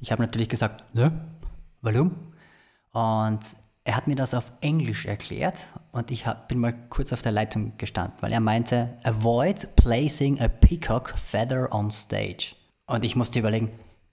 Ich 0.00 0.10
habe 0.10 0.22
natürlich 0.22 0.48
gesagt, 0.48 0.82
ne? 0.94 1.12
Warum? 1.80 2.16
Und 2.94 3.40
er 3.84 3.96
hat 3.96 4.06
mir 4.06 4.14
das 4.14 4.32
auf 4.32 4.50
Englisch 4.62 5.04
erklärt 5.04 5.66
und 5.92 6.10
ich 6.10 6.26
hab, 6.26 6.48
bin 6.48 6.58
mal 6.58 6.72
kurz 6.88 7.12
auf 7.12 7.20
der 7.20 7.32
Leitung 7.32 7.74
gestanden, 7.76 8.16
weil 8.20 8.32
er 8.32 8.40
meinte, 8.40 8.96
avoid 9.02 9.76
placing 9.76 10.40
a 10.40 10.48
peacock 10.48 11.12
feather 11.18 11.70
on 11.70 11.90
stage. 11.90 12.54
Und 12.86 13.04
ich 13.04 13.14
musste 13.14 13.38
überlegen, 13.38 13.70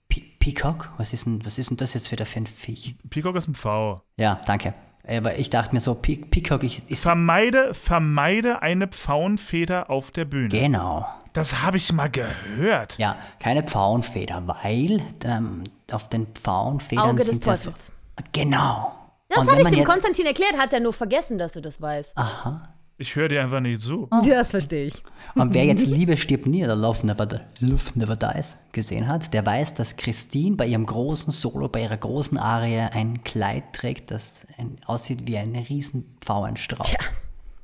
Pe 0.08 0.20
Peacock? 0.38 0.90
Was 0.98 1.12
ist, 1.12 1.24
denn, 1.24 1.44
was 1.46 1.58
ist 1.58 1.70
denn 1.70 1.78
das 1.78 1.94
jetzt 1.94 2.12
wieder 2.12 2.26
für 2.26 2.40
ein 2.40 2.46
Viech? 2.46 2.96
Peacock 3.08 3.36
ist 3.36 3.48
ein 3.48 3.54
V. 3.54 4.02
Ja, 4.18 4.40
danke. 4.44 4.74
Aber 5.08 5.38
ich 5.38 5.48
dachte 5.48 5.74
mir 5.74 5.80
so, 5.80 5.94
Pe 5.94 6.16
Peacock 6.16 6.62
ist, 6.64 6.90
ist 6.90 7.02
Vermeide, 7.02 7.72
vermeide 7.72 8.60
eine 8.62 8.88
Pfauenfeder 8.88 9.88
auf 9.88 10.10
der 10.10 10.26
Bühne. 10.26 10.48
genau. 10.48 11.06
Das 11.32 11.62
habe 11.62 11.78
ich 11.78 11.90
mal 11.94 12.10
gehört. 12.10 12.98
Ja, 12.98 13.16
keine 13.38 13.62
Pfauenfeder, 13.62 14.46
weil 14.46 15.00
ähm, 15.24 15.64
auf 15.90 16.10
den 16.10 16.26
Pfauenfedern 16.26 17.08
Auge 17.08 17.24
des 17.24 17.28
sind 17.28 17.44
Teufels. 17.44 17.90
Genau. 18.32 18.92
Das 19.28 19.48
habe 19.48 19.62
ich 19.62 19.68
dem 19.68 19.84
Konstantin 19.84 20.26
erklärt, 20.26 20.58
hat 20.58 20.72
er 20.72 20.80
nur 20.80 20.92
vergessen, 20.92 21.38
dass 21.38 21.52
du 21.52 21.60
das 21.60 21.80
weißt. 21.80 22.16
Aha. 22.16 22.62
Ich 22.98 23.16
höre 23.16 23.28
dir 23.28 23.42
einfach 23.42 23.60
nicht 23.60 23.80
zu. 23.80 24.08
Das 24.24 24.50
verstehe 24.50 24.86
ich. 24.86 25.02
Und 25.34 25.54
wer 25.54 25.64
jetzt 25.64 25.86
Liebe 25.86 26.16
stirbt 26.16 26.46
nie 26.46 26.62
oder 26.62 26.76
Love 26.76 27.04
Never, 27.06 27.26
Love 27.58 27.98
Never 27.98 28.14
Dies 28.16 28.56
gesehen 28.70 29.08
hat, 29.08 29.32
der 29.32 29.44
weiß, 29.44 29.74
dass 29.74 29.96
Christine 29.96 30.56
bei 30.56 30.66
ihrem 30.66 30.86
großen 30.86 31.32
Solo, 31.32 31.68
bei 31.68 31.82
ihrer 31.82 31.96
großen 31.96 32.38
Arie 32.38 32.78
ein 32.78 33.24
Kleid 33.24 33.64
trägt, 33.72 34.10
das 34.10 34.46
ein, 34.58 34.76
aussieht 34.86 35.26
wie 35.26 35.38
ein 35.38 35.56
riesen 35.56 36.16
Pfauenstrauß. 36.20 36.86
Tja, 36.86 36.98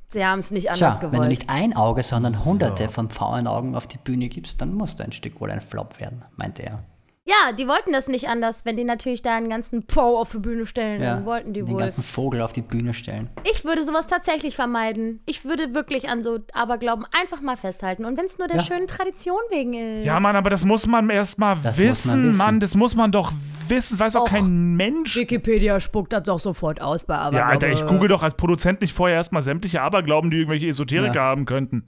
Sie 0.09 0.25
haben 0.25 0.39
es 0.39 0.51
nicht 0.51 0.73
Tja, 0.73 0.87
anders 0.89 1.03
wenn 1.03 1.11
du 1.11 1.17
gewollt. 1.17 1.29
nicht 1.29 1.51
ein 1.51 1.77
Auge, 1.77 2.03
sondern 2.03 2.45
hunderte 2.45 2.89
von 2.89 3.11
Pfauenaugen 3.11 3.77
auf 3.77 3.87
die 3.87 3.99
Bühne 3.99 4.29
gibst, 4.31 4.61
dann 4.63 4.73
muss 4.75 4.97
dein 4.97 5.13
Stück 5.13 5.41
wohl 5.41 5.51
ein 5.51 5.61
Flop 5.61 6.01
werden, 6.01 6.25
meinte 6.37 6.63
er. 6.63 6.83
Ja, 7.29 7.53
die 7.53 7.69
wollten 7.69 7.93
das 7.93 8.09
nicht 8.09 8.27
anders, 8.29 8.65
wenn 8.65 8.77
die 8.79 8.85
natürlich 8.85 9.21
da 9.21 9.37
einen 9.37 9.51
ganzen 9.51 9.83
Pfau 9.83 10.19
auf 10.19 10.31
die 10.33 10.39
Bühne 10.39 10.65
stellen. 10.65 11.01
dann 11.03 11.27
wollten 11.27 11.53
die 11.53 11.61
den 11.61 11.69
wohl. 11.69 11.81
ganzen 11.81 12.03
Vogel 12.03 12.41
auf 12.41 12.55
die 12.55 12.63
Bühne 12.63 12.95
stellen. 12.95 13.29
Ich 13.45 13.65
würde 13.67 13.85
sowas 13.85 14.07
tatsächlich 14.07 14.57
vermeiden. 14.57 15.21
Ich 15.27 15.45
würde 15.45 15.75
wirklich 15.75 16.09
an 16.09 16.23
so 16.23 16.39
Aberglauben 16.55 17.05
einfach 17.13 17.43
mal 17.43 17.57
festhalten. 17.59 18.07
Und 18.07 18.17
wenn 18.17 18.25
es 18.25 18.39
nur 18.39 18.49
der 18.49 18.57
Ja. 18.59 18.63
schönen 18.65 18.87
Tradition 18.87 19.41
wegen 19.51 19.75
ist. 19.75 20.07
Ja, 20.07 20.19
Mann, 20.21 20.37
aber 20.37 20.49
das 20.49 20.65
muss 20.65 20.87
man 20.87 21.11
erst 21.11 21.39
mal 21.39 21.57
Das 21.63 21.79
wissen, 21.79 22.09
man 22.23 22.29
wissen. 22.31 22.39
Mann. 22.39 22.61
Das 22.61 22.75
muss 22.75 22.95
man 22.97 23.13
doch 23.13 23.31
wissen. 23.69 23.99
Das 23.99 24.07
weiß 24.07 24.17
auch 24.17 24.23
Och. 24.23 24.29
kein 24.31 24.77
Mensch. 24.77 25.15
Wikipedia 25.15 25.81
spuckt 25.81 26.15
das 26.15 26.23
doch 26.23 26.41
sofort 26.41 26.81
aus 26.81 27.05
bei 27.05 27.15
Ja, 27.15 27.21
Aberglauben. 27.21 27.51
Alter, 27.53 27.69
ich 27.69 27.87
google 27.87 28.09
doch 28.09 28.23
als 28.23 28.35
Produzent 28.35 28.81
nicht 28.81 28.95
vorher 28.95 29.17
erstmal 29.19 29.43
sämtliche 29.43 29.83
Aberglauben, 29.83 30.31
die 30.31 30.39
irgendwelche 30.39 30.69
Esoteriker 30.69 31.15
Ja. 31.15 31.23
haben 31.23 31.45
könnten. 31.45 31.85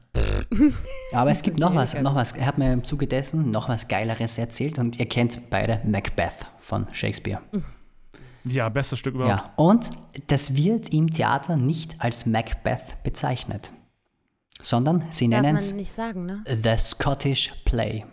Aber 1.13 1.31
es 1.31 1.43
gibt 1.43 1.61
noch 1.61 1.75
was, 1.75 1.95
noch 2.01 2.15
was. 2.15 2.33
Er 2.33 2.47
hat 2.47 2.59
mir 2.59 2.73
im 2.73 2.83
Zuge 2.85 3.07
dessen 3.07 3.51
noch 3.51 3.69
was 3.69 3.89
Geileres 3.89 4.37
erzählt 4.37 4.79
und 4.79 4.99
ihr 4.99 5.07
kennt 5.07 5.30
beide 5.51 5.81
Macbeth 5.85 6.47
von 6.61 6.87
Shakespeare. 6.93 7.41
Ja, 8.45 8.69
bestes 8.69 8.99
Stück 8.99 9.15
überhaupt. 9.15 9.47
Ja, 9.47 9.53
und 9.57 9.91
das 10.29 10.57
wird 10.57 10.93
im 10.95 11.11
Theater 11.11 11.57
nicht 11.57 12.01
als 12.01 12.27
Macbeth 12.27 13.03
bezeichnet, 13.03 13.73
sondern 14.61 15.05
sie 15.11 15.29
nennen 15.29 15.57
es 15.57 15.75
nicht 15.75 15.93
sagen, 15.93 16.27
ne? 16.27 16.45
The 16.47 16.77
Scottish 16.79 17.53
Play. 17.65 18.05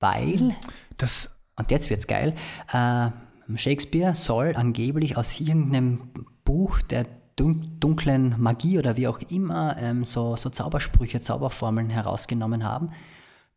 Weil, 0.00 0.54
Das, 0.98 1.30
und 1.56 1.70
jetzt 1.70 1.90
wird's 1.90 2.06
geil, 2.06 2.34
äh, 2.72 3.10
Shakespeare 3.56 4.14
soll 4.14 4.54
angeblich 4.54 5.16
aus 5.16 5.40
irgendeinem 5.40 6.10
Buch 6.44 6.82
der 6.82 7.06
dun 7.36 7.76
dunklen 7.78 8.34
Magie 8.38 8.78
oder 8.78 8.96
wie 8.96 9.06
auch 9.06 9.20
immer 9.30 9.76
ähm, 9.78 10.04
so, 10.04 10.36
so 10.36 10.50
Zaubersprüche, 10.50 11.20
Zauberformeln 11.20 11.88
herausgenommen 11.88 12.64
haben, 12.64 12.90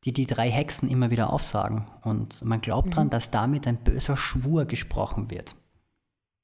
die 0.03 0.13
die 0.13 0.25
drei 0.25 0.49
Hexen 0.49 0.89
immer 0.89 1.11
wieder 1.11 1.31
aufsagen. 1.31 1.87
Und 2.01 2.43
man 2.43 2.61
glaubt 2.61 2.95
dran, 2.95 3.09
dass 3.09 3.31
damit 3.31 3.67
ein 3.67 3.83
böser 3.83 4.17
Schwur 4.17 4.65
gesprochen 4.65 5.29
wird. 5.29 5.55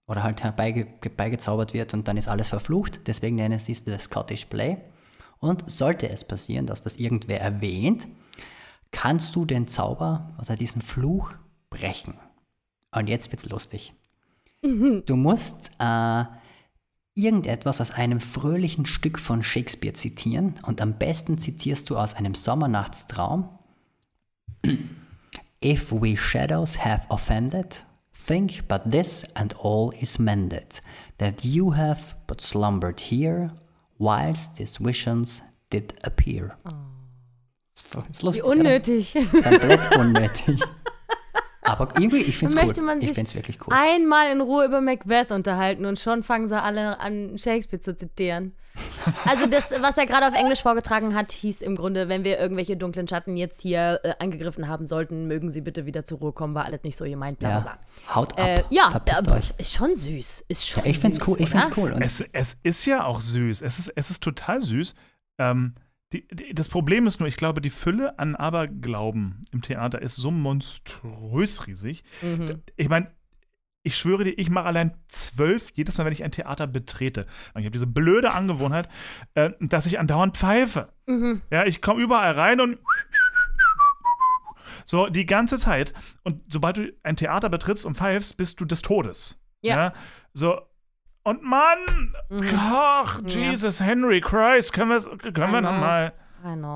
Oder 0.08 0.24
halt 0.24 0.44
herbeige 0.44 0.88
herbeigezaubert 1.02 1.74
wird 1.74 1.94
und 1.94 2.08
dann 2.08 2.18
ist 2.18 2.28
alles 2.28 2.50
verflucht. 2.50 3.08
Deswegen 3.08 3.36
nennen 3.36 3.60
sie 3.60 3.74
es 3.74 3.84
The 3.86 3.98
Scottish 4.00 4.46
Play. 4.46 4.78
Und 5.40 5.70
sollte 5.70 6.10
es 6.10 6.24
passieren, 6.24 6.66
dass 6.66 6.82
das 6.82 6.98
irgendwer 6.98 7.42
erwähnt, 7.42 8.08
kannst 8.92 9.36
du 9.36 9.46
den 9.46 9.68
Zauber 9.68 10.34
oder 10.40 10.56
diesen 10.56 10.82
Fluch 10.82 11.34
brechen. 11.70 12.16
Und 12.92 13.08
jetzt 13.08 13.32
wird's 13.32 13.46
lustig. 13.46 13.94
Du 15.06 15.16
musst 15.16 15.70
äh, 15.80 16.24
irgendetwas 17.18 17.82
aus 17.82 17.92
einem 17.92 18.22
fröhlichen 18.22 18.86
Stück 18.86 19.20
von 19.20 19.44
Shakespeare 19.44 19.94
zitieren 19.94 20.56
und 20.64 20.82
am 20.82 20.98
besten 20.98 21.38
zitierst 21.38 21.90
du 21.90 21.98
aus 21.98 22.14
einem 22.14 22.36
Sommernachtstraum. 22.36 23.50
If 25.64 25.92
we 25.92 26.16
shadows 26.16 26.78
have 26.86 27.08
offended, 27.10 27.86
think 28.14 28.68
but 28.68 28.92
this 28.92 29.26
and 29.34 29.56
all 29.60 29.92
is 30.00 30.20
mended, 30.20 30.82
that 31.18 31.44
you 31.44 31.76
have 31.76 32.16
but 32.28 32.40
slumbered 32.42 33.00
here, 33.00 33.52
whilst 33.98 34.56
these 34.58 34.78
visions 34.80 35.44
did 35.72 35.96
appear. 36.06 36.58
Ist 37.74 37.94
Wie 37.94 38.26
lustig, 38.26 38.44
oder? 38.44 38.60
unnötig. 38.60 39.14
Komplett 39.32 39.96
unnötig. 39.96 40.62
Aber 41.68 41.90
irgendwie, 42.00 42.22
ich 42.22 42.38
finde 42.38 42.56
es 42.58 42.64
Möchte 42.64 42.80
cool. 42.82 42.86
man 42.88 42.98
Ich 43.00 43.08
sich 43.08 43.16
finde 43.16 43.30
es 43.30 43.36
wirklich 43.36 43.60
cool. 43.68 43.74
einmal 43.74 44.32
in 44.32 44.42
Ruhe 44.42 44.66
über 44.66 44.82
Macbeth 44.82 45.32
unterhalten 45.32 45.86
und 45.86 46.00
schon 46.00 46.24
fangen 46.24 46.48
sie 46.48 46.62
alle 46.62 47.00
an, 47.00 47.38
Shakespeare 47.38 47.80
zu 47.82 47.96
zitieren. 47.96 48.54
Also 49.26 49.48
das, 49.48 49.72
was 49.82 49.98
er 49.98 50.06
gerade 50.06 50.28
auf 50.28 50.36
Englisch 50.36 50.62
vorgetragen 50.62 51.16
hat, 51.16 51.32
hieß 51.32 51.62
im 51.62 51.76
Grunde, 51.76 52.10
wenn 52.10 52.24
wir 52.24 52.38
irgendwelche 52.40 52.78
dunklen 52.78 53.08
Schatten 53.08 53.36
jetzt 53.36 53.60
hier 53.62 54.00
äh, 54.04 54.14
angegriffen 54.20 54.68
haben 54.68 54.86
sollten, 54.86 55.28
mögen 55.28 55.50
sie 55.50 55.62
bitte 55.62 55.86
wieder 55.88 56.06
zur 56.06 56.20
Ruhe 56.20 56.32
kommen, 56.32 56.54
war 56.54 56.66
alles 56.66 56.84
nicht 56.84 56.96
so 56.96 57.06
gemeint, 57.06 57.40
bla 57.40 57.50
bla 57.50 57.60
bla. 57.62 57.72
Ja, 58.08 58.16
haut 58.16 58.34
ab. 58.40 58.46
Äh, 58.46 58.64
ja, 58.70 58.92
Verpisst 58.92 59.28
aber 59.28 59.38
euch. 59.38 59.52
ist 59.58 59.74
schon 59.74 59.96
süß. 59.96 60.46
Ist 60.48 60.68
schon 60.68 60.84
Ja, 60.84 60.92
ich 60.92 61.00
finde 61.00 61.18
es 61.18 61.26
süß, 61.26 61.36
cool. 61.36 61.42
Ich 61.44 61.50
find's 61.50 61.68
oder? 61.70 61.78
cool. 61.78 61.96
Es, 62.02 62.24
es 62.34 62.58
ist 62.62 62.86
ja 62.86 63.04
auch 63.06 63.20
süß. 63.22 63.62
Es 63.64 63.80
ist, 63.80 63.92
es 63.96 64.12
ist 64.12 64.22
total 64.24 64.62
süß. 64.62 64.94
Ähm, 65.40 65.74
die, 66.14 66.28
die, 66.28 66.54
das 66.54 66.70
Problem 66.70 67.06
ist 67.08 67.20
nur, 67.20 67.28
ich 67.28 67.38
glaube, 67.38 67.62
die 67.62 67.70
Fülle 67.70 68.18
an 68.18 68.36
Aberglauben 68.36 69.46
im 69.52 69.62
Theater 69.62 70.02
ist 70.02 70.16
so 70.16 70.32
monströs 70.32 71.68
riesig. 71.68 72.04
Mhm. 72.22 72.62
Ich 72.78 72.88
meine, 72.88 73.12
ich 73.84 73.98
schwöre 73.98 74.24
dir, 74.24 74.38
ich 74.38 74.50
mache 74.50 74.66
allein 74.66 74.94
zwölf 75.10 75.72
jedes 75.74 75.98
Mal, 75.98 76.06
wenn 76.06 76.14
ich 76.14 76.24
ein 76.24 76.32
Theater 76.32 76.68
betrete. 76.68 77.26
Ich 77.52 77.64
habe 77.64 77.72
diese 77.72 77.88
blöde 77.88 78.34
Angewohnheit, 78.34 78.90
äh, 79.34 79.52
dass 79.60 79.86
ich 79.86 80.00
andauernd 80.00 80.38
pfeife. 80.38 80.94
Mhm. 81.06 81.42
Ja, 81.52 81.66
ich 81.66 81.82
komme 81.82 82.02
überall 82.02 82.34
rein 82.34 82.60
und 82.60 82.80
so 84.86 85.08
die 85.08 85.26
ganze 85.26 85.58
Zeit. 85.58 85.94
Und 86.24 86.42
sobald 86.52 86.78
du 86.78 86.94
ein 87.04 87.18
Theater 87.18 87.50
betrittst 87.50 87.86
und 87.86 87.96
pfeifst, 87.96 88.38
bist 88.38 88.60
du 88.60 88.66
des 88.66 88.82
Todes. 88.82 89.42
Ja. 89.62 89.94
so. 90.34 90.62
Und 91.28 91.44
Mann, 91.44 92.14
ach, 92.56 93.20
Ja. 93.26 93.28
Jesus, 93.28 93.82
Henry 93.82 94.22
Christ, 94.22 94.72
können, 94.72 95.02
können 95.34 95.52
wir 95.52 95.60
I 95.60 95.62
noch 95.62 95.78
mal. 95.78 96.14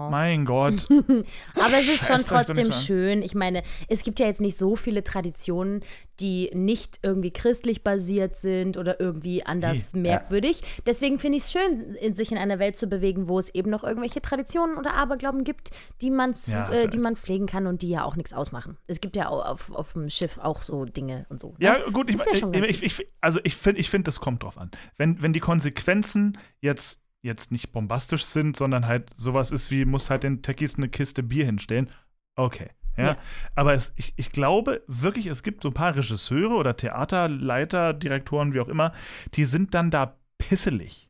Mein 0.09 0.45
Gott. 0.45 0.87
Aber 1.55 1.77
es 1.79 1.87
ist 1.87 2.07
schon 2.07 2.17
Scheiß 2.17 2.25
trotzdem 2.25 2.71
schön. 2.71 3.21
Ich 3.21 3.35
meine, 3.35 3.63
es 3.87 4.03
gibt 4.03 4.19
ja 4.19 4.25
jetzt 4.25 4.41
nicht 4.41 4.57
so 4.57 4.75
viele 4.75 5.03
Traditionen, 5.03 5.81
die 6.19 6.51
nicht 6.53 6.99
irgendwie 7.01 7.31
christlich 7.31 7.83
basiert 7.83 8.35
sind 8.35 8.77
oder 8.77 8.99
irgendwie 8.99 9.45
anders 9.45 9.93
Nee, 9.93 10.01
merkwürdig. 10.01 10.61
Deswegen 10.85 11.19
finde 11.19 11.37
ich 11.39 11.45
es 11.45 11.51
schön, 11.51 11.95
in, 11.95 12.15
sich 12.15 12.31
in 12.31 12.37
einer 12.37 12.59
Welt 12.59 12.77
zu 12.77 12.87
bewegen, 12.87 13.27
wo 13.27 13.39
es 13.39 13.53
eben 13.53 13.71
noch 13.71 13.83
irgendwelche 13.83 14.21
Traditionen 14.21 14.77
oder 14.77 14.93
Aberglauben 14.93 15.43
gibt, 15.43 15.71
die 16.01 16.11
man, 16.11 16.33
zu, 16.33 16.51
Ja, 16.51 16.69
äh, 16.71 16.87
die 16.87 16.99
man 16.99 17.15
pflegen 17.15 17.47
kann 17.47 17.67
und 17.67 17.81
die 17.81 17.89
ja 17.89 18.03
auch 18.03 18.15
nichts 18.15 18.33
ausmachen. 18.33 18.77
Es 18.87 19.01
gibt 19.01 19.15
ja 19.15 19.29
auch 19.29 19.45
auf, 19.45 19.71
auf 19.71 19.93
dem 19.93 20.09
Schiff 20.09 20.37
auch 20.37 20.61
so 20.61 20.85
Dinge 20.85 21.25
und 21.29 21.39
so. 21.39 21.49
Ne? 21.57 21.65
Ja, 21.65 21.89
gut, 21.89 22.09
ich, 22.09 22.17
ja 22.17 22.63
ich, 22.63 22.83
ich, 22.83 23.07
also 23.19 23.39
ich 23.43 23.55
finde, 23.55 23.81
ich 23.81 23.89
find, 23.89 24.07
das 24.07 24.19
kommt 24.19 24.43
drauf 24.43 24.57
an. 24.57 24.69
Wenn, 24.97 25.21
wenn 25.21 25.33
die 25.33 25.39
Konsequenzen 25.39 26.37
jetzt, 26.59 27.01
jetzt 27.23 27.51
nicht 27.51 27.71
bombastisch 27.71 28.25
sind, 28.25 28.57
sondern 28.57 28.87
halt 28.87 29.09
sowas 29.15 29.51
ist 29.51 29.71
wie, 29.71 29.85
muss 29.85 30.09
halt 30.09 30.23
den 30.23 30.41
Techies 30.41 30.77
eine 30.77 30.89
Kiste 30.89 31.23
Bier 31.23 31.45
hinstellen, 31.45 31.89
okay. 32.35 32.69
Ja, 32.97 33.05
Ja. 33.05 33.17
aber 33.55 33.73
es, 33.73 33.93
ich, 33.95 34.13
ich 34.17 34.31
glaube 34.33 34.83
wirklich, 34.87 35.27
es 35.27 35.43
gibt 35.43 35.63
so 35.63 35.69
ein 35.69 35.73
paar 35.73 35.95
Regisseure 35.95 36.55
oder 36.55 36.75
Theaterleiter, 36.75 37.93
Direktoren, 37.93 38.53
wie 38.53 38.59
auch 38.59 38.67
immer, 38.67 38.93
die 39.35 39.45
sind 39.45 39.73
dann 39.73 39.91
da 39.91 40.17
pisselig. 40.37 41.09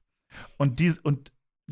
Und, 0.58 0.80
die, 0.80 0.94
und, 1.02 1.32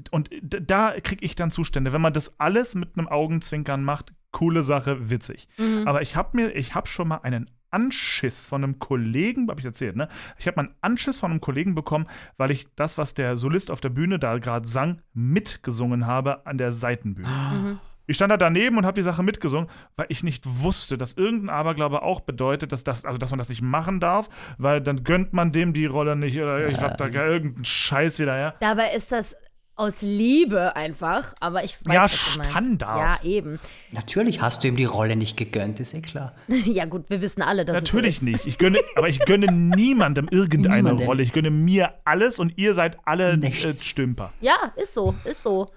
und 0.10 0.30
da 0.42 1.00
kriege 1.00 1.24
ich 1.24 1.36
dann 1.36 1.52
Zustände. 1.52 1.94
Wenn 1.94 2.02
man 2.02 2.14
das 2.14 2.40
alles 2.40 2.74
mit 2.74 2.98
einem 2.98 3.08
Augenzwinkern 3.08 3.84
macht, 3.84 4.14
coole 4.32 4.64
Sache, 4.64 5.10
witzig. 5.12 5.48
Mhm. 5.58 5.88
Aber 5.88 6.02
ich 6.02 6.16
habe 6.16 6.36
mir, 6.36 6.56
ich 6.56 6.74
habe 6.74 6.88
schon 6.88 7.08
mal 7.08 7.18
einen 7.18 7.50
Anschiss 7.72 8.46
von 8.46 8.64
einem 8.64 8.80
Kollegen, 8.80 9.50
habe 9.50 9.60
ich 9.60 9.66
erzählt, 9.66 9.96
ne? 9.96 10.08
Ich 10.38 10.48
habe 10.48 10.58
mal 10.58 10.68
einen 10.68 10.76
Anschiss 10.82 11.20
von 11.20 11.32
einem 11.32 11.42
Kollegen 11.42 11.76
bekommen, 11.76 12.08
weil 12.38 12.52
ich 12.52 12.68
das, 12.76 12.98
was 12.98 13.14
der 13.14 13.38
Solist 13.38 13.72
auf 13.72 13.82
der 13.82 13.90
Bühne 13.90 14.20
da 14.20 14.38
gerade 14.38 14.68
sang, 14.68 15.02
mitgesungen 15.14 16.06
habe 16.08 16.46
an 16.46 16.58
der 16.58 16.72
Seitenbühne. 16.72 17.28
Mhm. 17.28 17.80
Ich 18.10 18.16
stand 18.16 18.32
da 18.32 18.38
daneben 18.38 18.76
und 18.80 18.88
habe 18.88 18.96
die 18.96 19.04
Sache 19.04 19.22
mitgesungen, 19.22 19.70
weil 19.96 20.08
ich 20.10 20.24
nicht 20.24 20.44
wusste, 20.48 20.98
dass 20.98 21.14
irgendein 21.14 21.52
Aberglaube 21.52 22.02
auch 22.02 22.22
bedeutet, 22.22 22.72
dass, 22.72 22.84
das, 22.84 23.06
also 23.06 23.20
dass 23.20 23.30
man 23.30 23.38
das 23.38 23.50
nicht 23.50 23.62
machen 23.62 24.00
darf, 24.00 24.30
weil 24.58 24.82
dann 24.82 25.04
gönnt 25.04 25.32
man 25.32 25.52
dem 25.52 25.74
die 25.74 25.86
Rolle 25.86 26.16
nicht 26.16 26.36
oder 26.38 26.68
ich 26.68 26.82
hab 26.82 26.98
da 26.98 27.08
gar 27.10 27.28
irgendeinen 27.28 27.66
Scheiß 27.66 28.18
wieder, 28.18 28.36
ja. 28.40 28.56
Dabei 28.62 28.96
ist 28.96 29.12
das 29.12 29.36
aus 29.80 30.02
Liebe 30.02 30.76
einfach, 30.76 31.34
aber 31.40 31.64
ich 31.64 31.78
weiß, 31.86 31.94
Ja, 31.94 32.04
was 32.04 32.12
du 32.34 32.38
meinst. 32.38 32.52
Standard. 32.52 33.24
Ja, 33.24 33.30
eben. 33.30 33.60
Natürlich 33.92 34.42
hast 34.42 34.64
du 34.64 34.68
ihm 34.68 34.76
die 34.76 34.86
Rolle 34.86 35.16
nicht 35.16 35.38
gegönnt, 35.38 35.80
ist 35.80 35.94
eh 35.94 36.02
klar. 36.02 36.34
Ja 36.66 36.86
gut, 36.86 37.10
wir 37.10 37.22
wissen 37.22 37.42
alle, 37.42 37.64
dass 37.66 37.84
Natürlich 37.84 38.16
es 38.18 38.22
so 38.22 38.28
ist. 38.28 38.32
nicht. 38.34 38.46
Ich 38.46 38.58
gönne, 38.58 38.80
aber 38.96 39.08
ich 39.10 39.20
gönne 39.20 39.46
niemandem 39.52 40.28
irgendeine 40.30 40.76
Niemandem. 40.78 41.08
Rolle. 41.08 41.24
Ich 41.24 41.32
gönne 41.32 41.50
mir 41.50 41.94
alles 42.06 42.40
und 42.40 42.58
ihr 42.58 42.74
seid 42.74 42.98
alle 43.06 43.32
äh, 43.32 43.38
Nichts. 43.38 43.86
Stümper. 43.86 44.32
Ja, 44.42 44.74
ist 44.76 44.94
so, 44.94 45.16
ist 45.26 45.44
so. 45.44 45.72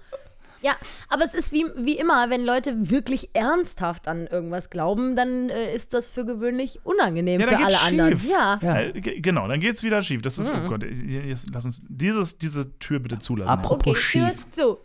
Ja, 0.63 0.75
aber 1.09 1.25
es 1.25 1.33
ist 1.33 1.51
wie, 1.51 1.65
wie 1.75 1.97
immer, 1.97 2.29
wenn 2.29 2.45
Leute 2.45 2.89
wirklich 2.89 3.29
ernsthaft 3.33 4.07
an 4.07 4.27
irgendwas 4.27 4.69
glauben, 4.69 5.15
dann 5.15 5.49
äh, 5.49 5.73
ist 5.75 5.93
das 5.93 6.07
für 6.07 6.25
gewöhnlich 6.25 6.79
unangenehm 6.85 7.41
Ja, 7.41 7.47
für 7.47 7.57
alle 7.57 7.65
geht's 7.67 7.83
anderen. 7.83 8.11
schief. 8.19 8.29
Ja. 8.31 8.59
Ja. 8.61 8.79
Äh, 8.79 8.93
ge- 9.01 9.19
genau, 9.19 9.47
dann 9.47 9.59
geht's 9.59 9.83
wieder 9.83 10.01
schief. 10.01 10.21
Das 10.21 10.37
ist, 10.37 10.47
Mhm. 10.53 10.61
oh 10.65 10.69
Gott, 10.69 10.83
jetzt, 10.83 11.47
lass 11.53 11.65
uns 11.65 11.81
dieses, 11.89 12.37
diese 12.37 12.77
Tür 12.79 12.99
bitte 12.99 13.19
zulassen. 13.19 13.49
Apropos 13.49 13.97
Okay, 13.97 14.19
Tür 14.19 14.27
schief. 14.29 14.45
zu. 14.51 14.77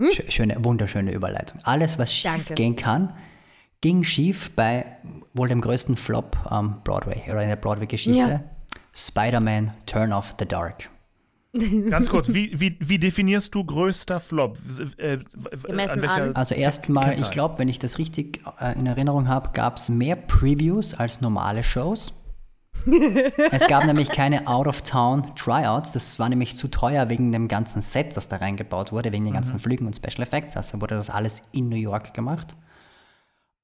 Sch- 0.00 0.30
Schöne, 0.30 0.56
wunderschöne 0.64 1.12
Überleitung. 1.12 1.60
Alles, 1.64 1.98
was 1.98 2.12
schief 2.12 2.32
Danke. 2.32 2.54
gehen 2.54 2.76
kann, 2.76 3.14
ging 3.82 4.02
schief 4.04 4.50
bei 4.56 4.96
wohl 5.34 5.48
dem 5.48 5.60
größten 5.60 5.96
Flop 5.96 6.36
am 6.46 6.82
Broadway 6.84 7.22
oder 7.30 7.42
in 7.42 7.48
der 7.50 7.56
Broadway-Geschichte. 7.56 8.28
Ja. 8.28 8.44
Spider-Man 8.94 9.72
Turn 9.86 10.12
Off 10.12 10.34
the 10.38 10.46
Dark. 10.46 10.88
Ganz 11.90 12.08
kurz, 12.08 12.28
wie, 12.32 12.58
wie, 12.58 12.78
wie 12.80 12.98
definierst 12.98 13.54
du 13.54 13.62
größter 13.64 14.20
Flop? 14.20 14.58
Äh, 14.96 15.18
Gemessen 15.66 16.04
an- 16.04 16.34
Also 16.34 16.54
erstmal, 16.54 17.14
ich 17.20 17.30
glaube, 17.30 17.58
wenn 17.58 17.68
ich 17.68 17.78
das 17.78 17.98
richtig 17.98 18.40
äh, 18.58 18.78
in 18.78 18.86
Erinnerung 18.86 19.28
habe, 19.28 19.50
gab 19.52 19.76
es 19.76 19.88
mehr 19.90 20.16
Previews 20.16 20.94
als 20.94 21.20
normale 21.20 21.62
Shows. 21.62 22.14
es 23.52 23.66
gab 23.68 23.84
nämlich 23.84 24.08
keine 24.08 24.46
Out-of-Town-Tryouts. 24.48 25.92
Das 25.92 26.18
war 26.18 26.28
nämlich 26.30 26.56
zu 26.56 26.68
teuer 26.68 27.10
wegen 27.10 27.30
dem 27.30 27.46
ganzen 27.48 27.82
Set, 27.82 28.16
was 28.16 28.28
da 28.28 28.36
reingebaut 28.36 28.90
wurde, 28.90 29.12
wegen 29.12 29.24
den 29.24 29.34
ganzen 29.34 29.58
Flügen 29.60 29.86
und 29.86 29.94
Special 29.94 30.22
Effects. 30.22 30.56
Also 30.56 30.80
wurde 30.80 30.94
das 30.96 31.10
alles 31.10 31.42
in 31.52 31.68
New 31.68 31.76
York 31.76 32.14
gemacht. 32.14 32.56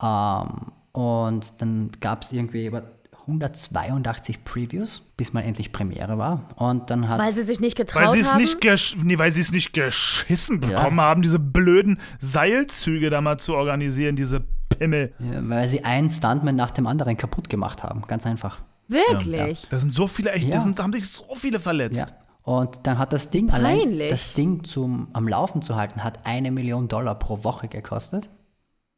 Ähm, 0.03 0.73
und 0.93 1.61
dann 1.61 1.91
gab 2.01 2.23
es 2.23 2.33
irgendwie 2.33 2.67
über 2.67 2.83
182 3.29 4.43
Previews, 4.45 5.03
bis 5.17 5.33
mal 5.33 5.43
endlich 5.43 5.71
Premiere 5.73 6.19
war. 6.19 6.49
Und 6.57 6.91
dann 6.91 7.09
hat 7.09 7.21
Weil 7.21 7.33
sie 7.33 7.45
sich 7.45 7.61
nicht 7.61 7.77
getraut 7.77 8.03
Weil 8.03 8.13
sie 8.13 8.21
es 8.21 8.33
haben. 8.33 8.41
nicht, 8.41 8.61
gesch 8.61 8.97
nee, 9.03 9.19
weil 9.19 9.31
sie 9.31 9.41
es 9.43 9.53
nicht 9.53 9.73
geschissen 9.73 10.61
Ja. 10.63 10.79
bekommen 10.81 11.01
haben, 11.01 11.23
diese 11.23 11.39
blöden 11.39 12.01
Seilzüge 12.19 13.11
da 13.11 13.21
mal 13.21 13.39
zu 13.39 13.55
organisieren, 13.55 14.17
diese 14.17 14.41
Pimmel. 14.71 15.13
Ja, 15.19 15.49
weil 15.49 15.69
sie 15.69 15.85
einen 15.85 16.11
Stuntman 16.11 16.57
nach 16.57 16.71
dem 16.71 16.87
anderen 16.87 17.17
kaputt 17.17 17.49
gemacht 17.49 17.83
haben. 17.83 18.03
Ganz 18.03 18.27
einfach. 18.27 18.61
Wirklich? 18.89 19.67
Da 19.71 19.79
sind 19.79 19.93
so 19.93 20.07
viele, 20.07 20.33
echt, 20.33 20.49
Ja. 20.49 20.55
da, 20.57 20.61
sind, 20.61 20.79
da 20.79 20.83
haben 20.83 20.93
sich 20.93 21.09
so 21.09 21.35
viele 21.35 21.61
verletzt. 21.61 21.99
Ja. 21.99 22.07
Und 22.43 22.87
dann 22.87 22.97
hat 22.99 23.13
das 23.13 23.29
Ding 23.29 23.51
allein, 23.51 23.79
Peinlich. 23.81 24.09
das 24.11 24.33
Ding 24.33 24.65
zum 24.65 25.09
am 25.13 25.29
Laufen 25.29 25.61
zu 25.61 25.77
halten, 25.77 26.03
hat 26.03 26.21
eine 26.25 26.51
Million 26.51 26.89
Dollar 26.89 27.19
pro 27.19 27.45
Woche 27.45 27.69
gekostet. 27.69 28.31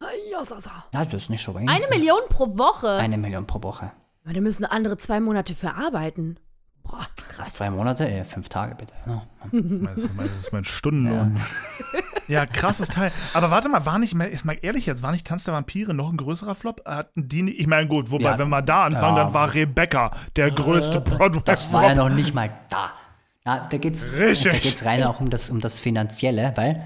Ja. 0.02 0.06
Ja, 0.92 1.04
das 1.04 1.24
ist 1.24 1.30
nicht 1.30 1.44
so 1.44 1.54
wenig. 1.54 1.68
Eine 1.68 1.86
Million 1.90 2.20
pro 2.30 2.56
Woche? 2.56 2.88
Eine 2.92 3.18
Million 3.18 3.46
pro 3.46 3.62
Woche. 3.62 3.92
Ja, 4.26 4.32
Da 4.32 4.40
müssen 4.40 4.64
andere 4.64 4.98
zwei 4.98 5.20
Monate 5.20 5.54
für 5.54 5.74
arbeiten. 5.74 6.36
Boah, 6.82 7.06
krass. 7.28 7.54
Zwei 7.54 7.70
Monate, 7.70 8.08
äh, 8.08 8.24
fünf 8.24 8.48
Tage 8.48 8.74
bitte. 8.74 8.94
Ja. 9.06 9.22
Das 9.52 10.04
ist 10.04 10.14
mein, 10.14 10.28
das 10.28 10.44
ist 10.46 10.52
mein 10.52 10.64
Stundenlohn. 10.64 11.36
Ja. 12.26 12.46
krasses 12.46 12.88
Teil. 12.88 13.12
Aber 13.34 13.50
warte 13.50 13.68
mal, 13.68 13.84
war 13.86 13.98
nicht, 13.98 14.14
mal- 14.14 14.28
ist 14.28 14.44
mal 14.44 14.56
ehrlich 14.62 14.86
jetzt, 14.86 15.02
war 15.02 15.12
nicht 15.12 15.26
Tanz 15.26 15.44
der 15.44 15.54
Vampire 15.54 15.94
noch 15.94 16.10
ein 16.10 16.16
größerer 16.16 16.54
Flop? 16.54 16.82
Hatten 16.86 17.28
die 17.28 17.42
nicht, 17.42 17.60
ich 17.60 17.66
meine, 17.66 17.86
gut, 17.88 18.10
wobei, 18.10 18.30
Ja. 18.30 18.38
wenn 18.38 18.48
wir 18.48 18.62
da 18.62 18.84
anfangen, 18.86 19.16
Ja. 19.16 19.24
dann 19.24 19.34
war 19.34 19.52
Rebecca 19.54 20.12
der 20.36 20.50
größte 20.50 21.00
Broadway. 21.00 21.42
Das 21.44 21.72
war 21.72 21.84
ja 21.84 21.94
noch 21.94 22.08
nicht 22.08 22.34
mal 22.34 22.50
da. 22.70 22.92
Na, 23.44 23.66
da 23.70 23.78
geht's, 23.78 24.12
Richtig. 24.12 24.52
da 24.52 24.58
geht's 24.58 24.84
rein 24.84 25.02
auch 25.04 25.20
um 25.20 25.30
das, 25.30 25.50
um 25.50 25.60
das 25.60 25.80
Finanzielle, 25.80 26.52
weil 26.56 26.82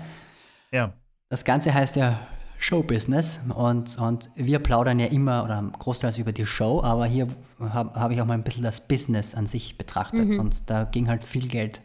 Ja. 0.71 0.93
das 1.31 1.45
Ganze 1.45 1.73
heißt 1.75 1.97
ja 1.97 2.19
Showbusiness 2.65 3.43
und, 3.55 3.99
und 3.99 4.31
wir 4.35 4.59
plaudern 4.59 4.99
ja 4.99 5.07
immer 5.07 5.45
oder 5.45 5.63
großteils 5.79 6.19
über 6.19 6.33
die 6.33 6.47
Show, 6.47 6.83
aber 6.83 7.05
hier 7.07 7.29
habe 7.61 8.01
hab 8.01 8.11
ich 8.11 8.21
auch 8.21 8.27
mal 8.27 8.35
ein 8.35 8.43
bisschen 8.43 8.65
das 8.65 8.87
Business 8.87 9.35
an 9.35 9.47
sich 9.47 9.77
betrachtet 9.77 10.37
und 10.37 10.71
da 10.71 10.85
ging 10.85 11.09
halt 11.09 11.25
viel 11.25 11.47
Geld 11.47 11.83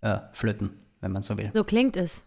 äh, 0.00 0.18
flöten, 0.32 0.70
wenn 1.00 1.12
man 1.12 1.22
so 1.22 1.36
will. 1.36 1.50
So 1.52 1.62
klingt 1.62 1.96
es. 1.96 2.22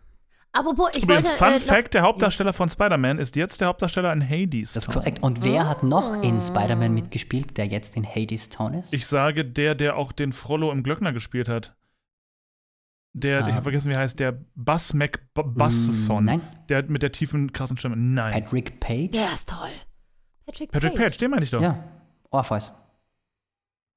Apropos, 0.51 0.89
ich 0.95 1.03
Übrigens, 1.03 1.27
wollte. 1.27 1.37
Fun 1.37 1.53
äh, 1.53 1.59
Fact: 1.59 1.93
der 1.93 2.01
Hauptdarsteller 2.01 2.53
von 2.53 2.69
Spider-Man 2.69 3.19
ist 3.19 3.35
jetzt 3.35 3.61
der 3.61 3.67
Hauptdarsteller 3.67 4.11
in 4.13 4.27
Hades. 4.27 4.73
Das 4.73 4.87
ist 4.87 4.93
korrekt. 4.93 5.21
Und 5.21 5.43
wer 5.43 5.69
hat 5.69 5.83
noch 5.83 6.23
in 6.23 6.41
Spider-Man 6.41 6.93
mitgespielt, 6.93 7.57
der 7.57 7.67
jetzt 7.67 7.95
in 7.95 8.05
Hades 8.05 8.49
Town 8.49 8.73
ist? 8.73 8.91
Ich 8.91 9.05
sage, 9.05 9.45
der, 9.45 9.75
der 9.75 9.95
auch 9.95 10.11
den 10.11 10.33
Frollo 10.33 10.71
im 10.71 10.81
Glöckner 10.81 11.13
gespielt 11.13 11.49
hat. 11.49 11.75
Der, 13.20 13.39
ich 13.41 13.45
Ah. 13.45 13.51
habe 13.53 13.63
vergessen, 13.63 13.89
wie 13.89 13.95
er 13.95 14.01
heißt, 14.01 14.20
der 14.20 14.34
Buzz 14.55 14.93
McBusson. 14.93 16.24
Mm, 16.24 16.26
nein. 16.26 16.41
Der 16.70 16.84
mit 16.89 17.01
der 17.01 17.11
tiefen, 17.11 17.51
krassen 17.53 17.78
Stimme. 17.78 17.95
Nein. 17.95 18.34
Patrick 18.43 18.80
Page? 18.80 19.11
Der 19.11 19.34
ist 19.34 19.49
toll. 19.49 19.70
Patrick, 20.45 20.72
Patrick 20.72 20.95
Page, 20.95 21.17
den 21.17 21.32
meine 21.32 21.43
ich 21.43 21.51
doch. 21.51 21.61
Ja. 21.61 21.84
Orpheus. 22.32 22.74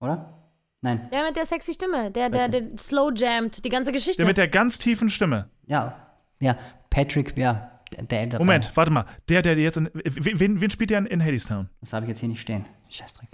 Oder? 0.00 0.38
Nein. 0.80 1.08
Der 1.12 1.24
mit 1.26 1.36
der 1.36 1.46
sexy 1.46 1.74
Stimme, 1.74 2.10
der, 2.10 2.28
der, 2.28 2.48
der 2.48 2.76
slow 2.76 3.12
jammt, 3.14 3.64
die 3.64 3.68
ganze 3.68 3.92
Geschichte. 3.92 4.18
Der 4.18 4.26
mit 4.26 4.36
der 4.36 4.48
ganz 4.48 4.78
tiefen 4.78 5.10
Stimme. 5.10 5.48
Ja. 5.66 5.94
Ja. 6.40 6.56
Patrick, 6.90 7.36
ja. 7.38 7.70
Der, 7.92 8.02
der 8.04 8.20
ältere. 8.22 8.40
Moment, 8.40 8.72
warte 8.74 8.90
mal. 8.90 9.04
Der, 9.28 9.42
der 9.42 9.56
jetzt 9.56 9.76
in. 9.76 9.88
Wen, 9.94 10.60
wen 10.60 10.70
spielt 10.70 10.90
der 10.90 10.98
in, 10.98 11.06
in 11.06 11.22
Hadestown? 11.24 11.68
Das 11.80 11.92
habe 11.92 12.04
ich 12.04 12.08
jetzt 12.10 12.20
hier 12.20 12.28
nicht 12.28 12.40
stehen. 12.40 12.64
Scheißdreck. 12.88 13.28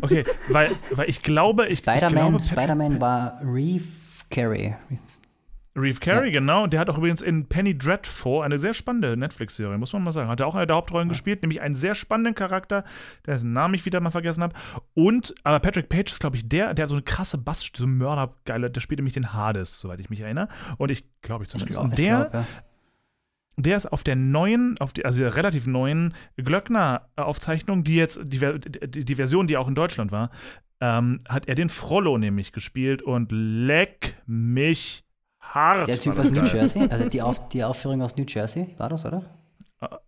Okay, 0.00 0.22
weil, 0.50 0.70
weil 0.92 1.08
ich 1.10 1.22
glaube, 1.22 1.64
ich, 1.64 1.70
ich 1.72 1.78
Spider-Man 1.78 2.40
Spider-Man 2.40 3.00
war 3.00 3.40
Reeve 3.42 3.82
Carey. 4.30 4.74
Reeve 5.76 6.00
Carey, 6.00 6.30
genau. 6.30 6.66
Der 6.66 6.80
hat 6.80 6.88
auch 6.88 6.96
übrigens 6.96 7.20
in 7.20 7.46
Penny 7.46 7.76
Dreadful 7.76 8.42
eine 8.42 8.58
sehr 8.58 8.72
spannende 8.72 9.16
Netflix-Serie, 9.16 9.76
muss 9.76 9.92
man 9.92 10.02
mal 10.02 10.12
sagen. 10.12 10.28
Hat 10.28 10.40
er 10.40 10.46
auch 10.46 10.54
eine 10.54 10.66
der 10.66 10.76
Hauptrollen 10.76 11.08
gespielt, 11.08 11.42
nämlich 11.42 11.60
einen 11.60 11.74
sehr 11.74 11.94
spannenden 11.94 12.34
Charakter, 12.34 12.84
dessen 13.26 13.52
Namen 13.52 13.74
ich 13.74 13.84
wieder 13.84 14.00
mal 14.00 14.10
vergessen 14.10 14.42
habe. 14.42 14.54
Und, 14.94 15.34
aber 15.44 15.60
Patrick 15.60 15.88
Page 15.88 16.10
ist, 16.10 16.20
glaube 16.20 16.36
ich, 16.36 16.48
der, 16.48 16.72
der 16.72 16.86
so 16.86 16.94
eine 16.94 17.02
krasse 17.02 17.36
Bass, 17.36 17.70
so 17.76 17.86
Mördergeile, 17.86 18.70
der 18.70 18.80
spielt 18.80 18.98
nämlich 18.98 19.14
den 19.14 19.34
Hades, 19.34 19.78
soweit 19.78 20.00
ich 20.00 20.08
mich 20.08 20.20
erinnere. 20.20 20.48
Und 20.78 20.90
ich 20.90 21.04
glaube 21.20 21.44
ich 21.44 21.50
zumindest. 21.50 21.78
Und 21.78 21.98
der, 21.98 22.28
glaub, 22.30 22.34
ja. 22.34 22.46
der 23.58 23.76
ist 23.76 23.86
auf 23.86 24.02
der 24.02 24.16
neuen, 24.16 24.76
auf 24.80 24.94
die, 24.94 25.04
also 25.04 25.20
der 25.20 25.36
relativ 25.36 25.66
neuen 25.66 26.14
Glöckner-Aufzeichnung, 26.38 27.84
die 27.84 27.96
jetzt, 27.96 28.18
die, 28.24 28.40
die, 28.40 29.04
die 29.04 29.14
Version, 29.14 29.46
die 29.46 29.58
auch 29.58 29.68
in 29.68 29.74
Deutschland 29.74 30.10
war, 30.10 30.30
ähm, 30.80 31.20
hat 31.28 31.48
er 31.48 31.54
den 31.54 31.68
Frollo 31.70 32.18
nämlich 32.18 32.52
gespielt 32.52 33.02
und 33.02 33.30
leck 33.32 34.16
mich 34.26 35.04
hart. 35.40 35.88
Der 35.88 35.98
Typ 35.98 36.18
aus 36.18 36.30
New. 36.30 36.44
Jersey, 36.44 36.88
also 36.88 37.08
die, 37.08 37.22
Auf, 37.22 37.48
die 37.48 37.64
Aufführung 37.64 38.02
aus 38.02 38.16
New 38.16 38.24
Jersey, 38.26 38.74
war 38.78 38.88
das, 38.88 39.04
oder? 39.06 39.22
Ah, 39.80 39.98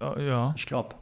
ah, 0.00 0.20
ja, 0.20 0.54
Ich 0.56 0.66
glaube. 0.66 0.94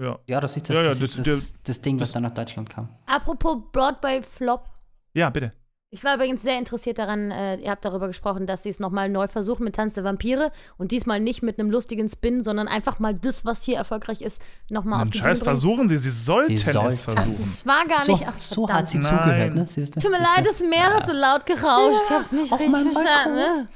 ja. 0.00 0.18
Ja, 0.26 0.40
das 0.40 0.56
ist 0.56 0.68
das, 0.68 0.76
Ja, 0.76 0.82
ja, 0.82 0.88
das, 0.90 1.00
ist 1.00 1.18
das- 1.18 1.24
das, 1.26 1.62
das, 1.62 1.80
Ding, 1.80 2.00
was 2.00 2.12
dann 2.12 2.22
nach 2.22 2.34
Deutschland 2.34 2.70
kam. 2.70 2.88
Apropos 3.06 3.58
Broadway 3.72 4.22
Flop. 4.22 4.68
Ja, 5.14 5.30
bitte. 5.30 5.52
Ich 5.96 6.04
war 6.04 6.14
übrigens 6.16 6.42
sehr 6.42 6.58
interessiert 6.58 6.98
daran, 6.98 7.30
äh, 7.30 7.56
ihr 7.56 7.70
habt 7.70 7.82
darüber 7.82 8.06
gesprochen, 8.06 8.46
dass 8.46 8.64
sie 8.64 8.68
es 8.68 8.80
nochmal 8.80 9.08
neu 9.08 9.28
versuchen 9.28 9.64
mit 9.64 9.76
Tanz 9.76 9.94
der 9.94 10.04
Vampire 10.04 10.52
und 10.76 10.92
diesmal 10.92 11.20
nicht 11.20 11.42
mit 11.42 11.58
einem 11.58 11.70
lustigen 11.70 12.06
Spin, 12.10 12.44
sondern 12.44 12.68
einfach 12.68 12.98
mal 12.98 13.14
das, 13.14 13.46
was 13.46 13.62
hier 13.62 13.78
erfolgreich 13.78 14.20
ist, 14.20 14.42
nochmal 14.68 15.02
auf 15.02 15.08
die 15.08 15.16
Scheiß 15.16 15.38
Bühne 15.38 15.44
versuchen 15.52 15.88
sie, 15.88 15.96
sie 15.96 16.10
sollten, 16.10 16.58
Sie 16.58 16.70
sollten. 16.70 16.88
es 16.88 17.00
versuchen. 17.00 17.42
es 17.42 17.66
war 17.66 17.86
gar 17.86 18.02
So, 18.02 18.12
nicht. 18.12 18.26
Ach, 18.28 18.38
so 18.38 18.68
hat 18.68 18.88
sie 18.88 18.98
Nein. 18.98 19.06
zugehört, 19.06 19.54
ne? 19.54 19.64
Du? 19.64 20.00
Tut 20.00 20.10
mir 20.10 20.18
leid, 20.18 20.44
das 20.46 20.60
Meer 20.60 20.94
hat 20.94 21.06
so 21.06 21.14
laut 21.14 21.46
gerauscht. 21.46 22.02
Ich 22.04 22.10
hab's 22.10 22.32
nicht 22.32 22.52
auf 22.52 22.60
richtig 22.60 22.92
verstanden. 22.92 23.34
Ne? 23.36 23.68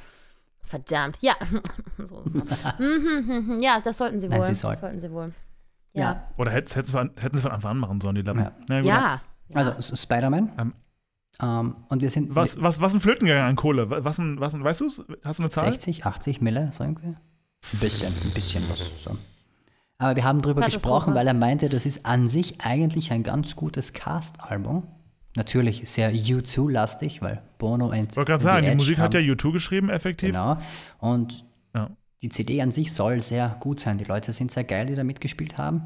Verdammt. 0.62 1.16
Ja. 1.22 1.36
so, 1.98 2.20
so. 2.26 2.38
Mhm, 2.78 3.60
ja, 3.62 3.80
das 3.80 3.96
sollten 3.96 4.20
sie 4.20 4.30
wohl. 4.30 4.40
Nein, 4.40 4.54
sie 4.54 4.62
das 4.62 4.78
sollten. 4.78 5.00
sie 5.00 5.10
wohl. 5.10 5.32
Ja. 5.94 6.02
Ja. 6.02 6.28
Oder 6.36 6.50
hätten, 6.50 6.70
hätten, 6.70 6.86
sie 6.86 6.92
von, 6.92 7.10
sie 7.16 7.50
Anfang 7.50 7.70
an 7.70 7.78
machen 7.78 8.00
sollen, 8.02 8.16
die 8.16 8.22
Lappen. 8.22 8.42
Ja. 8.42 8.52
Na 8.68 8.80
gut. 8.80 8.88
Ja. 8.88 9.20
Also 9.54 9.96
Spider-Man. 9.96 10.52
Ähm. 10.58 10.74
Ähm, 11.42 11.76
und 11.88 12.02
wir 12.02 12.10
sind 12.10 12.34
Was, 12.34 12.60
was, 12.60 12.80
was 12.80 12.94
ein 12.94 13.00
Flöten 13.00 13.26
gegangen 13.26 13.48
an 13.48 13.56
Kohle? 13.56 13.88
Was 13.90 14.18
ein, 14.18 14.40
was 14.40 14.54
ein, 14.54 14.62
weißt 14.62 14.80
du 14.82 14.86
es? 14.86 15.02
Hast 15.24 15.38
du 15.38 15.44
eine 15.44 15.50
Zahl? 15.50 15.72
60, 15.72 16.04
80 16.06 16.40
Mille, 16.40 16.70
so 16.72 16.84
irgendwie. 16.84 17.08
Ein 17.72 17.78
bisschen, 17.80 18.12
ein 18.24 18.30
bisschen 18.30 18.62
was. 18.70 18.80
So. 19.04 19.16
Aber 19.98 20.16
wir 20.16 20.24
haben 20.24 20.40
drüber 20.42 20.62
gesprochen, 20.62 21.14
weil 21.14 21.26
er 21.26 21.34
meinte, 21.34 21.68
das 21.68 21.84
ist 21.86 22.06
an 22.06 22.26
sich 22.28 22.60
eigentlich 22.62 23.12
ein 23.12 23.22
ganz 23.22 23.54
gutes 23.56 23.92
Cast-Album. 23.92 24.86
Natürlich 25.36 25.88
sehr 25.88 26.12
U2-lastig, 26.12 27.22
weil 27.22 27.42
Bono 27.58 27.86
und 27.90 28.10
Ich 28.10 28.16
wollte 28.16 28.30
gerade 28.32 28.42
The 28.42 28.44
sagen, 28.48 28.66
die 28.68 28.74
Musik 28.76 28.98
hat 28.98 29.14
ja 29.14 29.20
U2 29.20 29.52
geschrieben, 29.52 29.88
effektiv. 29.90 30.30
Genau. 30.30 30.56
Und 30.98 31.44
Ja. 31.74 31.90
die 32.22 32.30
CD 32.30 32.60
an 32.62 32.70
sich 32.72 32.92
soll 32.92 33.20
sehr 33.20 33.56
gut 33.60 33.78
sein. 33.78 33.98
Die 33.98 34.04
Leute 34.04 34.32
sind 34.32 34.50
sehr 34.50 34.64
geil, 34.64 34.86
die 34.86 34.94
da 34.94 35.04
mitgespielt 35.04 35.56
haben. 35.58 35.84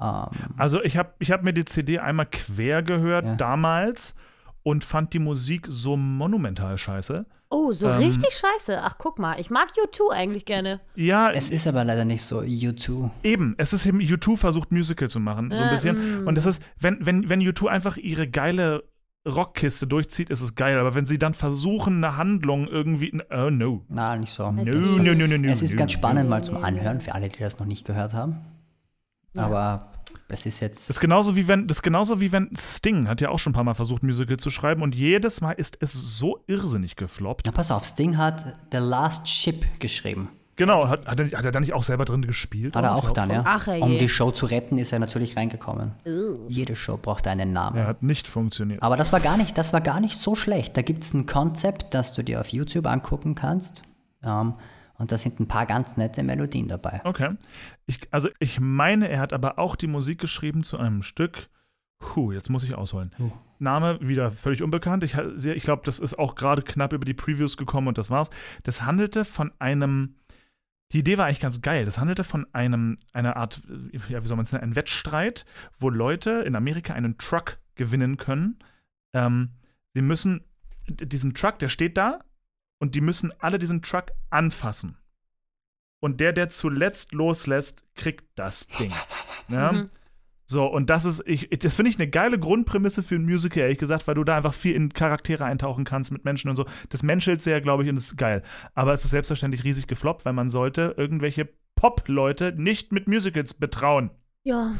Ähm, 0.00 0.26
Also 0.56 0.82
ich 0.82 0.96
habe 0.96 1.10
ich 1.18 1.30
hab 1.30 1.44
mir 1.44 1.52
die 1.52 1.64
CD 1.66 1.98
einmal 1.98 2.26
quer 2.26 2.82
gehört 2.82 3.24
Ja. 3.26 3.34
damals 3.36 4.14
und 4.62 4.84
fand 4.84 5.12
die 5.12 5.18
Musik 5.18 5.66
so 5.68 5.96
monumental 5.96 6.76
scheiße. 6.78 7.26
Oh, 7.52 7.72
so 7.72 7.88
Ähm. 7.88 7.96
richtig 7.98 8.30
scheiße. 8.34 8.80
Ach, 8.82 8.94
guck 8.98 9.18
mal. 9.18 9.40
Ich 9.40 9.50
mag 9.50 9.70
U2 9.72 10.12
eigentlich 10.12 10.44
gerne. 10.44 10.80
Ja, 10.94 11.30
es 11.32 11.50
ist 11.50 11.66
aber 11.66 11.84
leider 11.84 12.04
nicht 12.04 12.22
so 12.22 12.40
U2. 12.40 13.10
eben. 13.24 13.54
Es 13.58 13.72
ist 13.72 13.86
eben, 13.86 13.98
U2 14.00 14.36
versucht 14.36 14.70
Musical 14.70 15.08
zu 15.08 15.18
machen, 15.18 15.50
so 15.50 15.56
ein 15.56 15.68
Äh, 15.68 15.72
bisschen. 15.72 16.22
mm. 16.24 16.28
Und 16.28 16.36
das 16.36 16.46
ist, 16.46 16.62
wenn, 16.78 17.04
wenn, 17.04 17.28
wenn 17.28 17.40
U2 17.40 17.66
einfach 17.66 17.96
ihre 17.96 18.28
geile 18.28 18.84
Rockkiste 19.28 19.86
durchzieht, 19.86 20.30
ist 20.30 20.40
es 20.40 20.54
geil. 20.54 20.78
Aber 20.78 20.94
wenn 20.94 21.06
sie 21.06 21.18
dann 21.18 21.34
versuchen, 21.34 22.02
eine 22.04 22.16
Handlung 22.16 22.68
irgendwie. 22.68 23.12
Oh 23.30 23.50
no. 23.50 23.84
Na, 23.88 24.16
nicht 24.16 24.30
so. 24.32 24.44
Es 24.44 24.66
No, 24.66 24.72
ist 24.80 24.96
no, 24.96 25.12
no, 25.14 25.26
no, 25.26 25.36
no. 25.36 25.48
Es 25.48 25.60
ist 25.60 25.72
no, 25.72 25.78
ganz 25.78 25.92
no. 25.92 25.98
spannend 25.98 26.30
mal 26.30 26.42
zum 26.44 26.56
Anhören, 26.62 27.00
für 27.00 27.14
alle, 27.14 27.28
die 27.28 27.38
das 27.40 27.58
noch 27.58 27.66
nicht 27.66 27.84
gehört 27.86 28.14
haben. 28.14 28.36
Aber 29.36 29.90
es 30.28 30.46
ist 30.46 30.60
jetzt. 30.60 30.88
Das 30.88 30.96
ist 30.96 31.00
genauso 31.00 31.36
wie 31.36 31.48
wenn, 31.48 31.66
das 31.66 31.78
ist 31.78 31.82
genauso 31.82 32.20
wie 32.20 32.32
wenn 32.32 32.50
Sting 32.56 33.08
hat 33.08 33.20
ja 33.20 33.30
auch 33.30 33.38
schon 33.38 33.52
ein 33.52 33.54
paar 33.54 33.64
Mal 33.64 33.74
versucht, 33.74 34.02
Musical 34.02 34.38
zu 34.38 34.50
schreiben 34.50 34.82
und 34.82 34.94
jedes 34.94 35.40
Mal 35.40 35.52
ist 35.52 35.78
es 35.80 35.92
so 35.92 36.42
irrsinnig 36.46 36.96
gefloppt. 36.96 37.46
Na, 37.46 37.52
pass 37.52 37.70
auf, 37.70 37.84
Sting 37.84 38.16
hat 38.16 38.44
The 38.72 38.78
Last 38.78 39.28
Ship 39.28 39.64
geschrieben. 39.78 40.28
Genau, 40.56 40.88
hat, 40.88 41.06
hat, 41.06 41.18
er, 41.18 41.38
hat 41.38 41.44
er 41.46 41.52
da 41.52 41.60
nicht 41.60 41.72
auch 41.72 41.84
selber 41.84 42.04
drin 42.04 42.20
gespielt? 42.20 42.76
Hat 42.76 42.84
er 42.84 42.90
oder? 42.94 42.98
auch 42.98 43.10
dann, 43.12 43.30
ja. 43.30 43.44
Ach, 43.46 43.66
um 43.66 43.98
die 43.98 44.10
Show 44.10 44.30
zu 44.30 44.44
retten, 44.44 44.76
ist 44.76 44.92
er 44.92 44.98
natürlich 44.98 45.34
reingekommen. 45.34 45.92
Jede 46.48 46.76
Show 46.76 46.98
braucht 47.00 47.26
einen 47.26 47.54
Namen. 47.54 47.78
Er 47.78 47.86
hat 47.86 48.02
nicht 48.02 48.28
funktioniert. 48.28 48.82
Aber 48.82 48.98
das 48.98 49.10
war 49.10 49.20
gar 49.20 49.38
nicht, 49.38 49.56
das 49.56 49.72
war 49.72 49.80
gar 49.80 50.00
nicht 50.00 50.18
so 50.18 50.34
schlecht. 50.34 50.76
Da 50.76 50.82
gibt 50.82 51.02
es 51.04 51.14
ein 51.14 51.24
Konzept, 51.24 51.94
das 51.94 52.12
du 52.12 52.22
dir 52.22 52.40
auf 52.40 52.48
YouTube 52.48 52.86
angucken 52.86 53.34
kannst. 53.34 53.80
Ähm, 54.22 54.52
und 54.98 55.10
da 55.10 55.16
sind 55.16 55.40
ein 55.40 55.48
paar 55.48 55.64
ganz 55.64 55.96
nette 55.96 56.22
Melodien 56.22 56.68
dabei. 56.68 57.00
Okay. 57.04 57.30
Ich, 57.90 57.98
also 58.12 58.28
ich 58.38 58.60
meine, 58.60 59.08
er 59.08 59.18
hat 59.18 59.32
aber 59.32 59.58
auch 59.58 59.74
die 59.74 59.88
Musik 59.88 60.20
geschrieben 60.20 60.62
zu 60.62 60.78
einem 60.78 61.02
Stück. 61.02 61.48
Puh, 61.98 62.30
jetzt 62.30 62.48
muss 62.48 62.62
ich 62.62 62.76
ausholen. 62.76 63.10
Name 63.58 63.98
wieder 64.00 64.30
völlig 64.30 64.62
unbekannt. 64.62 65.02
Ich, 65.02 65.16
ich 65.16 65.62
glaube, 65.64 65.82
das 65.84 65.98
ist 65.98 66.16
auch 66.16 66.36
gerade 66.36 66.62
knapp 66.62 66.92
über 66.92 67.04
die 67.04 67.14
Previews 67.14 67.56
gekommen 67.56 67.88
und 67.88 67.98
das 67.98 68.08
war's. 68.08 68.30
Das 68.62 68.82
handelte 68.82 69.24
von 69.24 69.50
einem. 69.58 70.14
Die 70.92 71.00
Idee 71.00 71.18
war 71.18 71.26
eigentlich 71.26 71.40
ganz 71.40 71.62
geil. 71.62 71.84
Das 71.84 71.98
handelte 71.98 72.22
von 72.22 72.46
einem, 72.52 72.96
einer 73.12 73.36
Art, 73.36 73.60
äh, 73.68 73.98
ja, 74.12 74.22
wie 74.22 74.28
soll 74.28 74.36
man 74.36 74.44
es 74.44 74.52
nennen, 74.52 74.70
ein 74.70 74.76
Wettstreit, 74.76 75.44
wo 75.80 75.90
Leute 75.90 76.30
in 76.46 76.54
Amerika 76.54 76.94
einen 76.94 77.18
Truck 77.18 77.58
gewinnen 77.74 78.18
können. 78.18 78.60
Ähm, 79.12 79.50
sie 79.94 80.02
müssen 80.02 80.44
diesen 80.88 81.34
Truck, 81.34 81.58
der 81.58 81.68
steht 81.68 81.96
da, 81.96 82.20
und 82.78 82.94
die 82.94 83.00
müssen 83.00 83.32
alle 83.40 83.58
diesen 83.58 83.82
Truck 83.82 84.12
anfassen. 84.30 84.96
Und 86.00 86.20
der, 86.20 86.32
der 86.32 86.48
zuletzt 86.48 87.12
loslässt, 87.12 87.84
kriegt 87.94 88.24
das 88.34 88.66
Ding. 88.66 88.92
Ja? 89.48 89.72
Mhm. 89.72 89.90
So, 90.50 90.66
und 90.66 90.90
das 90.90 91.04
ist, 91.04 91.22
ich, 91.26 91.48
das 91.48 91.76
finde 91.76 91.90
ich 91.90 92.00
eine 92.00 92.10
geile 92.10 92.36
Grundprämisse 92.36 93.04
für 93.04 93.14
ein 93.14 93.24
Musical, 93.24 93.62
ehrlich 93.62 93.78
gesagt, 93.78 94.08
weil 94.08 94.16
du 94.16 94.24
da 94.24 94.36
einfach 94.36 94.52
viel 94.52 94.74
in 94.74 94.92
Charaktere 94.92 95.44
eintauchen 95.44 95.84
kannst 95.84 96.10
mit 96.10 96.24
Menschen 96.24 96.50
und 96.50 96.56
so. 96.56 96.66
Das 96.88 97.04
menschelt 97.04 97.40
sehr, 97.40 97.60
glaube 97.60 97.84
ich, 97.84 97.88
und 97.88 97.96
ist 97.96 98.16
geil. 98.16 98.42
Aber 98.74 98.92
es 98.92 99.04
ist 99.04 99.12
selbstverständlich 99.12 99.62
riesig 99.62 99.86
gefloppt, 99.86 100.24
weil 100.24 100.32
man 100.32 100.50
sollte 100.50 100.96
irgendwelche 100.96 101.48
Pop-Leute 101.76 102.52
nicht 102.56 102.90
mit 102.90 103.06
Musicals 103.06 103.54
betrauen. 103.54 104.10
Ja. 104.42 104.74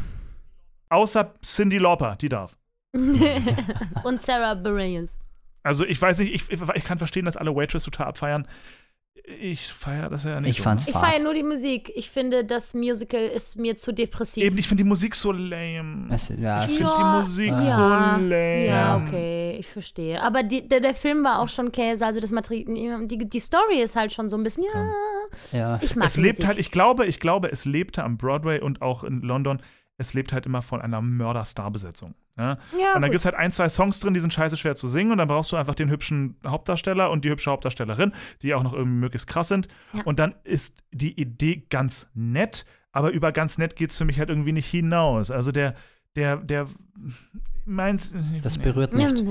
Außer 0.89 1.35
Cindy 1.41 1.79
Lauper, 1.79 2.17
die 2.21 2.29
darf. 2.29 2.57
Und 4.03 4.21
Sarah 4.21 4.55
Bareilles. 4.55 5.21
Also 5.63 5.85
ich 5.85 6.03
weiß 6.03 6.19
nicht, 6.19 6.35
ich, 6.35 6.51
ich 6.51 6.85
kann 6.85 6.99
verstehen, 6.99 7.27
dass 7.27 7.37
alle 7.37 7.55
Waitress 7.55 7.85
total 7.85 8.09
abfeiern. 8.09 8.49
Ich 9.41 9.67
feiere 9.73 10.09
das 10.11 10.25
ja 10.25 10.41
nicht 10.41 10.51
Ich 10.51 10.57
so. 10.59 10.63
fand's 10.65 10.87
Ich 10.87 10.93
fad. 10.93 11.05
feiere 11.05 11.23
nur 11.23 11.35
die 11.35 11.43
Musik. 11.43 11.93
Ich 11.95 12.11
finde, 12.11 12.45
das 12.45 12.75
Musical 12.75 13.21
ist 13.23 13.57
mir 13.57 13.77
zu 13.77 13.93
depressiv. 13.93 14.43
Eben, 14.43 14.59
ich 14.59 14.67
finde 14.69 14.83
die 14.83 14.89
Musik 14.89 15.15
so 15.15 15.31
lame. 15.33 16.09
Es, 16.11 16.29
ja, 16.31 16.65
Ich 16.65 16.77
finde 16.77 16.91
Ja. 16.91 16.97
die 16.97 17.17
Musik 17.19 17.49
Ja. 17.53 17.61
so 17.61 17.81
lame. 17.81 18.67
Ja, 18.67 18.97
okay, 18.97 19.57
ich 19.59 19.67
verstehe. 19.67 20.21
Aber 20.23 20.43
die, 20.43 20.67
der, 20.67 20.81
der 20.81 20.95
Film 20.95 21.23
war 21.25 21.39
auch 21.41 21.49
schon 21.49 21.71
Käse, 21.73 22.05
also 22.07 22.19
das 22.21 22.31
Material, 22.33 23.07
die, 23.07 23.19
die 23.29 23.41
Story 23.41 23.81
ist 23.83 23.95
halt 23.97 24.13
schon 24.13 24.29
so 24.29 24.37
ein 24.37 24.43
bisschen, 24.43 24.65
ja, 24.65 24.91
ja. 25.53 25.79
ich 25.83 25.95
mag 25.97 26.07
Es 26.09 26.17
lebt 26.17 26.39
Musik. 26.39 26.47
halt, 26.47 26.59
ich 26.59 26.71
glaube, 26.71 27.07
ich 27.07 27.21
glaube, 27.21 27.51
es 27.53 27.65
lebte 27.65 28.03
am 28.03 28.17
Broadway 28.17 28.61
und 28.61 28.83
auch 28.83 29.05
in 29.05 29.21
London. 29.21 29.63
Es 30.01 30.15
lebt 30.15 30.33
halt 30.33 30.47
immer 30.47 30.63
von 30.63 30.81
einer 30.81 31.03
Mörder-Star-Besetzung. 31.03 32.15
Ja? 32.39 32.59
Ja, 32.79 32.95
und 32.95 33.03
dann 33.03 33.11
gibt 33.11 33.21
es 33.21 33.27
halt 33.27 33.35
ein, 33.35 33.53
zwei 33.53 33.69
Songs 33.69 34.01
drin, 34.01 34.15
die 34.15 34.21
sind 34.21 34.33
scheiße 34.33 34.57
schwer 34.57 34.75
zu 34.75 34.89
singen. 34.89 35.13
Und 35.13 35.19
dann 35.19 35.29
brauchst 35.29 35.53
du 35.53 35.57
einfach 35.57 35.75
den 35.75 35.91
hübschen 35.91 36.37
Hauptdarsteller 36.47 37.11
und 37.11 37.25
die 37.25 37.29
hübsche 37.29 37.51
Hauptdarstellerin, 37.51 38.13
die 38.41 38.55
auch 38.55 38.63
noch 38.63 38.73
irgendwie 38.73 38.99
möglichst 38.99 39.27
krass 39.29 39.49
sind. 39.49 39.69
Ja. 39.93 40.03
Und 40.05 40.19
dann 40.19 40.35
ist 40.43 40.83
die 40.91 41.21
Idee 41.21 41.67
ganz 41.69 42.09
nett, 42.15 42.65
aber 42.93 43.11
über 43.11 43.31
ganz 43.31 43.59
nett 43.59 43.77
geht 43.77 43.91
es 43.91 43.99
für 43.99 44.07
mich 44.07 44.19
halt 44.19 44.31
irgendwie 44.31 44.53
nicht 44.53 44.71
hinaus. 44.71 45.31
Also 45.31 45.53
der, 45.53 45.75
der, 46.17 46.39
der 46.39 46.67
meins. 47.67 48.15
Das 48.43 48.57
berührt 48.57 48.95
nicht. 48.95 49.23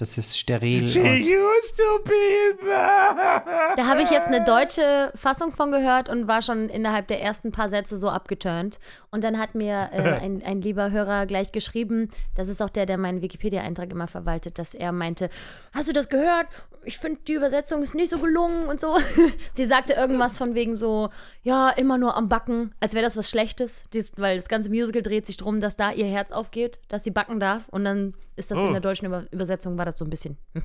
Das 0.00 0.16
ist 0.16 0.38
steril. 0.38 0.88
She 0.88 0.98
Und 0.98 1.20
used 1.20 1.76
to 1.76 2.02
be 2.04 2.56
mine. 2.62 3.74
Da 3.76 3.86
habe 3.86 4.00
ich 4.02 4.10
jetzt 4.10 4.28
eine 4.28 4.42
deutsche 4.42 5.12
Fassung 5.14 5.52
von 5.52 5.70
gehört 5.70 6.08
und 6.08 6.26
war 6.26 6.40
schon 6.40 6.70
innerhalb 6.70 7.06
der 7.08 7.20
ersten 7.20 7.52
paar 7.52 7.68
Sätze 7.68 7.98
so 7.98 8.08
abgeturnt. 8.08 8.78
Und 9.10 9.22
dann 9.22 9.38
hat 9.38 9.54
mir 9.54 9.90
äh, 9.92 10.00
ein, 10.22 10.42
ein 10.42 10.62
lieber 10.62 10.90
Hörer 10.90 11.26
gleich 11.26 11.52
geschrieben, 11.52 12.08
das 12.34 12.48
ist 12.48 12.62
auch 12.62 12.70
der, 12.70 12.86
der 12.86 12.96
meinen 12.96 13.20
Wikipedia-Eintrag 13.20 13.90
immer 13.92 14.08
verwaltet, 14.08 14.58
dass 14.58 14.72
er 14.72 14.90
meinte, 14.92 15.28
hast 15.74 15.88
du 15.90 15.92
das 15.92 16.08
gehört? 16.08 16.46
Ich 16.82 16.96
finde, 16.96 17.20
die 17.28 17.34
Übersetzung 17.34 17.82
ist 17.82 17.94
nicht 17.94 18.08
so 18.08 18.18
gelungen 18.18 18.66
und 18.66 18.80
so. 18.80 18.96
Sie 19.52 19.66
sagte 19.66 19.92
irgendwas 19.92 20.38
von 20.38 20.54
wegen 20.54 20.76
so, 20.76 21.10
ja, 21.42 21.68
immer 21.68 21.98
nur 21.98 22.16
am 22.16 22.30
Backen, 22.30 22.72
als 22.80 22.94
wäre 22.94 23.04
das 23.04 23.18
was 23.18 23.28
Schlechtes, 23.28 23.84
Dies, 23.92 24.12
weil 24.16 24.36
das 24.36 24.48
ganze 24.48 24.70
Musical 24.70 25.02
dreht 25.02 25.26
sich 25.26 25.36
darum, 25.36 25.60
dass 25.60 25.76
da 25.76 25.92
ihr 25.92 26.06
Herz 26.06 26.32
aufgeht, 26.32 26.78
dass 26.88 27.04
sie 27.04 27.10
backen 27.10 27.38
darf. 27.38 27.68
Und 27.68 27.84
dann 27.84 28.14
ist 28.36 28.50
das 28.50 28.58
Oh. 28.58 28.64
in 28.64 28.72
der 28.72 28.80
deutschen 28.80 29.04
Über 29.06 29.24
Übersetzung, 29.30 29.76
war 29.76 29.84
das 29.84 29.89
so 29.98 30.04
ein 30.04 30.10
bisschen. 30.10 30.36
hm. 30.54 30.62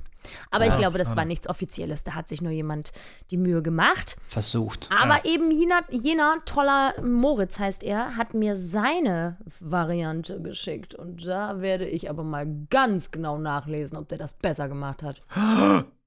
Aber 0.49 0.65
ich 0.65 0.76
glaube, 0.76 0.97
das 0.97 1.15
war 1.15 1.23
nichts 1.23 1.47
Offizielles. 1.47 2.03
Da 2.03 2.15
hat 2.15 2.28
sich 2.28 2.41
nur 2.41 2.51
jemand 2.51 2.91
die 3.30 3.38
Mühe 3.38 3.61
gemacht. 3.61 4.17
versucht. 4.28 4.89
Aber 4.91 5.23
eben 5.26 5.51
jener, 5.51 5.84
jener 5.91 6.38
toller 6.45 6.99
Moritz 7.03 7.59
heißt 7.59 7.84
er, 7.84 8.17
hat 8.17 8.34
mir 8.34 8.55
seine 8.55 9.38
Variante 9.59 10.41
geschickt. 10.41 10.95
Und 10.95 11.26
da 11.28 11.61
werde 11.61 11.86
ich 11.88 12.09
aber 12.09 12.23
mal 12.23 12.47
ganz 12.71 13.11
genau 13.11 13.38
nachlesen, 13.38 13.97
ob 13.99 14.09
der 14.09 14.17
das 14.17 14.34
besser 14.34 14.67
gemacht 14.67 15.03
hat. 15.03 15.21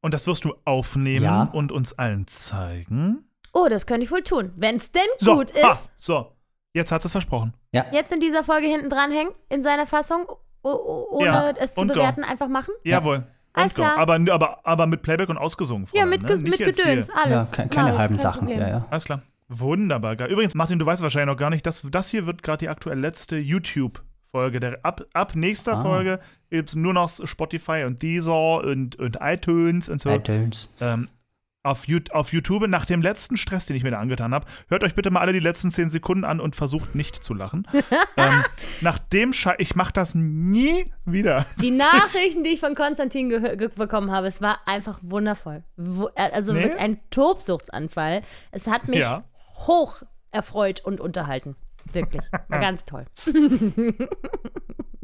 Und 0.01 0.15
das 0.15 0.27
wirst 0.27 0.45
du 0.45 0.55
aufnehmen 0.65 1.25
Ja. 1.25 1.43
und 1.53 1.71
uns 1.71 1.93
allen 1.97 2.27
zeigen. 2.27 3.25
Oh, 3.53 3.69
das 3.71 3.87
könnte 3.87 4.05
ich 4.05 4.11
wohl 4.11 4.23
tun. 4.25 4.53
Wenn 4.57 4.77
es 4.77 4.91
denn 4.91 5.03
So, 5.21 5.35
gut 5.37 5.53
ha, 5.63 5.73
ist, 5.73 5.89
so. 5.97 6.33
Jetzt 6.75 6.93
hat 6.93 7.05
es 7.05 7.13
versprochen. 7.13 7.55
Ja, 7.73 7.87
jetzt 7.93 8.13
in 8.13 8.21
dieser 8.21 8.45
Folge 8.45 8.67
hinten 8.67 8.91
dranhängen, 8.91 9.33
in 9.49 9.63
seiner 9.63 9.87
Fassung, 9.87 10.27
o- 10.63 11.07
ohne 11.11 11.27
Ja, 11.27 11.51
es 11.51 11.75
zu 11.75 11.81
und 11.83 11.89
go. 11.89 11.95
bewerten, 11.95 12.25
einfach 12.25 12.49
machen. 12.49 12.75
Jawohl. 12.85 13.27
Alles 13.53 13.75
go. 13.75 13.83
klar. 13.83 13.97
Aber, 13.99 14.15
aber, 14.33 14.61
aber 14.67 14.87
mit 14.87 15.03
Playback 15.03 15.29
und 15.29 15.39
ausgesungen. 15.39 15.87
Ja, 15.93 16.03
Fräulein, 16.03 16.09
mit, 16.21 16.23
ne? 16.23 16.37
Mit 16.51 16.59
Gedöns, 16.59 17.09
ja 17.09 17.15
alles. 17.25 17.51
ke- 17.51 17.69
keine 17.69 17.91
Mach, 17.93 17.99
halben 17.99 18.17
kein 18.17 18.23
Sachen. 18.23 18.49
Ja, 18.49 18.69
ja. 18.69 18.87
Alles 18.91 19.05
klar. 19.05 19.23
Wunderbar. 19.49 20.17
geil. 20.17 20.31
Übrigens, 20.31 20.55
Martin, 20.55 20.79
du 20.79 20.85
weißt 20.87 21.03
wahrscheinlich 21.03 21.33
noch 21.35 21.39
gar 21.39 21.51
nicht, 21.51 21.65
dass 21.67 21.83
das 21.91 22.11
hier 22.11 22.27
wird 22.27 22.43
gerade 22.43 22.59
die 22.59 22.69
aktuell 22.69 22.99
letzte 22.99 23.37
YouTube-Folge. 23.39 24.61
Der- 24.61 24.79
Ab, 24.85 25.03
ab 25.15 25.35
nächster 25.35 25.79
Ah. 25.79 25.83
Folge 25.83 26.21
gibt 26.51 26.69
es 26.71 26.77
nur 26.77 26.93
noch 26.93 27.09
Spotify 27.09 27.85
und 27.87 28.03
Deezer 28.03 28.59
und, 28.63 28.97
und 28.97 29.19
iTunes 29.21 29.89
und 29.89 30.01
so. 30.01 30.11
iTunes. 30.11 30.73
ähm, 30.81 31.09
auf, 31.71 31.87
auf 32.11 32.33
YouTube 32.33 32.67
nach 32.69 32.85
dem 32.87 33.03
letzten 33.03 33.37
Stress, 33.37 33.67
den 33.67 33.77
ich 33.77 33.83
mir 33.83 33.91
da 33.91 33.99
angetan 33.99 34.35
habe. 34.35 34.47
Hört 34.69 34.85
euch 34.85 34.95
bitte 34.95 35.11
mal 35.11 35.21
alle 35.21 35.33
die 35.33 35.41
letzten 35.41 35.71
10 35.71 35.91
Sekunden 35.91 36.25
an 36.25 36.41
und 36.41 36.57
versucht 36.57 36.95
nicht 36.95 37.17
zu 37.23 37.35
lachen. 37.35 37.67
ähm, 38.17 38.43
nach 38.81 38.99
dem 38.99 39.33
Schei 39.33 39.55
ich 39.59 39.75
mache 39.77 39.93
das 39.93 40.15
nie 40.15 40.93
wieder. 41.05 41.47
Die 41.61 41.71
Nachrichten, 41.71 42.45
die 42.45 42.51
ich 42.51 42.61
von 42.61 42.75
Konstantin 42.75 43.29
bekommen 43.77 44.11
habe, 44.11 44.27
es 44.27 44.41
war 44.43 44.61
einfach 44.67 44.99
wundervoll. 45.03 45.65
Wo, 45.77 46.09
äh, 46.15 46.31
also 46.33 46.53
Nee? 46.53 46.63
wirklich 46.63 46.81
ein 46.81 47.01
Tobsuchtsanfall. 47.11 48.23
Es 48.53 48.67
hat 48.67 48.89
mich 48.89 48.99
Ja. 49.01 49.25
hoch 49.67 50.03
erfreut 50.31 50.81
und 50.85 51.01
unterhalten. 51.01 51.57
Wirklich. 51.93 52.23
War 52.49 52.59
ganz 52.61 52.85
toll. 52.85 53.05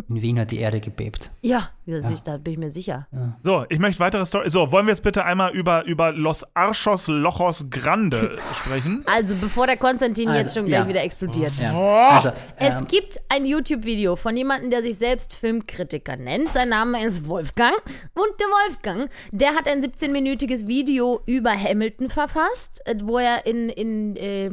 In 0.07 0.20
Wien 0.20 0.39
hat 0.39 0.51
die 0.51 0.59
Erde 0.59 0.80
gebebt. 0.80 1.30
Ja, 1.41 1.70
ja. 1.87 2.03
sich- 2.03 2.20
da 2.20 2.37
bin 2.37 2.53
ich 2.53 2.59
mir 2.59 2.70
sicher. 2.70 3.09
So, 3.43 3.64
ich 3.70 3.78
möchte 3.78 4.01
weitere 4.01 4.26
Story. 4.26 4.51
So, 4.51 4.70
wollen 4.70 4.87
wir 4.87 4.93
jetzt 4.93 5.03
bitte 5.03 5.24
einmal 5.24 5.55
über, 5.55 5.85
über 5.87 6.12
Los 6.12 6.45
Archos 6.55 7.07
Lochos 7.09 7.70
Grande 7.70 8.37
sprechen? 8.55 9.03
Also, 9.07 9.35
bevor 9.41 9.66
der 9.66 9.78
Konstantin 9.78 10.28
Also, 10.28 10.41
jetzt 10.41 10.55
schon 10.55 10.66
gleich 10.66 10.80
ja. 10.80 10.89
wieder 10.89 11.03
explodiert. 11.03 11.53
Ja. 11.57 11.74
Also, 12.11 12.30
Es 12.57 12.80
ähm, 12.80 12.87
gibt 12.87 13.18
ein 13.30 13.47
YouTube-Video 13.47 14.14
von 14.16 14.37
jemandem, 14.37 14.68
der 14.70 14.82
sich 14.82 14.99
selbst 14.99 15.32
Filmkritiker 15.35 16.16
nennt. 16.16 16.53
Sein 16.53 16.68
Name 16.68 17.03
ist 17.03 17.26
Wolfgang. 17.26 17.74
Und 18.14 18.41
der 18.41 18.47
Wolfgang, 18.49 19.11
der 19.32 19.55
hat 19.55 19.66
ein 19.66 19.82
17-minütiges 19.82 20.66
Video 20.66 21.22
über 21.24 21.53
Hamilton 21.53 22.11
verfasst, 22.11 22.82
äh, 22.87 22.95
wo 23.03 23.18
er 23.18 23.47
in, 23.47 23.70
in 23.70 24.16
äh, 24.16 24.51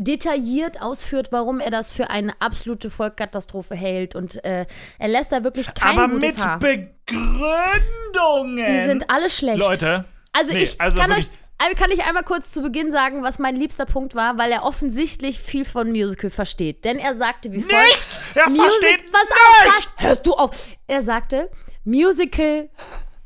detailliert 0.00 0.80
ausführt, 0.80 1.28
warum 1.30 1.60
er 1.60 1.70
das 1.70 1.92
für 1.92 2.10
eine 2.10 2.32
absolute 2.40 2.90
Vollkatastrophe 2.90 3.74
hält. 3.74 4.16
Und 4.16 4.42
äh, 4.44 4.66
er 4.98 5.08
lässt 5.08 5.32
da 5.32 5.44
wirklich 5.44 5.72
kein 5.74 5.98
Aber 5.98 6.12
gutes 6.12 6.36
mit 6.36 6.44
Haar. 6.44 6.58
Begründungen. 6.58 8.64
Die 8.64 8.84
sind 8.84 9.10
alle 9.10 9.30
schlecht. 9.30 9.58
Leute. 9.58 10.04
Also 10.32 10.52
nee, 10.52 10.62
ich 10.62 10.80
also 10.80 10.98
kann 10.98 11.12
euch 11.12 11.26
also 11.62 11.76
kann 11.76 11.90
ich 11.90 12.04
einmal 12.04 12.22
kurz 12.22 12.52
zu 12.52 12.62
Beginn 12.62 12.90
sagen, 12.90 13.22
was 13.22 13.38
mein 13.38 13.54
liebster 13.54 13.84
Punkt 13.84 14.14
war, 14.14 14.38
weil 14.38 14.50
er 14.50 14.62
offensichtlich 14.62 15.38
viel 15.38 15.66
von 15.66 15.90
Musical 15.90 16.30
versteht. 16.30 16.86
Denn 16.86 16.98
er 16.98 17.14
sagte 17.14 17.52
wie 17.52 17.60
folgt: 17.60 17.98
Er 18.34 18.44
versteht 18.44 19.12
pass 19.12 19.30
auf, 19.30 19.64
pass, 19.64 19.88
hörst 19.98 20.26
du 20.26 20.32
auf. 20.32 20.68
Er 20.86 21.02
sagte, 21.02 21.50
Musical, 21.84 22.70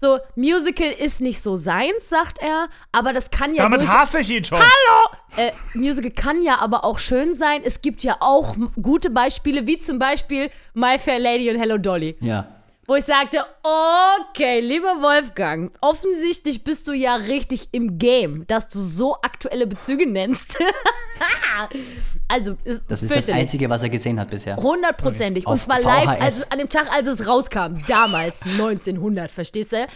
so, 0.04 0.18
Musical 0.36 0.90
ist 0.90 1.20
nicht 1.22 1.40
so 1.40 1.56
seins, 1.56 2.08
sagt 2.08 2.38
er, 2.40 2.68
aber 2.92 3.12
das 3.12 3.30
kann 3.30 3.54
ja 3.54 3.62
Damit 3.62 3.80
durch, 3.80 3.90
hasse 3.90 4.20
ich 4.20 4.30
ihn 4.30 4.44
schon. 4.44 4.58
äh, 5.36 5.50
Musical 5.72 6.10
kann 6.10 6.42
ja 6.42 6.58
aber 6.58 6.84
auch 6.84 6.98
schön 6.98 7.32
sein. 7.32 7.62
Es 7.64 7.80
gibt 7.80 8.02
ja 8.04 8.16
auch 8.20 8.54
gute 8.80 9.08
Beispiele, 9.10 9.66
wie 9.66 9.78
zum 9.78 9.98
Beispiel 9.98 10.50
My 10.74 10.98
Fair 10.98 11.18
Lady 11.18 11.50
und 11.50 11.58
Hello 11.58 11.78
Dolly. 11.78 12.16
ja. 12.20 12.46
Wo 12.86 12.96
ich 12.96 13.04
sagte, 13.04 13.38
okay, 13.62 14.60
lieber 14.60 15.00
Wolfgang, 15.00 15.72
offensichtlich 15.80 16.64
bist 16.64 16.86
du 16.86 16.92
ja 16.92 17.16
richtig 17.16 17.68
im 17.72 17.98
Game, 17.98 18.46
dass 18.46 18.68
du 18.68 18.78
so 18.78 19.14
aktuelle 19.22 19.66
Bezüge 19.66 20.06
nennst. 20.06 20.58
also, 22.28 22.56
ist 22.64 22.82
Das 22.88 23.02
ist 23.02 23.10
das. 23.14 23.28
Einzige, 23.30 23.68
was 23.70 23.82
er 23.82 23.88
gesehen 23.88 24.20
hat 24.20 24.30
bisher. 24.30 24.56
Hundertprozentig. 24.56 25.46
Und 25.46 25.60
zwar 25.60 25.80
live, 25.80 26.20
also 26.22 26.44
an 26.50 26.58
dem 26.58 26.68
Tag, 26.68 26.90
als 26.92 27.06
es 27.08 27.26
rauskam. 27.26 27.78
Damals, 27.88 28.42
1900, 28.44 29.30
verstehst 29.30 29.72
du? 29.72 29.86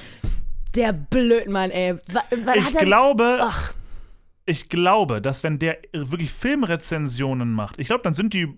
Der 0.74 0.92
Blödmann, 0.92 1.70
ey. 1.70 1.94
Wa- 2.12 2.24
wa- 2.44 2.54
Ich 2.54 2.74
er- 2.74 2.84
glaube, 2.84 3.38
Ach, 3.42 3.72
ich 4.46 4.68
glaube, 4.68 5.20
dass 5.20 5.42
wenn 5.42 5.58
der 5.58 5.78
wirklich 5.92 6.32
Filmrezensionen 6.32 7.52
macht, 7.52 7.78
ich 7.78 7.88
glaube, 7.88 8.02
dann 8.02 8.14
sind 8.14 8.32
die, 8.34 8.48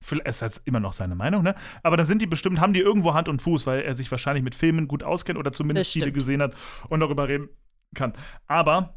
es 0.00 0.12
ist 0.36 0.40
jetzt 0.40 0.62
immer 0.66 0.80
noch 0.80 0.92
seine 0.92 1.14
Meinung, 1.14 1.42
ne? 1.42 1.54
Aber 1.82 1.96
dann 1.96 2.06
sind 2.06 2.22
die 2.22 2.26
bestimmt, 2.26 2.60
haben 2.60 2.72
die 2.72 2.80
irgendwo 2.80 3.14
Hand 3.14 3.28
und 3.28 3.42
Fuß, 3.42 3.66
weil 3.66 3.82
er 3.82 3.94
sich 3.94 4.10
wahrscheinlich 4.10 4.44
mit 4.44 4.54
Filmen 4.54 4.88
gut 4.88 5.02
auskennt 5.02 5.38
oder 5.38 5.52
zumindest 5.52 5.92
viele 5.92 6.12
gesehen 6.12 6.40
hat 6.40 6.54
und 6.88 7.00
darüber 7.00 7.28
reden 7.28 7.48
kann. 7.94 8.14
Aber 8.46 8.94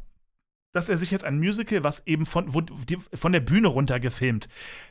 dass 0.72 0.88
er 0.88 0.96
sich 0.96 1.10
jetzt 1.10 1.24
ein 1.24 1.38
Musical, 1.38 1.84
was 1.84 2.06
eben 2.06 2.24
von, 2.24 2.54
wo, 2.54 2.62
die, 2.62 2.98
von 3.14 3.32
der 3.32 3.40
Bühne 3.40 3.68
runter 3.68 4.00
gefilmt, 4.00 4.48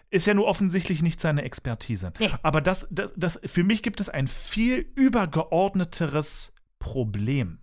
ist 0.09 0.27
ja 0.27 0.33
nur 0.33 0.45
offensichtlich 0.45 1.01
nicht 1.01 1.19
seine 1.19 1.41
Expertise. 1.43 2.13
Nee. 2.19 2.29
Aber 2.43 2.61
das, 2.61 2.87
das, 2.91 3.11
das, 3.15 3.39
für 3.45 3.63
mich 3.63 3.81
gibt 3.81 3.99
es 3.99 4.07
ein 4.07 4.27
viel 4.27 4.91
übergeordneteres 4.95 6.53
Problem, 6.77 7.59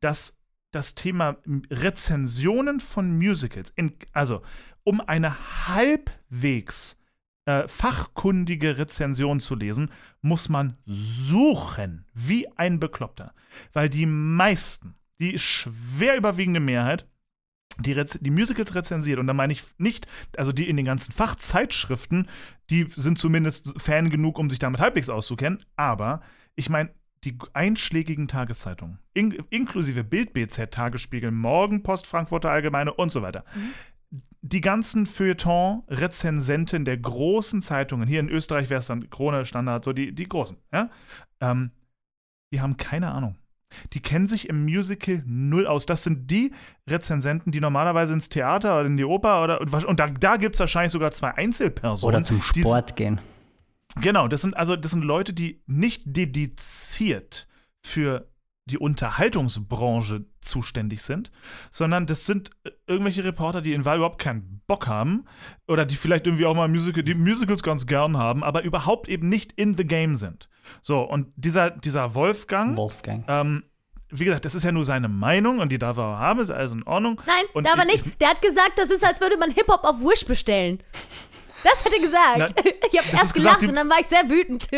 dass 0.00 0.38
das 0.72 0.94
Thema 0.94 1.36
Rezensionen 1.70 2.80
von 2.80 3.16
Musicals, 3.16 3.70
in, 3.70 3.94
also 4.12 4.42
um 4.84 5.00
eine 5.00 5.68
halbwegs 5.68 7.01
äh, 7.44 7.66
fachkundige 7.66 8.78
Rezension 8.78 9.40
zu 9.40 9.54
lesen, 9.54 9.90
muss 10.20 10.48
man 10.48 10.76
suchen, 10.86 12.04
wie 12.14 12.46
ein 12.56 12.78
Bekloppter. 12.78 13.34
Weil 13.72 13.88
die 13.88 14.06
meisten, 14.06 14.94
die 15.20 15.38
schwer 15.38 16.16
überwiegende 16.16 16.60
Mehrheit, 16.60 17.06
die, 17.78 17.92
Rez 17.92 18.18
die 18.20 18.30
Musicals 18.30 18.74
rezensiert, 18.74 19.18
und 19.18 19.26
da 19.26 19.32
meine 19.32 19.52
ich 19.52 19.64
nicht, 19.78 20.06
also 20.36 20.52
die 20.52 20.68
in 20.68 20.76
den 20.76 20.86
ganzen 20.86 21.12
Fachzeitschriften, 21.12 22.28
die 22.70 22.88
sind 22.94 23.18
zumindest 23.18 23.74
Fan 23.80 24.10
genug, 24.10 24.38
um 24.38 24.50
sich 24.50 24.58
damit 24.58 24.80
halbwegs 24.80 25.08
auszukennen, 25.08 25.64
aber 25.76 26.20
ich 26.54 26.68
meine, 26.68 26.90
die 27.24 27.38
einschlägigen 27.52 28.26
Tageszeitungen, 28.26 28.98
in 29.14 29.30
inklusive 29.50 30.02
Bild, 30.02 30.32
BZ, 30.32 30.72
Tagesspiegel, 30.72 31.30
Morgenpost, 31.30 32.06
Frankfurter 32.06 32.50
Allgemeine 32.50 32.92
und 32.92 33.12
so 33.12 33.22
weiter. 33.22 33.44
Die 34.44 34.60
ganzen 34.60 35.06
Feuilleton-Rezensenten 35.06 36.84
der 36.84 36.96
großen 36.98 37.62
Zeitungen, 37.62 38.08
hier 38.08 38.20
in 38.20 38.28
Österreich 38.28 38.70
wäre 38.70 38.78
es 38.80 38.86
dann 38.86 39.08
Krone, 39.08 39.44
Standard, 39.44 39.84
so 39.84 39.92
die, 39.92 40.12
die 40.12 40.28
großen, 40.28 40.56
ja, 40.72 40.90
ähm, 41.40 41.70
die 42.52 42.60
haben 42.60 42.76
keine 42.76 43.12
Ahnung. 43.12 43.36
Die 43.94 44.00
kennen 44.00 44.28
sich 44.28 44.48
im 44.50 44.64
Musical 44.64 45.22
null 45.24 45.66
aus. 45.66 45.86
Das 45.86 46.02
sind 46.02 46.30
die 46.30 46.52
Rezensenten, 46.86 47.52
die 47.52 47.60
normalerweise 47.60 48.12
ins 48.12 48.28
Theater 48.28 48.78
oder 48.78 48.86
in 48.86 48.98
die 48.98 49.04
Oper 49.04 49.42
oder 49.42 49.60
und 49.88 49.98
da, 49.98 50.08
da 50.08 50.36
gibt 50.36 50.56
es 50.56 50.60
wahrscheinlich 50.60 50.92
sogar 50.92 51.12
zwei 51.12 51.30
Einzelpersonen. 51.34 52.16
Oder 52.16 52.22
zum 52.22 52.42
die- 52.54 52.60
Sport 52.60 52.96
gehen. 52.96 53.20
Genau, 54.00 54.28
das 54.28 54.42
sind 54.42 54.54
also 54.56 54.76
das 54.76 54.90
sind 54.90 55.04
Leute, 55.04 55.32
die 55.32 55.62
nicht 55.66 56.02
dediziert 56.04 57.46
für 57.80 58.28
die 58.66 58.78
Unterhaltungsbranche 58.78 60.24
zuständig 60.40 61.02
sind, 61.02 61.30
sondern 61.70 62.06
das 62.06 62.26
sind 62.26 62.50
äh, 62.64 62.70
irgendwelche 62.86 63.24
Reporter, 63.24 63.60
die 63.60 63.72
in 63.72 63.84
Wahl 63.84 63.96
überhaupt 63.96 64.20
keinen 64.20 64.60
Bock 64.66 64.86
haben 64.86 65.24
oder 65.66 65.84
die 65.84 65.96
vielleicht 65.96 66.26
irgendwie 66.26 66.46
auch 66.46 66.54
mal 66.54 66.68
Musical, 66.68 67.02
die 67.02 67.14
Musicals 67.14 67.62
ganz 67.62 67.86
gern 67.86 68.16
haben, 68.16 68.44
aber 68.44 68.62
überhaupt 68.62 69.08
eben 69.08 69.28
nicht 69.28 69.52
in 69.52 69.76
the 69.76 69.84
game 69.84 70.16
sind. 70.16 70.48
So, 70.80 71.00
und 71.00 71.32
dieser, 71.36 71.70
dieser 71.70 72.14
Wolfgang, 72.14 72.76
Wolfgang. 72.76 73.24
ähm, 73.28 73.64
wie 74.10 74.24
gesagt, 74.26 74.44
das 74.44 74.54
ist 74.54 74.62
ja 74.64 74.72
nur 74.72 74.84
seine 74.84 75.08
Meinung 75.08 75.58
und 75.58 75.70
die 75.72 75.78
darf 75.78 75.96
er 75.96 76.04
auch 76.04 76.18
haben, 76.18 76.40
ist 76.40 76.50
alles 76.50 76.72
in 76.72 76.82
Ordnung. 76.84 77.20
Nein, 77.26 77.44
Und 77.54 77.66
da 77.66 77.72
aber 77.72 77.86
ich- 77.88 78.04
nicht. 78.04 78.20
Der 78.20 78.28
hat 78.30 78.42
gesagt, 78.42 78.72
das 78.76 78.90
ist, 78.90 79.04
als 79.04 79.20
würde 79.20 79.38
man 79.38 79.50
Hip-Hop 79.50 79.82
auf 79.84 80.00
Wish 80.00 80.24
bestellen. 80.26 80.78
Das 81.64 81.84
hat 81.84 81.92
er 81.92 82.00
gesagt. 82.00 82.38
Na, 82.38 82.72
ich 82.90 82.98
habe 82.98 83.08
das 83.10 83.12
erst 83.12 83.24
ist 83.24 83.34
gesagt, 83.34 83.34
gelacht 83.34 83.62
die- 83.62 83.66
und 83.68 83.76
dann 83.76 83.88
war 83.90 84.00
ich 84.00 84.06
sehr 84.06 84.28
wütend. 84.28 84.68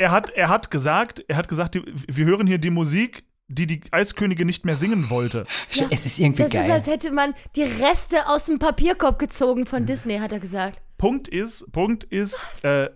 er 0.00 0.10
hat, 0.10 0.30
er 0.30 0.48
hat 0.48 0.70
gesagt, 0.70 1.24
er 1.28 1.36
hat 1.36 1.48
gesagt, 1.48 1.74
die, 1.74 1.82
wir 2.08 2.24
hören 2.24 2.46
hier 2.46 2.58
die 2.58 2.70
Musik, 2.70 3.24
die 3.48 3.66
die 3.66 3.80
Eiskönigin 3.92 4.46
nicht 4.46 4.64
mehr 4.64 4.76
singen 4.76 5.08
wollte. 5.10 5.44
Ja, 5.70 5.86
es 5.90 6.04
ist 6.06 6.18
irgendwie 6.18 6.42
das 6.42 6.50
geil. 6.52 6.64
ist, 6.64 6.70
als 6.70 6.86
hätte 6.86 7.12
man 7.12 7.34
die 7.54 7.62
Reste 7.62 8.26
aus 8.28 8.46
dem 8.46 8.58
Papierkorb 8.58 9.18
gezogen 9.18 9.66
von 9.66 9.86
Disney, 9.86 10.18
hat 10.18 10.32
er 10.32 10.40
gesagt. 10.40 10.80
Punkt 10.98 11.28
ist, 11.28 11.70
Punkt 11.72 12.04
ist, 12.04 12.44
äh, 12.62 12.88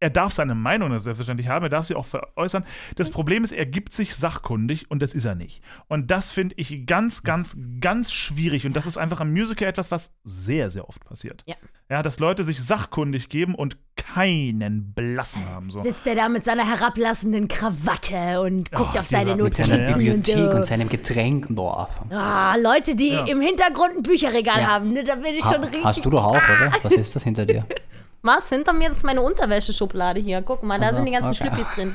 er 0.00 0.10
darf 0.10 0.34
seine 0.34 0.54
Meinung 0.54 0.90
selbstverständlich 0.98 1.48
haben, 1.48 1.62
er 1.64 1.68
darf 1.70 1.86
sie 1.86 1.94
auch 1.94 2.04
veräußern. 2.04 2.64
Das 2.96 3.08
Problem 3.08 3.42
ist, 3.42 3.52
er 3.52 3.64
gibt 3.64 3.92
sich 3.94 4.14
sachkundig 4.14 4.90
und 4.90 5.00
das 5.00 5.14
ist 5.14 5.24
er 5.24 5.34
nicht. 5.34 5.62
Und 5.88 6.10
das 6.10 6.30
finde 6.30 6.54
ich 6.58 6.84
ganz, 6.86 7.22
ganz, 7.22 7.56
ganz 7.80 8.12
schwierig. 8.12 8.66
Und 8.66 8.74
das 8.76 8.84
ist 8.86 8.98
einfach 8.98 9.20
im 9.20 9.32
Musical 9.32 9.66
etwas, 9.66 9.90
was 9.90 10.12
sehr, 10.24 10.68
sehr 10.70 10.88
oft 10.88 11.02
passiert. 11.04 11.42
Ja. 11.46 11.54
Ja, 11.90 12.02
dass 12.02 12.18
Leute 12.18 12.44
sich 12.44 12.62
sachkundig 12.62 13.28
geben 13.28 13.54
und 13.54 13.76
keinen 13.96 14.92
Blassen 14.94 15.48
haben. 15.48 15.70
So. 15.70 15.82
Sitzt 15.82 16.06
er 16.06 16.14
da 16.16 16.28
mit 16.28 16.44
seiner 16.44 16.68
herablassenden 16.68 17.48
Krawatte 17.48 18.40
und 18.42 18.72
guckt 18.72 18.90
Oh, 18.94 18.98
auf 18.98 19.06
seine 19.06 19.30
Mit 19.36 19.38
Notizen 19.58 19.84
Bibliothek 19.86 20.36
und 20.36 20.44
und 20.48 20.56
so. 20.56 20.62
seinem 20.64 20.88
Getränk. 20.88 21.46
Boah. 21.50 21.88
Ah, 22.10 22.56
Leute, 22.56 22.94
die 22.94 23.08
Ja. 23.10 23.24
im 23.26 23.40
Hintergrund 23.40 23.96
ein 23.98 24.02
Bücherregal 24.02 24.60
Ja. 24.60 24.66
haben, 24.68 24.92
ne, 24.92 25.04
da 25.04 25.14
bin 25.14 25.34
ich 25.34 25.44
Ha, 25.44 25.52
schon 25.54 25.64
richtig. 25.64 25.84
hast 25.84 26.04
du 26.04 26.10
doch 26.10 26.24
auch, 26.24 26.36
oder? 26.36 26.72
Was 26.82 26.92
ist 26.94 27.14
das 27.16 27.22
hinter 27.24 27.46
dir? 27.46 27.64
Was? 28.24 28.48
Hinter 28.48 28.72
mir 28.72 28.90
ist 28.90 29.04
meine 29.04 29.20
Unterwäscheschublade 29.20 30.18
hier. 30.18 30.40
Guck 30.40 30.62
mal, 30.62 30.80
da 30.80 30.86
Ach 30.86 30.90
so, 30.90 30.96
sind 30.96 31.04
die 31.04 31.12
ganzen 31.12 31.32
okay. 31.32 31.54
Schlüppis 31.54 31.74
drin. 31.74 31.94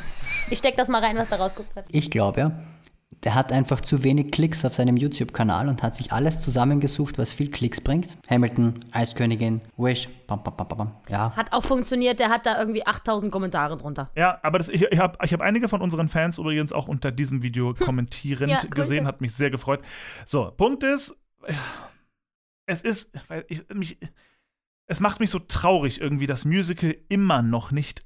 Ich 0.51 0.60
steck 0.60 0.77
das 0.77 0.88
mal 0.88 1.03
rein, 1.03 1.18
was 1.18 1.27
da 1.27 1.38
rausguckt 1.38 1.76
hat. 1.76 1.85
Ich 1.89 2.11
glaube 2.11 2.39
ja, 2.39 2.51
der 3.23 3.34
hat 3.34 3.51
einfach 3.51 3.81
zu 3.81 4.03
wenig 4.03 4.31
Klicks 4.31 4.64
auf 4.64 4.76
seinem 4.76 4.95
YouTube-Kanal 4.95 5.68
und 5.68 5.81
hat 5.81 5.95
sich 5.95 6.11
alles 6.14 6.39
zusammengesucht, 6.39 7.18
was 7.18 7.34
viel 7.34 7.49
Klicks 7.49 7.81
bringt. 7.81 8.15
Hamilton, 8.30 8.85
Eiskönigin, 8.91 9.61
Wish, 9.76 10.07
bam, 10.27 10.43
bam, 10.43 10.56
bam, 10.56 10.68
bam, 10.68 10.77
bam. 10.77 10.91
Ja, 11.10 11.35
Hat 11.35 11.51
auch 11.51 11.64
funktioniert, 11.64 12.19
der 12.19 12.30
hat 12.30 12.45
da 12.45 12.60
irgendwie 12.60 12.85
8000 12.85 13.31
Kommentare 13.31 13.76
drunter. 13.77 14.11
Ja, 14.15 14.39
aber 14.43 14.60
das, 14.60 14.69
ich, 14.69 14.84
ich 14.84 14.99
habe 14.99 15.18
ich 15.26 15.34
hab 15.34 15.41
einige 15.41 15.68
von 15.68 15.81
unseren 15.81 16.10
Fans 16.10 16.38
übrigens 16.38 16.72
auch 16.72 16.88
unter 16.88 17.11
diesem 17.11 17.41
Video 17.41 17.73
kommentierend 17.73 18.51
Ja, 18.51 18.61
gesehen, 18.69 19.07
hat 19.07 19.19
mich 19.19 19.34
sehr 19.34 19.49
gefreut. 19.49 19.81
So, 20.27 20.51
Punkt 20.56 20.84
ist, 20.84 21.19
es 22.68 22.84
ist, 22.84 23.11
weil 23.27 23.45
ich, 23.47 23.68
mich, 23.73 23.97
es 24.90 24.99
macht 24.99 25.20
mich 25.20 25.30
so 25.30 25.40
traurig 25.40 26.02
irgendwie, 26.02 26.26
dass 26.26 26.45
Musical 26.45 26.95
immer 27.10 27.44
noch 27.44 27.72
nicht 27.72 28.03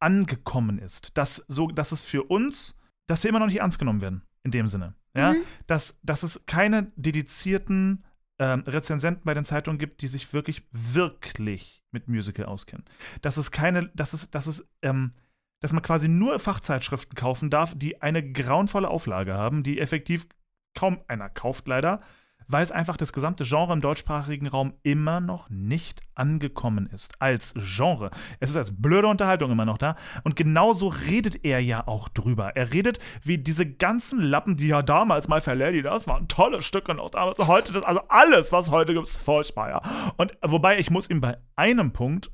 angekommen 0.00 0.78
ist. 0.78 1.16
Dass, 1.16 1.36
so, 1.48 1.68
dass 1.68 1.92
es 1.92 2.02
für 2.02 2.24
uns, 2.24 2.78
dass 3.06 3.24
wir 3.24 3.30
immer 3.30 3.38
noch 3.38 3.46
nicht 3.46 3.60
ernst 3.60 3.78
genommen 3.78 4.02
werden, 4.02 4.22
in 4.44 4.50
dem 4.50 4.68
Sinne. 4.68 4.94
Ja? 5.14 5.32
Mhm. 5.32 5.42
Dass, 5.66 5.98
dass 6.02 6.22
es 6.22 6.44
keine 6.44 6.92
dedizierten 6.96 8.04
ähm, 8.38 8.60
Rezensenten 8.66 9.24
bei 9.24 9.32
den 9.32 9.44
Zeitungen 9.44 9.78
gibt, 9.78 10.02
die 10.02 10.08
sich 10.08 10.34
wirklich, 10.34 10.62
wirklich 10.72 11.82
mit 11.90 12.06
Musical 12.06 12.44
auskennen. 12.44 12.84
Dass 13.22 13.38
es 13.38 13.50
keine, 13.50 13.88
dass 13.94 14.12
es, 14.12 14.30
dass 14.30 14.46
es, 14.46 14.68
ähm, 14.82 15.12
dass 15.60 15.72
man 15.72 15.82
quasi 15.82 16.06
nur 16.06 16.38
Fachzeitschriften 16.38 17.14
kaufen 17.14 17.48
darf, 17.48 17.72
die 17.74 18.02
eine 18.02 18.30
grauenvolle 18.30 18.88
Auflage 18.88 19.32
haben, 19.32 19.62
die 19.62 19.80
effektiv 19.80 20.26
kaum 20.74 21.00
einer 21.08 21.30
kauft, 21.30 21.66
leider, 21.66 22.02
weil 22.48 22.62
es 22.62 22.72
einfach 22.72 22.96
das 22.96 23.12
gesamte 23.12 23.44
Genre 23.44 23.72
im 23.72 23.80
deutschsprachigen 23.80 24.46
Raum 24.46 24.74
immer 24.82 25.20
noch 25.20 25.48
nicht 25.50 26.00
angekommen 26.14 26.86
ist. 26.86 27.20
Als 27.20 27.54
Genre. 27.54 28.10
Es 28.40 28.50
ist 28.50 28.56
als 28.56 28.80
blöde 28.80 29.08
Unterhaltung 29.08 29.50
immer 29.50 29.64
noch 29.64 29.78
da. 29.78 29.96
Und 30.24 30.36
genauso 30.36 30.88
redet 30.88 31.44
er 31.44 31.60
ja 31.60 31.86
auch 31.86 32.08
drüber. 32.08 32.56
Er 32.56 32.72
redet 32.72 32.98
wie 33.22 33.38
diese 33.38 33.66
ganzen 33.66 34.20
Lappen, 34.22 34.56
die 34.56 34.68
ja 34.68 34.82
damals 34.82 35.28
mal 35.28 35.40
Verlady, 35.40 35.82
das 35.82 36.06
waren 36.06 36.28
tolle 36.28 36.62
Stücke 36.62 36.94
noch 36.94 37.10
damals. 37.10 37.38
Heute, 37.38 37.72
das, 37.72 37.84
also 37.84 38.00
alles, 38.08 38.52
was 38.52 38.70
heute 38.70 38.94
gibt, 38.94 39.06
ist 39.06 39.18
furchtbar, 39.18 39.68
ja. 39.68 39.82
Und 40.16 40.36
wobei 40.42 40.78
ich 40.78 40.90
muss 40.90 41.10
ihm 41.10 41.20
bei 41.20 41.38
einem 41.56 41.92
Punkt 41.92 42.30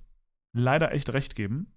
leider 0.53 0.93
echt 0.93 1.13
recht 1.13 1.35
geben. 1.35 1.73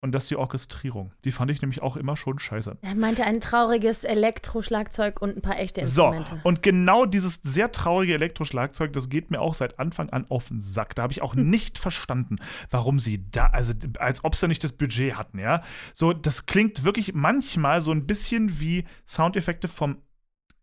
Und 0.00 0.12
das 0.12 0.24
ist 0.24 0.30
die 0.30 0.36
Orchestrierung. 0.36 1.10
Die 1.24 1.32
fand 1.32 1.50
ich 1.50 1.60
nämlich 1.60 1.82
auch 1.82 1.96
immer 1.96 2.16
schon 2.16 2.38
scheiße. 2.38 2.78
Er 2.82 2.94
meinte 2.94 3.24
ein 3.24 3.40
trauriges 3.40 4.04
Elektroschlagzeug 4.04 5.20
und 5.20 5.36
ein 5.36 5.42
paar 5.42 5.58
echte 5.58 5.84
So, 5.84 6.04
Instrumente. 6.12 6.40
und 6.44 6.62
genau 6.62 7.04
dieses 7.04 7.40
sehr 7.42 7.72
traurige 7.72 8.14
Elektroschlagzeug, 8.14 8.92
das 8.92 9.08
geht 9.08 9.32
mir 9.32 9.40
auch 9.40 9.54
seit 9.54 9.80
Anfang 9.80 10.10
an 10.10 10.24
auf 10.28 10.48
den 10.48 10.60
Sack. 10.60 10.94
Da 10.94 11.02
habe 11.02 11.12
ich 11.12 11.20
auch 11.20 11.34
Hm. 11.34 11.50
nicht 11.50 11.78
verstanden, 11.78 12.36
warum 12.70 13.00
sie 13.00 13.28
da, 13.32 13.46
also 13.46 13.74
als 13.98 14.22
ob 14.22 14.36
sie 14.36 14.46
nicht 14.46 14.62
das 14.62 14.70
Budget 14.70 15.16
hatten, 15.16 15.40
ja. 15.40 15.64
So, 15.92 16.12
das 16.12 16.46
klingt 16.46 16.84
wirklich 16.84 17.14
manchmal 17.14 17.80
so 17.80 17.90
ein 17.90 18.06
bisschen 18.06 18.60
wie 18.60 18.84
Soundeffekte 19.04 19.66
vom, 19.66 19.96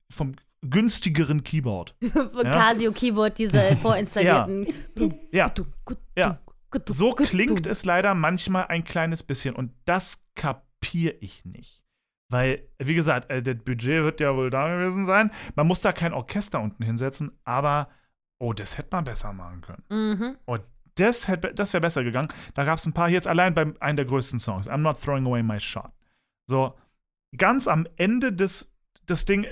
vom 0.09 0.35
günstigeren 0.67 1.43
Keyboard. 1.43 1.93
Von 2.01 2.43
Casio 2.43 2.91
Keyboard, 2.91 3.37
diese 3.37 3.59
vorinstallierten. 3.81 4.65
Ja. 5.31 5.51
Ja. 6.15 6.39
So 6.87 7.13
klingt 7.13 7.65
es 7.67 7.85
leider 7.85 8.13
manchmal 8.15 8.67
ein 8.67 8.83
kleines 8.83 9.23
bisschen 9.23 9.55
und 9.55 9.71
das 9.85 10.25
kapiere 10.35 11.15
ich 11.19 11.45
nicht. 11.45 11.83
Weil, 12.29 12.67
wie 12.79 12.95
gesagt, 12.95 13.29
äh, 13.29 13.41
das 13.41 13.57
Budget 13.63 14.03
wird 14.03 14.19
ja 14.19 14.35
wohl 14.35 14.49
da 14.49 14.67
gewesen 14.75 15.05
sein. 15.05 15.31
Man 15.55 15.67
muss 15.67 15.81
da 15.81 15.91
kein 15.93 16.13
Orchester 16.13 16.59
unten 16.59 16.83
hinsetzen, 16.83 17.31
aber 17.43 17.89
oh, 18.39 18.51
das 18.53 18.77
hätte 18.77 18.89
man 18.91 19.03
besser 19.03 19.31
machen 19.31 19.61
können. 19.61 19.83
Mhm. 19.89 20.37
Oh, 20.47 20.57
das, 20.95 21.27
hätte- 21.27 21.53
das 21.53 21.71
wäre 21.73 21.81
besser 21.81 22.03
gegangen. 22.03 22.29
Da 22.55 22.63
gab 22.63 22.79
es 22.79 22.85
ein 22.85 22.93
paar, 22.93 23.09
jetzt 23.09 23.27
allein 23.27 23.53
bei 23.53 23.71
einem 23.79 23.95
der 23.97 24.05
größten 24.05 24.39
Songs, 24.39 24.67
I'm 24.69 24.77
Not 24.77 25.01
Throwing 25.01 25.25
Away 25.27 25.43
My 25.43 25.59
Shot. 25.59 25.91
So, 26.47 26.73
ganz 27.37 27.67
am 27.67 27.87
Ende 27.95 28.33
des, 28.33 28.73
das 29.05 29.25
Ding 29.25 29.45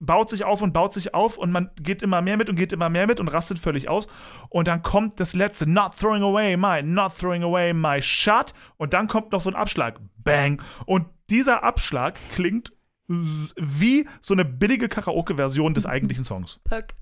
baut 0.00 0.30
sich 0.30 0.44
auf 0.44 0.62
und 0.62 0.72
baut 0.72 0.94
sich 0.94 1.14
auf 1.14 1.38
und 1.38 1.50
man 1.50 1.70
geht 1.76 2.02
immer 2.02 2.22
mehr 2.22 2.36
mit 2.36 2.48
und 2.48 2.56
geht 2.56 2.72
immer 2.72 2.88
mehr 2.88 3.06
mit 3.06 3.20
und 3.20 3.28
rastet 3.28 3.58
völlig 3.58 3.88
aus. 3.88 4.06
Und 4.48 4.68
dann 4.68 4.82
kommt 4.82 5.18
das 5.20 5.34
letzte, 5.34 5.68
not 5.68 5.96
throwing 5.98 6.22
away 6.22 6.56
my, 6.56 6.82
not 6.82 7.16
throwing 7.16 7.42
away 7.42 7.72
my 7.72 8.00
shot. 8.00 8.54
Und 8.76 8.92
dann 8.94 9.08
kommt 9.08 9.32
noch 9.32 9.40
so 9.40 9.50
ein 9.50 9.56
Abschlag. 9.56 9.98
Bang. 10.18 10.62
Und 10.86 11.06
dieser 11.30 11.62
Abschlag 11.62 12.18
klingt 12.32 12.72
wie 13.08 14.06
so 14.20 14.34
eine 14.34 14.44
billige 14.44 14.88
Karaoke-Version 14.88 15.74
des 15.74 15.86
eigentlichen 15.86 16.24
Songs. 16.24 16.60
Pöck. 16.64 16.94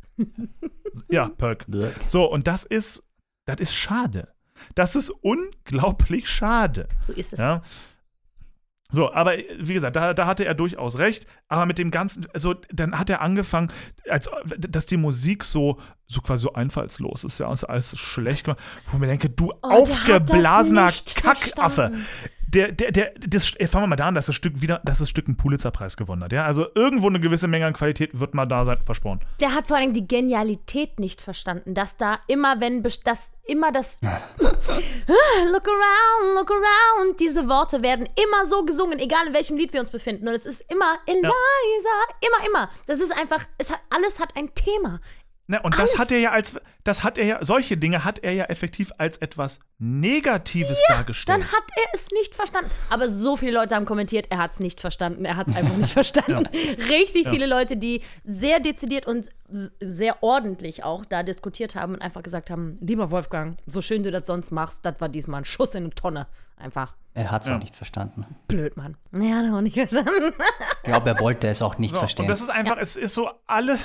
Ja, 1.09 1.29
Perk. 1.29 1.67
So, 2.07 2.25
und 2.25 2.47
das 2.47 2.65
ist, 2.65 3.05
das 3.45 3.61
ist 3.61 3.75
schade. 3.75 4.33
Das 4.75 4.97
ist 4.97 5.11
unglaublich 5.11 6.29
schade. 6.29 6.89
So 7.07 7.13
ist 7.13 7.35
es. 7.35 7.39
Ja. 7.39 7.63
So, 8.93 9.13
aber 9.13 9.37
wie 9.59 9.75
gesagt, 9.75 9.97
da, 9.97 10.15
da 10.15 10.27
hatte 10.27 10.45
er 10.45 10.55
durchaus 10.55 10.99
recht. 10.99 11.27
Aber 11.49 11.67
mit 11.67 11.79
dem 11.79 11.91
Ganzen, 11.91 12.27
also 12.33 12.55
dann 12.71 12.99
hat 12.99 13.11
er 13.11 13.21
angefangen, 13.21 13.73
als, 14.09 14.31
dass 14.59 14.87
die 14.87 14.97
Musik 14.97 15.45
so, 15.45 15.81
so 16.07 16.21
quasi 16.21 16.43
so 16.43 16.53
einfallslos 16.53 17.25
ist, 17.25 17.41
ja, 17.41 17.53
ist 17.53 17.65
alles 17.65 17.99
schlecht 17.99 18.45
gemacht. 18.45 18.61
Wo 18.87 18.97
ich 18.97 19.01
mir 19.01 19.09
denke, 19.09 19.29
du 19.29 19.53
Oh, 19.63 19.83
aufgeblasener 19.83 20.93
Kackaffe. 21.15 21.93
Der, 22.49 22.71
der, 22.71 22.93
der, 22.93 23.13
das, 23.27 23.49
fangen 23.49 23.85
wir 23.85 23.87
mal 23.89 23.97
da 23.97 24.07
an, 24.09 24.15
dass 24.15 24.27
das 24.27 24.35
Stück 24.35 24.61
wieder, 24.61 24.81
dass 24.85 24.99
das 24.99 25.11
Stück 25.11 25.27
einen 25.27 25.37
Pulitzerpreis 25.37 25.97
gewonnen 25.97 26.23
hat. 26.23 26.33
Ja, 26.33 26.45
also 26.45 26.67
irgendwo 26.75 27.09
eine 27.09 27.19
gewisse 27.19 27.49
Menge 27.49 27.67
an 27.67 27.73
Qualität 27.73 28.19
wird 28.19 28.35
mal 28.35 28.47
da 28.47 28.65
sein, 28.65 28.79
versprochen. 28.85 29.21
Der 29.41 29.55
hat 29.55 29.69
vor 29.69 29.77
allem 29.77 29.93
die 29.93 30.07
Genialität 30.07 31.01
nicht 31.01 31.21
verstanden, 31.21 31.75
dass 31.75 31.97
da 31.97 32.21
immer, 32.29 32.61
wenn, 32.61 32.83
dass 33.05 33.33
immer 33.45 33.73
das 33.73 33.99
Look 34.03 35.69
around, 35.69 36.35
look 36.37 36.51
around, 36.51 37.21
diese 37.21 37.49
Worte 37.49 37.83
werden 37.83 38.09
immer 38.25 38.47
so 38.47 38.65
gesungen, 38.65 38.99
egal 38.99 39.27
in 39.29 39.35
welchem 39.35 39.57
Lied 39.57 39.73
wir 39.73 39.81
uns 39.81 39.91
befinden. 39.91 40.29
Und 40.29 40.35
es 40.35 40.47
ist 40.47 40.65
immer 40.71 40.99
Eliza, 41.07 41.29
immer, 42.21 42.49
immer. 42.49 42.71
Das 42.87 43.01
ist 43.01 43.17
einfach, 43.17 43.45
es 43.59 43.71
hat, 43.71 43.81
alles 43.91 44.21
hat 44.21 44.37
ein 44.37 44.55
Thema. 44.55 45.01
Ne, 45.49 45.63
und 45.63 45.79
Alles. 45.79 45.93
das 45.93 46.01
hat 46.01 46.11
er 46.11 46.19
ja 46.19 46.31
als, 46.33 46.55
das 46.87 47.03
hat 47.05 47.19
er 47.19 47.25
ja, 47.27 47.39
solche 47.45 47.77
Dinge 47.77 48.05
hat 48.05 48.21
er 48.21 48.33
ja 48.33 48.45
effektiv 48.45 48.91
als 48.99 49.19
etwas 49.19 49.61
Negatives 49.79 50.83
dargestellt. 50.89 51.41
Dann 51.41 51.47
hat 51.53 51.65
er 51.77 51.85
es 51.95 52.09
nicht 52.13 52.35
verstanden. 52.35 52.71
Aber 52.91 53.09
so 53.09 53.37
viele 53.37 53.53
Leute 53.53 53.75
haben 53.75 53.87
kommentiert, 53.87 54.27
er 54.31 54.39
hat 54.39 54.53
es 54.53 54.61
nicht 54.61 54.81
verstanden. 54.81 55.25
Er 55.25 55.37
hat 55.37 55.49
es 55.49 55.57
einfach 55.57 55.77
nicht 55.77 55.93
verstanden. 56.01 56.47
Richtig 56.89 57.29
viele 57.29 57.47
Leute, 57.47 57.77
die 57.77 58.03
sehr 58.25 58.61
dezidiert 58.61 59.07
und 59.07 59.29
sehr 59.81 60.23
ordentlich 60.23 60.83
auch 60.85 61.05
da 61.05 61.23
diskutiert 61.23 61.75
haben 61.77 61.95
und 61.95 62.03
einfach 62.03 62.23
gesagt 62.23 62.51
haben, 62.51 62.79
lieber 62.81 63.11
Wolfgang, 63.11 63.59
so 63.67 63.81
schön 63.81 64.03
du 64.03 64.11
das 64.11 64.27
sonst 64.27 64.51
machst, 64.51 64.85
das 64.85 64.95
war 64.99 65.09
diesmal 65.09 65.43
ein 65.43 65.45
Schuss 65.45 65.75
in 65.75 65.85
eine 65.85 65.95
Tonne. 65.95 66.27
Einfach 66.59 66.97
Er 67.15 67.31
hat 67.31 67.43
es 67.43 67.49
Ja. 67.49 67.55
auch 67.57 67.61
nicht 67.61 67.75
verstanden. 67.77 68.25
blöd, 68.49 68.77
Mann. 68.77 68.97
Ja, 69.13 69.37
hat 69.37 69.45
er 69.45 69.55
auch 69.57 69.61
nicht 69.61 69.75
verstanden. 69.77 70.33
Ich 70.79 70.83
glaube, 70.85 71.11
er 71.11 71.21
wollte 71.21 71.49
es 71.49 71.61
auch 71.63 71.77
nicht 71.79 71.93
so, 71.95 71.99
verstehen. 72.01 72.25
und 72.25 72.29
das 72.31 72.41
ist 72.41 72.49
einfach, 72.51 72.77
es 72.79 72.97
ist 72.97 73.13
so 73.15 73.29
alle, 73.47 73.79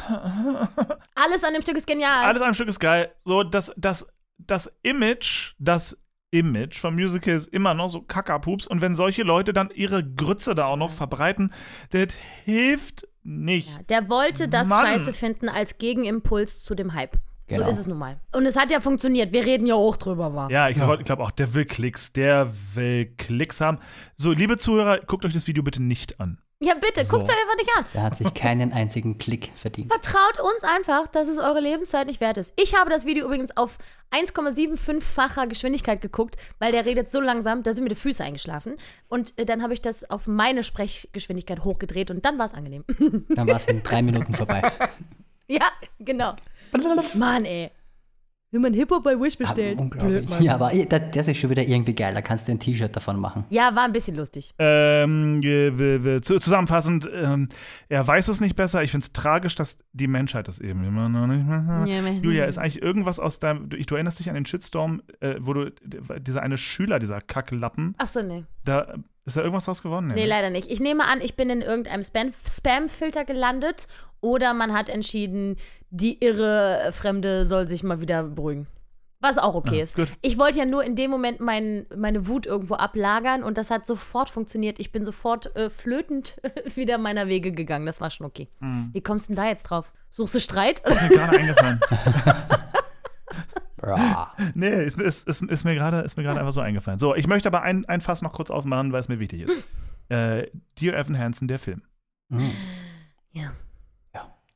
Alles 1.15 1.43
an 1.43 1.53
dem 1.53 1.61
Stück 1.61 1.75
ist 1.77 1.85
genial. 1.87 2.25
alles 2.25 2.41
an 2.41 2.45
einem 2.47 2.53
Stück 2.55 2.67
ist 2.69 2.79
geil. 2.79 2.90
So, 3.25 3.43
das, 3.43 3.73
das, 3.77 4.07
das 4.37 4.79
Image, 4.83 5.53
das 5.59 6.03
Image 6.31 6.79
vom 6.79 6.95
Musical 6.95 7.33
ist 7.33 7.47
immer 7.47 7.73
noch 7.73 7.89
so 7.89 8.01
Kackerpups. 8.01 8.67
Und 8.67 8.81
wenn 8.81 8.95
solche 8.95 9.23
Leute 9.23 9.53
dann 9.53 9.69
ihre 9.73 10.03
Grütze 10.03 10.55
da 10.55 10.65
auch 10.65 10.77
noch 10.77 10.91
verbreiten, 10.91 11.53
das 11.91 12.13
hilft 12.45 13.07
nicht. 13.23 13.69
Ja, 13.69 13.83
der 13.83 14.09
wollte 14.09 14.47
das 14.47 14.67
Mann. 14.67 14.85
scheiße 14.85 15.13
finden 15.13 15.49
als 15.49 15.77
Gegenimpuls 15.77 16.63
zu 16.63 16.73
dem 16.73 16.93
Hype. 16.93 17.17
Genau. 17.47 17.63
So 17.63 17.69
ist 17.69 17.79
es 17.79 17.87
nun 17.87 17.97
mal. 17.97 18.19
Und 18.33 18.45
es 18.45 18.55
hat 18.55 18.71
ja 18.71 18.79
funktioniert. 18.79 19.33
Wir 19.33 19.45
reden 19.45 19.65
ja 19.65 19.75
auch 19.75 19.97
drüber, 19.97 20.33
war. 20.33 20.49
Ja, 20.49 20.69
ich 20.69 20.75
glaube 20.75 21.03
glaub 21.03 21.19
auch, 21.19 21.31
der 21.31 21.53
will 21.53 21.65
Klicks, 21.65 22.13
der 22.13 22.53
will 22.73 23.13
Klicks 23.17 23.59
haben. 23.59 23.79
So, 24.15 24.31
liebe 24.31 24.57
Zuhörer, 24.57 24.99
guckt 24.99 25.25
euch 25.25 25.33
das 25.33 25.47
Video 25.47 25.61
bitte 25.61 25.83
nicht 25.83 26.21
an. 26.21 26.39
Ja, 26.63 26.75
bitte, 26.75 27.03
So. 27.03 27.17
guckt 27.17 27.27
euch 27.27 27.35
einfach 27.35 27.55
nicht 27.57 27.69
an. 27.75 27.85
er 27.95 28.03
hat 28.03 28.15
sich 28.15 28.31
keinen 28.35 28.71
einzigen 28.71 29.17
Klick 29.17 29.51
verdient. 29.55 29.91
Vertraut 29.91 30.39
uns 30.39 30.63
einfach, 30.63 31.07
dass 31.07 31.27
es 31.27 31.39
eure 31.39 31.59
Lebenszeit 31.59 32.05
nicht 32.05 32.21
wert 32.21 32.37
ist. 32.37 32.53
Ich 32.55 32.75
habe 32.75 32.91
das 32.91 33.05
Video 33.05 33.25
übrigens 33.25 33.57
auf 33.57 33.79
1,75-facher 34.11 35.47
Geschwindigkeit 35.47 36.01
geguckt, 36.01 36.35
weil 36.59 36.71
der 36.71 36.85
redet 36.85 37.09
so 37.09 37.19
langsam, 37.19 37.63
da 37.63 37.73
sind 37.73 37.83
mir 37.83 37.89
die 37.89 37.95
Füße 37.95 38.23
eingeschlafen. 38.23 38.75
Und 39.09 39.37
äh, 39.39 39.45
dann 39.45 39.63
habe 39.63 39.73
ich 39.73 39.81
das 39.81 40.09
auf 40.09 40.27
meine 40.27 40.63
Sprechgeschwindigkeit 40.63 41.63
hochgedreht 41.63 42.11
und 42.11 42.25
dann 42.25 42.37
war 42.37 42.45
es 42.45 42.53
angenehm. 42.53 42.85
Dann 43.29 43.47
war 43.47 43.55
es 43.55 43.65
in 43.65 43.81
drei 43.83 44.01
Minuten 44.01 44.33
vorbei. 44.33 44.61
ja, 45.47 45.65
genau. 45.99 46.35
Mann, 47.15 47.45
ey. 47.45 47.71
Wenn 48.53 48.61
man 48.61 48.73
Hip-Hop 48.73 49.03
bei 49.03 49.17
Wish 49.17 49.37
bestellt. 49.37 49.77
Ah, 49.79 49.81
Unglaublich. 49.81 50.19
Blöd, 50.19 50.29
Mann. 50.29 50.43
ja, 50.43 50.55
aber 50.55 50.73
eh, 50.73 50.85
das, 50.85 51.01
das 51.13 51.27
ist 51.29 51.37
schon 51.37 51.49
wieder 51.49 51.63
irgendwie 51.63 51.95
geil. 51.95 52.13
Da 52.13 52.21
kannst 52.21 52.47
du 52.47 52.51
ein 52.51 52.59
T-Shirt 52.59 52.93
davon 52.93 53.17
machen. 53.17 53.45
Ja, 53.49 53.73
war 53.75 53.85
ein 53.85 53.93
bisschen 53.93 54.17
lustig. 54.17 54.53
Ähm, 54.59 55.41
äh, 55.41 56.19
zusammenfassend, 56.21 57.09
ähm, 57.13 57.47
er 57.87 58.05
weiß 58.05 58.27
es 58.27 58.41
nicht 58.41 58.57
besser. 58.57 58.83
Ich 58.83 58.91
finde 58.91 59.05
es 59.05 59.13
tragisch, 59.13 59.55
dass 59.55 59.79
die 59.93 60.07
Menschheit 60.07 60.49
das 60.49 60.59
eben 60.59 60.83
immer 60.83 61.07
noch 61.07 61.27
nicht 61.27 61.45
mehr. 61.47 61.85
Ja, 61.87 62.09
Julia, 62.09 62.43
ist 62.45 62.57
eigentlich 62.57 62.81
irgendwas 62.81 63.19
aus 63.19 63.39
deinem. 63.39 63.69
Du, 63.69 63.77
du 63.77 63.95
erinnerst 63.95 64.19
dich 64.19 64.27
an 64.27 64.35
den 64.35 64.45
Shitstorm, 64.45 65.01
äh, 65.21 65.35
wo 65.39 65.53
du. 65.53 65.71
Dieser 66.19 66.41
eine 66.43 66.57
Schüler, 66.57 66.99
dieser 66.99 67.21
Kacklappen, 67.21 67.95
Achso, 67.97 68.21
nee. 68.21 68.43
da 68.65 68.95
ist 69.25 69.37
da 69.37 69.41
irgendwas 69.41 69.65
draus 69.65 69.81
geworden? 69.83 70.07
Nee, 70.07 70.15
ne? 70.21 70.25
leider 70.25 70.49
nicht. 70.49 70.69
Ich 70.69 70.79
nehme 70.79 71.05
an, 71.05 71.21
ich 71.21 71.35
bin 71.35 71.49
in 71.49 71.61
irgendeinem 71.61 72.01
Spam- 72.01 72.33
Spam-Filter 72.45 73.23
gelandet 73.23 73.87
oder 74.19 74.53
man 74.53 74.73
hat 74.73 74.89
entschieden, 74.89 75.55
die 75.91 76.23
irre 76.23 76.89
Fremde 76.91 77.45
soll 77.45 77.67
sich 77.67 77.83
mal 77.83 78.01
wieder 78.01 78.23
beruhigen. 78.23 78.67
Was 79.19 79.37
auch 79.37 79.53
okay 79.53 79.77
Ja, 79.77 79.83
ist. 79.83 79.95
gut. 79.97 80.07
Ich 80.23 80.39
wollte 80.39 80.57
ja 80.57 80.65
nur 80.65 80.83
in 80.83 80.95
dem 80.95 81.11
Moment 81.11 81.39
mein, 81.39 81.85
meine 81.95 82.27
Wut 82.27 82.47
irgendwo 82.47 82.73
ablagern 82.73 83.43
und 83.43 83.55
das 83.59 83.69
hat 83.69 83.85
sofort 83.85 84.31
funktioniert. 84.31 84.79
Ich 84.79 84.91
bin 84.91 85.05
sofort 85.05 85.55
äh, 85.55 85.69
flötend 85.69 86.41
wieder 86.75 86.97
meiner 86.97 87.27
Wege 87.27 87.51
gegangen. 87.51 87.85
Das 87.85 88.01
war 88.01 88.09
schon 88.09 88.25
okay. 88.25 88.49
Hm. 88.61 88.89
Wie 88.93 89.01
kommst 89.01 89.29
du 89.29 89.33
denn 89.35 89.43
da 89.43 89.47
jetzt 89.47 89.63
drauf? 89.63 89.91
Suchst 90.09 90.33
du 90.33 90.39
Streit? 90.39 90.79
Ist 90.79 90.99
mir 91.01 91.09
gerade 91.09 91.37
eingefallen. 91.37 91.79
Nee, 94.53 94.83
ist, 94.85 94.99
ist, 94.99 95.27
ist, 95.27 95.41
ist 95.41 95.63
mir 95.63 95.73
gerade 95.73 96.01
ist 96.01 96.15
mir 96.15 96.21
gerade 96.23 96.39
einfach 96.39 96.51
so 96.51 96.61
eingefallen. 96.61 96.99
So, 96.99 97.15
ich 97.15 97.27
möchte 97.27 97.49
aber 97.49 97.63
ein, 97.63 97.83
ein 97.85 97.99
Fass 97.99 98.21
noch 98.21 98.31
kurz 98.31 98.51
aufmachen, 98.51 98.91
weil 98.93 99.01
es 99.01 99.09
mir 99.09 99.19
wichtig 99.19 99.41
ist. 99.41 99.67
äh, 100.09 100.47
Dear 100.79 100.95
Evan 100.97 101.17
Hansen, 101.17 101.47
der 101.47 101.57
Film. 101.59 101.81
Mhm. 102.29 102.51
ja. 103.31 103.51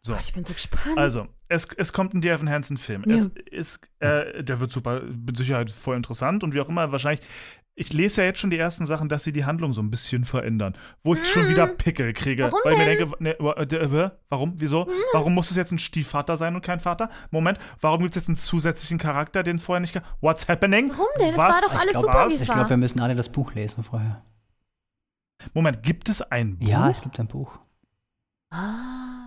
So. 0.05 0.13
Oh, 0.13 0.17
ich 0.21 0.33
bin 0.33 0.45
so 0.45 0.53
gespannt. 0.53 0.99
Also, 0.99 1.27
es, 1.47 1.67
es 1.77 1.91
kommt 1.91 2.13
ein 2.13 2.21
Dear 2.21 2.35
Evan 2.35 2.47
Hansen 2.47 2.77
Film. 2.77 3.03
Ja. 3.07 3.15
Es 3.15 3.29
ist, 3.49 3.79
äh, 3.97 4.43
der 4.43 4.59
wird 4.59 4.71
super, 4.71 5.01
mit 5.01 5.35
Sicherheit 5.35 5.71
voll 5.71 5.95
interessant 5.95 6.43
und 6.43 6.53
wie 6.53 6.61
auch 6.61 6.69
immer, 6.69 6.91
wahrscheinlich. 6.91 7.25
Ich 7.73 7.91
lese 7.91 8.21
ja 8.21 8.27
jetzt 8.27 8.39
schon 8.39 8.51
die 8.51 8.57
ersten 8.59 8.85
Sachen, 8.85 9.09
dass 9.09 9.23
sie 9.23 9.33
die 9.33 9.45
Handlung 9.45 9.73
so 9.73 9.81
ein 9.81 9.89
bisschen 9.89 10.23
verändern. 10.23 10.77
Wo 11.03 11.15
ich 11.15 11.27
schon 11.27 11.49
wieder 11.49 11.65
Pickel 11.67 12.13
kriege. 12.13 12.43
Warum 12.43 12.59
weil 12.63 12.73
ich 12.73 12.77
mir 12.77 12.85
denn? 12.85 12.97
denke, 12.99 13.23
ne, 13.23 13.31
äh, 13.31 14.05
äh, 14.05 14.11
warum? 14.29 14.53
Wieso? 14.57 14.87
Warum 15.11 15.33
muss 15.33 15.49
es 15.49 15.57
jetzt 15.57 15.71
ein 15.71 15.79
Stiefvater 15.79 16.37
sein 16.37 16.53
und 16.55 16.61
kein 16.61 16.79
Vater? 16.79 17.09
Moment, 17.31 17.57
warum 17.81 17.99
gibt 17.99 18.11
es 18.11 18.21
jetzt 18.21 18.29
einen 18.29 18.37
zusätzlichen 18.37 18.99
Charakter, 18.99 19.41
den 19.41 19.55
es 19.55 19.63
vorher 19.63 19.81
nicht 19.81 19.93
gab? 19.93 20.03
What's 20.21 20.47
happening? 20.47 20.91
Warum 20.91 21.07
denn? 21.19 21.31
Das 21.31 21.37
Was? 21.39 21.53
war 21.53 21.61
doch 21.61 21.81
alles 21.81 21.91
glaub, 21.91 22.03
super, 22.03 22.25
was? 22.25 22.31
wie 22.31 22.35
es 22.35 22.41
Ich 22.43 22.53
glaube, 22.53 22.69
wir 22.69 22.77
müssen 22.77 23.01
alle 23.01 23.15
das 23.15 23.29
Buch 23.29 23.53
lesen 23.55 23.83
vorher. 23.83 24.23
Moment, 25.55 25.81
gibt 25.81 26.07
es 26.09 26.21
ein 26.21 26.59
Buch? 26.59 26.67
Ja, 26.69 26.91
es 26.91 27.01
gibt 27.01 27.19
ein 27.19 27.27
Buch. 27.27 27.57
ah. 28.51 29.24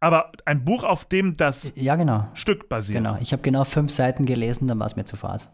Aber 0.00 0.32
ein 0.44 0.64
Buch, 0.64 0.84
auf 0.84 1.04
dem 1.06 1.36
das 1.36 1.72
Ja, 1.74 1.96
genau. 1.96 2.28
Stück 2.34 2.68
basiert. 2.68 2.98
Genau. 2.98 3.18
Ich 3.20 3.32
habe 3.32 3.42
genau 3.42 3.64
fünf 3.64 3.90
Seiten 3.90 4.26
gelesen, 4.26 4.68
dann 4.68 4.78
war 4.78 4.86
es 4.86 4.96
mir 4.96 5.04
zu 5.04 5.16
fad. 5.16 5.50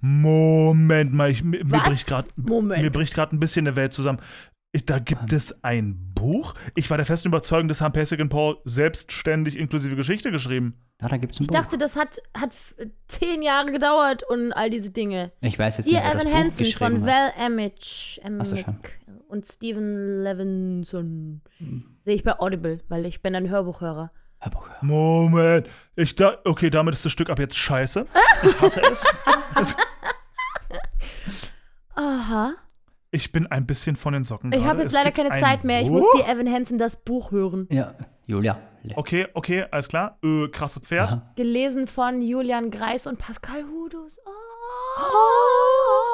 Moment 0.00 1.12
mal, 1.12 1.30
ich, 1.30 1.42
mir, 1.42 1.60
Was? 1.64 1.84
bricht 1.88 2.06
gerade 2.06 2.28
Moment. 2.36 2.82
mir 2.82 2.90
bricht 2.90 3.14
gerade 3.14 3.34
ein 3.34 3.40
bisschen 3.40 3.66
eine 3.66 3.74
Welt 3.76 3.92
zusammen. 3.92 4.20
Ich- 4.72 4.84
Da 4.84 4.98
gibt 4.98 5.32
es 5.32 5.64
ein 5.64 6.12
Buch. 6.14 6.54
Ich 6.74 6.90
war 6.90 6.96
der 6.98 7.06
festen 7.06 7.28
Überzeugung, 7.28 7.68
dass 7.68 7.80
haben 7.80 7.92
Pesig 7.92 8.20
und 8.20 8.28
Paul 8.28 8.58
selbstständig 8.64 9.56
inklusive 9.56 9.96
Geschichte 9.96 10.30
geschrieben. 10.30 10.74
Ja, 11.00 11.08
da 11.08 11.16
gibt 11.16 11.32
es 11.34 11.40
ein 11.40 11.44
Ich 11.44 11.48
Buch. 11.48 11.56
dachte, 11.56 11.78
das 11.78 11.96
hat, 11.96 12.20
hat 12.36 12.52
zehn 13.08 13.42
Jahre 13.42 13.72
gedauert 13.72 14.24
und 14.28 14.52
all 14.52 14.68
diese 14.68 14.90
Dinge. 14.90 15.32
ich 15.40 15.58
weiß 15.58 15.78
jetzt 15.78 15.86
Hier 15.86 15.94
nicht, 16.00 16.04
wer 16.04 16.12
das 16.14 16.22
Evan 16.22 16.32
Buch 16.32 16.38
Hansen 16.40 16.58
geschrieben 16.58 17.00
von 17.00 17.08
hat. 17.08 17.34
Val 17.36 17.46
Emmich 17.46 18.20
Ach 18.38 18.44
so, 18.44 18.56
und 19.28 19.46
Steven 19.46 20.22
Levinson. 20.22 21.40
Hm. 21.58 21.96
Sehe 22.04 22.14
ich 22.14 22.24
bei 22.24 22.38
Audible, 22.38 22.80
weil 22.88 23.06
ich 23.06 23.22
bin 23.22 23.34
ein 23.34 23.48
Hörbuchhörer. 23.48 24.10
Hörbuch. 24.40 24.68
Moment. 24.82 25.68
Ich 25.96 26.14
da, 26.14 26.38
okay, 26.44 26.68
damit 26.70 26.94
ist 26.94 27.04
das 27.04 27.12
Stück 27.12 27.30
ab 27.30 27.38
jetzt 27.38 27.56
scheiße. 27.56 28.06
Ich 28.44 28.60
hasse 28.60 28.82
es. 28.90 29.04
es. 29.60 29.76
Aha. 31.94 32.54
Ich 33.10 33.32
bin 33.32 33.46
ein 33.46 33.66
bisschen 33.66 33.96
von 33.96 34.12
den 34.12 34.24
Socken. 34.24 34.52
Ich 34.52 34.64
habe 34.64 34.80
jetzt 34.80 34.88
Es 34.88 34.94
leider 34.94 35.10
keine 35.12 35.30
ein 35.30 35.40
Zeit 35.40 35.64
mehr. 35.64 35.80
Ich 35.80 35.88
Buch. 35.88 35.98
muss 35.98 36.06
dir 36.14 36.28
Evan 36.28 36.50
Hansen 36.52 36.76
das 36.78 36.96
Buch 36.96 37.30
hören. 37.30 37.66
Ja, 37.70 37.94
Julia. 38.26 38.58
Okay, 38.94 39.26
okay, 39.34 39.64
alles 39.70 39.88
klar. 39.88 40.18
Äh, 40.22 40.48
krasses 40.48 40.82
Pferd. 40.82 41.12
Aha. 41.12 41.32
Gelesen 41.36 41.86
von 41.86 42.22
Julian 42.22 42.70
Greis 42.70 43.06
und 43.06 43.18
Pascal 43.18 43.64
Hudus. 43.64 44.18
Oh. 44.26 46.07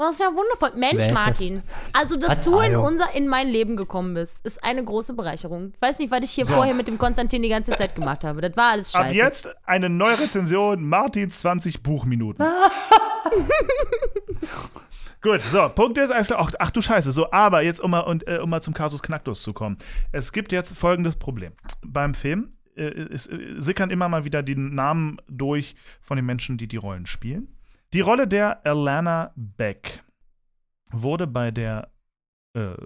Das 0.00 0.12
ist 0.12 0.20
ja 0.20 0.28
wundervoll. 0.34 0.72
Mensch? 0.76 1.10
Martin. 1.12 1.62
Also, 1.92 2.16
dass 2.16 2.38
Was? 2.38 2.44
du 2.46 2.58
in, 2.60 2.74
unser, 2.74 3.14
in 3.14 3.28
mein 3.28 3.48
Leben 3.48 3.76
gekommen 3.76 4.14
bist, 4.14 4.34
ist 4.46 4.64
eine 4.64 4.82
große 4.82 5.12
Bereicherung. 5.12 5.72
Ich 5.74 5.82
weiß 5.82 5.98
nicht, 5.98 6.10
was 6.10 6.20
ich 6.22 6.30
hier 6.30 6.46
So. 6.46 6.54
vorher 6.54 6.72
mit 6.72 6.88
dem 6.88 6.96
Konstantin 6.96 7.42
die 7.42 7.50
ganze 7.50 7.72
Zeit 7.72 7.94
gemacht 7.94 8.24
habe. 8.24 8.40
Das 8.40 8.56
war 8.56 8.70
alles 8.70 8.92
scheiße. 8.92 9.10
Ab 9.10 9.14
jetzt 9.14 9.48
eine 9.66 9.90
neue 9.90 10.18
Rezension, 10.18 10.88
Martins 10.88 11.40
20 11.40 11.82
Buchminuten. 11.82 12.46
Gut, 15.20 15.42
so, 15.42 15.68
Punkt 15.68 15.98
ist, 15.98 16.10
alles 16.10 16.28
klar. 16.28 16.40
Ach, 16.40 16.50
ach 16.58 16.70
du 16.70 16.80
Scheiße, 16.80 17.12
so, 17.12 17.30
aber 17.30 17.60
jetzt, 17.60 17.80
um 17.80 17.90
mal, 17.90 18.00
und, 18.00 18.26
äh, 18.26 18.38
um 18.38 18.48
mal 18.48 18.62
zum 18.62 18.72
Kasus 18.72 19.02
Knacktus 19.02 19.42
zu 19.42 19.52
kommen. 19.52 19.76
Es 20.12 20.32
gibt 20.32 20.50
jetzt 20.50 20.74
folgendes 20.74 21.16
Problem. 21.16 21.52
Beim 21.82 22.14
Film 22.14 22.54
äh, 22.74 22.84
es, 22.84 23.26
äh, 23.26 23.56
sickern 23.58 23.90
immer 23.90 24.08
mal 24.08 24.24
wieder 24.24 24.42
die 24.42 24.56
Namen 24.56 25.18
durch 25.28 25.74
von 26.00 26.16
den 26.16 26.24
Menschen, 26.24 26.56
die 26.56 26.68
die 26.68 26.78
Rollen 26.78 27.04
spielen. 27.04 27.48
Die 27.92 28.00
Rolle 28.00 28.28
der 28.28 28.64
Alana 28.64 29.32
Beck 29.34 30.04
wurde 30.92 31.26
bei 31.26 31.50
der 31.50 31.90
äh, 32.54 32.76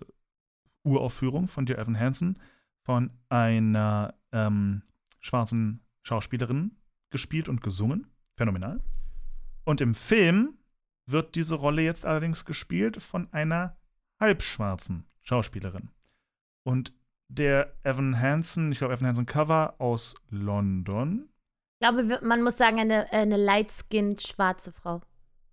Uraufführung 0.83 1.47
von 1.47 1.67
Dear 1.67 1.79
Evan 1.79 1.99
Hansen 1.99 2.41
von 2.85 3.11
einer 3.29 4.15
ähm, 4.33 4.83
schwarzen 5.21 5.85
Schauspielerin 6.03 6.77
gespielt 7.11 7.51
und 7.51 7.61
gesungen. 7.61 8.07
Phänomenal. 8.37 8.81
Und 9.65 9.83
im 9.83 9.95
Film 9.95 10.59
wird 11.07 11.35
diese 11.35 11.55
Rolle 11.55 11.83
jetzt 11.83 12.07
allerdings 12.07 12.47
gespielt 12.47 13.03
von 13.03 13.31
einer 13.33 13.77
halbschwarzen 14.19 15.05
Schauspielerin. 15.21 15.91
Und 16.63 16.95
der 17.29 17.75
Evan 17.83 18.19
Hansen, 18.19 18.73
ich 18.73 18.79
glaube 18.79 18.95
Evan 18.95 19.09
Hansen 19.09 19.27
Cover 19.27 19.75
aus 19.79 20.15
London. 20.31 21.29
Ich 21.75 21.87
glaube, 21.87 22.21
man 22.23 22.43
muss 22.43 22.57
sagen, 22.57 22.79
eine, 22.79 23.13
eine 23.13 23.37
light-skinned 23.37 24.23
schwarze 24.23 24.73
Frau. 24.73 25.03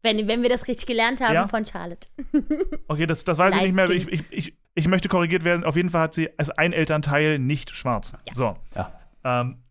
Wenn, 0.03 0.27
wenn 0.27 0.41
wir 0.41 0.49
das 0.49 0.67
richtig 0.67 0.87
gelernt 0.87 1.21
haben 1.21 1.33
Ja. 1.33 1.47
von 1.47 1.65
Charlotte. 1.65 2.07
Okay, 2.87 3.05
das, 3.05 3.23
das 3.23 3.37
weiß 3.37 3.55
ich 3.55 3.61
nicht 3.61 3.75
mehr. 3.75 3.89
Ich, 3.89 4.07
ich, 4.07 4.23
ich, 4.31 4.57
ich 4.75 4.87
möchte 4.87 5.09
korrigiert 5.09 5.43
werden. 5.43 5.63
Auf 5.63 5.75
jeden 5.75 5.89
Fall 5.89 6.01
hat 6.01 6.13
sie 6.13 6.29
als 6.39 6.49
ein 6.49 6.73
Elternteil 6.73 7.39
nicht 7.39 7.71
schwarz. 7.71 8.13
Ja. 8.27 8.33
So. 8.33 8.57
Ja. 8.75 8.91
Ähm, 9.23 9.63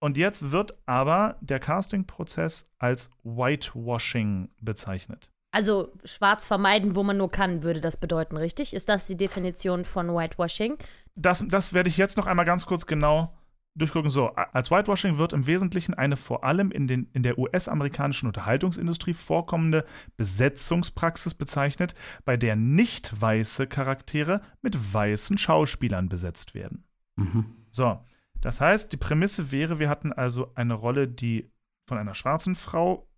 und 0.00 0.16
jetzt 0.16 0.50
wird 0.52 0.74
aber 0.86 1.36
der 1.40 1.58
Castingprozess 1.60 2.68
als 2.78 3.10
Whitewashing 3.24 4.48
bezeichnet. 4.60 5.30
Also 5.52 5.92
schwarz 6.04 6.46
vermeiden, 6.46 6.96
wo 6.96 7.02
man 7.02 7.16
nur 7.16 7.30
kann, 7.30 7.62
würde 7.62 7.80
das 7.80 7.96
bedeuten, 7.96 8.36
richtig? 8.36 8.74
Ist 8.74 8.88
das 8.88 9.06
die 9.06 9.16
Definition 9.16 9.84
von 9.84 10.08
Whitewashing? 10.14 10.76
Das, 11.14 11.46
das 11.48 11.72
werde 11.72 11.88
ich 11.88 11.96
jetzt 11.96 12.16
noch 12.18 12.26
einmal 12.26 12.44
ganz 12.44 12.66
kurz 12.66 12.86
genau 12.86 13.32
durchgucken. 13.76 14.10
So, 14.10 14.30
als 14.30 14.70
Whitewashing 14.70 15.18
wird 15.18 15.32
im 15.32 15.46
Wesentlichen 15.46 15.94
eine 15.94 16.16
vor 16.16 16.44
allem 16.44 16.70
in, 16.70 16.86
den, 16.86 17.08
in 17.12 17.22
der 17.22 17.38
US-amerikanischen 17.38 18.26
Unterhaltungsindustrie 18.26 19.14
vorkommende 19.14 19.84
Besetzungspraxis 20.16 21.34
bezeichnet, 21.34 21.94
bei 22.24 22.36
der 22.36 22.56
nicht 22.56 23.20
weiße 23.20 23.66
Charaktere 23.66 24.40
mit 24.62 24.94
weißen 24.94 25.38
Schauspielern 25.38 26.08
besetzt 26.08 26.54
werden. 26.54 26.84
Mhm. 27.16 27.46
So, 27.70 28.00
das 28.40 28.60
heißt, 28.60 28.92
die 28.92 28.96
Prämisse 28.96 29.52
wäre, 29.52 29.78
wir 29.78 29.88
hatten 29.88 30.12
also 30.12 30.52
eine 30.54 30.74
Rolle, 30.74 31.08
die 31.08 31.50
von 31.86 31.98
einer 31.98 32.14
schwarzen 32.14 32.54
Frau 32.54 33.08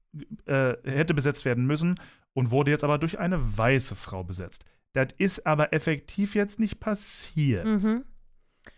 äh, 0.47 0.75
hätte 0.85 1.15
besetzt 1.15 1.45
werden 1.45 1.67
müssen 1.67 1.97
und 2.35 2.51
wurde 2.51 2.71
jetzt 2.71 2.85
aber 2.85 2.99
durch 2.99 3.19
eine 3.19 3.59
weiße 3.59 3.97
Frau 3.97 4.25
besetzt. 4.25 4.65
Das 4.93 5.09
ist 5.19 5.47
aber 5.47 5.73
effektiv 5.73 6.35
jetzt 6.35 6.59
nicht 6.59 6.81
passiert. 6.81 7.65
Mhm. 7.65 8.05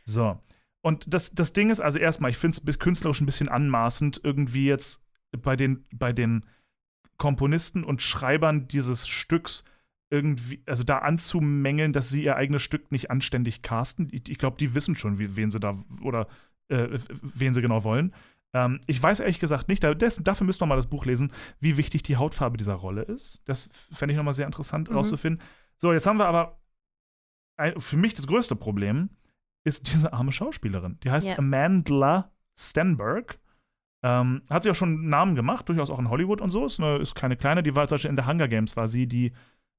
So. 0.04 0.38
Und 0.82 1.12
das, 1.12 1.32
das 1.32 1.52
Ding 1.52 1.70
ist 1.70 1.80
also 1.80 1.98
erstmal, 1.98 2.30
ich 2.30 2.38
finde 2.38 2.60
es 2.66 2.78
künstlerisch 2.78 3.20
ein 3.20 3.26
bisschen 3.26 3.48
anmaßend, 3.48 4.20
irgendwie 4.24 4.66
jetzt 4.66 5.04
bei 5.32 5.56
den, 5.56 5.84
bei 5.92 6.12
den 6.12 6.46
Komponisten 7.18 7.84
und 7.84 8.00
Schreibern 8.00 8.66
dieses 8.66 9.06
Stücks 9.06 9.64
irgendwie, 10.10 10.62
also 10.66 10.82
da 10.82 10.98
anzumängeln, 10.98 11.92
dass 11.92 12.08
sie 12.08 12.24
ihr 12.24 12.36
eigenes 12.36 12.62
Stück 12.62 12.90
nicht 12.90 13.10
anständig 13.10 13.62
casten. 13.62 14.08
Ich, 14.10 14.28
ich 14.28 14.38
glaube, 14.38 14.56
die 14.58 14.74
wissen 14.74 14.96
schon, 14.96 15.18
wie, 15.18 15.36
wen 15.36 15.50
sie 15.50 15.60
da 15.60 15.78
oder 16.02 16.26
äh, 16.68 16.98
wen 17.22 17.54
sie 17.54 17.62
genau 17.62 17.84
wollen. 17.84 18.14
Ähm, 18.52 18.80
ich 18.86 19.00
weiß 19.00 19.20
ehrlich 19.20 19.38
gesagt 19.38 19.68
nicht, 19.68 19.84
da, 19.84 19.94
des, 19.94 20.16
dafür 20.16 20.46
müsst 20.46 20.62
ihr 20.62 20.66
mal 20.66 20.76
das 20.76 20.88
Buch 20.88 21.04
lesen, 21.04 21.32
wie 21.60 21.76
wichtig 21.76 22.02
die 22.02 22.16
Hautfarbe 22.16 22.56
dieser 22.56 22.74
Rolle 22.74 23.02
ist. 23.02 23.42
Das 23.44 23.68
fände 23.92 24.12
ich 24.12 24.16
nochmal 24.16 24.34
sehr 24.34 24.46
interessant 24.46 24.88
Mhm. 24.88 24.96
rauszufinden. 24.96 25.42
So, 25.76 25.92
jetzt 25.92 26.06
haben 26.06 26.18
wir 26.18 26.26
aber 26.26 26.60
ein, 27.56 27.78
für 27.80 27.96
mich 27.96 28.14
das 28.14 28.26
größte 28.26 28.56
Problem 28.56 29.10
ist 29.64 29.92
diese 29.92 30.12
arme 30.12 30.32
Schauspielerin. 30.32 30.98
Die 31.02 31.10
heißt 31.10 31.26
Ja. 31.26 31.38
Amandla 31.38 32.30
Stenberg. 32.58 33.38
Ähm, 34.02 34.40
hat 34.48 34.62
sie 34.62 34.70
auch 34.70 34.74
schon 34.74 34.94
einen 34.94 35.08
Namen 35.10 35.34
gemacht, 35.34 35.68
durchaus 35.68 35.90
auch 35.90 35.98
in 35.98 36.08
Hollywood 36.08 36.40
und 36.40 36.50
so. 36.50 36.64
Ist, 36.64 36.80
eine, 36.80 36.96
ist 36.98 37.14
keine 37.14 37.36
kleine. 37.36 37.62
Die 37.62 37.74
war 37.76 37.86
zum 37.86 37.96
Beispiel 37.96 38.10
in 38.10 38.16
The 38.16 38.24
Hunger 38.24 38.48
Games, 38.48 38.74
war 38.76 38.88
sie 38.88 39.06
die 39.06 39.32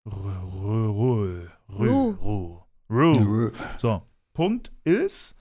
Ru- 0.08 0.12
Ru- 0.12 1.48
Ru- 1.70 2.18
Ru. 2.22 2.62
Ru- 2.90 3.18
Ru. 3.48 3.52
So, 3.78 4.03
Punkt 4.34 4.72
ist, 4.84 5.36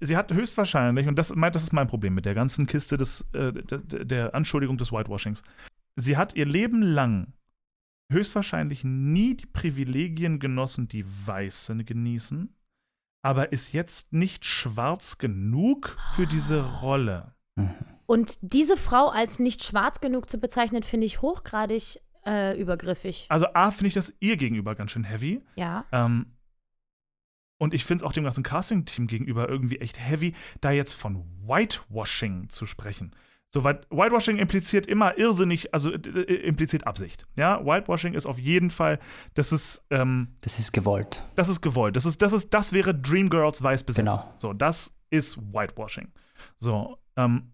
sie 0.00 0.16
hat 0.16 0.32
höchstwahrscheinlich, 0.32 1.06
und 1.06 1.16
das, 1.18 1.34
das 1.36 1.62
ist 1.64 1.72
mein 1.72 1.88
Problem 1.88 2.14
mit 2.14 2.24
der 2.24 2.34
ganzen 2.34 2.66
Kiste 2.66 2.96
des, 2.96 3.22
äh, 3.32 3.52
der, 3.52 3.78
der 4.04 4.34
Anschuldigung 4.34 4.78
des 4.78 4.90
Whitewashings, 4.92 5.42
sie 5.96 6.16
hat 6.16 6.34
ihr 6.34 6.46
Leben 6.46 6.80
lang 6.82 7.32
höchstwahrscheinlich 8.10 8.84
nie 8.84 9.34
die 9.36 9.46
Privilegien 9.46 10.38
genossen, 10.38 10.88
die 10.88 11.04
Weiße 11.26 11.76
genießen, 11.84 12.54
aber 13.24 13.52
ist 13.52 13.72
jetzt 13.72 14.12
nicht 14.12 14.44
schwarz 14.44 15.16
genug 15.16 15.96
für 16.14 16.26
diese 16.26 16.62
Rolle. 16.80 17.34
Mhm. 17.56 17.70
Und 18.04 18.36
diese 18.42 18.76
Frau 18.76 19.08
als 19.08 19.38
nicht 19.38 19.64
schwarz 19.64 20.00
genug 20.00 20.28
zu 20.28 20.36
bezeichnen, 20.36 20.82
finde 20.82 21.06
ich 21.06 21.22
hochgradig 21.22 22.00
äh, 22.26 22.60
übergriffig. 22.60 23.24
Also 23.30 23.46
A, 23.54 23.70
finde 23.70 23.88
ich 23.88 23.94
das 23.94 24.12
ihr 24.20 24.36
gegenüber 24.36 24.74
ganz 24.74 24.90
schön 24.90 25.04
heavy. 25.04 25.40
Ja. 25.56 25.86
Ähm, 25.90 26.34
und 27.56 27.72
ich 27.72 27.86
finde 27.86 28.04
es 28.04 28.06
auch 28.06 28.12
dem 28.12 28.24
ganzen 28.24 28.42
Casting-Team 28.42 29.06
gegenüber 29.06 29.48
irgendwie 29.48 29.78
echt 29.78 29.98
heavy, 29.98 30.34
da 30.60 30.70
jetzt 30.70 30.92
von 30.92 31.24
Whitewashing 31.46 32.50
zu 32.50 32.66
sprechen. 32.66 33.16
So, 33.54 33.62
weil 33.62 33.82
Whitewashing 33.88 34.38
impliziert 34.38 34.86
immer 34.86 35.16
irrsinnig, 35.16 35.72
also 35.72 35.92
äh, 35.92 35.96
äh, 35.96 36.34
impliziert 36.48 36.88
Absicht. 36.88 37.24
Ja, 37.36 37.64
Whitewashing 37.64 38.14
ist 38.14 38.26
auf 38.26 38.36
jeden 38.36 38.68
Fall, 38.68 38.98
das 39.34 39.52
ist, 39.52 39.86
ähm, 39.90 40.34
Das 40.40 40.58
ist 40.58 40.72
gewollt. 40.72 41.22
das 41.36 41.48
ist 41.48 41.60
gewollt. 41.60 41.94
Das 41.94 42.04
ist, 42.04 42.20
das 42.20 42.32
ist, 42.32 42.52
das 42.52 42.72
wäre 42.72 42.92
Dreamgirls 42.92 43.62
weiß 43.62 43.84
besetzt. 43.84 44.08
Genau. 44.08 44.34
So, 44.38 44.52
das 44.54 44.96
ist 45.10 45.38
Whitewashing. 45.52 46.08
So, 46.58 46.98
ähm, 47.16 47.52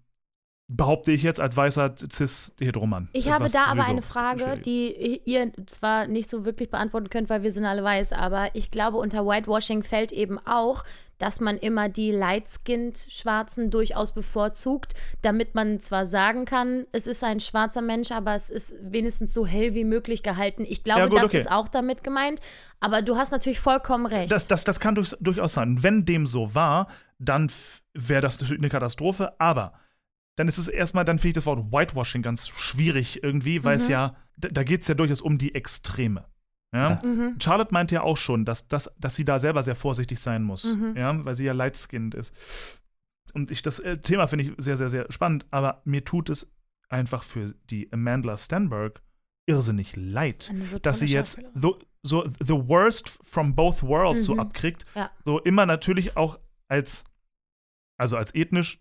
behaupte 0.73 1.11
ich 1.11 1.25
jetzt 1.25 1.41
als 1.41 1.57
weißer 1.57 1.95
cis-heteromann. 1.97 3.09
Ich 3.13 3.31
habe 3.31 3.49
da 3.49 3.65
aber 3.67 3.87
eine 3.87 4.03
Frage, 4.03 4.57
die 4.65 5.21
ihr 5.25 5.51
zwar 5.67 6.07
nicht 6.07 6.31
so 6.31 6.45
wirklich 6.45 6.71
beantworten 6.71 7.11
könnt, 7.11 7.29
weil 7.29 7.43
wir 7.43 7.53
sind 7.53 7.65
alle 7.65 7.83
weiß, 7.83 8.13
aber 8.13 8.51
ich 8.55 8.71
glaube, 8.71 8.99
unter 8.99 9.27
Whitewashing 9.27 9.83
fällt 9.83 10.13
eben 10.13 10.39
auch, 10.39 10.85
dass 11.19 11.41
man 11.41 11.59
immer 11.59 11.89
die 11.89 12.13
light-skinned 12.13 12.97
Schwarzen 12.97 13.71
durchaus 13.71 14.13
bevorzugt, 14.13 14.95
damit 15.23 15.57
man 15.57 15.81
zwar 15.81 16.07
sagen 16.07 16.45
kann, 16.45 16.87
es 16.93 17.09
ist 17.09 17.25
ein 17.25 17.41
schwarzer 17.41 17.83
Mensch, 17.83 18.13
aber 18.13 18.37
es 18.37 18.49
ist 18.49 18.77
wenigstens 18.81 19.35
so 19.35 19.45
hell 19.45 19.75
wie 19.75 19.85
möglich 19.85 20.23
gehalten. 20.23 20.65
Ich 20.67 20.85
glaube, 20.85 21.01
Ja, 21.01 21.07
gut, 21.09 21.19
das 21.19 21.27
okay. 21.27 21.39
ist 21.39 21.51
auch 21.51 21.69
damit 21.69 22.05
gemeint, 22.05 22.41
aber 22.79 23.03
du 23.03 23.17
hast 23.17 23.33
natürlich 23.33 23.61
vollkommen 23.61 24.07
recht. 24.07 24.31
Das, 24.31 24.47
das, 24.47 24.63
das 24.63 24.79
kann 24.79 24.95
durch, 24.95 25.17
durchaus 25.21 25.55
sein. 25.55 25.83
Wenn 25.83 26.05
dem 26.05 26.27
so 26.27 26.55
war, 26.55 26.87
dann 27.19 27.51
wäre 27.93 28.23
das 28.23 28.41
natürlich 28.41 28.61
eine 28.61 28.71
Katastrophe. 28.71 29.35
Aber 29.39 29.75
dann 30.41 30.49
ist 30.49 30.59
es 30.59 30.69
erstmal, 30.69 31.05
dann 31.05 31.19
finde 31.19 31.29
ich 31.29 31.35
das 31.35 31.47
Wort 31.47 31.71
Whitewashing 31.71 32.23
ganz 32.23 32.49
schwierig 32.49 33.23
irgendwie, 33.23 33.63
weil 33.63 33.77
es 33.77 33.85
Mhm. 33.89 33.93
ja, 33.93 34.17
da, 34.39 34.49
da 34.49 34.63
geht 34.65 34.81
es 34.83 34.89
ja 34.89 34.95
durchaus 34.95 35.21
um 35.21 35.37
die 35.37 35.55
Extreme. 35.55 36.25
Ja? 36.75 37.01
Ja. 37.03 37.07
mhm. 37.07 37.37
Charlotte 37.41 37.73
meinte 37.75 37.95
ja 37.97 38.03
auch 38.03 38.17
schon, 38.17 38.45
dass, 38.45 38.67
dass, 38.69 38.95
dass 38.99 39.15
sie 39.17 39.25
da 39.27 39.39
selber 39.39 39.63
sehr 39.63 39.75
vorsichtig 39.77 40.19
sein 40.19 40.43
muss, 40.43 40.65
Mhm. 40.77 40.97
ja? 40.97 41.25
weil 41.25 41.35
sie 41.35 41.45
ja 41.45 41.53
light-skinned 41.53 42.15
ist. 42.15 42.35
Und 43.35 43.51
ich 43.51 43.61
das 43.63 43.79
äh, 43.81 43.99
Thema 43.99 44.27
finde 44.29 44.45
ich 44.47 44.53
sehr, 44.57 44.77
sehr, 44.77 44.89
sehr 44.89 45.07
spannend, 45.13 45.47
aber 45.51 45.83
mir 45.85 46.05
tut 46.05 46.31
es 46.31 46.53
einfach 46.89 47.23
für 47.23 47.55
die 47.71 47.93
Amanda 47.93 48.37
Stenberg 48.37 49.03
irrsinnig 49.47 49.95
leid 49.97 50.51
so 50.65 50.79
dass 50.79 51.01
sie 51.01 51.07
jetzt 51.07 51.35
Schauspielerin. 51.37 51.61
so, 51.61 51.79
so 52.03 52.25
the 52.41 52.69
worst 52.69 53.09
from 53.23 53.55
both 53.55 53.83
worlds 53.83 54.25
so 54.25 54.35
Mhm. 54.35 54.41
abkriegt. 54.41 54.85
Ja. 54.95 55.11
So 55.25 55.39
immer 55.41 55.67
natürlich 55.67 56.17
auch 56.17 56.39
als, 56.69 57.05
also 57.99 58.17
als 58.17 58.35
ethnisch, 58.35 58.81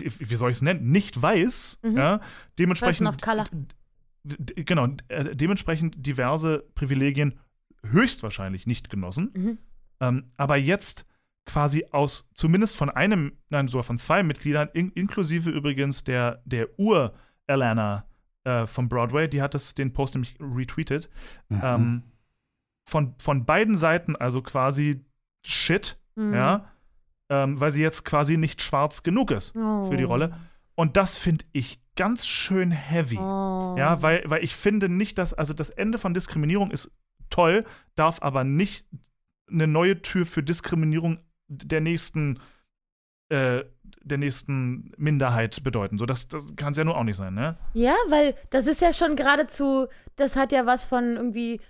ich, 0.00 0.30
wie 0.30 0.34
soll 0.36 0.50
ich 0.50 0.56
es 0.56 0.62
nennen, 0.62 0.90
nicht 0.90 1.20
weiß, 1.20 1.80
Mhm. 1.82 1.96
ja, 1.96 2.20
dementsprechend. 2.58 3.04
Genau, 4.24 4.86
äh, 5.08 5.34
dementsprechend 5.34 6.06
diverse 6.06 6.64
Privilegien 6.74 7.40
höchstwahrscheinlich 7.84 8.66
nicht 8.66 8.88
genossen. 8.90 9.30
Mhm. 9.34 9.58
Ähm, 10.00 10.32
aber 10.36 10.56
jetzt 10.56 11.04
quasi 11.44 11.86
aus, 11.90 12.30
zumindest 12.34 12.76
von 12.76 12.88
einem, 12.88 13.32
nein, 13.50 13.66
sogar 13.66 13.82
von 13.82 13.98
zwei 13.98 14.22
Mitgliedern, 14.22 14.68
in, 14.74 14.92
inklusive 14.92 15.50
übrigens 15.50 16.04
der, 16.04 16.40
der 16.44 16.68
Ur-Alana 16.78 18.06
äh, 18.44 18.66
von 18.66 18.88
Broadway, 18.88 19.28
die 19.28 19.42
hat 19.42 19.54
das, 19.54 19.74
den 19.74 19.92
Post 19.92 20.14
nämlich 20.14 20.36
retweetet, 20.40 21.10
Mhm. 21.48 21.60
ähm, 21.64 22.02
von, 22.88 23.14
von 23.18 23.44
beiden 23.44 23.76
Seiten, 23.76 24.14
also 24.16 24.40
quasi 24.42 25.04
Shit, 25.44 25.98
Mhm. 26.14 26.34
ja, 26.34 26.70
ähm, 27.32 27.58
weil 27.58 27.72
sie 27.72 27.80
jetzt 27.80 28.04
quasi 28.04 28.36
nicht 28.36 28.60
schwarz 28.60 29.02
genug 29.02 29.30
ist 29.30 29.56
Oh. 29.56 29.86
für 29.88 29.96
die 29.96 30.04
Rolle. 30.04 30.34
Und 30.74 30.96
das 30.98 31.16
finde 31.16 31.44
ich 31.52 31.80
ganz 31.96 32.26
schön 32.26 32.70
heavy. 32.70 33.16
Oh. 33.18 33.74
Ja, 33.78 34.02
weil, 34.02 34.22
weil 34.26 34.44
ich 34.44 34.54
finde 34.54 34.88
nicht, 34.90 35.16
dass, 35.16 35.32
also 35.32 35.54
das 35.54 35.70
Ende 35.70 35.98
von 35.98 36.12
Diskriminierung 36.12 36.70
ist 36.70 36.90
toll, 37.30 37.64
darf 37.94 38.20
aber 38.22 38.44
nicht 38.44 38.84
eine 39.50 39.66
neue 39.66 40.02
Tür 40.02 40.26
für 40.26 40.42
Diskriminierung 40.42 41.18
der 41.48 41.80
nächsten, 41.80 42.38
äh, 43.30 43.64
der 44.02 44.18
nächsten 44.18 44.92
Minderheit 44.96 45.62
bedeuten. 45.62 45.96
So, 45.98 46.04
das, 46.06 46.28
das 46.28 46.54
kann 46.56 46.72
es 46.72 46.78
ja 46.78 46.84
nur 46.84 46.96
auch 46.96 47.04
nicht 47.04 47.16
sein, 47.16 47.34
ne? 47.34 47.56
Ja, 47.74 47.94
weil 48.08 48.34
das 48.50 48.66
ist 48.66 48.80
ja 48.82 48.92
schon 48.92 49.16
geradezu, 49.16 49.86
das 50.16 50.36
hat 50.36 50.52
ja 50.52 50.66
was 50.66 50.84
von 50.84 51.16
irgendwie, 51.16 51.60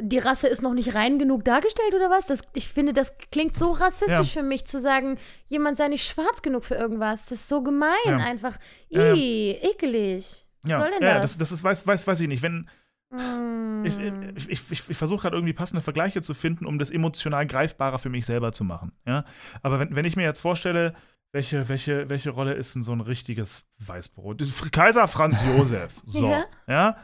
die 0.00 0.18
Rasse 0.18 0.46
ist 0.48 0.62
noch 0.62 0.72
nicht 0.74 0.94
rein 0.94 1.18
genug 1.18 1.44
dargestellt 1.44 1.94
oder 1.94 2.10
was? 2.10 2.26
Das, 2.28 2.40
ich 2.54 2.68
finde, 2.68 2.92
das 2.92 3.12
klingt 3.32 3.54
so 3.54 3.72
rassistisch 3.72 4.32
für 4.32 4.42
mich, 4.42 4.64
zu 4.64 4.78
sagen, 4.78 5.18
jemand 5.46 5.76
sei 5.76 5.88
nicht 5.88 6.06
schwarz 6.06 6.42
genug 6.42 6.64
für 6.64 6.76
irgendwas. 6.76 7.26
Das 7.26 7.40
ist 7.40 7.48
so 7.48 7.62
gemein 7.62 7.90
Ja. 8.06 8.16
einfach. 8.18 8.56
Ja, 8.88 9.06
ja. 9.06 9.14
Ih, 9.14 9.50
ekelig. 9.62 10.46
Was 10.62 10.70
Ja, 10.70 10.78
soll 10.80 10.90
denn 10.90 11.02
ja, 11.02 11.14
das? 11.14 11.32
das, 11.32 11.38
das 11.38 11.52
ist, 11.52 11.64
weiß, 11.64 11.86
weiß, 11.86 12.06
weiß 12.06 12.20
ich 12.20 12.28
nicht. 12.28 12.42
Wenn, 12.42 12.68
Mm. 13.12 13.84
ich 13.84 13.98
ich, 13.98 14.48
ich, 14.50 14.70
ich, 14.70 14.90
ich 14.90 14.96
versuche 14.96 15.22
gerade 15.22 15.36
irgendwie 15.36 15.52
passende 15.52 15.82
Vergleiche 15.82 16.22
zu 16.22 16.32
finden, 16.32 16.64
um 16.64 16.78
das 16.78 16.90
emotional 16.90 17.44
greifbarer 17.44 17.98
für 17.98 18.08
mich 18.08 18.24
selber 18.24 18.52
zu 18.52 18.62
machen. 18.62 18.92
Ja? 19.04 19.24
Aber 19.62 19.80
wenn, 19.80 19.96
wenn 19.96 20.04
ich 20.04 20.14
mir 20.14 20.22
jetzt 20.22 20.38
vorstelle, 20.38 20.94
welche, 21.32 21.68
welche, 21.68 22.08
welche 22.08 22.30
Rolle 22.30 22.54
ist 22.54 22.76
denn 22.76 22.84
so 22.84 22.92
ein 22.92 23.00
richtiges 23.00 23.64
Weißbrot? 23.78 24.44
Kaiser 24.70 25.08
Franz 25.08 25.42
Josef. 25.44 25.92
So. 26.06 26.28
Ja. 26.30 26.44
ja? 26.68 26.96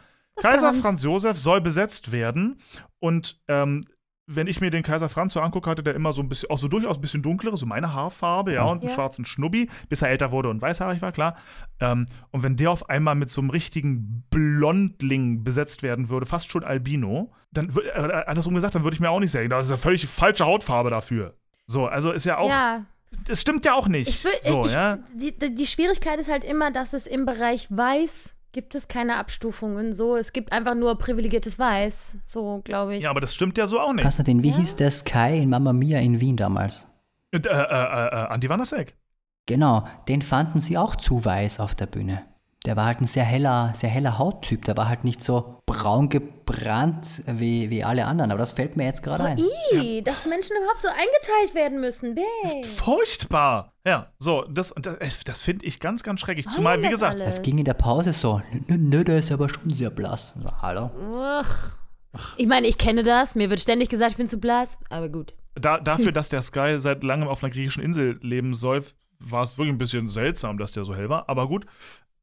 Kaiser 0.42 0.68
Franz. 0.70 0.80
Franz 0.80 1.02
Josef 1.02 1.38
soll 1.38 1.60
besetzt 1.60 2.12
werden 2.12 2.58
und 2.98 3.40
ähm, 3.48 3.84
wenn 4.28 4.48
ich 4.48 4.60
mir 4.60 4.70
den 4.70 4.82
Kaiser 4.82 5.08
Franz 5.08 5.34
so 5.34 5.40
angucke, 5.40 5.70
hatte 5.70 5.84
der 5.84 5.94
immer 5.94 6.12
so 6.12 6.20
ein 6.20 6.28
bisschen, 6.28 6.50
auch 6.50 6.58
so 6.58 6.66
durchaus 6.66 6.98
ein 6.98 7.00
bisschen 7.00 7.22
dunklere, 7.22 7.56
so 7.56 7.64
meine 7.64 7.94
Haarfarbe, 7.94 8.54
ja, 8.54 8.64
und 8.64 8.80
einen 8.80 8.88
Ja. 8.88 8.94
schwarzen 8.94 9.24
Schnubbi, 9.24 9.70
bis 9.88 10.02
er 10.02 10.08
älter 10.10 10.32
wurde 10.32 10.48
und 10.48 10.60
weißhaarig 10.60 11.00
war, 11.00 11.12
klar. 11.12 11.36
Ähm, 11.78 12.06
und 12.32 12.42
wenn 12.42 12.56
der 12.56 12.72
auf 12.72 12.90
einmal 12.90 13.14
mit 13.14 13.30
so 13.30 13.40
einem 13.40 13.50
richtigen 13.50 14.24
Blondling 14.30 15.44
besetzt 15.44 15.82
werden 15.84 16.08
würde, 16.08 16.26
fast 16.26 16.50
schon 16.50 16.64
Albino, 16.64 17.32
dann 17.52 17.74
würde, 17.76 17.88
äh, 17.94 18.24
andersrum 18.26 18.54
gesagt, 18.54 18.74
dann 18.74 18.82
würde 18.82 18.94
ich 18.94 19.00
mir 19.00 19.10
auch 19.10 19.20
nicht 19.20 19.30
sagen, 19.30 19.48
das 19.48 19.66
ist 19.66 19.72
eine 19.72 19.78
völlig 19.78 20.06
falsche 20.08 20.44
Hautfarbe 20.44 20.90
dafür. 20.90 21.34
So, 21.68 21.86
also 21.86 22.10
ist 22.10 22.24
ja 22.24 22.38
auch, 22.38 22.48
ja, 22.48 22.84
das 23.26 23.40
stimmt 23.40 23.64
ja 23.64 23.74
auch 23.74 23.86
nicht. 23.88 24.08
ich, 24.08 24.24
will, 24.24 24.32
so, 24.40 24.64
ich, 24.66 24.72
ja. 24.72 24.98
die, 25.14 25.32
die 25.38 25.66
Schwierigkeit 25.66 26.18
ist 26.18 26.30
halt 26.30 26.44
immer, 26.44 26.72
dass 26.72 26.92
es 26.94 27.06
im 27.06 27.26
Bereich 27.26 27.68
Weiß 27.70 28.35
gibt 28.57 28.74
es 28.74 28.89
keine 28.89 29.19
Abstufungen. 29.19 29.93
So, 29.93 30.16
es 30.16 30.33
gibt 30.33 30.51
einfach 30.51 30.74
nur 30.74 30.97
privilegiertes 30.97 31.59
Weiß. 31.59 32.16
So, 32.27 32.62
glaube 32.65 32.97
ich. 32.97 33.05
ja, 33.05 33.11
aber 33.11 33.20
das 33.20 33.35
stimmt 33.35 33.59
ja 33.59 33.66
so 33.66 33.78
auch 33.78 33.93
nicht. 33.93 34.03
Konstantin, 34.03 34.43
wie 34.43 34.51
hieß 34.51 34.77
der 34.77 34.91
Sky 34.91 35.41
in 35.43 35.51
Mamma 35.51 35.74
Mia 35.74 36.01
in 36.01 36.23
Wien 36.23 36.39
damals? 36.39 36.87
Äh, 37.33 37.37
äh, 37.37 37.41
äh, 37.41 37.51
äh, 37.51 38.28
Andi 38.28 38.49
Wanasek. 38.49 38.97
Genau, 39.45 39.87
den 40.09 40.23
fanden 40.23 40.61
sie 40.61 40.78
auch 40.78 40.97
zu 40.97 41.23
weiß 41.23 41.61
auf 41.61 41.74
der 41.74 41.85
Bühne. 41.85 42.24
Der 42.66 42.76
war 42.76 42.86
halt 42.86 43.01
ein 43.01 43.06
sehr 43.06 43.24
heller, 43.24 43.70
sehr 43.74 43.88
heller 43.88 44.18
Hauttyp. 44.18 44.64
Der 44.64 44.76
war 44.76 44.88
halt 44.88 45.05
nicht 45.05 45.22
so 45.22 45.62
braun 45.66 46.09
gebrannt 46.09 47.22
wie, 47.26 47.70
wie 47.70 47.84
alle 47.84 48.06
anderen. 48.06 48.32
Aber 48.32 48.40
das 48.40 48.52
fällt 48.52 48.76
mir 48.76 48.84
jetzt 48.84 49.05
gerade 49.05 49.22
ein. 49.22 49.38
Ih, 49.38 50.02
dass 50.02 50.26
Menschen 50.26 50.56
überhaupt 50.56 50.82
so 50.82 50.88
eingeteilt 50.88 51.55
werden 51.55 51.80
müssen. 51.80 52.16
Bäh. 52.16 52.64
Furchtbar. 52.64 53.72
Ja, 53.84 54.10
so, 54.18 54.43
das, 54.51 54.74
das, 54.76 55.20
das 55.24 55.40
finde 55.40 55.64
ich 55.64 55.78
ganz, 55.78 56.02
ganz 56.02 56.20
schrecklich. 56.20 56.47
Warum 56.47 56.56
Zumal, 56.56 56.78
wie 56.78 56.82
das 56.82 56.90
gesagt, 56.90 57.14
alles? 57.14 57.36
Das 57.36 57.43
ging 57.43 57.59
in 57.59 57.64
der 57.64 57.74
Pause 57.74 58.12
so. 58.12 58.43
Nö, 58.66 58.76
nö, 58.76 59.05
der 59.05 59.18
ist 59.18 59.30
aber 59.30 59.48
schon 59.48 59.70
sehr 59.72 59.90
blass. 59.90 60.34
So, 60.43 60.51
hallo? 60.60 60.90
Uch. 61.12 62.26
Ich 62.36 62.48
meine, 62.48 62.66
ich 62.66 62.78
kenne 62.78 63.05
das. 63.05 63.36
Mir 63.36 63.48
wird 63.48 63.60
ständig 63.60 63.90
gesagt, 63.90 64.10
ich 64.10 64.16
bin 64.16 64.26
zu 64.26 64.38
blass. 64.38 64.76
Aber 64.90 65.09
gut. 65.09 65.34
da, 65.55 65.78
dafür, 65.80 66.10
dass 66.10 66.30
der 66.30 66.43
Sky 66.43 66.80
seit 66.80 67.05
langem 67.05 67.28
auf 67.28 67.44
einer 67.44 67.52
griechischen 67.52 67.84
Insel 67.84 68.18
leben 68.22 68.55
soll, 68.55 68.84
war 69.20 69.44
es 69.44 69.56
wirklich 69.56 69.74
ein 69.74 69.78
bisschen 69.78 70.09
seltsam, 70.09 70.59
dass 70.59 70.72
der 70.72 70.84
so 70.84 70.97
hell 70.97 71.09
war. 71.09 71.28
Aber 71.28 71.47
gut. 71.47 71.64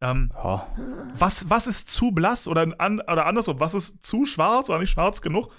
Ähm, 0.03 0.31
Ja. 0.35 0.67
was, 1.17 1.49
was 1.49 1.67
ist 1.67 1.89
zu 1.89 2.11
blass 2.11 2.47
oder, 2.47 2.67
an, 2.77 2.99
oder 3.01 3.25
andersrum, 3.25 3.59
was 3.59 3.73
ist 3.73 4.05
zu 4.05 4.25
schwarz 4.25 4.69
oder 4.69 4.79
nicht 4.79 4.91
schwarz 4.91 5.21
genug? 5.21 5.49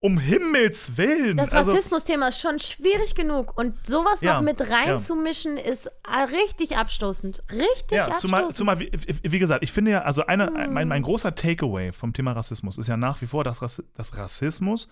Um 0.00 0.18
Himmels 0.18 0.98
Willen. 0.98 1.38
Das 1.38 1.52
also, 1.52 1.70
Rassismus-Thema 1.70 2.28
ist 2.28 2.38
schon 2.38 2.58
schwierig 2.58 3.14
genug. 3.14 3.56
Und 3.56 3.86
sowas 3.86 4.20
Ja, 4.20 4.34
noch 4.34 4.42
mit 4.42 4.60
ja. 4.60 4.66
reinzumischen, 4.66 5.56
ist 5.56 5.86
äh, 5.86 6.36
richtig 6.52 6.76
abstoßend. 6.76 7.42
Richtig 7.50 7.92
ja, 7.96 8.08
abstoßend. 8.08 8.20
zumal, 8.20 8.52
zumal 8.52 8.80
wie, 8.80 8.92
wie 9.22 9.38
gesagt, 9.38 9.64
ich 9.64 9.72
finde 9.72 9.92
ja, 9.92 10.02
also 10.02 10.26
eine, 10.26 10.48
Hm. 10.48 10.74
mein, 10.74 10.88
mein 10.88 11.02
großer 11.02 11.34
Takeaway 11.34 11.92
vom 11.92 12.12
Thema 12.12 12.32
Rassismus 12.32 12.76
ist 12.76 12.86
ja 12.88 12.98
nach 12.98 13.22
wie 13.22 13.26
vor, 13.26 13.44
dass, 13.44 13.62
Rassi 13.62 13.82
dass 13.94 14.14
Rassismus 14.18 14.88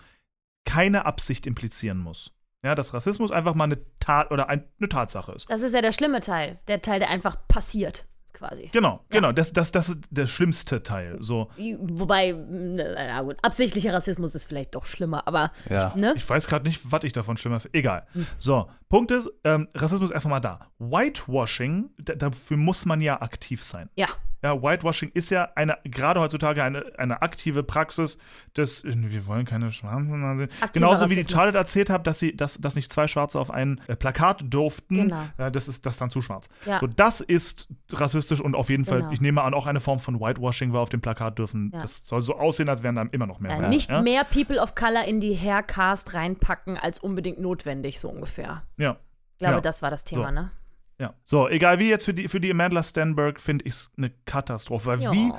keine 0.65 1.05
Absicht 1.05 1.45
implizieren 1.45 1.99
muss. 1.99 2.31
Ja, 2.63 2.73
dass 2.73 2.93
Rassismus 2.95 3.29
einfach 3.29 3.53
mal 3.53 3.65
eine 3.65 3.77
Tat 3.99 4.31
oder 4.31 4.49
ein, 4.49 4.63
eine 4.79 4.89
Tatsache 4.89 5.33
ist. 5.33 5.47
das 5.49 5.61
ist 5.61 5.75
ja 5.75 5.81
der 5.83 5.91
schlimme 5.91 6.21
Teil. 6.21 6.59
Der 6.67 6.81
Teil, 6.81 6.97
der 6.99 7.09
einfach 7.09 7.37
passiert, 7.47 8.05
quasi. 8.33 8.69
Genau, 8.73 9.01
genau. 9.09 9.31
Das, 9.31 9.53
das, 9.53 9.71
das 9.71 9.89
ist 9.89 9.99
der 10.09 10.27
schlimmste 10.27 10.83
Teil. 10.83 11.17
So, 11.19 11.49
Wobei, 11.79 12.33
na 12.33 13.21
gut, 13.21 13.37
absichtlicher 13.41 13.93
Rassismus 13.93 14.35
ist 14.35 14.45
vielleicht 14.45 14.75
doch 14.75 14.85
schlimmer, 14.85 15.27
aber 15.27 15.51
Ja. 15.69 15.93
ne? 15.95 16.13
ich 16.15 16.27
weiß 16.29 16.47
gerade 16.47 16.67
nicht, 16.67 16.81
was 16.83 17.03
ich 17.03 17.13
davon 17.13 17.37
schlimmer 17.37 17.59
finde. 17.59 17.77
Egal. 17.77 18.07
So, 18.37 18.67
Punkt 18.93 19.09
ist, 19.09 19.27
ähm, 19.43 19.67
Rassismus 19.73 20.11
ist 20.11 20.15
einfach 20.15 20.29
mal 20.29 20.39
da. 20.39 20.67
Whitewashing, 20.77 21.89
da, 21.97 22.13
dafür 22.13 22.57
muss 22.57 22.85
man 22.85 23.01
ja 23.01 23.19
aktiv 23.23 23.63
sein. 23.63 23.89
Ja. 23.95 24.07
Ja, 24.43 24.61
Whitewashing 24.61 25.09
ist 25.13 25.29
ja 25.29 25.49
eine, 25.55 25.77
gerade 25.85 26.19
heutzutage 26.19 26.61
eine, 26.61 26.83
eine 26.99 27.21
aktive 27.21 27.63
Praxis 27.63 28.17
des, 28.57 28.83
wir 28.83 29.25
wollen 29.25 29.45
keine 29.45 29.71
Schwarzen 29.71 30.19
mehr 30.19 30.35
sehen. 30.35 30.49
Aktiver 30.59 30.73
Genauso 30.73 31.05
wie 31.05 31.13
die 31.13 31.21
Rassismus. 31.21 31.31
Charlotte 31.31 31.57
erzählt 31.57 31.89
hat, 31.89 32.05
dass 32.05 32.19
sie, 32.19 32.35
dass, 32.35 32.57
dass 32.59 32.75
nicht 32.75 32.91
zwei 32.91 33.07
Schwarze 33.07 33.39
auf 33.39 33.51
ein 33.51 33.79
äh, 33.87 33.95
Plakat 33.95 34.43
durften. 34.49 34.95
Genau. 34.95 35.23
Äh, 35.37 35.49
das 35.49 35.69
ist 35.69 35.85
das 35.85 35.95
dann 35.95 36.09
zu 36.09 36.21
schwarz. 36.21 36.49
Ja. 36.65 36.79
So, 36.79 36.87
das 36.87 37.21
ist 37.21 37.69
rassistisch 37.93 38.41
und 38.41 38.53
auf 38.53 38.69
jeden 38.69 38.83
Fall, 38.83 38.99
Genau. 38.99 39.11
ich 39.13 39.21
nehme 39.21 39.41
an, 39.43 39.53
auch 39.53 39.65
eine 39.65 39.79
Form 39.79 39.99
von 39.99 40.19
Whitewashing, 40.19 40.73
weil 40.73 40.81
auf 40.81 40.89
dem 40.89 40.99
Plakat 40.99 41.39
dürfen, 41.39 41.71
Ja. 41.73 41.81
das 41.81 42.05
soll 42.05 42.19
so 42.19 42.35
aussehen, 42.37 42.67
als 42.67 42.83
wären 42.83 42.95
da 42.95 43.03
immer 43.13 43.27
noch 43.27 43.39
mehr. 43.39 43.51
Ja, 43.51 43.61
Weiße, 43.61 43.69
nicht 43.69 43.89
mehr 44.03 44.25
People 44.25 44.59
of 44.61 44.75
Color 44.75 45.05
in 45.05 45.21
die 45.21 45.35
Haircast 45.37 46.15
reinpacken, 46.15 46.77
als 46.77 46.99
unbedingt 46.99 47.39
notwendig, 47.39 47.97
so 48.01 48.09
ungefähr. 48.09 48.63
Ja. 48.83 48.97
Ich 49.33 49.39
glaube, 49.39 49.55
Ja. 49.55 49.61
das 49.61 49.81
war 49.81 49.89
das 49.91 50.03
Thema, 50.03 50.27
So. 50.27 50.31
ne? 50.33 50.51
Ja. 50.99 51.13
So, 51.25 51.49
egal 51.49 51.79
wie 51.79 51.89
jetzt 51.89 52.05
für 52.05 52.13
die, 52.13 52.27
für 52.27 52.39
die 52.39 52.51
Amanda 52.51 52.83
Stenberg 52.83 53.39
finde 53.39 53.65
ich 53.65 53.73
es 53.73 53.91
eine 53.97 54.11
Katastrophe. 54.25 54.85
Weil 54.87 55.11
wie, 55.11 55.31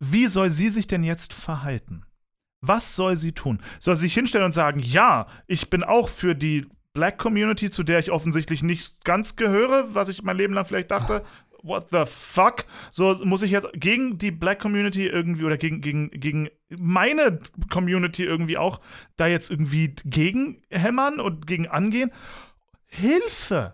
wie 0.00 0.26
soll 0.26 0.50
sie 0.50 0.68
sich 0.68 0.86
denn 0.86 1.04
jetzt 1.04 1.32
verhalten? 1.32 2.04
Was 2.60 2.94
soll 2.94 3.16
sie 3.16 3.32
tun? 3.32 3.60
Soll 3.80 3.96
sie 3.96 4.02
sich 4.02 4.14
hinstellen 4.14 4.44
und 4.46 4.52
sagen, 4.52 4.80
ja, 4.80 5.26
ich 5.46 5.70
bin 5.70 5.82
auch 5.84 6.08
für 6.08 6.34
die 6.34 6.66
Black 6.94 7.18
Community, 7.18 7.70
zu 7.70 7.82
der 7.84 7.98
ich 8.00 8.10
offensichtlich 8.10 8.62
nicht 8.62 9.04
ganz 9.04 9.36
gehöre, 9.36 9.94
was 9.94 10.08
ich 10.08 10.22
mein 10.22 10.36
Leben 10.36 10.54
lang 10.54 10.64
vielleicht 10.64 10.90
dachte. 10.90 11.22
What 11.64 11.90
the 11.92 12.04
fuck? 12.06 12.64
So 12.90 13.20
muss 13.24 13.42
ich 13.42 13.52
jetzt 13.52 13.68
gegen 13.74 14.18
die 14.18 14.32
Black 14.32 14.58
Community 14.60 15.06
irgendwie 15.06 15.44
oder 15.44 15.56
gegen, 15.56 15.80
gegen, 15.80 16.10
gegen 16.10 16.48
meine 16.68 17.38
Community 17.70 18.24
irgendwie 18.24 18.58
auch 18.58 18.80
da 19.16 19.28
jetzt 19.28 19.48
irgendwie 19.48 19.94
gegen 20.04 20.60
hämmern 20.70 21.20
und 21.20 21.46
gegen 21.46 21.68
angehen? 21.68 22.10
Hilfe! 22.94 23.72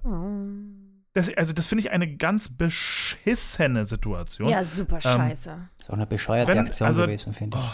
Das, 1.13 1.35
also, 1.37 1.53
das 1.53 1.67
finde 1.67 1.81
ich 1.83 1.91
eine 1.91 2.17
ganz 2.17 2.49
beschissene 2.49 3.85
Situation. 3.85 4.49
Ja, 4.49 4.63
super 4.63 5.01
scheiße. 5.01 5.59
Ist 5.81 5.91
auch 5.91 5.95
eine 5.95 6.07
bescheuerte 6.07 6.53
Wenn- 6.53 6.59
Aktion 6.61 6.87
also- 6.87 7.03
gewesen, 7.03 7.33
finde 7.33 7.59
ich. 7.59 7.65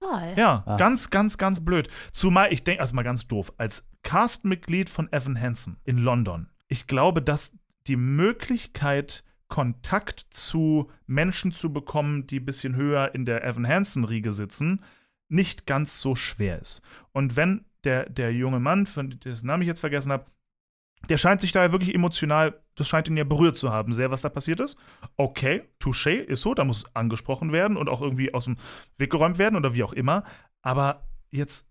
Toll. 0.00 0.32
Ja, 0.36 0.62
Ah. 0.66 0.76
ganz, 0.78 1.10
ganz, 1.10 1.36
ganz 1.38 1.64
blöd. 1.64 1.88
Zumal 2.12 2.52
ich 2.52 2.64
denke, 2.64 2.80
also 2.80 2.94
mal 2.94 3.02
ganz 3.02 3.28
doof, 3.28 3.52
als 3.58 3.86
Castmitglied 4.02 4.88
von 4.90 5.12
Evan 5.12 5.38
Hansen 5.40 5.76
in 5.84 5.98
London, 5.98 6.48
ich 6.68 6.86
glaube, 6.86 7.22
dass 7.22 7.56
die 7.86 7.96
Möglichkeit, 7.96 9.22
Kontakt 9.48 10.26
zu 10.30 10.90
Menschen 11.06 11.52
zu 11.52 11.72
bekommen, 11.72 12.26
die 12.26 12.40
ein 12.40 12.46
bisschen 12.46 12.74
höher 12.74 13.14
in 13.14 13.26
der 13.26 13.44
Evan 13.44 13.68
Hansen-Riege 13.68 14.32
sitzen, 14.32 14.82
nicht 15.28 15.66
ganz 15.66 16.00
so 16.00 16.14
schwer 16.14 16.58
ist. 16.60 16.80
Und 17.12 17.36
wenn 17.36 17.64
der, 17.84 18.08
der 18.08 18.32
junge 18.32 18.60
Mann, 18.60 18.86
von 18.86 19.10
dessen 19.20 19.46
Namen 19.46 19.62
ich 19.62 19.68
jetzt 19.68 19.80
vergessen 19.80 20.10
habe, 20.10 20.24
der 21.08 21.18
scheint 21.18 21.40
sich 21.40 21.52
da 21.52 21.72
wirklich 21.72 21.94
emotional, 21.94 22.60
das 22.74 22.88
scheint 22.88 23.08
ihn 23.08 23.16
ja 23.16 23.24
berührt 23.24 23.56
zu 23.56 23.70
haben, 23.70 23.92
sehr, 23.92 24.10
was 24.10 24.22
da 24.22 24.28
passiert 24.28 24.60
ist. 24.60 24.76
Okay, 25.16 25.62
touché, 25.80 26.14
ist 26.14 26.42
so, 26.42 26.54
da 26.54 26.64
muss 26.64 26.94
angesprochen 26.94 27.52
werden 27.52 27.76
und 27.76 27.88
auch 27.88 28.00
irgendwie 28.00 28.32
aus 28.34 28.44
dem 28.44 28.56
Weg 28.98 29.10
geräumt 29.10 29.38
werden 29.38 29.56
oder 29.56 29.74
wie 29.74 29.82
auch 29.82 29.92
immer. 29.92 30.24
Aber 30.62 31.08
jetzt 31.30 31.70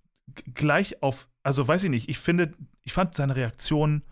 gleich 0.54 1.02
auf, 1.02 1.28
also 1.44 1.68
weiß 1.68 1.84
ich 1.84 1.90
nicht, 1.90 2.10
ich 2.10 2.20
finde, 2.20 2.54
ich 2.84 2.94
fand 2.94 3.16
seine 3.16 3.36
Reaktion, 3.36 4.04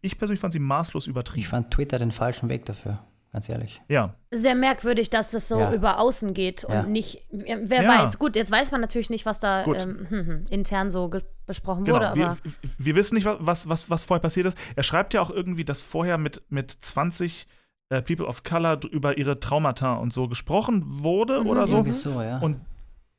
ich 0.00 0.16
persönlich 0.16 0.40
fand 0.40 0.52
sie 0.52 0.60
maßlos 0.60 1.06
übertrieben. 1.06 1.40
Ich 1.40 1.48
fand 1.48 1.72
Twitter 1.72 1.98
den 1.98 2.12
falschen 2.12 2.48
Weg 2.48 2.66
dafür, 2.66 3.04
ganz 3.32 3.48
ehrlich. 3.48 3.80
ja, 3.88 4.14
Sehr 4.30 4.54
merkwürdig, 4.54 5.10
dass 5.10 5.30
das 5.30 5.48
so 5.48 5.58
Ja. 5.60 5.72
über 5.72 5.98
außen 6.00 6.34
geht 6.34 6.64
und 6.64 6.72
Ja. 6.74 6.82
nicht, 6.82 7.26
wer 7.30 7.82
Ja. 7.82 7.88
weiß. 8.02 8.18
Gut, 8.18 8.36
jetzt 8.36 8.50
weiß 8.50 8.70
man 8.72 8.80
natürlich 8.80 9.10
nicht, 9.10 9.26
was 9.26 9.40
da 9.40 9.64
ähm, 9.64 10.06
hm, 10.08 10.26
hm, 10.26 10.44
intern 10.50 10.90
so 10.90 11.10
besprochen 11.46 11.84
genau. 11.84 11.96
wurde, 12.00 12.14
wir, 12.16 12.26
aber 12.30 12.36
wir 12.78 12.94
wissen 12.96 13.14
nicht, 13.14 13.26
was, 13.26 13.68
was, 13.68 13.88
was 13.90 14.04
vorher 14.04 14.20
passiert 14.22 14.46
ist. 14.46 14.58
Er 14.76 14.82
schreibt 14.82 15.14
ja 15.14 15.20
auch 15.22 15.30
irgendwie, 15.30 15.64
dass 15.64 15.80
vorher 15.80 16.18
mit, 16.18 16.42
mit 16.48 16.70
20 16.70 17.46
äh, 17.90 18.02
People 18.02 18.26
of 18.26 18.42
Color 18.44 18.80
über 18.90 19.18
ihre 19.18 19.40
Traumata 19.40 19.94
und 19.94 20.12
so 20.12 20.28
gesprochen 20.28 20.82
wurde 20.86 21.40
Mhm. 21.40 21.46
oder 21.46 21.66
so. 21.66 21.76
Irgendwie 21.76 21.92
so, 21.92 22.22
ja. 22.22 22.38
Und, 22.38 22.60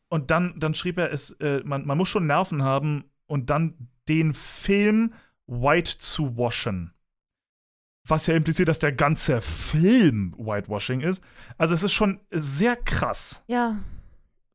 und 0.09 0.31
dann, 0.31 0.59
dann 0.59 0.73
schrieb 0.73 0.97
er, 0.97 1.11
es, 1.11 1.31
äh, 1.41 1.61
man, 1.65 1.85
man 1.85 1.97
muss 1.97 2.09
schon 2.09 2.25
Nerven 2.27 2.63
haben 2.63 3.05
und 3.27 3.49
dann 3.49 3.89
den 4.07 4.33
Film 4.33 5.13
white 5.47 5.97
zu 5.97 6.38
washen. 6.38 6.93
Was 8.07 8.25
ja 8.27 8.35
impliziert, 8.35 8.67
dass 8.67 8.79
der 8.79 8.91
ganze 8.91 9.41
Film 9.41 10.33
Whitewashing 10.37 11.01
ist. 11.01 11.23
Also 11.57 11.73
es 11.75 11.83
ist 11.83 11.93
schon 11.93 12.19
sehr 12.31 12.75
krass. 12.75 13.43
ja. 13.47 13.77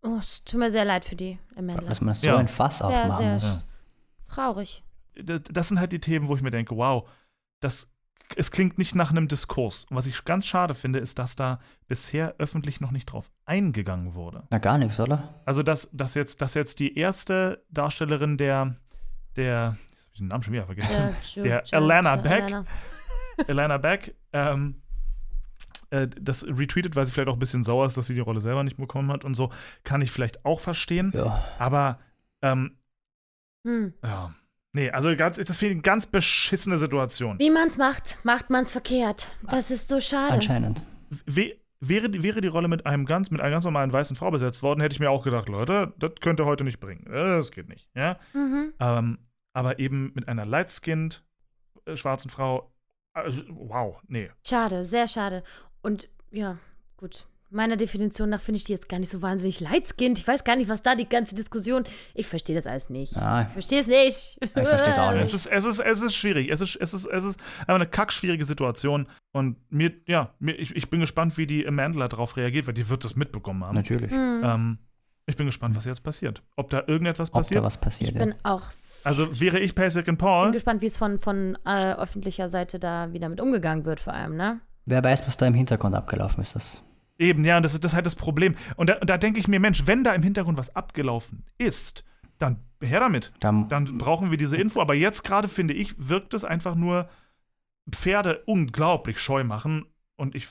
Oh, 0.03 0.19
es 0.21 0.45
tut 0.45 0.61
mir 0.61 0.71
sehr 0.71 0.85
leid 0.85 1.05
für 1.05 1.17
die 1.17 1.37
Amanda. 1.57 1.83
dass 1.83 2.01
man 2.01 2.15
so 2.15 2.29
Ja. 2.29 2.37
ein 2.37 2.47
Fass 2.47 2.79
Sehr, 2.79 2.87
aufmachen 2.87 3.17
sehr 3.25 3.35
muss. 3.35 3.43
Ja. 3.43 4.33
traurig. 4.35 4.85
Das, 5.21 5.41
das 5.51 5.69
sind 5.69 5.81
halt 5.81 5.91
die 5.91 5.99
Themen, 5.99 6.29
wo 6.29 6.37
ich 6.37 6.43
mir 6.43 6.53
denke, 6.53 6.77
wow, 6.77 7.09
das, 7.59 7.93
es 8.37 8.53
klingt 8.53 8.79
nicht 8.79 8.95
nach 8.95 9.11
einem 9.11 9.27
Diskurs. 9.27 9.87
Und 9.87 9.97
was 9.97 10.07
ich 10.07 10.25
ganz 10.25 10.47
schade 10.47 10.75
finde, 10.77 11.01
ist, 11.01 11.19
dass 11.19 11.35
da 11.35 11.59
bisher 11.89 12.37
öffentlich 12.39 12.81
noch 12.81 12.93
nicht 12.93 13.07
drauf 13.07 13.33
eingegangen 13.47 14.15
wurde. 14.15 14.45
Na, 14.51 14.59
gar 14.59 14.79
nichts, 14.79 15.01
oder? 15.01 15.35
Also, 15.45 15.65
dass, 15.65 15.91
dass, 15.93 16.15
jetzt, 16.15 16.41
dass 16.41 16.55
jetzt 16.55 16.79
die 16.79 16.97
erste 16.97 17.65
Darstellerin 17.71 18.37
der, 18.37 18.77
der, 19.35 19.77
ich 20.13 20.19
den 20.19 20.29
Namen 20.29 20.45
schon 20.45 20.53
wieder 20.53 20.67
vergessen, 20.67 21.17
Ja, 21.35 21.43
Der 21.43 21.65
Alana 21.73 22.15
Beck. 22.15 22.45
Alana. 22.45 22.67
Elena 23.47 23.79
Beck, 23.79 24.15
ähm, 24.33 24.83
äh, 25.91 26.09
das 26.21 26.45
retweetet, 26.45 26.97
weil 26.97 27.07
sie 27.07 27.13
vielleicht 27.13 27.29
auch 27.29 27.35
ein 27.35 27.39
bisschen 27.39 27.63
sauer 27.65 27.87
ist, 27.87 27.97
dass 27.97 28.07
sie 28.07 28.15
die 28.15 28.21
Rolle 28.21 28.41
selber 28.41 28.65
nicht 28.65 28.77
bekommen 28.77 29.11
hat 29.13 29.25
und 29.25 29.35
so, 29.35 29.53
kann 29.85 30.01
ich 30.03 30.11
vielleicht 30.11 30.45
auch 30.45 30.61
verstehen. 30.61 31.13
Ja. 31.15 31.45
Aber, 31.59 31.99
ähm, 32.43 32.77
Hm. 33.65 33.95
ja. 34.03 34.35
Nee, 34.73 34.91
also 34.91 35.15
ganz, 35.17 35.37
das 35.39 35.57
finde 35.57 35.71
ich 35.73 35.77
eine 35.77 35.83
ganz 35.83 36.07
beschissene 36.07 36.77
Situation. 36.77 37.39
Wie 37.39 37.51
man's 37.51 37.79
macht, 37.79 38.19
macht 38.25 38.51
man's 38.51 38.73
verkehrt. 38.73 39.35
Das 39.51 39.71
ist 39.71 39.89
so 39.89 40.01
schade. 40.01 40.35
Anscheinend. 40.35 40.83
We 41.25 41.57
wäre, 41.81 42.09
die- 42.11 42.23
wäre 42.23 42.41
die 42.41 42.49
Rolle 42.49 42.69
mit, 42.69 42.85
einem 42.87 43.07
ganz, 43.07 43.31
mit 43.31 43.41
einer 43.41 43.51
ganz 43.51 43.65
normalen 43.65 43.93
weißen 43.93 44.17
Frau 44.17 44.31
besetzt 44.31 44.63
worden, 44.63 44.81
hätte 44.81 44.93
ich 44.95 45.01
mir 45.01 45.11
auch 45.11 45.25
gedacht, 45.25 45.49
Leute, 45.49 45.95
das 45.99 46.13
könnt 46.21 46.41
ihr 46.41 46.47
heute 46.47 46.65
nicht 46.65 46.81
bringen. 46.81 47.07
Äh, 47.07 47.39
Das 47.39 47.51
geht 47.53 47.69
nicht. 47.69 47.89
Ja? 47.95 48.19
Mhm. 48.35 48.73
Ähm, 48.81 49.19
aber 49.53 49.79
eben 49.79 50.13
mit 50.15 50.27
einer 50.29 50.45
light-skinned 50.47 51.23
äh, 51.87 51.97
schwarzen 51.97 52.31
Frau, 52.31 52.71
also, 53.25 53.43
wow, 53.49 53.97
nee. 54.09 54.31
Schade, 54.47 54.85
sehr 54.85 55.09
schade. 55.09 55.43
Und 55.83 56.09
ja, 56.31 56.59
gut. 56.97 57.27
Meiner 57.49 57.77
Definition 57.77 58.29
nach 58.29 58.41
finde 58.41 58.59
ich 58.59 58.65
die 58.65 58.73
jetzt 58.73 58.89
gar 58.89 58.99
nicht 58.99 59.11
so 59.11 59.23
wahnsinnig 59.23 59.61
leidskind. 59.61 60.19
Ich 60.19 60.27
weiß 60.27 60.43
gar 60.43 60.57
nicht, 60.57 60.69
was 60.69 60.83
da 60.83 60.97
die 60.97 61.09
ganze 61.09 61.37
Diskussion. 61.37 61.85
Ich 62.13 62.27
verstehe 62.27 62.57
das 62.57 62.67
alles 62.67 62.91
nicht. 62.91 63.17
Ah, 63.17 63.43
Ich 63.47 63.53
verstehe 63.53 63.81
es 63.81 63.87
nicht. 63.87 64.37
Ich 64.43 64.51
versteh's 64.51 64.99
auch 64.99 65.13
nicht. 65.13 65.23
Es 65.23 65.33
ist, 65.33 65.47
es 65.47 65.65
ist, 65.65 65.79
es 65.79 66.03
ist 66.03 66.17
schwierig. 66.17 66.51
Es 66.51 66.61
ist, 66.61 66.75
es 66.75 66.93
ist, 66.93 67.07
es 67.07 67.25
ist 67.25 67.39
einfach 67.61 67.77
eine 67.77 67.87
kackschwierige 67.87 68.45
Situation. 68.45 69.07
Und 69.33 69.59
mir, 69.71 69.93
ja, 70.09 70.35
mir, 70.41 70.55
ich, 70.57 70.75
ich 70.75 70.91
bin 70.91 70.99
gespannt, 70.99 71.39
wie 71.39 71.47
die 71.47 71.65
Amanda 71.67 72.09
darauf 72.09 72.37
reagiert, 72.37 72.67
weil 72.67 72.75
die 72.75 72.89
wird 72.89 73.05
das 73.05 73.15
mitbekommen 73.15 73.65
haben. 73.65 73.77
natürlich. 73.77 74.11
Hm. 74.11 74.41
Ähm, 74.45 74.79
ich 75.27 75.37
bin 75.37 75.47
gespannt, 75.47 75.77
was 75.77 75.85
jetzt 75.85 76.03
passiert. 76.03 76.43
Ob 76.57 76.71
da 76.71 76.85
irgendetwas 76.87 77.31
Ob 77.31 77.35
da 77.35 77.39
passiert. 77.41 77.65
was 77.65 77.77
passiert. 77.79 78.13
Ich 78.13 78.19
bin 78.19 78.35
auch 78.45 78.71
sehr 78.71 79.11
Also 79.11 79.41
wäre 79.41 79.59
ich 79.59 79.75
Pasek 79.75 80.07
und 80.09 80.19
bin 80.19 80.19
Paul, 80.19 80.53
gespannt, 80.53 80.83
wie 80.83 80.87
es 80.87 80.97
von, 80.97 81.19
von 81.19 81.59
äh, 81.65 81.93
öffentlicher 81.95 82.49
Seite 82.49 82.79
da 82.79 83.13
wieder 83.13 83.29
mit 83.29 83.41
umgegangen 83.41 83.85
wird, 83.85 84.01
vor 84.01 84.13
allem, 84.13 84.37
ne? 84.37 84.61
Wer 84.85 85.03
weiß, 85.03 85.27
was 85.27 85.37
da 85.37 85.47
im 85.47 85.55
Hintergrund 85.55 85.97
abgelaufen 85.97 86.43
ist. 86.43 86.55
Das 86.55 86.83
eben, 87.19 87.45
ja, 87.45 87.57
und 87.57 87.65
das 87.65 87.75
ist 87.75 87.83
das 87.83 87.93
ist 87.93 87.97
halt 87.97 88.07
das 88.07 88.15
Problem. 88.15 88.57
Und 88.77 88.89
da, 88.89 88.95
da 89.01 89.19
denke 89.19 89.41
ich 89.41 89.49
mir, 89.49 89.59
Mensch, 89.59 89.87
wenn 89.87 90.05
da 90.05 90.13
im 90.13 90.23
Hintergrund 90.23 90.59
was 90.59 90.77
abgelaufen 90.77 91.45
ist, 91.59 92.05
dann 92.39 92.61
her 92.81 93.01
damit. 93.01 93.33
dann, 93.41 93.69
Dann 93.69 93.99
brauchen 93.99 94.31
wir 94.31 94.39
diese 94.39 94.57
Info. 94.57 94.81
Aber 94.81 94.95
jetzt 94.95 95.25
gerade, 95.25 95.49
finde 95.49 95.75
ich, 95.75 95.95
wirkt 95.99 96.35
es 96.35 96.45
einfach 96.45 96.75
nur 96.75 97.09
Pferde 97.91 98.43
unglaublich 98.47 99.19
scheu 99.19 99.43
machen. 99.43 99.87
Und 100.17 100.35
ich 100.35 100.47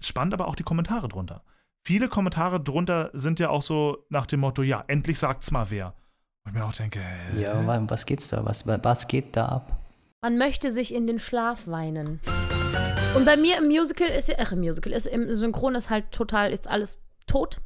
spannend 0.00 0.34
aber 0.34 0.46
auch 0.48 0.54
die 0.54 0.62
Kommentare 0.62 1.08
drunter. 1.08 1.42
Viele 1.86 2.08
Kommentare 2.08 2.60
drunter 2.60 3.10
sind 3.14 3.40
ja 3.40 3.48
auch 3.48 3.62
so 3.62 4.04
nach 4.10 4.26
dem 4.26 4.40
Motto, 4.40 4.62
ja, 4.62 4.84
endlich 4.86 5.18
sagt's 5.18 5.50
mal 5.50 5.70
wer. 5.70 5.94
Und 6.44 6.52
ich 6.52 6.58
mir 6.58 6.64
auch 6.64 6.72
denke, 6.74 7.00
äh, 7.00 7.40
ja, 7.42 7.66
wa- 7.66 7.82
was 7.88 8.04
geht's 8.06 8.28
da? 8.28 8.44
Was, 8.44 8.66
wa- 8.66 8.78
was 8.82 9.08
geht 9.08 9.36
da 9.36 9.46
ab? 9.46 9.78
Man 10.22 10.36
möchte 10.36 10.70
sich 10.70 10.94
in 10.94 11.06
den 11.06 11.18
Schlaf 11.18 11.66
weinen. 11.66 12.20
Und 13.16 13.24
bei 13.24 13.36
mir 13.38 13.56
im 13.58 13.64
Musical 13.68 14.08
ist 14.08 14.28
ja, 14.28 14.36
ach, 14.38 14.52
im 14.52 14.60
Musical 14.60 14.92
ist 14.92 15.06
im 15.06 15.32
Synchron 15.34 15.74
ist 15.74 15.88
halt 15.88 16.12
total, 16.12 16.52
ist 16.52 16.68
alles 16.68 17.02
tot. 17.26 17.60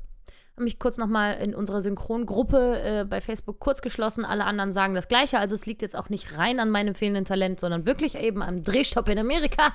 Habe 0.52 0.64
mich 0.64 0.78
kurz 0.78 0.96
nochmal 0.98 1.34
in 1.38 1.52
unserer 1.52 1.82
Synchrongruppe 1.82 2.80
äh, 2.80 3.04
bei 3.04 3.20
Facebook 3.20 3.58
kurz 3.58 3.82
geschlossen. 3.82 4.24
Alle 4.24 4.44
anderen 4.44 4.70
sagen 4.70 4.94
das 4.94 5.08
Gleiche. 5.08 5.40
Also 5.40 5.56
es 5.56 5.66
liegt 5.66 5.82
jetzt 5.82 5.96
auch 5.96 6.08
nicht 6.08 6.38
rein 6.38 6.60
an 6.60 6.70
meinem 6.70 6.94
fehlenden 6.94 7.24
Talent, 7.24 7.58
sondern 7.58 7.86
wirklich 7.86 8.14
eben 8.16 8.40
am 8.40 8.62
Drehstopp 8.62 9.08
in 9.08 9.18
Amerika. 9.18 9.72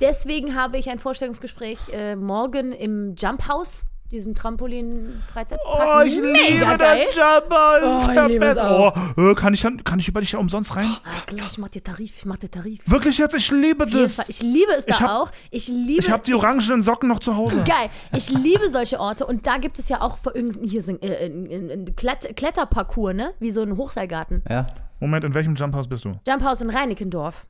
Deswegen 0.00 0.54
habe 0.54 0.76
ich 0.78 0.90
ein 0.90 0.98
Vorstellungsgespräch 0.98 1.78
äh, 1.92 2.16
morgen 2.16 2.72
im 2.72 3.14
Jump 3.16 3.48
House, 3.48 3.86
diesem 4.12 4.34
Trampolin-Freizeitpark. 4.34 5.88
Oh, 5.98 6.06
ich 6.06 6.14
liebe 6.14 6.76
das 6.78 7.02
Jumper. 7.16 7.78
Oh, 7.82 7.88
ist 7.88 8.08
ich 8.08 8.14
ja 8.14 8.26
liebe 8.26 8.44
es 8.44 8.54
besser. 8.58 8.70
auch. 8.70 8.96
Oh, 9.16 9.30
äh, 9.30 9.34
kann 9.34 9.54
ich 9.54 9.62
dann, 9.62 9.82
kann 9.84 9.98
ich 9.98 10.06
über 10.06 10.20
dich 10.20 10.30
da 10.32 10.38
umsonst 10.38 10.76
rein? 10.76 10.86
Ah, 11.04 11.22
klar, 11.26 11.46
ich 11.50 11.58
mach 11.58 11.68
dir 11.70 11.82
Tarif, 11.82 12.16
ich 12.18 12.24
mach 12.24 12.36
dir 12.36 12.50
Tarif. 12.50 12.80
Wirklich 12.86 13.18
jetzt, 13.18 13.34
ich 13.34 13.50
liebe 13.50 13.86
das. 13.86 14.28
Ich 14.28 14.42
liebe 14.42 14.72
es 14.76 14.86
da 14.86 14.94
Ich 14.94 15.00
hab- 15.00 15.10
auch. 15.10 15.30
Ich 15.50 15.66
liebe 15.68 16.00
Ich 16.02 16.10
habe 16.10 16.22
die 16.22 16.34
orangenen 16.34 16.82
Socken 16.82 17.08
noch 17.08 17.18
zu 17.20 17.34
Hause. 17.36 17.64
Geil. 17.66 17.88
Ich 18.14 18.30
liebe 18.30 18.68
solche 18.68 19.00
Orte 19.00 19.26
und 19.26 19.46
da 19.46 19.58
gibt 19.58 19.78
es 19.78 19.88
ja 19.88 20.02
auch 20.02 20.18
hier 20.62 20.82
sind, 20.82 21.02
äh, 21.02 21.26
ein, 21.26 21.70
ein, 21.70 21.96
Klett 21.96 22.36
Kletterparcours, 22.36 23.14
ne? 23.14 23.34
Wie 23.40 23.50
so 23.50 23.62
ein 23.62 23.76
Hochseilgarten. 23.76 24.44
Ja, 24.48 24.66
Moment, 25.00 25.24
in 25.24 25.34
welchem 25.34 25.54
Jumphouse 25.56 25.88
bist 25.88 26.04
du? 26.04 26.12
Jumphouse 26.28 26.60
in 26.60 26.70
Reinickendorf. 26.70 27.46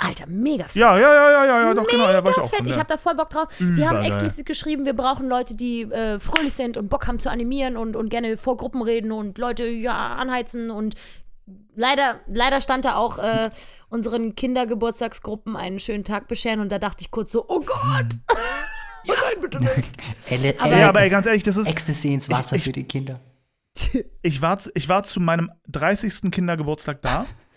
Alter, 0.00 0.26
mega 0.28 0.64
fett. 0.64 0.76
Ja, 0.76 0.96
ja, 0.96 1.12
ja, 1.12 1.30
ja, 1.32 1.44
ja, 1.44 1.60
ja, 1.62 1.74
doch, 1.74 1.86
genau, 1.88 2.04
ja, 2.08 2.22
war 2.22 2.30
ich 2.30 2.36
Mega 2.36 2.42
auch. 2.42 2.48
fett. 2.50 2.58
schon, 2.60 2.66
Ich 2.68 2.72
ja. 2.74 2.78
habe 2.78 2.88
da 2.88 2.96
voll 2.98 3.16
Bock 3.16 3.30
drauf. 3.30 3.48
Die 3.58 3.86
haben 3.86 4.00
explizit 4.02 4.46
geschrieben, 4.46 4.84
wir 4.84 4.94
brauchen 4.94 5.28
Leute, 5.28 5.56
die 5.56 5.82
äh, 5.82 6.20
fröhlich 6.20 6.54
sind 6.54 6.76
und 6.76 6.88
Bock 6.88 7.08
haben 7.08 7.18
zu 7.18 7.28
animieren 7.30 7.76
und, 7.76 7.96
und 7.96 8.08
gerne 8.08 8.36
vor 8.36 8.56
Gruppen 8.56 8.80
reden 8.82 9.10
und 9.10 9.38
Leute 9.38 9.66
ja 9.66 10.14
anheizen 10.14 10.70
und 10.70 10.94
leider, 11.74 12.20
leider 12.28 12.60
stand 12.60 12.84
da 12.84 12.94
auch 12.94 13.18
äh, 13.18 13.50
unseren 13.88 14.36
Kindergeburtstagsgruppen 14.36 15.56
einen 15.56 15.80
schönen 15.80 16.04
Tag 16.04 16.28
bescheren 16.28 16.60
und 16.60 16.70
da 16.70 16.78
dachte 16.78 17.02
ich 17.02 17.10
kurz 17.10 17.32
so, 17.32 17.44
oh 17.48 17.60
Gott. 17.60 18.06
Oh 19.10 19.12
nein, 19.24 19.40
bitte 19.40 19.58
nicht. 19.58 19.88
Elle, 20.28 20.54
Aber- 20.60 20.76
ja, 20.76 20.88
aber 20.90 21.00
ey, 21.00 21.08
ganz 21.08 21.24
ehrlich, 21.24 21.42
das 21.42 21.56
ist. 21.56 21.66
Ecstasy 21.66 22.12
ins 22.12 22.28
Wasser 22.28 22.56
ich- 22.56 22.64
für 22.64 22.72
die 22.72 22.84
Kinder. 22.84 23.20
Ich 24.20 24.42
war, 24.42 24.58
ich 24.74 24.88
war 24.90 25.02
zu 25.04 25.18
meinem 25.18 25.50
30. 25.68 26.30
Kindergeburtstag 26.30 27.00
da 27.00 27.24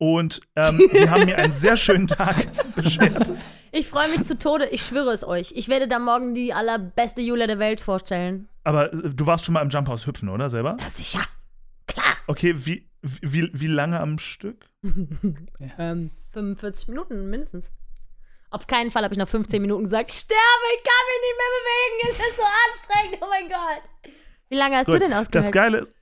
und 0.00 0.40
ähm, 0.56 0.80
die 0.94 1.10
haben 1.10 1.26
mir 1.26 1.36
einen 1.36 1.52
sehr 1.52 1.76
schönen 1.76 2.06
Tag 2.08 2.46
beschert. 2.74 3.30
Ich 3.70 3.86
freue 3.86 4.08
mich 4.08 4.24
zu 4.24 4.36
Tode, 4.38 4.66
ich 4.70 4.82
schwöre 4.82 5.10
es 5.12 5.22
euch. 5.26 5.52
Ich 5.54 5.68
werde 5.68 5.86
da 5.88 5.98
morgen 5.98 6.32
die 6.34 6.54
allerbeste 6.54 7.20
Julia 7.20 7.46
der 7.46 7.58
Welt 7.58 7.82
vorstellen. 7.82 8.48
Aber 8.64 8.92
äh, 8.92 9.10
du 9.14 9.26
warst 9.26 9.44
schon 9.44 9.52
mal 9.52 9.60
im 9.62 9.68
Jumphouse 9.68 10.06
hüpfen, 10.06 10.30
oder 10.30 10.48
selber? 10.48 10.78
Ja, 10.80 10.88
sicher. 10.88 11.20
Klar. 11.86 12.16
Okay, 12.26 12.54
wie, 12.64 12.88
wie, 13.02 13.50
wie 13.52 13.66
lange 13.66 14.00
am 14.00 14.18
Stück? 14.18 14.66
Ähm, 15.78 16.10
45 16.32 16.88
Minuten 16.88 17.28
mindestens. 17.28 17.66
Auf 18.48 18.66
keinen 18.66 18.90
Fall 18.90 19.04
habe 19.04 19.12
ich 19.12 19.18
nach 19.18 19.28
15 19.28 19.60
Minuten 19.60 19.84
gesagt, 19.84 20.10
ich 20.10 20.16
sterbe, 20.18 20.40
ich 20.76 20.82
kann 20.82 21.06
mich 21.10 21.20
nicht 21.26 21.38
mehr 21.38 21.52
bewegen, 21.60 22.10
es 22.10 22.30
ist 22.30 22.36
so 22.36 22.96
anstrengend, 23.02 23.18
oh 23.22 23.26
mein 23.28 23.48
Gott. 23.48 24.14
Wie 24.48 24.56
lange 24.56 24.76
hast 24.76 24.88
du 24.88 24.92
Gut, 24.92 25.02
denn 25.02 25.10
Das 25.10 25.20
ausgehalten? 25.20 25.52
Geile 25.52 25.78
ist, 25.80 25.92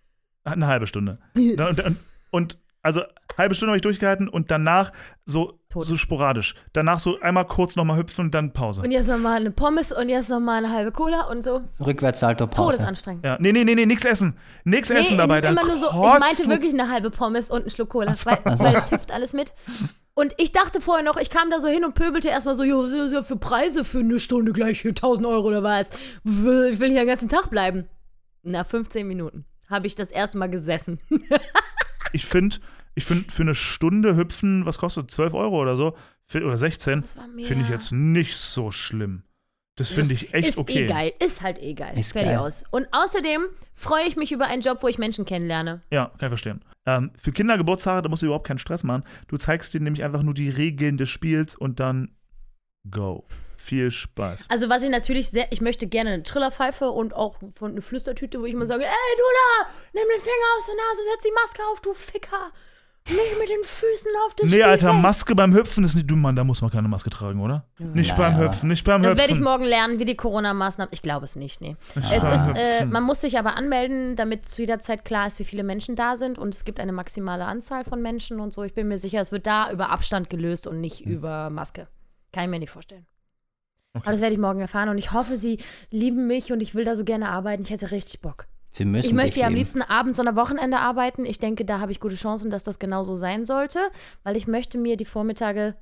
eine 0.45 0.67
halbe 0.69 0.87
Stunde. 0.87 1.19
und, 1.35 1.61
und, 1.85 1.97
und 2.31 2.59
also 2.83 3.03
halbe 3.37 3.55
Stunde 3.55 3.71
habe 3.71 3.77
ich 3.77 3.83
durchgehalten 3.83 4.29
und 4.29 4.51
danach 4.51 4.93
so, 5.25 5.59
Tot. 5.69 5.87
so 5.87 5.97
sporadisch. 5.97 6.55
Danach 6.73 7.01
so 7.01 7.21
einmal 7.21 7.45
kurz 7.47 7.77
nochmal 7.77 7.99
hüpfen 7.99 8.27
und 8.27 8.35
dann 8.35 8.53
Pause. 8.53 8.83
Und 8.83 8.91
jetzt 8.91 9.09
nochmal 9.09 9.41
eine 9.41 9.51
Pommes 9.51 9.93
und 9.93 10.09
jetzt 10.09 10.31
nochmal 10.31 10.65
eine 10.65 10.73
halbe 10.73 10.91
Cola 10.93 11.23
und 11.23 11.45
so. 11.45 11.61
Rückwärtssalto-Pause. 11.85 12.77
Todesanstrengend. 12.79 13.25
Ja, 13.25 13.37
nee, 13.41 13.53
nee, 13.53 13.65
nee, 13.65 13.75
nee, 13.75 13.87
nix 13.87 14.05
essen. 14.05 14.39
Nix 14.65 14.91
essen 14.91 15.13
Nee, 15.13 15.19
dabei. 15.19 15.41
Dann 15.41 15.57
immer 15.57 15.67
nur 15.67 15.77
so, 15.77 15.87
ich 15.89 16.19
meinte 16.21 16.43
du- 16.45 16.49
wirklich 16.49 16.73
eine 16.73 16.91
halbe 16.91 17.11
Pommes 17.11 17.51
und 17.51 17.63
einen 17.63 17.71
Schluck 17.71 17.91
Cola, 17.91 18.15
so. 18.15 18.27
weil, 18.31 18.41
weil 18.45 18.77
es 18.77 18.91
hüpft 18.91 19.13
alles 19.13 19.33
mit. 19.33 19.53
Und 20.15 20.35
ich 20.39 20.51
dachte 20.53 20.81
vorher 20.81 21.05
noch, 21.05 21.17
ich 21.17 21.31
kam 21.31 21.51
da 21.51 21.61
so 21.61 21.69
hin 21.69 21.85
und 21.85 21.95
pöbelte 21.95 22.29
erstmal 22.29 22.57
so, 22.57 22.65
jo, 22.65 22.83
was 22.85 22.91
ist 22.91 23.13
ja 23.13 23.23
für 23.23 23.37
Preise 23.37 23.85
für 23.85 24.01
eine 24.01 24.19
Stunde 24.19 24.53
gleich 24.53 24.81
hier 24.81 24.91
1000 24.91 25.27
Euro 25.27 25.47
oder 25.49 25.63
was? 25.63 25.91
Ich 26.25 26.43
will 26.43 26.75
hier 26.91 27.01
den 27.03 27.07
ganzen 27.07 27.29
Tag 27.29 27.51
bleiben. 27.51 27.89
Nach 28.43 28.67
15 28.67 29.07
Minuten 29.07 29.45
habe 29.71 29.87
ich 29.87 29.95
das 29.95 30.11
erste 30.11 30.39
Mal 30.39 30.49
gesessen. 30.49 30.99
Ich 32.13 32.27
finde, 32.27 32.57
ich 32.95 33.05
find, 33.05 33.31
für 33.33 33.43
eine 33.43 33.55
Stunde 33.55 34.17
hüpfen, 34.17 34.67
was 34.67 34.79
kostet 34.79 35.11
12 35.11 35.35
Euro 35.35 35.61
oder 35.61 35.77
so? 35.77 35.97
Für, 36.27 36.45
oder 36.45 36.59
16? 36.59 37.01
Das 37.01 37.17
war 37.17 37.27
mehr. 37.27 37.45
Finde 37.45 37.65
ich 37.65 37.71
jetzt 37.71 37.93
nicht 37.93 38.37
so 38.37 38.71
schlimm. 38.71 39.23
Das 39.77 39.91
finde 39.91 40.13
ich 40.13 40.35
echt 40.35 40.49
ist 40.49 40.59
okay. 40.59 40.85
eh 40.85 40.87
geil. 40.87 41.13
Ist 41.25 41.41
halt 41.41 41.63
eh 41.63 41.73
geil. 41.73 41.97
Ist 41.97 42.13
Fertig 42.13 42.31
geil. 42.33 42.39
aus. 42.39 42.65
Und 42.73 42.89
außerdem 42.91 43.43
freue 43.75 44.09
ich 44.09 44.17
mich 44.17 44.33
über 44.33 44.47
einen 44.47 44.61
Job, 44.61 44.79
wo 44.83 44.89
ich 44.89 44.99
Menschen 44.99 45.25
kennenlerne. 45.25 45.83
Ja, 45.93 46.07
kann 46.07 46.27
ich 46.27 46.31
verstehen. 46.31 46.65
Ähm, 46.85 47.13
für 47.17 47.31
Kindergeburtstage, 47.31 48.03
da 48.03 48.09
musst 48.09 48.23
du 48.23 48.27
überhaupt 48.27 48.47
keinen 48.47 48.59
Stress 48.59 48.83
machen. 48.83 49.05
Du 49.29 49.37
zeigst 49.37 49.75
denen 49.75 49.85
nämlich 49.85 50.03
einfach 50.03 50.25
nur 50.25 50.35
die 50.35 50.51
Regeln 50.51 50.97
des 50.97 51.09
Spiels 51.09 51.55
und 51.55 51.79
dann 51.79 52.11
go. 52.91 53.25
Viel 53.69 53.91
Spaß. 53.91 54.47
Also 54.51 54.69
was 54.69 54.83
ich 54.83 54.91
natürlich 54.91 55.29
sehr, 55.31 55.53
ich 55.53 55.61
möchte 55.61 55.87
gerne 55.87 56.11
eine 56.11 56.23
Trillerpfeife 56.23 56.91
und 56.91 57.15
auch 57.15 57.37
von 57.55 57.73
eine 57.73 57.83
Flüstertüte, 57.83 58.41
wo 58.41 58.45
ich 58.47 58.55
mal 58.55 58.67
sage, 58.67 58.85
ey 58.85 58.89
du 59.17 59.23
da, 59.23 59.71
nimm 59.93 60.05
den 60.15 60.21
Finger 60.21 60.49
aus 60.59 60.67
der 60.67 60.75
Nase, 60.75 61.01
setz 61.13 61.23
die 61.25 61.33
Maske 61.45 61.63
auf, 61.73 61.81
du 61.81 61.93
Ficker. 61.93 62.51
Nicht 63.11 63.39
mit 63.41 63.49
den 63.49 63.63
Füßen 63.65 64.11
auf 64.27 64.35
das 64.35 64.51
Nee, 64.51 64.63
Alter, 64.63 64.81
Spielfeld. 64.89 65.03
Maske 65.03 65.35
beim 65.35 65.55
Hüpfen 65.55 65.83
ist 65.85 65.95
nicht. 65.95 66.11
Du, 66.11 66.15
Mann, 66.15 66.37
da 66.37 66.45
muss 66.45 66.61
man 66.61 66.71
keine 66.71 66.89
Maske 66.89 67.09
tragen, 67.09 67.41
oder? 67.41 67.65
Nicht 67.79 68.15
beim 68.17 68.35
Naja. 68.35 68.49
Hüpfen, 68.51 68.69
nicht 68.69 68.85
beim 68.85 69.01
Das 69.03 69.13
Hüpfen. 69.13 69.19
werde 69.21 69.33
ich 69.33 69.41
morgen 69.41 69.65
lernen, 69.65 69.99
wie 69.99 70.05
die 70.05 70.15
Corona-Maßnahmen. 70.15 70.93
Ich 70.93 71.01
glaube 71.01 71.25
es 71.25 71.35
nicht, 71.35 71.63
nee. 71.63 71.75
Es 72.13 72.21
beim 72.23 72.33
ist, 72.35 72.59
äh, 72.59 72.85
man 72.85 73.05
muss 73.05 73.23
sich 73.23 73.39
aber 73.39 73.57
anmelden, 73.57 74.15
damit 74.17 74.47
zu 74.47 74.61
jeder 74.61 74.79
Zeit 74.81 75.07
klar 75.07 75.27
ist, 75.27 75.39
wie 75.39 75.45
viele 75.45 75.63
Menschen 75.63 75.97
da 75.97 76.17
sind. 76.19 76.39
Und 76.39 76.55
es 76.55 76.67
gibt 76.67 76.81
eine 76.81 76.93
maximale 76.93 77.47
Anzahl 77.47 77.83
von 77.85 78.03
Menschen 78.03 78.41
und 78.41 78.53
so. 78.53 78.63
Ich 78.63 78.75
bin 78.75 78.89
mir 78.89 78.99
sicher, 78.99 79.23
es 79.23 79.33
wird 79.33 79.47
da 79.47 79.71
über 79.73 79.89
Abstand 79.89 80.29
gelöst 80.29 80.67
und 80.67 80.83
nicht 80.83 81.07
Hm. 81.07 81.11
über 81.13 81.49
Maske. 81.49 81.89
Kann 82.35 82.45
ich 82.45 82.51
mir 82.51 82.59
nicht 82.59 82.71
vorstellen. 82.71 83.07
Aber 84.03 84.13
das 84.13 84.21
werde 84.21 84.35
ich 84.35 84.41
morgen 84.41 84.61
erfahren 84.61 84.89
und 84.89 84.99
ich 84.99 85.13
hoffe, 85.13 85.37
sie 85.37 85.59
lieben 85.91 86.27
mich 86.27 86.53
und 86.53 86.61
ich 86.61 86.75
will 86.75 86.85
da 86.85 86.97
so 86.97 87.05
gerne 87.05 87.29
arbeiten. 87.29 87.63
Ich 87.63 87.71
hätte 87.71 87.91
richtig 87.91 88.21
Bock. 88.21 88.47
Sie 88.71 88.85
müssen 88.85 89.07
Ich 89.09 89.15
möchte 89.15 89.41
ja 89.41 89.47
am 89.47 89.55
liebsten 89.55 89.83
abends 89.83 90.21
oder 90.21 90.37
Wochenende 90.37 90.79
arbeiten. 90.79 91.25
Ich 91.25 91.39
denke, 91.39 91.65
da 91.65 91.81
habe 91.81 91.93
ich 91.93 92.01
gute 92.01 92.17
Chancen, 92.17 92.51
dass 92.51 92.65
das 92.65 92.79
genau 92.79 93.03
so 93.03 93.17
sein 93.17 93.45
sollte, 93.45 93.81
weil 94.25 94.37
ich 94.37 94.47
möchte 94.47 94.79
mir 94.79 94.97
die 94.97 95.07
Vormittage 95.07 95.75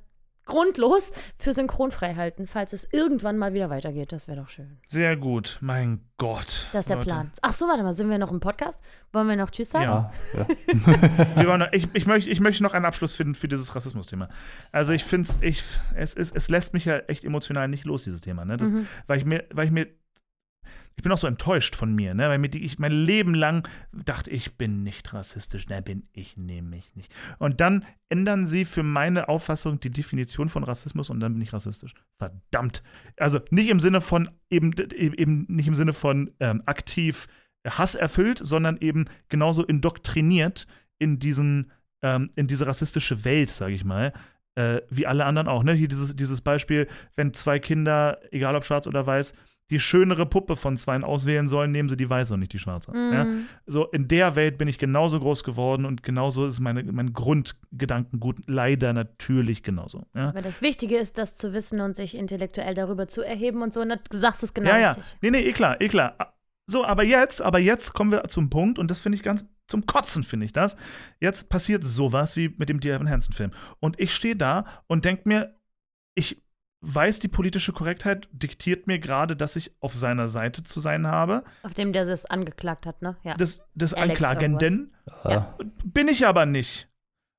grundlos 0.47 1.11
für 1.37 1.53
synchron 1.53 1.91
frei 1.91 2.15
halten, 2.15 2.47
falls 2.47 2.73
es 2.73 2.91
irgendwann 2.91 3.37
mal 3.37 3.53
wieder 3.53 3.69
weitergeht. 3.69 4.11
Das 4.11 4.27
wäre 4.27 4.41
doch 4.41 4.49
schön. 4.49 4.77
Sehr 4.87 5.15
gut, 5.15 5.57
mein 5.61 6.01
Gott. 6.17 6.67
Das 6.73 6.85
ist 6.85 6.89
der 6.89 6.95
Leute. 6.97 7.05
Plan. 7.07 7.31
Ach 7.41 7.53
so, 7.53 7.67
warte 7.67 7.83
mal, 7.83 7.93
sind 7.93 8.09
wir 8.09 8.17
noch 8.17 8.31
im 8.31 8.39
Podcast? 8.39 8.81
Wollen 9.13 9.27
wir 9.27 9.35
noch 9.35 9.51
Tschüss 9.51 9.69
sagen? 9.69 9.83
Ja. 9.83 10.11
Ja, 11.35 11.57
noch, 11.57 11.71
ich, 11.71 11.87
ich, 11.93 12.05
möchte, 12.07 12.29
ich 12.29 12.39
möchte 12.39 12.63
noch 12.63 12.73
einen 12.73 12.85
Abschluss 12.85 13.13
finden 13.15 13.35
für 13.35 13.47
dieses 13.47 13.75
Rassismus-Thema. 13.75 14.29
Also 14.71 14.93
ich 14.93 15.03
finde 15.03 15.29
ich, 15.41 15.63
es, 15.95 16.13
ist, 16.13 16.35
es 16.35 16.49
lässt 16.49 16.73
mich 16.73 16.85
ja 16.85 16.97
echt 16.99 17.23
emotional 17.23 17.67
nicht 17.67 17.85
los, 17.85 18.03
dieses 18.03 18.21
Thema. 18.21 18.45
Ne? 18.45 18.57
Das, 18.57 18.71
Mhm. 18.71 18.87
weil, 19.07 19.17
ich 19.19 19.25
mir, 19.25 19.45
weil 19.51 19.65
ich 19.65 19.71
mir, 19.71 19.87
ich 20.97 21.03
bin 21.03 21.11
auch 21.11 21.17
so 21.17 21.27
enttäuscht 21.27 21.75
von 21.75 21.93
mir, 21.93 22.15
ne? 22.15 22.27
weil 22.27 22.55
ich 22.55 22.79
mein 22.79 22.91
Leben 22.91 23.35
lang 23.35 23.67
dachte, 23.93 24.31
ich 24.31 24.57
bin 24.57 24.81
nicht 24.81 25.13
rassistisch. 25.13 25.67
Ne, 25.67 25.83
bin 25.83 26.07
ich 26.11 26.37
nämlich 26.37 26.95
nicht. 26.95 27.13
Und 27.37 27.61
dann 27.61 27.85
ändern 28.09 28.47
sie 28.47 28.65
für 28.65 28.81
meine 28.81 29.29
Auffassung 29.29 29.79
die 29.79 29.91
Definition 29.91 30.49
von 30.49 30.63
Rassismus 30.63 31.11
und 31.11 31.19
dann 31.19 31.33
bin 31.33 31.41
ich 31.43 31.53
rassistisch. 31.53 31.93
Verdammt. 32.17 32.81
Also 33.17 33.39
nicht 33.51 33.69
im 33.69 33.79
Sinne 33.79 34.01
von, 34.01 34.29
eben, 34.49 34.73
eben 34.95 35.45
nicht 35.47 35.67
im 35.67 35.75
Sinne 35.75 35.93
von 35.93 36.31
ähm, 36.39 36.63
aktiv 36.65 37.27
Hass 37.67 37.93
erfüllt, 37.93 38.39
sondern 38.39 38.77
eben 38.77 39.05
genauso 39.29 39.63
indoktriniert 39.63 40.65
in 40.97 41.19
diesen, 41.19 41.71
ähm, 42.01 42.31
in 42.35 42.47
diese 42.47 42.65
rassistische 42.65 43.23
Welt, 43.23 43.51
sage 43.51 43.75
ich 43.75 43.85
mal. 43.85 44.13
Äh, 44.55 44.81
wie 44.89 45.05
alle 45.05 45.25
anderen 45.25 45.47
auch. 45.47 45.61
Ne? 45.61 45.73
Hier 45.73 45.87
dieses, 45.87 46.15
dieses 46.15 46.41
Beispiel, 46.41 46.87
wenn 47.15 47.35
zwei 47.35 47.59
Kinder, 47.59 48.19
egal 48.31 48.55
ob 48.55 48.65
schwarz 48.65 48.87
oder 48.87 49.05
weiß, 49.05 49.35
die 49.69 49.79
schönere 49.79 50.25
Puppe 50.25 50.55
von 50.55 50.77
zweien 50.77 51.03
auswählen 51.03 51.47
sollen, 51.47 51.71
nehmen 51.71 51.89
sie 51.89 51.97
die 51.97 52.09
weiße 52.09 52.33
und 52.33 52.39
nicht 52.39 52.53
die 52.53 52.59
schwarze. 52.59 52.91
Mhm. 52.91 53.13
Ja? 53.13 53.27
So, 53.65 53.85
in 53.87 54.07
der 54.07 54.35
Welt 54.35 54.57
bin 54.57 54.67
ich 54.67 54.77
genauso 54.77 55.19
groß 55.19 55.43
geworden 55.43 55.85
und 55.85 56.03
genauso 56.03 56.45
ist 56.45 56.59
meine, 56.59 56.83
mein 56.83 57.11
Grundgedankengut 57.13 58.37
leider 58.47 58.93
natürlich 58.93 59.63
genauso. 59.63 60.05
Ja? 60.15 60.29
Aber 60.29 60.41
das 60.41 60.61
Wichtige 60.61 60.97
ist, 60.97 61.17
das 61.17 61.35
zu 61.35 61.53
wissen 61.53 61.81
und 61.81 61.95
sich 61.95 62.15
intellektuell 62.15 62.75
darüber 62.75 63.07
zu 63.07 63.21
erheben 63.21 63.61
und 63.61 63.73
so. 63.73 63.81
Und 63.81 63.93
du 64.09 64.17
sagst 64.17 64.41
es 64.43 64.53
genau 64.53 64.69
ja, 64.69 64.79
ja. 64.79 64.91
richtig. 64.91 65.17
Nee, 65.21 65.31
nee, 65.31 65.41
eh 65.41 65.53
klar, 65.53 65.81
eh 65.81 65.89
klar. 65.89 66.15
So, 66.65 66.85
aber 66.85 67.03
jetzt, 67.03 67.41
aber 67.41 67.59
jetzt 67.59 67.93
kommen 67.93 68.11
wir 68.11 68.23
zum 68.25 68.49
Punkt 68.49 68.79
und 68.79 68.91
das 68.91 68.99
finde 68.99 69.17
ich 69.17 69.23
ganz 69.23 69.45
zum 69.67 69.85
Kotzen, 69.85 70.23
finde 70.23 70.45
ich 70.45 70.53
das. 70.53 70.77
Jetzt 71.19 71.49
passiert 71.49 71.83
sowas 71.83 72.37
wie 72.37 72.53
mit 72.57 72.69
dem 72.69 72.79
Dear 72.79 72.95
Evan 72.95 73.09
Hansen-Film. 73.09 73.51
Und 73.79 73.99
ich 73.99 74.15
stehe 74.15 74.35
da 74.35 74.65
und 74.87 75.03
denke 75.03 75.27
mir, 75.27 75.55
ich 76.15 76.41
weiß, 76.81 77.19
die 77.19 77.27
politische 77.27 77.73
Korrektheit 77.73 78.27
diktiert 78.31 78.87
mir 78.87 78.99
gerade, 78.99 79.35
dass 79.35 79.55
ich 79.55 79.71
auf 79.79 79.95
seiner 79.95 80.29
Seite 80.29 80.63
zu 80.63 80.79
sein 80.79 81.07
habe. 81.07 81.43
Auf 81.63 81.73
dem, 81.73 81.91
der 81.91 82.07
es 82.07 82.25
angeklagt 82.25 82.85
hat, 82.85 83.01
ne? 83.01 83.17
Ja. 83.23 83.35
Des, 83.35 83.61
des 83.73 83.93
Anklagenden. 83.93 84.93
Ja. 85.23 85.57
Bin 85.83 86.07
ich 86.07 86.27
aber 86.27 86.45
nicht. 86.45 86.89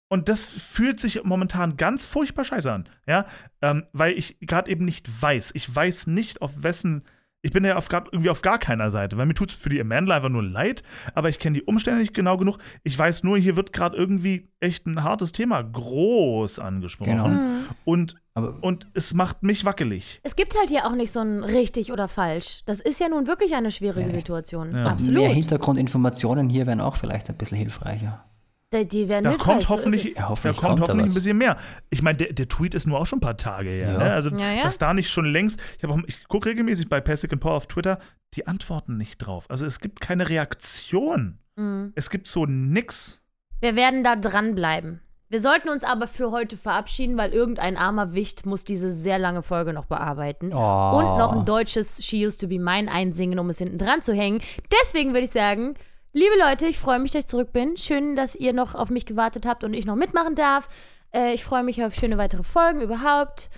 Und 0.08 0.28
das 0.28 0.42
fühlt 0.42 1.00
sich 1.00 1.22
momentan 1.22 1.76
ganz 1.76 2.06
furchtbar 2.06 2.44
scheiße 2.44 2.72
an. 2.72 2.88
Ja, 3.06 3.26
ähm, 3.60 3.84
weil 3.92 4.14
ich 4.14 4.38
gerade 4.40 4.70
eben 4.70 4.84
nicht 4.84 5.22
weiß. 5.22 5.52
Ich 5.54 5.74
weiß 5.74 6.06
nicht, 6.06 6.42
auf 6.42 6.62
wessen. 6.62 7.04
Ich 7.48 7.52
bin 7.54 7.64
ja 7.64 7.76
auf 7.76 7.88
grad, 7.88 8.08
irgendwie 8.12 8.28
auf 8.28 8.42
gar 8.42 8.58
keiner 8.58 8.90
Seite, 8.90 9.16
weil 9.16 9.24
mir 9.24 9.32
tut 9.32 9.48
es 9.48 9.56
für 9.56 9.70
die 9.70 9.80
Amanda 9.80 10.14
einfach 10.14 10.28
nur 10.28 10.42
leid, 10.42 10.82
aber 11.14 11.30
ich 11.30 11.38
kenne 11.38 11.54
die 11.58 11.62
Umstände 11.64 11.98
nicht 12.00 12.12
genau 12.12 12.36
genug. 12.36 12.58
Ich 12.84 12.98
weiß 12.98 13.22
nur, 13.22 13.38
hier 13.38 13.56
wird 13.56 13.72
gerade 13.72 13.96
irgendwie 13.96 14.50
echt 14.60 14.84
ein 14.86 15.02
hartes 15.02 15.32
Thema 15.32 15.62
groß 15.62 16.58
angesprochen. 16.58 17.10
Genau. 17.10 17.28
Mhm. 17.28 17.64
Und, 17.86 18.16
Aber 18.34 18.58
und 18.60 18.86
es 18.92 19.14
macht 19.14 19.42
mich 19.42 19.64
wackelig. 19.64 20.20
Es 20.24 20.36
gibt 20.36 20.58
halt 20.58 20.68
hier 20.68 20.84
auch 20.84 20.94
nicht 20.94 21.10
so 21.10 21.20
ein 21.20 21.42
richtig 21.42 21.90
oder 21.90 22.06
falsch. 22.06 22.64
Das 22.66 22.80
ist 22.80 23.00
ja 23.00 23.08
nun 23.08 23.26
wirklich 23.26 23.54
eine 23.54 23.70
schwierige 23.70 24.08
Ja. 24.08 24.14
Situation. 24.14 24.76
Ja. 24.76 24.84
Absolut. 24.84 25.22
mehr 25.22 25.30
Hintergrundinformationen 25.30 26.50
hier 26.50 26.66
wären 26.66 26.82
auch 26.82 26.96
vielleicht 26.96 27.30
ein 27.30 27.36
bisschen 27.38 27.56
hilfreicher. 27.56 28.27
Die, 28.72 28.86
die 28.86 29.08
werden 29.08 29.24
Da 29.24 29.30
hilfreich, 29.30 29.46
kommt 29.46 29.62
so 29.62 29.68
hoffentlich, 29.70 30.04
es. 30.06 30.14
Ja, 30.16 30.22
da 30.22 30.28
hoffentlich 30.28 30.56
kommt 30.58 30.68
kommt 30.78 30.80
da 30.80 30.92
hoffentlich 30.92 31.10
ein 31.10 31.14
bisschen 31.14 31.38
mehr. 31.38 31.56
Ich 31.90 32.02
meine, 32.02 32.18
der, 32.18 32.32
der 32.34 32.48
Tweet 32.48 32.74
ist 32.74 32.86
nur 32.86 33.00
auch 33.00 33.06
schon 33.06 33.16
ein 33.18 33.22
paar 33.22 33.36
Tage 33.38 33.70
her. 33.70 33.92
Ja. 33.92 33.98
Ne? 33.98 34.12
Also, 34.12 34.30
Ja, 34.30 34.52
ja. 34.52 34.62
dass 34.64 34.76
da 34.78 34.92
nicht 34.92 35.10
schon 35.10 35.24
längst, 35.24 35.58
ich, 35.78 35.86
auch- 35.86 35.98
ich 36.06 36.28
gucke 36.28 36.50
regelmäßig 36.50 36.88
bei 36.88 37.00
Passic 37.00 37.32
and 37.32 37.40
Power 37.40 37.54
auf 37.54 37.66
Twitter, 37.66 37.98
die 38.34 38.46
antworten 38.46 38.98
nicht 38.98 39.18
drauf. 39.18 39.46
Also 39.48 39.64
es 39.64 39.80
gibt 39.80 40.00
keine 40.02 40.28
Reaktion. 40.28 41.38
Mhm. 41.56 41.92
Es 41.94 42.10
gibt 42.10 42.28
so 42.28 42.44
nix. 42.44 43.22
Wir 43.60 43.74
werden 43.74 44.04
da 44.04 44.16
dranbleiben. 44.16 45.00
Wir 45.30 45.40
sollten 45.40 45.68
uns 45.68 45.84
aber 45.84 46.06
für 46.06 46.30
heute 46.30 46.56
verabschieden, 46.56 47.18
weil 47.18 47.32
irgendein 47.32 47.76
armer 47.76 48.14
Wicht 48.14 48.46
muss 48.46 48.64
diese 48.64 48.92
sehr 48.92 49.18
lange 49.18 49.42
Folge 49.42 49.72
noch 49.74 49.84
bearbeiten. 49.86 50.50
Oh. 50.54 50.90
Und 50.98 51.18
noch 51.18 51.32
ein 51.32 51.44
deutsches 51.44 52.02
She 52.04 52.26
Used 52.26 52.40
to 52.40 52.48
Be 52.48 52.58
Mine 52.58 52.90
einsingen, 52.90 53.38
um 53.38 53.50
es 53.50 53.58
hinten 53.58 53.76
dran 53.78 54.00
zu 54.00 54.14
hängen. 54.14 54.40
Deswegen 54.82 55.12
würde 55.12 55.24
ich 55.24 55.30
sagen, 55.30 55.74
liebe 56.18 56.36
Leute, 56.38 56.66
ich 56.66 56.78
freue 56.78 56.98
mich, 56.98 57.12
dass 57.12 57.20
ich 57.20 57.26
zurück 57.26 57.52
bin. 57.52 57.76
Schön, 57.76 58.16
dass 58.16 58.34
ihr 58.34 58.52
noch 58.52 58.74
auf 58.74 58.90
mich 58.90 59.06
gewartet 59.06 59.46
habt 59.46 59.64
und 59.64 59.72
ich 59.72 59.86
noch 59.86 59.96
mitmachen 59.96 60.34
darf. 60.34 60.68
Äh, 61.14 61.34
ich 61.34 61.44
freue 61.44 61.62
mich 61.62 61.82
auf 61.82 61.94
schöne 61.94 62.18
weitere 62.18 62.42
Folgen 62.42 62.80
überhaupt. 62.80 63.50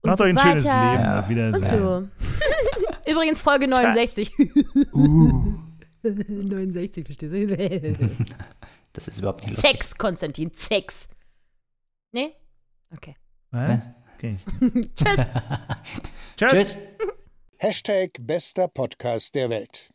Und 0.00 0.10
Macht 0.10 0.18
so 0.18 0.24
euch 0.24 0.30
ein 0.30 0.38
schönes 0.38 0.64
weiter. 0.64 0.92
Leben. 0.92 1.04
Ja. 1.04 1.20
Auf 1.20 1.28
Wiedersehen. 1.28 1.82
Und 1.82 2.10
so. 3.04 3.10
Übrigens 3.10 3.40
Folge 3.40 3.68
69. 3.68 4.32
Uh, 4.92 5.58
69, 6.02 7.04
verstehst 7.04 7.32
du? 7.32 8.08
das 8.92 9.08
ist 9.08 9.18
überhaupt 9.18 9.42
nicht 9.42 9.50
lustig. 9.50 9.70
Sex, 9.70 9.94
Konstantin, 9.96 10.50
Sex. 10.54 11.08
Nee? 12.12 12.34
Okay. 12.94 13.14
Was? 13.50 13.88
Okay. 14.16 14.38
Tschüss. 14.96 15.26
Tschüss. 16.36 16.50
Tschüss. 16.50 16.78
Hashtag 17.58 18.10
bester 18.20 18.68
Podcast 18.68 19.34
der 19.34 19.50
Welt. 19.50 19.90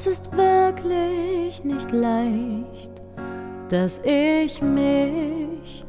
Es 0.00 0.06
ist 0.06 0.30
wirklich 0.30 1.64
nicht 1.64 1.90
leicht, 1.90 3.02
dass 3.68 4.00
ich 4.04 4.62
mich 4.62 5.84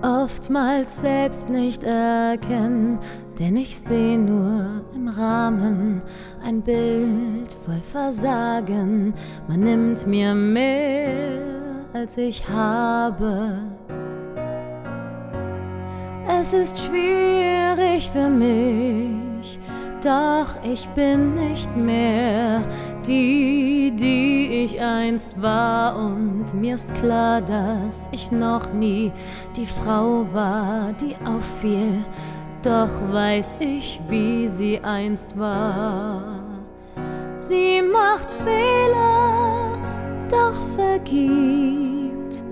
oftmals 0.00 1.02
selbst 1.02 1.50
nicht 1.50 1.84
erkenne, 1.84 3.00
denn 3.38 3.56
ich 3.56 3.76
sehe 3.78 4.16
nur 4.16 4.86
im 4.94 5.08
Rahmen 5.08 6.00
ein 6.42 6.62
Bild 6.62 7.54
voll 7.66 7.82
Versagen. 7.92 9.12
Man 9.46 9.60
nimmt 9.60 10.06
mir 10.06 10.34
mehr, 10.34 11.42
als 11.92 12.16
ich 12.16 12.48
habe. 12.48 13.58
Es 16.40 16.54
ist 16.54 16.78
schwierig 16.78 18.08
für 18.10 18.30
mich, 18.30 19.58
doch 20.02 20.48
ich 20.62 20.88
bin 20.94 21.34
nicht 21.34 21.76
mehr 21.76 22.62
die, 23.06 23.92
die 23.94 24.64
ich 24.64 24.80
einst 24.80 25.40
war. 25.40 25.96
Und 25.96 26.54
mir 26.54 26.74
ist 26.74 26.94
klar, 26.94 27.40
dass 27.40 28.08
ich 28.12 28.32
noch 28.32 28.72
nie 28.72 29.12
die 29.56 29.66
Frau 29.66 30.26
war, 30.32 30.92
die 31.00 31.14
auffiel. 31.26 32.04
Doch 32.62 33.12
weiß 33.12 33.56
ich, 33.60 34.00
wie 34.08 34.48
sie 34.48 34.80
einst 34.80 35.38
war. 35.38 36.22
Sie 37.36 37.82
macht 37.82 38.30
Fehler, 38.30 39.78
doch 40.30 40.58
vergibt. 40.74 42.42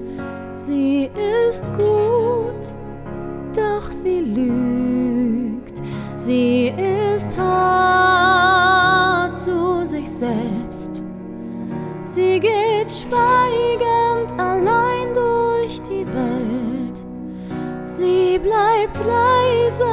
Sie 0.53 1.11
ist 1.49 1.65
gut, 1.73 2.75
doch 3.57 3.91
sie 3.91 4.21
lügt. 4.21 5.81
Sie 6.15 6.73
ist 7.15 7.37
hart 7.39 9.35
zu 9.37 9.85
sich 9.85 10.09
selbst. 10.11 11.03
Sie 12.03 12.39
geht 12.39 12.91
schweigend 12.91 14.39
allein 14.39 15.15
durch 15.15 15.81
die 15.83 16.07
Welt. 16.07 17.05
Sie 17.85 18.39
bleibt 18.39 18.99
leise, 19.05 19.85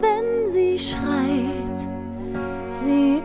wenn 0.00 0.46
sie 0.46 0.78
schreit. 0.78 1.88
Sie 2.70 3.22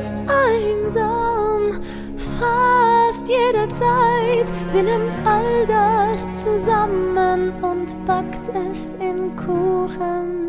ist 0.00 0.22
einsam, 0.26 1.80
fast 2.16 3.28
jederzeit. 3.28 4.50
Sie 4.66 4.82
nimmt 4.82 5.18
all 5.26 5.66
das 5.66 6.34
zusammen 6.34 7.52
und 7.62 7.94
backt 8.06 8.48
es 8.72 8.92
in 9.00 9.36
Kuchen 9.36 10.47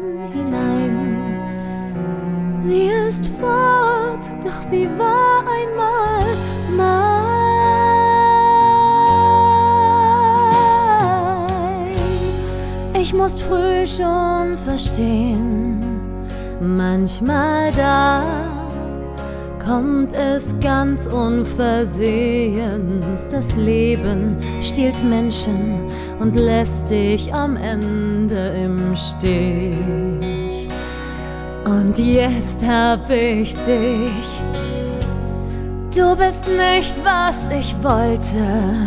hinein. 0.50 1.38
Sie 2.58 2.90
ist 3.08 3.28
fort, 3.40 4.30
doch 4.44 4.62
sie 4.62 4.90
war 4.98 5.46
einmal 5.48 6.26
mein. 6.76 7.30
Ich 13.02 13.14
muss 13.14 13.40
früh 13.42 13.88
schon 13.88 14.58
verstehen, 14.58 15.80
manchmal 16.60 17.72
da 17.72 18.24
kommt 19.66 20.12
es 20.14 20.54
ganz 20.60 21.08
unversehens. 21.08 23.26
Das 23.30 23.56
Leben 23.56 24.36
stiehlt 24.62 25.02
Menschen 25.04 25.86
und 26.20 26.36
lässt 26.36 26.90
dich 26.90 27.34
am 27.34 27.56
Ende 27.56 28.50
im 28.64 28.94
Stich. 28.96 30.29
Und 31.80 31.98
jetzt 31.98 32.62
hab 32.68 33.10
ich 33.10 33.56
dich. 33.56 34.42
Du 35.96 36.14
bist 36.14 36.46
nicht, 36.46 36.94
was 37.06 37.48
ich 37.58 37.74
wollte. 37.82 38.86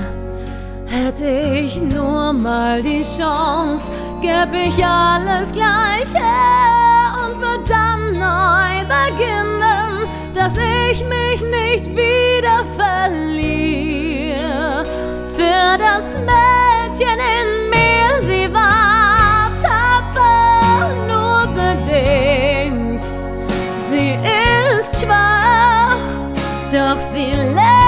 Hätte 0.87 1.27
ich 1.27 1.81
nur 1.81 2.35
mal 2.35 2.83
die 2.83 3.01
Chance, 3.01 3.91
gäb 4.21 4.53
ich 4.53 4.85
alles 4.85 5.51
gleich 5.53 6.13
her 6.13 7.17
und 7.25 7.41
würd 7.41 7.71
dann 7.71 8.13
neu 8.13 8.85
beginnen, 8.85 10.07
dass 10.35 10.55
ich 10.59 11.03
mich 11.03 11.43
nicht 11.43 11.87
wieder 11.87 12.63
verliere. 12.77 14.35
Für 15.35 15.79
das 15.79 16.19
Mädchen 16.19 17.19
in 17.41 17.71
mir, 17.71 18.21
sie 18.21 18.53
Doch 26.73 26.99
sie 27.03 27.33
lernt, 27.33 27.82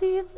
Sie 0.00 0.16
ist 0.16 0.34